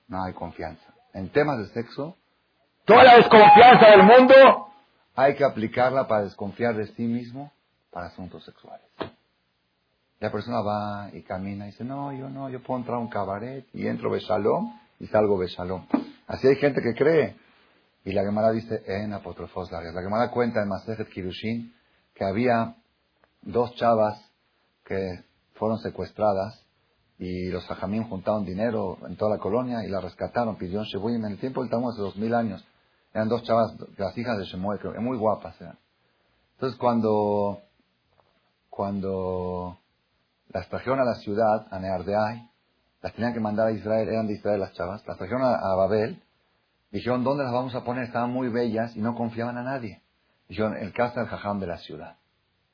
No 0.07 0.23
hay 0.23 0.33
confianza. 0.33 0.95
En 1.13 1.29
temas 1.31 1.59
de 1.59 1.67
sexo, 1.69 2.17
toda 2.85 3.03
la 3.03 3.17
desconfianza 3.17 3.91
del 3.91 4.03
mundo 4.05 4.69
hay 5.17 5.35
que 5.35 5.45
aplicarla 5.45 6.07
para 6.07 6.25
desconfiar 6.25 6.77
de 6.77 6.87
sí 6.89 7.03
mismo 7.03 7.51
para 7.97 8.09
asuntos 8.09 8.45
sexuales. 8.45 8.85
La 10.21 10.31
persona 10.31 10.61
va 10.61 11.09
y 11.15 11.23
camina 11.23 11.65
y 11.65 11.71
dice, 11.71 11.83
no, 11.83 12.13
yo 12.13 12.29
no, 12.29 12.51
yo 12.51 12.63
puedo 12.63 12.81
entrar 12.81 12.99
a 12.99 13.01
un 13.01 13.09
cabaret 13.09 13.67
y 13.73 13.87
entro 13.87 14.11
Beshalom 14.11 14.71
y 15.01 15.07
salgo 15.07 15.39
Beshalom. 15.39 15.87
Así 16.27 16.47
hay 16.47 16.57
gente 16.57 16.83
que 16.83 16.93
cree. 16.93 17.39
Y 18.05 18.13
la 18.13 18.23
Gemara 18.23 18.51
dice, 18.51 18.83
en 18.87 19.15
apotrofos 19.15 19.73
La 19.73 19.81
Gemara 19.81 20.31
cuenta 20.31 20.61
en 20.61 20.69
Masejet 20.69 21.09
Kirushin 21.09 21.73
que 22.13 22.27
había 22.27 22.77
dos 23.41 23.75
chavas 23.77 24.31
que 24.85 25.25
fueron 25.55 25.79
secuestradas 25.79 26.67
y 27.19 27.49
los 27.49 27.65
hajamim 27.71 28.11
juntaron 28.11 28.45
dinero 28.45 28.99
en 29.09 29.17
toda 29.17 29.37
la 29.37 29.39
colonia 29.39 29.87
y 29.87 29.89
la 29.89 30.03
rescataron, 30.03 30.57
pidió 30.57 30.85
Shebuim 30.85 31.25
en 31.25 31.33
el 31.33 31.39
tiempo 31.39 31.63
del 31.63 31.71
Talmud 31.71 31.93
hace 31.93 32.03
dos 32.03 32.17
mil 32.17 32.35
años. 32.35 32.63
Eran 33.15 33.29
dos 33.31 33.43
chavas, 33.45 33.75
las 33.97 34.19
hijas 34.19 34.37
de 34.37 34.45
Shemuel, 34.45 34.81
creo, 34.81 35.01
muy 35.01 35.17
guapas 35.17 35.59
eran. 35.63 35.79
Entonces 36.57 36.79
cuando, 36.79 37.63
cuando 38.77 39.79
las 40.49 40.69
trajeron 40.69 41.01
a 41.01 41.05
la 41.05 41.15
ciudad, 41.15 41.67
a 41.71 41.79
Neardeay, 41.79 42.47
las 43.01 43.15
tenían 43.15 43.33
que 43.33 43.41
mandar 43.41 43.69
a 43.69 43.73
Israel, 43.73 44.07
eran 44.07 44.27
de 44.27 44.35
Israel 44.35 44.61
las 44.61 44.75
chavas, 44.75 45.03
las 45.07 45.17
trajeron 45.17 45.43
a, 45.43 45.75
Babel, 45.77 46.23
dijeron, 46.91 47.25
¿dónde 47.25 47.45
las 47.45 47.55
vamos 47.55 47.75
a 47.75 47.85
poner? 47.85 48.05
Estaban 48.05 48.31
muy 48.31 48.51
bellas 48.51 48.95
y 48.95 49.01
no 49.01 49.15
confiaban 49.15 49.57
a 49.57 49.63
nadie. 49.63 50.03
Dijeron, 50.47 50.77
el 50.77 50.93
casa 50.93 51.21
del 51.21 51.29
Jajam 51.31 51.59
de 51.59 51.69
la 51.69 51.79
ciudad. 51.79 52.17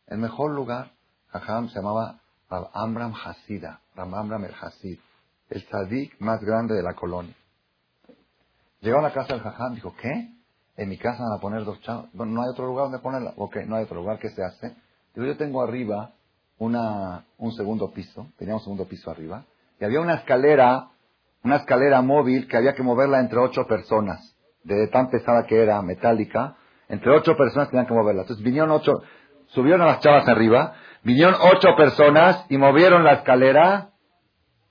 El 0.09 0.19
mejor 0.19 0.51
lugar, 0.51 0.91
Jajam, 1.29 1.69
se 1.69 1.77
llamaba 1.77 2.19
Amram 2.75 3.15
Hasida, 3.15 3.79
Amram 3.95 4.45
el 4.45 4.55
Hasid, 4.61 4.99
el 5.51 5.67
tzadik 5.67 6.21
más 6.21 6.41
grande 6.41 6.75
de 6.75 6.83
la 6.83 6.95
colonia. 6.95 7.37
Llegó 8.81 8.99
a 8.99 9.03
la 9.03 9.13
casa 9.13 9.35
del 9.35 9.43
Jajam, 9.43 9.77
dijo, 9.77 9.95
¿qué? 10.03 10.35
En 10.77 10.89
mi 10.89 10.99
casa 10.99 11.23
van 11.23 11.39
a 11.39 11.41
poner 11.41 11.65
dos 11.65 11.81
chavos. 11.83 12.13
no 12.13 12.43
hay 12.43 12.49
otro 12.49 12.67
lugar 12.67 12.87
donde 12.87 12.99
ponerla. 12.99 13.35
Ok, 13.37 13.59
no 13.67 13.77
hay 13.77 13.85
otro 13.85 13.99
lugar. 13.99 14.19
¿Qué 14.19 14.31
se 14.31 14.43
hace? 14.43 14.75
Yo 15.15 15.37
tengo 15.37 15.63
arriba 15.63 16.13
una, 16.59 17.25
un 17.39 17.53
segundo 17.53 17.91
piso, 17.93 18.29
tenía 18.39 18.55
un 18.55 18.61
segundo 18.61 18.87
piso 18.87 19.11
arriba, 19.11 19.45
y 19.79 19.85
había 19.85 20.01
una 20.01 20.15
escalera, 20.15 20.89
una 21.43 21.57
escalera 21.57 22.01
móvil 22.03 22.49
que 22.49 22.57
había 22.57 22.75
que 22.75 22.83
moverla 22.83 23.21
entre 23.21 23.39
ocho 23.39 23.67
personas, 23.67 24.37
de 24.63 24.87
tan 24.89 25.11
pesada 25.11 25.45
que 25.45 25.61
era, 25.61 25.83
metálica, 25.83 26.57
entre 26.89 27.11
ocho 27.11 27.37
personas 27.37 27.69
tenían 27.69 27.87
que 27.87 27.95
moverla. 27.95 28.23
Entonces 28.23 28.45
vinieron 28.45 28.71
ocho, 28.71 29.03
subieron 29.49 29.83
a 29.83 29.87
las 29.87 30.01
chavas 30.01 30.29
arriba, 30.29 30.75
vinieron 31.03 31.35
ocho 31.35 31.69
personas 31.77 32.45
y 32.49 32.59
movieron 32.59 33.05
la 33.05 33.15
escalera. 33.15 33.91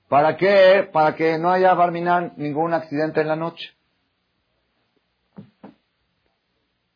¿Para 0.08 0.36
qué? 0.36 0.88
Para 0.92 1.14
que 1.14 1.38
no 1.38 1.50
haya 1.50 1.74
Barminan 1.74 2.34
ningún 2.36 2.74
accidente 2.74 3.20
en 3.20 3.28
la 3.28 3.36
noche. 3.36 3.70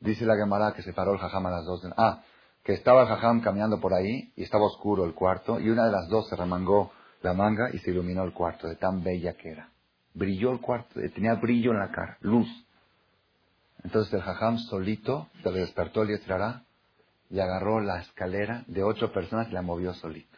Dice 0.01 0.25
la 0.25 0.37
Gemara 0.37 0.73
que 0.73 0.83
se 0.83 0.93
paró 0.93 1.13
el 1.13 1.19
jajam 1.19 1.47
a 1.47 1.51
las 1.51 1.65
dos 1.65 1.83
de 1.83 1.91
Ah, 1.97 2.23
que 2.67 2.73
estaba 2.73 3.03
el 3.03 3.09
jajam 3.09 3.43
caminando 3.43 3.81
por 3.81 3.95
ahí 3.95 4.33
y 4.35 4.43
estaba 4.43 4.65
oscuro 4.65 5.05
el 5.05 5.15
cuarto 5.15 5.61
y 5.61 5.71
una 5.71 5.85
de 5.87 5.93
las 5.93 6.09
dos 6.09 6.29
se 6.29 6.35
remangó 6.35 6.91
la 7.23 7.33
manga 7.33 7.71
y 7.73 7.79
se 7.79 7.93
iluminó 7.93 8.25
el 8.25 8.33
cuarto 8.33 8.67
de 8.67 8.75
tan 8.75 9.05
bella 9.05 9.35
que 9.35 9.51
era. 9.51 9.71
Brilló 10.15 10.51
el 10.51 10.61
cuarto, 10.61 10.99
eh, 10.99 11.09
tenía 11.11 11.35
brillo 11.35 11.71
en 11.71 11.79
la 11.79 11.93
cara, 11.93 12.19
luz. 12.23 12.49
Entonces 13.85 14.13
el 14.15 14.21
jajam 14.21 14.59
solito 14.59 15.29
se 15.45 15.53
despertó 15.53 16.03
el 16.03 16.09
Yetzirará 16.09 16.65
y 17.31 17.39
agarró 17.39 17.81
la 17.81 18.01
escalera 18.01 18.65
de 18.67 18.83
ocho 18.83 19.13
personas 19.13 19.47
y 19.49 19.53
la 19.53 19.63
movió 19.63 19.95
solito. 19.95 20.37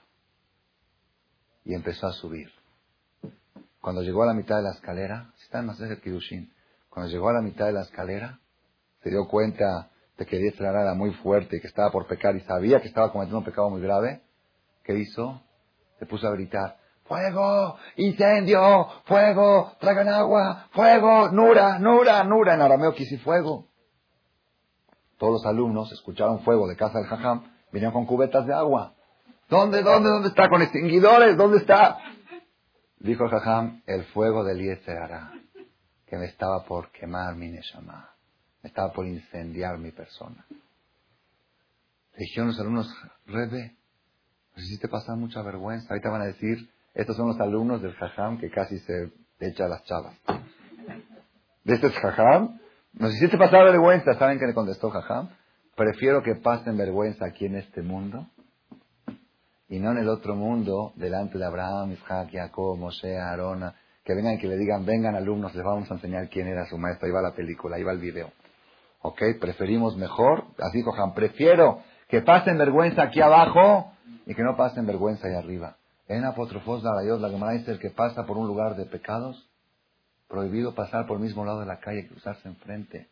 Y 1.65 1.73
empezó 1.73 2.09
a 2.09 2.13
subir. 2.13 2.53
Cuando 3.81 4.03
llegó 4.03 4.25
a 4.25 4.27
la 4.27 4.35
mitad 4.35 4.57
de 4.57 4.65
la 4.65 4.73
escalera, 4.73 5.33
está 5.43 5.61
en 5.61 5.67
Masejet 5.67 6.03
Kidushin, 6.03 6.53
cuando 6.91 7.11
llegó 7.11 7.31
a 7.31 7.33
la 7.33 7.41
mitad 7.41 7.65
de 7.65 7.73
la 7.73 7.83
escalera, 7.83 8.39
se 9.03 9.09
dio 9.09 9.27
cuenta 9.29 9.89
de 10.19 10.27
que 10.27 10.39
Yetzirará 10.39 10.83
era 10.83 10.95
muy 10.95 11.13
fuerte 11.15 11.57
y 11.57 11.61
que 11.61 11.69
estaba 11.69 11.91
por 11.91 12.07
pecar 12.07 12.37
y 12.37 12.41
sabía 12.41 12.81
que 12.81 12.89
estaba 12.89 13.13
cometiendo 13.13 13.39
un 13.39 13.45
pecado 13.45 13.71
muy 13.71 13.81
grave. 13.81 14.21
¿Qué 14.85 14.99
hizo? 14.99 15.41
Se 15.99 16.07
puso 16.07 16.27
a 16.27 16.33
gritar, 16.33 16.77
¡Fuego! 17.09 17.77
¡Incendio! 17.97 18.87
¡Fuego! 19.07 19.73
¡Tragan 19.81 20.09
agua! 20.09 20.67
¡Fuego! 20.73 21.31
¡Nura! 21.31 21.79
¡Nura! 21.79 22.23
¡Nura! 22.25 22.55
En 22.55 22.61
arameo 22.61 22.93
quise 22.93 23.19
fuego. 23.19 23.67
Todos 25.17 25.33
los 25.33 25.47
alumnos 25.47 25.91
escucharon 25.91 26.41
fuego 26.41 26.69
de 26.69 26.77
casa 26.77 26.99
del 26.99 27.09
jajam, 27.09 27.51
vinieron 27.73 27.95
con 27.95 28.07
cubetas 28.07 28.47
de 28.47 28.53
agua. 28.53 28.95
¿Dónde, 29.49 29.83
dónde, 29.83 30.11
dónde 30.11 30.29
está? 30.29 30.51
Con 30.51 30.61
extinguidores, 30.61 31.37
¿dónde 31.37 31.59
está? 31.59 31.99
Dijo 32.99 33.25
el 33.25 33.31
jajam, 33.31 33.83
el 33.87 34.05
fuego 34.07 34.45
del 34.45 34.79
hará, 34.87 35.33
que 36.07 36.17
me 36.17 36.27
estaba 36.27 36.65
por 36.65 36.91
quemar 36.91 37.35
mi 37.37 37.49
neshama, 37.49 38.11
estaba 38.69 38.93
por 38.93 39.07
incendiar 39.07 39.79
mi 39.79 39.91
persona. 39.93 40.45
dijeron 42.17 42.49
los 42.49 42.61
alumnos, 42.61 42.89
Rebe, 43.27 43.77
nos 44.57 44.65
hiciste 44.65 44.89
pasar 44.89 45.17
mucha 45.17 45.43
vergüenza. 45.43 45.87
Ahorita 45.91 46.11
van 46.11 46.23
a 46.23 46.27
decir, 46.27 46.69
estos 46.95 47.17
son 47.17 47.29
los 47.29 47.41
alumnos 47.41 47.83
del 47.83 47.95
jajam 47.95 48.39
que 48.39 48.51
casi 48.51 48.79
se 48.81 49.13
echa 49.41 49.69
las 49.69 49.85
chavas. 49.85 50.17
De 51.65 51.75
este 51.75 51.91
jajam, 51.91 52.59
nos 52.93 53.15
hiciste 53.15 53.37
pasar 53.39 53.65
vergüenza. 53.65 54.15
¿Saben 54.15 54.39
qué 54.39 54.47
le 54.47 54.55
contestó 54.55 54.91
jajam? 54.91 55.29
Prefiero 55.77 56.23
que 56.23 56.35
pasen 56.35 56.77
vergüenza 56.77 57.27
aquí 57.27 57.47
en 57.47 57.57
este 57.57 57.83
mundo 57.83 58.27
y 59.69 59.79
no 59.79 59.93
en 59.93 59.99
el 59.99 60.09
otro 60.09 60.35
mundo, 60.35 60.93
delante 60.97 61.39
de 61.39 61.45
Abraham, 61.45 61.93
Isaac, 61.93 62.31
Jacob, 62.33 62.79
Moshe, 62.79 63.17
Aarona, 63.17 63.75
que 64.03 64.15
vengan 64.15 64.35
y 64.35 64.39
que 64.39 64.47
le 64.47 64.57
digan, 64.57 64.87
vengan 64.87 65.15
alumnos, 65.15 65.55
les 65.55 65.65
vamos 65.65 65.91
a 65.91 65.95
enseñar 65.95 66.29
quién 66.31 66.49
era 66.49 66.65
su 66.67 66.79
maestro. 66.79 67.07
Ahí 67.07 67.13
va 67.13 67.21
la 67.21 67.35
película, 67.35 67.77
ahí 67.77 67.83
va 67.83 67.93
el 67.93 67.99
video. 67.99 68.33
¿Ok? 69.01 69.23
Preferimos 69.41 69.97
mejor, 69.97 70.45
así 70.59 70.79
dijo 70.79 70.93
prefiero 71.15 71.83
que 72.09 72.23
pasen 72.23 72.59
vergüenza 72.59 73.03
aquí 73.03 73.21
abajo 73.21 73.93
y 74.27 74.35
que 74.35 74.43
no 74.43 74.57
pasen 74.57 74.87
vergüenza 74.87 75.29
ahí 75.29 75.35
arriba. 75.35 75.77
En 76.09 76.25
Apotrofos 76.25 76.83
de 76.83 77.05
Dios, 77.05 77.21
la 77.21 77.29
Gemara 77.29 77.53
dice 77.53 77.71
el 77.71 77.79
que 77.79 77.91
pasa 77.91 78.25
por 78.25 78.39
un 78.39 78.47
lugar 78.47 78.77
de 78.77 78.87
pecados, 78.87 79.49
prohibido 80.27 80.75
pasar 80.75 81.07
por 81.07 81.19
el 81.19 81.23
mismo 81.23 81.45
lado 81.45 81.61
de 81.61 81.67
la 81.67 81.81
calle, 81.81 82.09
cruzarse 82.09 82.49
enfrente. 82.49 83.09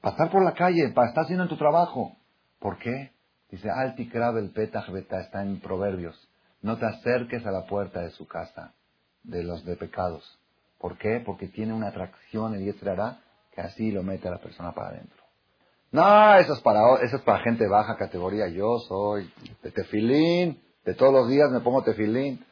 Pasar 0.00 0.30
por 0.30 0.44
la 0.44 0.52
calle, 0.52 0.88
para 0.90 1.10
haciendo 1.10 1.44
en 1.44 1.48
tu 1.48 1.56
trabajo. 1.56 2.16
¿Por 2.58 2.78
qué? 2.78 3.12
Dice, 3.50 3.70
Alti 3.70 4.10
el 4.12 4.50
petach 4.50 4.90
beta, 4.90 5.20
está 5.20 5.42
en 5.42 5.60
Proverbios. 5.60 6.16
No 6.62 6.76
te 6.76 6.86
acerques 6.86 7.46
a 7.46 7.52
la 7.52 7.66
puerta 7.66 8.00
de 8.00 8.10
su 8.10 8.26
casa, 8.26 8.74
de 9.22 9.44
los 9.44 9.64
de 9.64 9.76
pecados. 9.76 10.38
¿Por 10.78 10.98
qué? 10.98 11.22
Porque 11.24 11.48
tiene 11.48 11.72
una 11.72 11.88
atracción, 11.88 12.54
el 12.54 12.88
hará 12.88 13.20
que 13.56 13.62
así 13.62 13.90
lo 13.90 14.02
mete 14.02 14.28
a 14.28 14.32
la 14.32 14.38
persona 14.38 14.72
para 14.72 14.90
adentro. 14.90 15.24
No, 15.90 16.34
eso 16.34 16.52
es 16.52 16.60
para, 16.60 16.80
eso 17.02 17.16
es 17.16 17.22
para 17.22 17.42
gente 17.42 17.64
de 17.64 17.70
baja 17.70 17.96
categoría. 17.96 18.48
Yo 18.48 18.78
soy 18.86 19.32
de 19.62 19.70
tefilín, 19.70 20.62
de 20.84 20.94
todos 20.94 21.12
los 21.12 21.28
días 21.28 21.50
me 21.50 21.60
pongo 21.60 21.82
tefilín. 21.82 22.44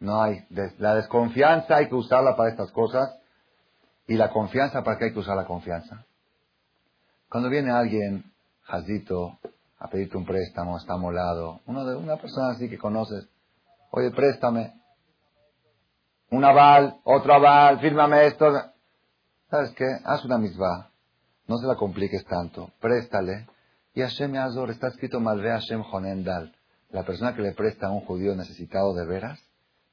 No 0.00 0.22
hay. 0.22 0.46
La 0.78 0.94
desconfianza 0.94 1.76
hay 1.76 1.88
que 1.88 1.94
usarla 1.94 2.34
para 2.36 2.50
estas 2.50 2.72
cosas. 2.72 3.20
¿Y 4.08 4.14
la 4.14 4.30
confianza 4.30 4.82
para 4.82 4.98
qué 4.98 5.06
hay 5.06 5.12
que 5.12 5.18
usar 5.18 5.36
la 5.36 5.44
confianza? 5.44 6.06
Cuando 7.28 7.50
viene 7.50 7.70
alguien, 7.70 8.24
jazito, 8.62 9.38
a 9.78 9.88
pedirte 9.88 10.16
un 10.16 10.24
préstamo, 10.24 10.78
está 10.78 10.96
molado, 10.96 11.60
uno 11.66 11.84
de 11.84 11.96
una 11.96 12.16
persona 12.16 12.52
así 12.52 12.70
que 12.70 12.78
conoces, 12.78 13.28
oye, 13.90 14.10
préstame, 14.10 14.72
un 16.30 16.44
aval, 16.44 17.00
otro 17.04 17.34
aval, 17.34 17.80
fírmame 17.80 18.26
esto. 18.26 18.46
¿Sabes 19.50 19.72
qué? 19.76 19.86
Haz 20.04 20.24
una 20.24 20.38
misma. 20.38 20.90
No 21.46 21.56
se 21.58 21.66
la 21.66 21.76
compliques 21.76 22.24
tanto. 22.24 22.70
Préstale. 22.80 23.46
Y 23.94 24.02
Hashem 24.02 24.36
Azor, 24.36 24.70
está 24.70 24.88
escrito 24.88 25.20
Malve 25.20 25.50
Hashem 25.50 25.82
Honendal. 25.92 26.54
La 26.90 27.04
persona 27.04 27.34
que 27.34 27.42
le 27.42 27.52
presta 27.52 27.86
a 27.86 27.90
un 27.90 28.00
judío 28.00 28.34
necesitado 28.34 28.94
de 28.94 29.06
veras, 29.06 29.40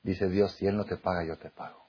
dice 0.04 0.28
Dios, 0.30 0.54
si 0.56 0.68
él 0.68 0.78
no 0.78 0.86
te 0.86 0.98
paga, 0.98 1.26
yo 1.26 1.38
te 1.38 1.50
pago. 1.50 1.84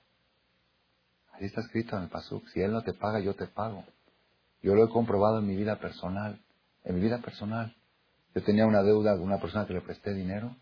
Ahí 1.39 1.47
está 1.47 1.63
escrito 1.63 1.97
en 1.97 2.05
el 2.05 2.09
Pasuk. 2.09 2.47
Si 2.49 2.61
Él 2.61 2.73
no 2.73 2.83
te 2.83 2.93
paga, 2.93 3.21
yo 3.21 3.35
te 3.35 3.47
pago. 3.47 3.85
Yo 4.63 4.75
lo 4.75 4.85
he 4.85 4.89
comprobado 4.89 5.41
en 5.41 5.47
mi 5.47 5.57
vida 5.57 5.77
personal. 5.77 6.41
En 6.85 6.95
mi 6.97 7.01
vida 7.01 7.19
personal. 7.19 7.75
Yo 8.35 8.43
tenía 8.43 8.67
una 8.67 8.83
deuda 8.83 9.17
de 9.17 9.23
una 9.23 9.41
persona 9.41 9.67
que 9.67 9.75
le 9.75 9.81
presté 9.81 10.15
dinero 10.15 10.57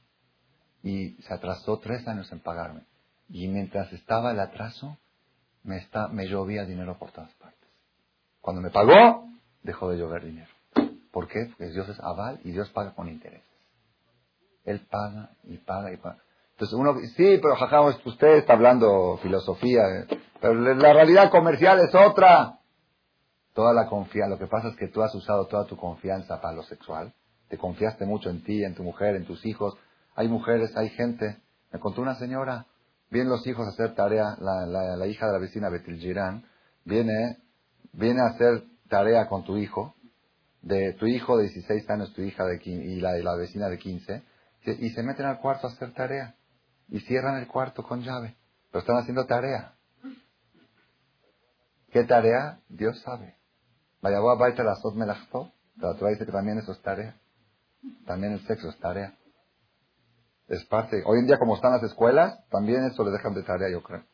y 0.83 1.15
se 1.23 1.35
atrasó 1.35 1.79
tres 1.79 2.07
años 2.09 2.31
en 2.33 2.41
pagarme. 2.41 2.83
Y 3.29 3.49
mientras 3.49 3.93
estaba 3.93 4.33
el 4.33 4.41
atraso, 4.41 4.99
me, 5.65 5.79
está, 5.79 6.09
me 6.09 6.27
llovía 6.27 6.65
dinero 6.65 6.99
por 6.99 7.11
todas 7.13 7.33
partes. 7.35 7.69
Cuando 8.41 8.61
me 8.61 8.71
pagó, 8.71 9.29
dejó 9.63 9.91
de 9.91 9.99
llover 9.99 10.25
dinero. 10.25 10.51
¿Por 11.13 11.29
qué? 11.29 11.47
Porque 11.51 11.73
Dios 11.73 11.89
es 11.89 12.01
aval 12.01 12.41
y 12.45 12.53
Dios 12.53 12.71
paga 12.71 12.95
con 12.95 13.09
intereses. 13.09 13.47
Él 14.65 14.81
paga 14.91 15.31
y 15.45 15.59
paga 15.59 15.93
y 15.93 15.97
paga. 15.97 16.19
Entonces 16.53 16.79
uno, 16.79 16.95
sí, 17.17 17.39
pero 17.43 17.57
jaja, 17.57 17.81
usted 18.05 18.37
está 18.37 18.55
hablando 18.55 19.19
filosofía, 19.23 19.83
eh, 19.83 20.21
pero 20.41 20.55
la 20.55 20.93
realidad 20.93 21.31
comercial 21.31 21.81
es 21.81 21.95
otra. 21.95 22.59
Toda 23.55 23.75
la 23.75 23.87
confianza, 23.87 24.31
lo 24.31 24.39
que 24.39 24.47
pasa 24.47 24.69
es 24.69 24.77
que 24.77 24.89
tú 24.89 25.03
has 25.03 25.15
usado 25.15 25.47
toda 25.47 25.67
tu 25.67 25.77
confianza 25.77 26.41
para 26.41 26.55
lo 26.55 26.63
sexual. 26.63 27.13
Te 27.49 27.59
confiaste 27.59 28.07
mucho 28.07 28.31
en 28.31 28.43
ti, 28.43 28.65
en 28.65 28.75
tu 28.75 28.83
mujer, 28.83 29.15
en 29.17 29.27
tus 29.27 29.45
hijos. 29.45 29.77
Hay 30.15 30.29
mujeres, 30.29 30.75
hay 30.77 30.89
gente. 30.91 31.37
Me 31.71 31.79
contó 31.79 32.01
una 32.01 32.15
señora, 32.15 32.67
vienen 33.13 33.31
los 33.31 33.47
hijos 33.47 33.67
a 33.67 33.71
hacer 33.71 33.95
tarea, 33.95 34.37
la, 34.41 34.97
la, 34.97 35.07
hija 35.07 35.27
de 35.27 35.33
la 35.33 35.39
vecina 35.39 35.69
Betil 35.69 35.99
Girán, 35.99 36.47
viene, 36.85 37.39
viene 37.93 38.23
a 38.23 38.35
hacer 38.35 38.65
tarea 38.89 39.29
con 39.29 39.45
tu 39.45 39.59
hijo, 39.59 39.95
de 40.63 40.95
tu 40.95 41.07
hijo 41.07 41.37
de 41.37 41.45
16 41.45 41.91
años, 41.91 42.15
tu 42.15 42.23
hija 42.23 42.45
de 42.45 42.59
y 42.65 43.01
la, 43.01 43.13
la 43.19 43.37
vecina 43.37 43.69
de 43.69 43.79
15, 43.79 44.23
y 44.65 44.91
se 44.91 45.03
meten 45.03 45.27
al 45.27 45.41
cuarto 45.41 45.67
a 45.67 45.71
hacer 45.71 45.93
tarea 45.93 46.35
y 46.89 47.01
cierran 47.01 47.37
el 47.37 47.49
cuarto 47.49 47.83
con 47.83 48.01
llave. 48.01 48.37
Pero 48.71 48.81
están 48.81 48.97
haciendo 48.97 49.27
tarea. 49.27 49.75
¿Qué 51.91 52.05
tarea? 52.05 52.61
Dios 52.69 52.99
sabe. 53.03 53.37
Vaya, 54.01 54.21
voy 54.21 54.37
a 54.41 54.63
la 54.63 54.77
sot 54.77 54.95
melachto. 54.95 55.53
Tú 55.79 56.07
dice 56.07 56.25
que 56.25 56.33
también 56.33 56.59
eso 56.59 56.73
es 56.73 56.81
tarea. 56.81 57.17
También 58.07 58.33
el 58.33 58.47
sexo 58.47 58.71
es 58.71 58.79
tarea. 58.79 59.15
Es 60.49 60.65
parte. 60.67 61.03
Hoy 61.07 61.21
en 61.21 61.27
día, 61.27 61.39
como 61.39 61.57
están 61.57 61.73
las 61.73 61.83
escuelas, 61.83 62.47
también 62.51 62.85
eso 62.85 63.05
le 63.05 63.11
dejan 63.11 63.35
de 63.35 63.43
tarea, 63.43 63.71
yo 63.71 63.83
creo. 63.83 64.05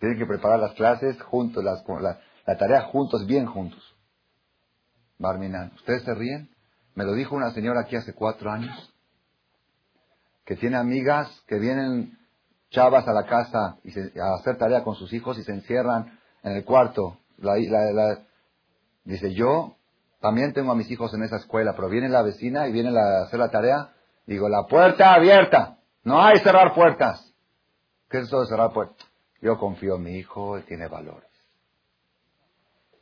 Tienen 0.00 0.18
que 0.18 0.26
preparar 0.26 0.58
las 0.58 0.72
clases 0.74 1.20
juntos, 1.22 1.62
las, 1.62 1.82
la, 2.00 2.20
la 2.46 2.58
tarea 2.58 2.82
juntos, 2.82 3.26
bien 3.26 3.46
juntos. 3.46 3.82
Barminan. 5.18 5.72
¿Ustedes 5.76 6.02
se 6.02 6.14
ríen? 6.14 6.50
Me 6.94 7.04
lo 7.04 7.14
dijo 7.14 7.36
una 7.36 7.52
señora 7.52 7.82
aquí 7.82 7.96
hace 7.96 8.12
cuatro 8.12 8.50
años 8.50 8.92
que 10.44 10.56
tiene 10.56 10.76
amigas 10.76 11.28
que 11.46 11.58
vienen 11.58 12.18
chavas 12.70 13.06
a 13.06 13.12
la 13.12 13.26
casa 13.26 13.78
y 13.84 13.92
a 14.18 14.34
hacer 14.34 14.56
tarea 14.58 14.82
con 14.82 14.94
sus 14.96 15.12
hijos 15.12 15.38
y 15.38 15.44
se 15.44 15.52
encierran 15.52 16.18
en 16.42 16.52
el 16.56 16.64
cuarto. 16.64 17.18
dice, 19.04 19.34
yo 19.34 19.76
también 20.20 20.52
tengo 20.52 20.72
a 20.72 20.74
mis 20.74 20.90
hijos 20.90 21.12
en 21.14 21.22
esa 21.22 21.36
escuela, 21.36 21.74
pero 21.76 21.88
viene 21.88 22.08
la 22.08 22.22
vecina 22.22 22.66
y 22.66 22.72
viene 22.72 22.90
a 22.98 23.24
hacer 23.24 23.38
la 23.38 23.50
tarea. 23.50 23.92
Digo, 24.26 24.48
la 24.48 24.66
puerta 24.68 25.14
abierta. 25.14 25.78
No 26.04 26.22
hay 26.22 26.38
cerrar 26.40 26.74
puertas. 26.74 27.34
¿Qué 28.08 28.18
es 28.18 28.24
eso 28.24 28.40
de 28.40 28.46
cerrar 28.46 28.72
puertas? 28.72 29.06
Yo 29.40 29.58
confío 29.58 29.96
en 29.96 30.02
mi 30.02 30.16
hijo, 30.16 30.56
él 30.56 30.64
tiene 30.66 30.86
valores. 30.88 31.28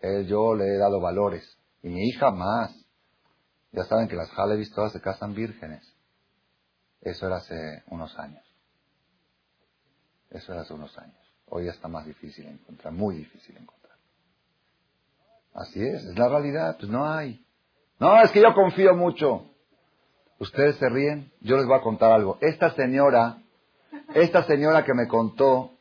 Él, 0.00 0.26
yo 0.26 0.54
le 0.54 0.64
he 0.64 0.78
dado 0.78 1.00
valores. 1.00 1.58
Y 1.82 1.88
mi 1.88 2.08
hija 2.08 2.30
más. 2.30 2.74
Ya 3.72 3.84
saben 3.84 4.08
que 4.08 4.16
las 4.16 4.30
Halevis 4.36 4.72
todas 4.72 4.92
se 4.92 5.00
casan 5.00 5.34
vírgenes. 5.34 5.86
Eso 7.00 7.26
era 7.26 7.36
hace 7.36 7.82
unos 7.88 8.18
años. 8.18 8.44
Eso 10.30 10.52
era 10.52 10.62
hace 10.62 10.74
unos 10.74 10.96
años. 10.98 11.16
Hoy 11.46 11.68
está 11.68 11.88
más 11.88 12.06
difícil 12.06 12.46
encontrar, 12.46 12.92
muy 12.92 13.16
difícil 13.16 13.56
encontrar. 13.56 13.96
Así 15.52 15.82
es, 15.82 16.04
es 16.04 16.18
la 16.18 16.28
realidad, 16.28 16.76
pues 16.78 16.90
no 16.90 17.08
hay. 17.10 17.44
No, 17.98 18.20
es 18.22 18.30
que 18.30 18.40
yo 18.40 18.54
confío 18.54 18.94
mucho. 18.94 19.50
Ustedes 20.40 20.76
se 20.76 20.88
ríen, 20.88 21.30
yo 21.42 21.58
les 21.58 21.66
voy 21.66 21.76
a 21.76 21.82
contar 21.82 22.10
algo. 22.12 22.38
Esta 22.40 22.74
señora, 22.74 23.42
esta 24.14 24.42
señora 24.44 24.84
que 24.84 24.94
me 24.94 25.06
contó 25.06 25.72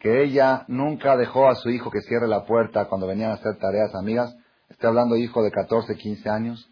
que 0.00 0.22
ella 0.22 0.64
nunca 0.68 1.16
dejó 1.16 1.48
a 1.48 1.56
su 1.56 1.68
hijo 1.70 1.90
que 1.90 2.00
cierre 2.00 2.28
la 2.28 2.46
puerta 2.46 2.86
cuando 2.88 3.08
venían 3.08 3.32
a 3.32 3.34
hacer 3.34 3.58
tareas 3.58 3.92
amigas, 3.94 4.32
estoy 4.68 4.88
hablando 4.88 5.16
de 5.16 5.22
hijo 5.22 5.42
de 5.42 5.50
14, 5.50 5.96
15 5.96 6.30
años, 6.30 6.70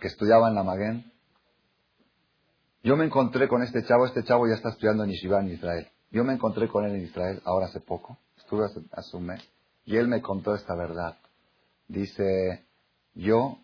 que 0.00 0.08
estudiaba 0.08 0.48
en 0.48 0.56
la 0.56 0.62
Maguen, 0.62 1.10
yo 2.82 2.96
me 2.96 3.06
encontré 3.06 3.48
con 3.48 3.62
este 3.62 3.82
chavo, 3.84 4.04
este 4.04 4.24
chavo 4.24 4.46
ya 4.46 4.54
está 4.54 4.68
estudiando 4.68 5.04
en 5.04 5.10
Yeshiva 5.10 5.40
en 5.40 5.48
Israel. 5.48 5.88
Yo 6.10 6.22
me 6.22 6.34
encontré 6.34 6.68
con 6.68 6.84
él 6.84 6.94
en 6.96 7.02
Israel 7.02 7.40
ahora 7.44 7.66
hace 7.66 7.80
poco, 7.80 8.18
estuve 8.36 8.64
hace, 8.92 9.16
un 9.16 9.26
mes, 9.26 9.42
y 9.86 9.96
él 9.96 10.06
me 10.06 10.20
contó 10.20 10.54
esta 10.54 10.74
verdad. 10.74 11.16
Dice, 11.88 12.66
yo, 13.14 13.58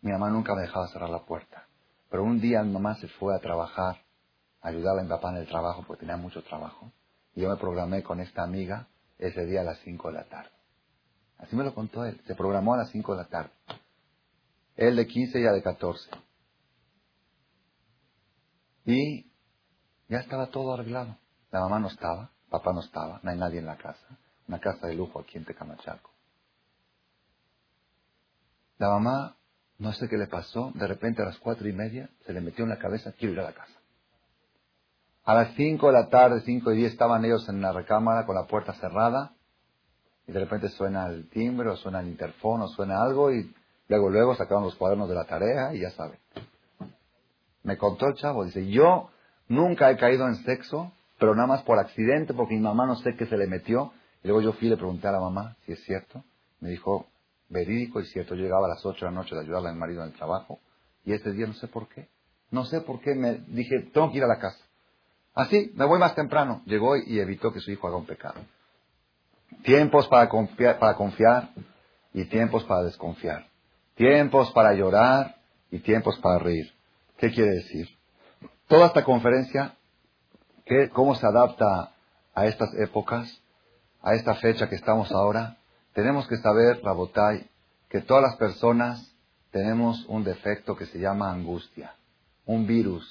mi 0.00 0.12
mamá 0.12 0.30
nunca 0.30 0.54
me 0.54 0.62
dejaba 0.62 0.88
cerrar 0.88 1.10
la 1.10 1.24
puerta, 1.24 1.66
pero 2.10 2.22
un 2.22 2.40
día 2.40 2.62
mi 2.62 2.72
mamá 2.72 2.94
se 2.96 3.08
fue 3.08 3.34
a 3.34 3.40
trabajar, 3.40 3.96
a 4.60 4.68
ayudar 4.68 4.98
a 4.98 5.02
mi 5.02 5.08
papá 5.08 5.30
en 5.30 5.38
el 5.38 5.46
trabajo, 5.46 5.84
porque 5.86 6.00
tenía 6.00 6.16
mucho 6.16 6.42
trabajo, 6.42 6.92
y 7.34 7.42
yo 7.42 7.48
me 7.48 7.56
programé 7.56 8.02
con 8.02 8.20
esta 8.20 8.42
amiga 8.42 8.88
ese 9.18 9.44
día 9.46 9.60
a 9.60 9.64
las 9.64 9.78
5 9.80 10.08
de 10.08 10.14
la 10.14 10.24
tarde. 10.24 10.50
Así 11.38 11.54
me 11.54 11.64
lo 11.64 11.74
contó 11.74 12.04
él, 12.04 12.20
se 12.26 12.34
programó 12.34 12.74
a 12.74 12.78
las 12.78 12.90
5 12.90 13.12
de 13.12 13.22
la 13.22 13.28
tarde. 13.28 13.50
Él 14.76 14.96
de 14.96 15.06
15 15.06 15.38
y 15.38 15.42
ella 15.42 15.52
de 15.52 15.62
14. 15.62 16.10
Y 18.86 19.30
ya 20.08 20.18
estaba 20.18 20.46
todo 20.46 20.74
arreglado. 20.74 21.16
La 21.50 21.60
mamá 21.60 21.78
no 21.78 21.88
estaba, 21.88 22.30
papá 22.48 22.72
no 22.72 22.80
estaba, 22.80 23.20
no 23.22 23.30
hay 23.30 23.38
nadie 23.38 23.58
en 23.58 23.66
la 23.66 23.76
casa. 23.76 24.06
Una 24.46 24.60
casa 24.60 24.86
de 24.86 24.94
lujo 24.94 25.20
aquí 25.20 25.36
en 25.36 25.44
Tecamachaco. 25.44 26.10
La 28.78 28.88
mamá, 28.88 29.36
no 29.78 29.92
sé 29.92 30.08
qué 30.08 30.16
le 30.16 30.26
pasó, 30.26 30.72
de 30.74 30.86
repente 30.86 31.22
a 31.22 31.26
las 31.26 31.38
cuatro 31.38 31.68
y 31.68 31.72
media 31.72 32.10
se 32.26 32.32
le 32.32 32.40
metió 32.40 32.64
en 32.64 32.70
la 32.70 32.78
cabeza, 32.78 33.12
quiero 33.12 33.34
ir 33.34 33.40
a 33.40 33.44
la 33.44 33.52
casa. 33.52 33.72
A 35.24 35.34
las 35.34 35.54
cinco 35.54 35.88
de 35.88 35.92
la 35.92 36.08
tarde, 36.08 36.40
cinco 36.44 36.72
y 36.72 36.76
diez, 36.76 36.92
estaban 36.92 37.24
ellos 37.24 37.48
en 37.48 37.60
la 37.60 37.72
recámara 37.72 38.26
con 38.26 38.34
la 38.34 38.46
puerta 38.46 38.72
cerrada 38.74 39.32
y 40.26 40.32
de 40.32 40.40
repente 40.40 40.68
suena 40.70 41.06
el 41.06 41.28
timbre 41.28 41.68
o 41.68 41.76
suena 41.76 42.00
el 42.00 42.08
interfono 42.08 42.64
o 42.64 42.68
suena 42.68 43.02
algo 43.02 43.32
y 43.32 43.54
luego 43.88 44.10
luego 44.10 44.34
sacaron 44.34 44.64
los 44.64 44.74
cuadernos 44.74 45.08
de 45.08 45.14
la 45.14 45.24
tarea 45.24 45.74
y 45.74 45.80
ya 45.80 45.90
saben. 45.90 46.18
Me 47.62 47.76
contó 47.76 48.06
el 48.06 48.14
chavo, 48.14 48.44
dice, 48.44 48.66
yo 48.68 49.10
nunca 49.48 49.90
he 49.90 49.96
caído 49.96 50.26
en 50.26 50.36
sexo, 50.36 50.92
pero 51.18 51.34
nada 51.34 51.48
más 51.48 51.62
por 51.62 51.78
accidente, 51.78 52.32
porque 52.32 52.54
mi 52.54 52.60
mamá 52.60 52.86
no 52.86 52.96
sé 52.96 53.14
qué 53.16 53.26
se 53.26 53.36
le 53.36 53.46
metió. 53.46 53.92
Y 54.22 54.28
luego 54.28 54.40
yo 54.40 54.52
fui 54.54 54.68
y 54.68 54.70
le 54.70 54.76
pregunté 54.76 55.08
a 55.08 55.12
la 55.12 55.20
mamá 55.20 55.56
si 55.66 55.72
es 55.72 55.84
cierto. 55.84 56.24
Me 56.60 56.70
dijo, 56.70 57.06
verídico 57.48 58.00
y 58.00 58.06
cierto. 58.06 58.34
Llegaba 58.34 58.66
a 58.66 58.70
las 58.70 58.84
8 58.84 59.06
de 59.06 59.12
la 59.12 59.18
noche 59.18 59.34
de 59.34 59.42
ayudarle 59.42 59.70
al 59.70 59.76
marido 59.76 60.02
en 60.02 60.08
el 60.08 60.14
trabajo. 60.14 60.60
Y 61.04 61.12
ese 61.12 61.32
día 61.32 61.46
no 61.46 61.54
sé 61.54 61.68
por 61.68 61.88
qué. 61.88 62.08
No 62.50 62.64
sé 62.64 62.80
por 62.80 63.00
qué 63.00 63.14
me 63.14 63.34
dije, 63.48 63.90
tengo 63.92 64.10
que 64.10 64.18
ir 64.18 64.24
a 64.24 64.28
la 64.28 64.38
casa. 64.38 64.58
Así, 65.34 65.72
me 65.74 65.84
voy 65.84 65.98
más 65.98 66.14
temprano. 66.14 66.62
Llegó 66.66 66.96
y 66.96 67.18
evitó 67.20 67.52
que 67.52 67.60
su 67.60 67.70
hijo 67.70 67.86
haga 67.86 67.96
un 67.96 68.06
pecado. 68.06 68.40
Tiempos 69.62 70.08
para 70.08 70.28
confiar, 70.28 70.78
para 70.78 70.94
confiar 70.94 71.50
y 72.12 72.24
tiempos 72.24 72.64
para 72.64 72.82
desconfiar. 72.82 73.46
Tiempos 73.94 74.50
para 74.52 74.74
llorar 74.74 75.36
y 75.70 75.78
tiempos 75.78 76.18
para 76.18 76.38
reír. 76.38 76.72
¿Qué 77.18 77.30
quiere 77.30 77.50
decir? 77.50 77.88
Toda 78.66 78.86
esta 78.86 79.04
conferencia, 79.04 79.74
¿cómo 80.92 81.14
se 81.14 81.26
adapta 81.26 81.92
a 82.34 82.46
estas 82.46 82.72
épocas, 82.74 83.42
a 84.02 84.14
esta 84.14 84.34
fecha 84.34 84.68
que 84.68 84.76
estamos 84.76 85.10
ahora? 85.10 85.56
Tenemos 85.98 86.28
que 86.28 86.36
saber, 86.36 86.80
Rabotai, 86.84 87.50
que 87.90 88.02
todas 88.02 88.22
las 88.22 88.36
personas 88.36 89.16
tenemos 89.50 90.06
un 90.06 90.22
defecto 90.22 90.76
que 90.76 90.86
se 90.86 91.00
llama 91.00 91.28
angustia, 91.28 91.92
un 92.46 92.68
virus, 92.68 93.04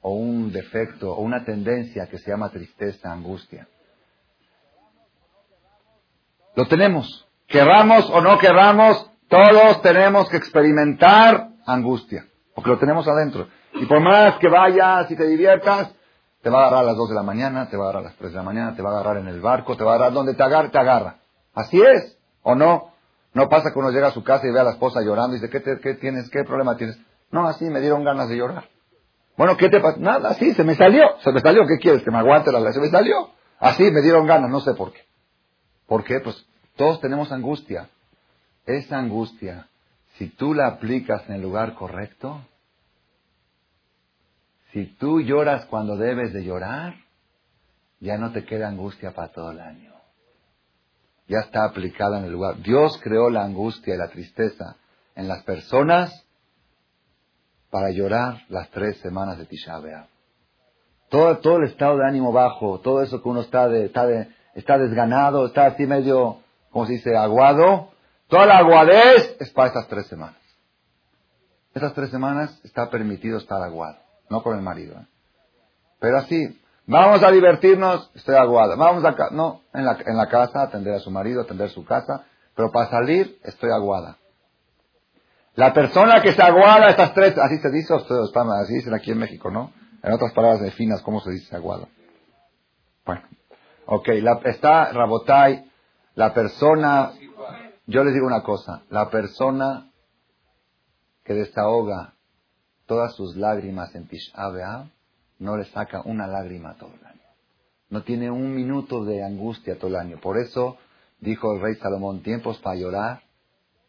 o 0.00 0.14
un 0.14 0.50
defecto, 0.50 1.12
o 1.12 1.20
una 1.20 1.44
tendencia 1.44 2.06
que 2.06 2.16
se 2.16 2.30
llama 2.30 2.48
tristeza, 2.48 3.12
angustia. 3.12 3.68
Lo 6.56 6.66
tenemos. 6.66 7.28
Querramos 7.46 8.08
o 8.08 8.22
no 8.22 8.38
querramos, 8.38 9.06
todos 9.28 9.82
tenemos 9.82 10.26
que 10.30 10.38
experimentar 10.38 11.50
angustia. 11.66 12.24
Porque 12.54 12.70
lo 12.70 12.78
tenemos 12.78 13.06
adentro. 13.06 13.48
Y 13.74 13.84
por 13.84 14.00
más 14.00 14.38
que 14.38 14.48
vayas 14.48 15.10
y 15.10 15.14
te 15.14 15.26
diviertas, 15.26 15.94
te 16.40 16.48
va 16.48 16.60
a 16.60 16.68
agarrar 16.68 16.84
a 16.84 16.86
las 16.86 16.96
2 16.96 17.10
de 17.10 17.16
la 17.16 17.22
mañana, 17.22 17.68
te 17.68 17.76
va 17.76 17.84
a 17.84 17.88
agarrar 17.90 18.06
a 18.06 18.08
las 18.08 18.16
3 18.16 18.32
de 18.32 18.38
la 18.38 18.42
mañana, 18.44 18.74
te 18.74 18.80
va 18.80 18.92
a 18.92 18.92
agarrar 18.94 19.18
en 19.18 19.28
el 19.28 19.42
barco, 19.42 19.76
te 19.76 19.84
va 19.84 19.92
a 19.92 19.94
agarrar 19.96 20.14
donde 20.14 20.32
te 20.32 20.42
agarra, 20.42 20.70
te 20.70 20.78
agarra. 20.78 21.16
Así 21.54 21.80
es, 21.80 22.18
¿o 22.42 22.54
no? 22.54 22.92
No 23.32 23.48
pasa 23.48 23.72
que 23.72 23.78
uno 23.78 23.90
llega 23.90 24.08
a 24.08 24.12
su 24.12 24.22
casa 24.22 24.46
y 24.46 24.52
ve 24.52 24.60
a 24.60 24.64
la 24.64 24.72
esposa 24.72 25.00
llorando 25.02 25.36
y 25.36 25.40
dice, 25.40 25.50
¿qué, 25.50 25.78
qué 25.80 25.94
tienes? 25.94 26.30
¿Qué 26.30 26.44
problema 26.44 26.76
tienes? 26.76 26.98
No, 27.30 27.48
así 27.48 27.64
me 27.64 27.80
dieron 27.80 28.04
ganas 28.04 28.28
de 28.28 28.36
llorar. 28.36 28.68
Bueno, 29.36 29.56
¿qué 29.56 29.68
te 29.68 29.80
pasa? 29.80 29.98
Nada, 29.98 30.30
así, 30.30 30.54
se 30.54 30.62
me 30.62 30.76
salió. 30.76 31.02
Se 31.20 31.32
me 31.32 31.40
salió, 31.40 31.62
¿qué 31.66 31.78
quieres? 31.80 32.02
Que 32.02 32.10
me 32.10 32.18
aguante 32.18 32.52
la 32.52 32.72
Se 32.72 32.80
me 32.80 32.88
salió. 32.88 33.30
Así, 33.58 33.82
me 33.90 34.02
dieron 34.02 34.26
ganas, 34.26 34.50
no 34.50 34.60
sé 34.60 34.74
por 34.74 34.92
qué. 34.92 35.00
¿Por 35.86 36.04
qué? 36.04 36.20
Pues 36.20 36.46
todos 36.76 37.00
tenemos 37.00 37.32
angustia. 37.32 37.88
Esa 38.66 38.98
angustia, 38.98 39.68
si 40.16 40.28
tú 40.28 40.54
la 40.54 40.68
aplicas 40.68 41.28
en 41.28 41.34
el 41.34 41.42
lugar 41.42 41.74
correcto, 41.74 42.40
si 44.72 44.86
tú 44.86 45.20
lloras 45.20 45.66
cuando 45.66 45.96
debes 45.96 46.32
de 46.32 46.44
llorar, 46.44 46.94
ya 48.00 48.16
no 48.18 48.32
te 48.32 48.44
queda 48.44 48.68
angustia 48.68 49.12
para 49.12 49.32
todo 49.32 49.50
el 49.50 49.60
año. 49.60 49.93
Ya 51.26 51.38
está 51.38 51.64
aplicada 51.64 52.18
en 52.18 52.24
el 52.24 52.32
lugar. 52.32 52.58
Dios 52.58 53.00
creó 53.02 53.30
la 53.30 53.44
angustia 53.44 53.94
y 53.94 53.98
la 53.98 54.08
tristeza 54.08 54.76
en 55.14 55.28
las 55.28 55.42
personas 55.44 56.24
para 57.70 57.90
llorar 57.90 58.42
las 58.48 58.70
tres 58.70 58.98
semanas 58.98 59.38
de 59.38 59.46
Tisha. 59.46 59.80
Todo, 61.08 61.38
todo 61.38 61.56
el 61.56 61.64
estado 61.64 61.98
de 61.98 62.06
ánimo 62.06 62.32
bajo, 62.32 62.80
todo 62.80 63.02
eso 63.02 63.22
que 63.22 63.28
uno 63.28 63.40
está, 63.40 63.68
de, 63.68 63.86
está, 63.86 64.06
de, 64.06 64.28
está 64.54 64.78
desganado, 64.78 65.46
está 65.46 65.66
así 65.66 65.86
medio, 65.86 66.38
como 66.70 66.86
se 66.86 66.92
dice, 66.94 67.16
aguado, 67.16 67.90
toda 68.28 68.46
la 68.46 68.58
aguadez 68.58 69.36
es 69.40 69.50
para 69.50 69.68
estas 69.68 69.88
tres 69.88 70.06
semanas. 70.06 70.38
Esas 71.74 71.92
tres 71.94 72.10
semanas 72.10 72.60
está 72.64 72.88
permitido 72.90 73.38
estar 73.38 73.60
aguado, 73.60 73.98
no 74.30 74.42
con 74.42 74.56
el 74.56 74.62
marido. 74.62 74.94
¿eh? 75.00 75.06
Pero 75.98 76.18
así, 76.18 76.60
vamos 76.86 77.22
a 77.22 77.30
divertirnos, 77.30 78.10
estoy 78.14 78.36
aguado. 78.36 78.76
Vamos 78.76 79.04
acá, 79.04 79.28
no, 79.32 79.62
en 79.72 79.84
la, 79.84 79.98
en 80.04 80.16
la 80.16 80.28
casa, 80.28 80.62
atender 80.62 80.94
a 80.94 81.00
su 81.00 81.10
marido, 81.10 81.42
atender 81.42 81.70
su 81.70 81.84
casa, 81.84 82.24
pero 82.54 82.70
para 82.70 82.90
salir 82.90 83.38
estoy 83.44 83.70
aguada. 83.70 84.18
La 85.56 85.72
persona 85.72 86.20
que 86.20 86.32
se 86.32 86.42
aguada 86.42 86.90
estas 86.90 87.14
tres, 87.14 87.38
así 87.38 87.58
se 87.58 87.70
dice, 87.70 87.94
así 87.94 88.74
dicen 88.74 88.94
aquí 88.94 89.12
en 89.12 89.18
México, 89.18 89.50
¿no? 89.50 89.72
En 90.02 90.12
otras 90.12 90.32
palabras 90.32 90.60
de 90.60 90.72
finas, 90.72 91.00
¿cómo 91.02 91.20
se 91.20 91.30
dice 91.30 91.54
aguado? 91.54 91.88
Bueno, 93.06 93.22
ok, 93.86 94.08
la, 94.20 94.40
está 94.44 94.92
Rabotai, 94.92 95.70
la 96.14 96.34
persona, 96.34 97.12
yo 97.86 98.02
les 98.02 98.14
digo 98.14 98.26
una 98.26 98.42
cosa, 98.42 98.82
la 98.90 99.10
persona 99.10 99.90
que 101.24 101.34
desahoga 101.34 102.14
todas 102.86 103.14
sus 103.14 103.36
lágrimas 103.36 103.94
en 103.94 104.08
Tisha 104.08 104.32
no 105.44 105.56
le 105.56 105.64
saca 105.66 106.02
una 106.04 106.26
lágrima 106.26 106.76
todo 106.76 106.92
el 106.94 107.06
año. 107.06 107.20
No 107.90 108.02
tiene 108.02 108.30
un 108.30 108.54
minuto 108.54 109.04
de 109.04 109.22
angustia 109.22 109.76
todo 109.76 109.88
el 109.88 109.96
año. 109.96 110.18
Por 110.20 110.38
eso 110.38 110.78
dijo 111.20 111.52
el 111.54 111.60
rey 111.60 111.74
Salomón, 111.76 112.22
tiempos 112.22 112.58
para 112.58 112.76
llorar 112.76 113.22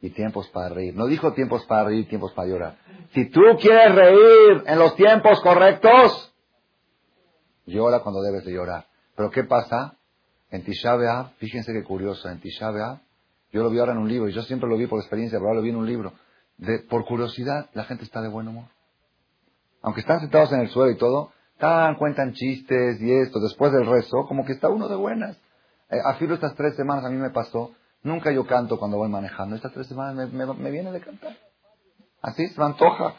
y 0.02 0.10
tiempos 0.10 0.50
para 0.50 0.70
reír. 0.70 0.96
No 0.96 1.08
dijo 1.08 1.34
tiempos 1.34 1.66
para 1.66 1.86
reír, 1.86 2.08
tiempos 2.08 2.34
para 2.34 2.50
llorar. 2.50 2.78
Si 3.14 3.30
tú 3.30 3.42
quieres 3.60 3.96
reír 3.96 4.64
en 4.68 4.78
los 4.78 4.96
tiempos 4.96 5.42
correctos, 5.42 6.34
llora 7.66 8.02
cuando 8.02 8.22
debes 8.22 8.46
de 8.46 8.52
llorar. 8.52 8.86
Pero 9.16 9.32
¿qué 9.32 9.46
pasa? 9.46 9.96
En 10.52 10.64
Tisha 10.64 11.32
fíjense 11.38 11.74
qué 11.74 11.84
curioso, 11.84 12.30
en 12.30 12.40
Tisha 12.40 12.72
yo 13.52 13.64
lo 13.64 13.70
vi 13.70 13.80
ahora 13.80 13.94
en 13.94 14.00
un 14.00 14.10
libro, 14.10 14.28
y 14.28 14.34
yo 14.34 14.42
siempre 14.44 14.70
lo 14.70 14.76
vi 14.76 14.86
por 14.86 15.00
experiencia, 15.00 15.40
pero 15.40 15.48
ahora 15.48 15.60
lo 15.60 15.64
vi 15.64 15.70
en 15.70 15.78
un 15.78 15.86
libro. 15.86 16.12
De, 16.58 16.80
por 16.90 17.06
curiosidad, 17.06 17.70
la 17.74 17.86
gente 17.86 18.04
está 18.04 18.22
de 18.22 18.28
buen 18.28 18.50
humor. 18.50 18.66
Aunque 19.82 20.02
están 20.02 20.20
sentados 20.20 20.52
en 20.52 20.60
el 20.60 20.70
suelo 20.70 20.92
y 20.92 20.98
todo, 20.98 21.32
están, 21.56 21.96
cuentan 21.96 22.34
chistes 22.34 23.02
y 23.02 23.12
esto, 23.12 23.40
después 23.40 23.72
del 23.72 23.88
rezo, 23.88 24.26
como 24.28 24.46
que 24.46 24.54
está 24.54 24.70
uno 24.70 24.88
de 24.88 24.96
buenas. 24.96 25.38
Eh, 25.90 25.98
a 26.04 26.12
estas 26.34 26.56
tres 26.56 26.76
semanas 26.76 27.06
a 27.06 27.10
mí 27.10 27.18
me 27.18 27.30
pasó, 27.32 27.72
Nunca 28.06 28.32
yo 28.32 28.46
canto 28.46 28.78
cuando 28.78 28.98
voy 28.98 29.10
manejando. 29.10 29.56
Estas 29.56 29.74
tres 29.74 29.88
semanas 29.88 30.32
me, 30.32 30.70
viene 30.70 30.92
de 30.92 31.02
cantar. 31.02 31.36
Así 32.22 32.48
se 32.50 32.60
me 32.60 32.68
antoja. 32.68 33.16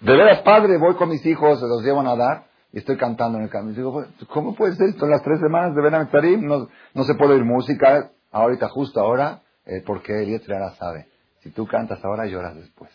De 0.00 0.12
veras, 0.12 0.42
padre, 0.42 0.76
voy 0.76 0.94
con 0.94 1.08
mis 1.08 1.24
hijos, 1.24 1.58
los 1.62 1.82
llevo 1.82 2.00
a 2.00 2.02
nadar 2.02 2.44
y 2.70 2.78
estoy 2.78 2.98
cantando 2.98 3.38
en 3.38 3.44
el 3.44 3.50
camino. 3.50 3.74
Digo, 3.74 4.04
¿cómo 4.28 4.54
puede 4.54 4.76
ser 4.76 4.90
esto? 4.90 5.06
En 5.06 5.12
las 5.12 5.22
tres 5.22 5.40
semanas 5.40 5.74
de 5.74 5.80
Ben 5.80 6.46
no, 6.46 6.68
no 6.92 7.04
se 7.04 7.14
puede 7.14 7.32
oír 7.32 7.44
música. 7.44 8.10
Ahorita, 8.30 8.68
justo 8.68 9.00
ahora, 9.00 9.40
eh, 9.64 9.82
porque 9.86 10.22
el 10.22 10.52
ahora 10.52 10.74
sabe. 10.74 11.08
Si 11.40 11.50
tú 11.50 11.66
cantas 11.66 12.04
ahora, 12.04 12.26
lloras 12.26 12.56
después. 12.56 12.90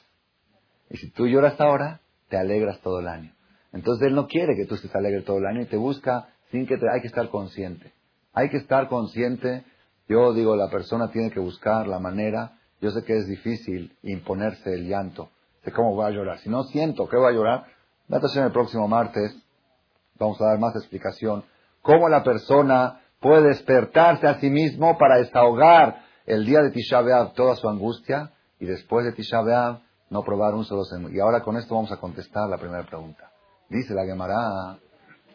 Y 0.91 0.97
si 0.97 1.09
tú 1.09 1.25
lloras 1.25 1.59
ahora, 1.59 2.01
te 2.29 2.37
alegras 2.37 2.79
todo 2.81 2.99
el 2.99 3.07
año. 3.07 3.33
Entonces 3.73 4.07
Él 4.07 4.15
no 4.15 4.27
quiere 4.27 4.55
que 4.55 4.65
tú 4.65 4.75
estés 4.75 4.95
alegre 4.95 5.21
todo 5.21 5.39
el 5.39 5.45
año 5.45 5.61
y 5.61 5.65
te 5.65 5.77
busca 5.77 6.29
sin 6.51 6.65
que 6.65 6.77
te... 6.77 6.85
Hay 6.89 7.01
que 7.01 7.07
estar 7.07 7.27
consciente. 7.29 7.91
Hay 8.33 8.49
que 8.49 8.57
estar 8.57 8.87
consciente 8.87 9.65
yo 10.07 10.33
digo, 10.33 10.55
la 10.55 10.69
persona 10.69 11.09
tiene 11.11 11.31
que 11.31 11.39
buscar 11.39 11.87
la 11.87 11.99
manera. 11.99 12.59
Yo 12.81 12.91
sé 12.91 13.03
que 13.03 13.17
es 13.17 13.27
difícil 13.27 13.97
imponerse 14.03 14.73
el 14.73 14.87
llanto. 14.87 15.29
Sé 15.63 15.71
cómo 15.71 15.95
voy 15.95 16.05
a 16.05 16.09
llorar. 16.09 16.39
Si 16.39 16.49
no 16.49 16.63
siento 16.63 17.07
que 17.07 17.17
voy 17.17 17.31
a 17.33 17.35
llorar, 17.35 17.65
en 18.09 18.43
el 18.43 18.51
próximo 18.51 18.87
martes. 18.87 19.35
Vamos 20.19 20.39
a 20.41 20.45
dar 20.45 20.59
más 20.59 20.75
explicación. 20.75 21.43
Cómo 21.81 22.09
la 22.09 22.23
persona 22.23 23.01
puede 23.19 23.47
despertarse 23.47 24.27
a 24.27 24.39
sí 24.39 24.49
mismo 24.49 24.97
para 24.97 25.17
desahogar 25.17 26.03
el 26.25 26.45
día 26.45 26.61
de 26.61 26.71
Tisha 26.71 27.01
B'Av 27.01 27.33
toda 27.33 27.55
su 27.55 27.67
angustia 27.67 28.31
y 28.59 28.65
después 28.65 29.05
de 29.05 29.13
Tisha 29.13 29.41
B'Av 29.41 29.81
no 30.09 30.21
probar 30.23 30.53
un 30.53 30.65
solo 30.65 30.83
segundo. 30.83 31.09
Y 31.09 31.19
ahora 31.19 31.41
con 31.41 31.57
esto 31.57 31.75
vamos 31.75 31.91
a 31.91 31.97
contestar 31.97 32.49
la 32.49 32.57
primera 32.57 32.83
pregunta. 32.83 33.32
Dice 33.73 33.95
la 33.95 34.05
Gemara, 34.05 34.77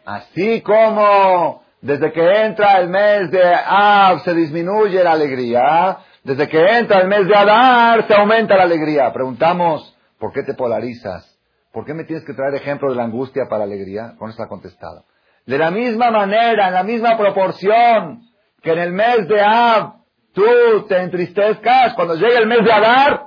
así 0.05 0.61
como 0.61 1.61
desde 1.81 2.13
que 2.13 2.21
entra 2.45 2.79
el 2.79 2.87
mes 2.87 3.29
de 3.31 3.43
Av 3.53 4.23
se 4.23 4.33
disminuye 4.33 5.03
la 5.03 5.11
alegría. 5.11 5.97
Desde 6.23 6.47
que 6.47 6.57
entra 6.57 7.01
el 7.01 7.09
mes 7.09 7.27
de 7.27 7.35
Adar 7.35 8.07
se 8.07 8.13
aumenta 8.13 8.55
la 8.55 8.63
alegría. 8.63 9.11
Preguntamos, 9.11 9.93
¿por 10.17 10.31
qué 10.31 10.43
te 10.43 10.53
polarizas? 10.53 11.37
¿Por 11.73 11.83
qué 11.85 11.93
me 11.93 12.05
tienes 12.05 12.23
que 12.23 12.33
traer 12.33 12.55
ejemplo 12.55 12.89
de 12.89 12.95
la 12.95 13.03
angustia 13.03 13.43
para 13.49 13.65
la 13.65 13.73
alegría? 13.73 14.15
Con 14.17 14.29
esto 14.29 14.41
ha 14.41 14.47
contestado. 14.47 15.03
De 15.45 15.57
la 15.57 15.69
misma 15.69 16.09
manera, 16.09 16.69
en 16.69 16.75
la 16.75 16.83
misma 16.83 17.17
proporción 17.17 18.21
que 18.61 18.71
en 18.71 18.79
el 18.79 18.93
mes 18.93 19.27
de 19.27 19.41
Av 19.41 19.95
tú 20.33 20.85
te 20.87 20.97
entristezcas, 20.97 21.93
cuando 21.93 22.15
llegue 22.15 22.37
el 22.37 22.47
mes 22.47 22.63
de 22.63 22.71
Adar, 22.71 23.21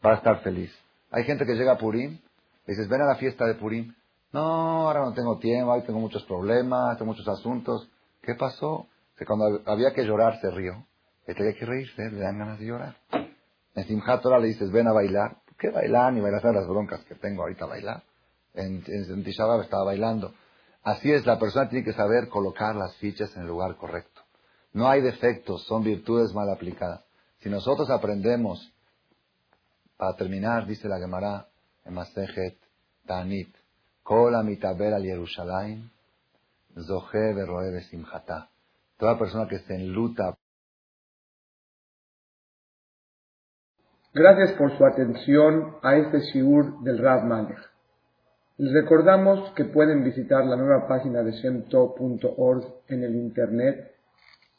vas 0.00 0.14
a 0.14 0.16
estar 0.16 0.38
feliz. 0.40 0.74
Hay 1.10 1.24
gente 1.24 1.44
que 1.44 1.52
llega 1.52 1.72
a 1.72 1.78
Purim, 1.78 2.18
dices, 2.66 2.88
ven 2.88 3.02
a 3.02 3.06
la 3.06 3.16
fiesta 3.16 3.44
de 3.44 3.54
Purim. 3.54 3.92
No, 4.32 4.88
ahora 4.88 5.00
no 5.00 5.14
tengo 5.14 5.38
tiempo, 5.38 5.72
ahí 5.72 5.82
tengo 5.82 6.00
muchos 6.00 6.22
problemas, 6.24 6.98
tengo 6.98 7.12
muchos 7.12 7.26
asuntos. 7.28 7.88
¿Qué 8.22 8.34
pasó? 8.34 8.86
Que 9.16 9.24
cuando 9.24 9.62
había 9.66 9.92
que 9.92 10.04
llorar 10.04 10.40
se 10.40 10.50
rió. 10.50 10.84
Y 11.26 11.34
tenía 11.34 11.54
que 11.54 11.66
reírse, 11.66 12.10
le 12.10 12.20
dan 12.20 12.38
ganas 12.38 12.58
de 12.58 12.66
llorar. 12.66 12.96
En 13.74 13.84
Simchat 13.86 14.24
le 14.24 14.46
dices, 14.46 14.70
ven 14.70 14.88
a 14.88 14.92
bailar. 14.92 15.38
¿Por 15.44 15.56
qué 15.56 15.70
bailar? 15.70 16.12
Ni 16.12 16.20
bailar 16.20 16.42
las 16.54 16.66
broncas 16.66 17.04
que 17.04 17.14
tengo 17.14 17.42
ahorita 17.42 17.64
a 17.64 17.68
bailar. 17.68 18.02
En, 18.54 18.82
en, 18.86 19.26
estaba 19.26 19.84
bailando. 19.84 20.34
Así 20.82 21.12
es, 21.12 21.26
la 21.26 21.38
persona 21.38 21.68
tiene 21.68 21.84
que 21.84 21.92
saber 21.92 22.28
colocar 22.28 22.74
las 22.74 22.96
fichas 22.96 23.34
en 23.36 23.42
el 23.42 23.48
lugar 23.48 23.76
correcto. 23.76 24.22
No 24.72 24.88
hay 24.88 25.00
defectos, 25.00 25.64
son 25.64 25.82
virtudes 25.84 26.32
mal 26.34 26.48
aplicadas. 26.50 27.04
Si 27.40 27.48
nosotros 27.48 27.90
aprendemos, 27.90 28.72
para 29.96 30.14
terminar, 30.16 30.66
dice 30.66 30.88
la 30.88 30.98
Gemara 30.98 31.48
en 31.84 31.94
Masejet 31.94 32.58
Tanit, 33.06 33.54
Toda 38.96 39.18
persona 39.18 39.46
que 39.46 39.58
se 39.58 39.74
enluta. 39.74 40.34
Gracias 44.14 44.52
por 44.52 44.74
su 44.78 44.86
atención 44.86 45.76
a 45.82 45.96
este 45.96 46.20
shiur 46.20 46.82
del 46.84 46.96
Rav 46.96 47.24
Malech. 47.24 47.58
Les 48.56 48.72
recordamos 48.72 49.52
que 49.52 49.66
pueden 49.66 50.02
visitar 50.02 50.46
la 50.46 50.56
nueva 50.56 50.88
página 50.88 51.22
de 51.22 51.32
shemtov.org 51.32 52.64
en 52.88 53.04
el 53.04 53.14
internet 53.14 53.94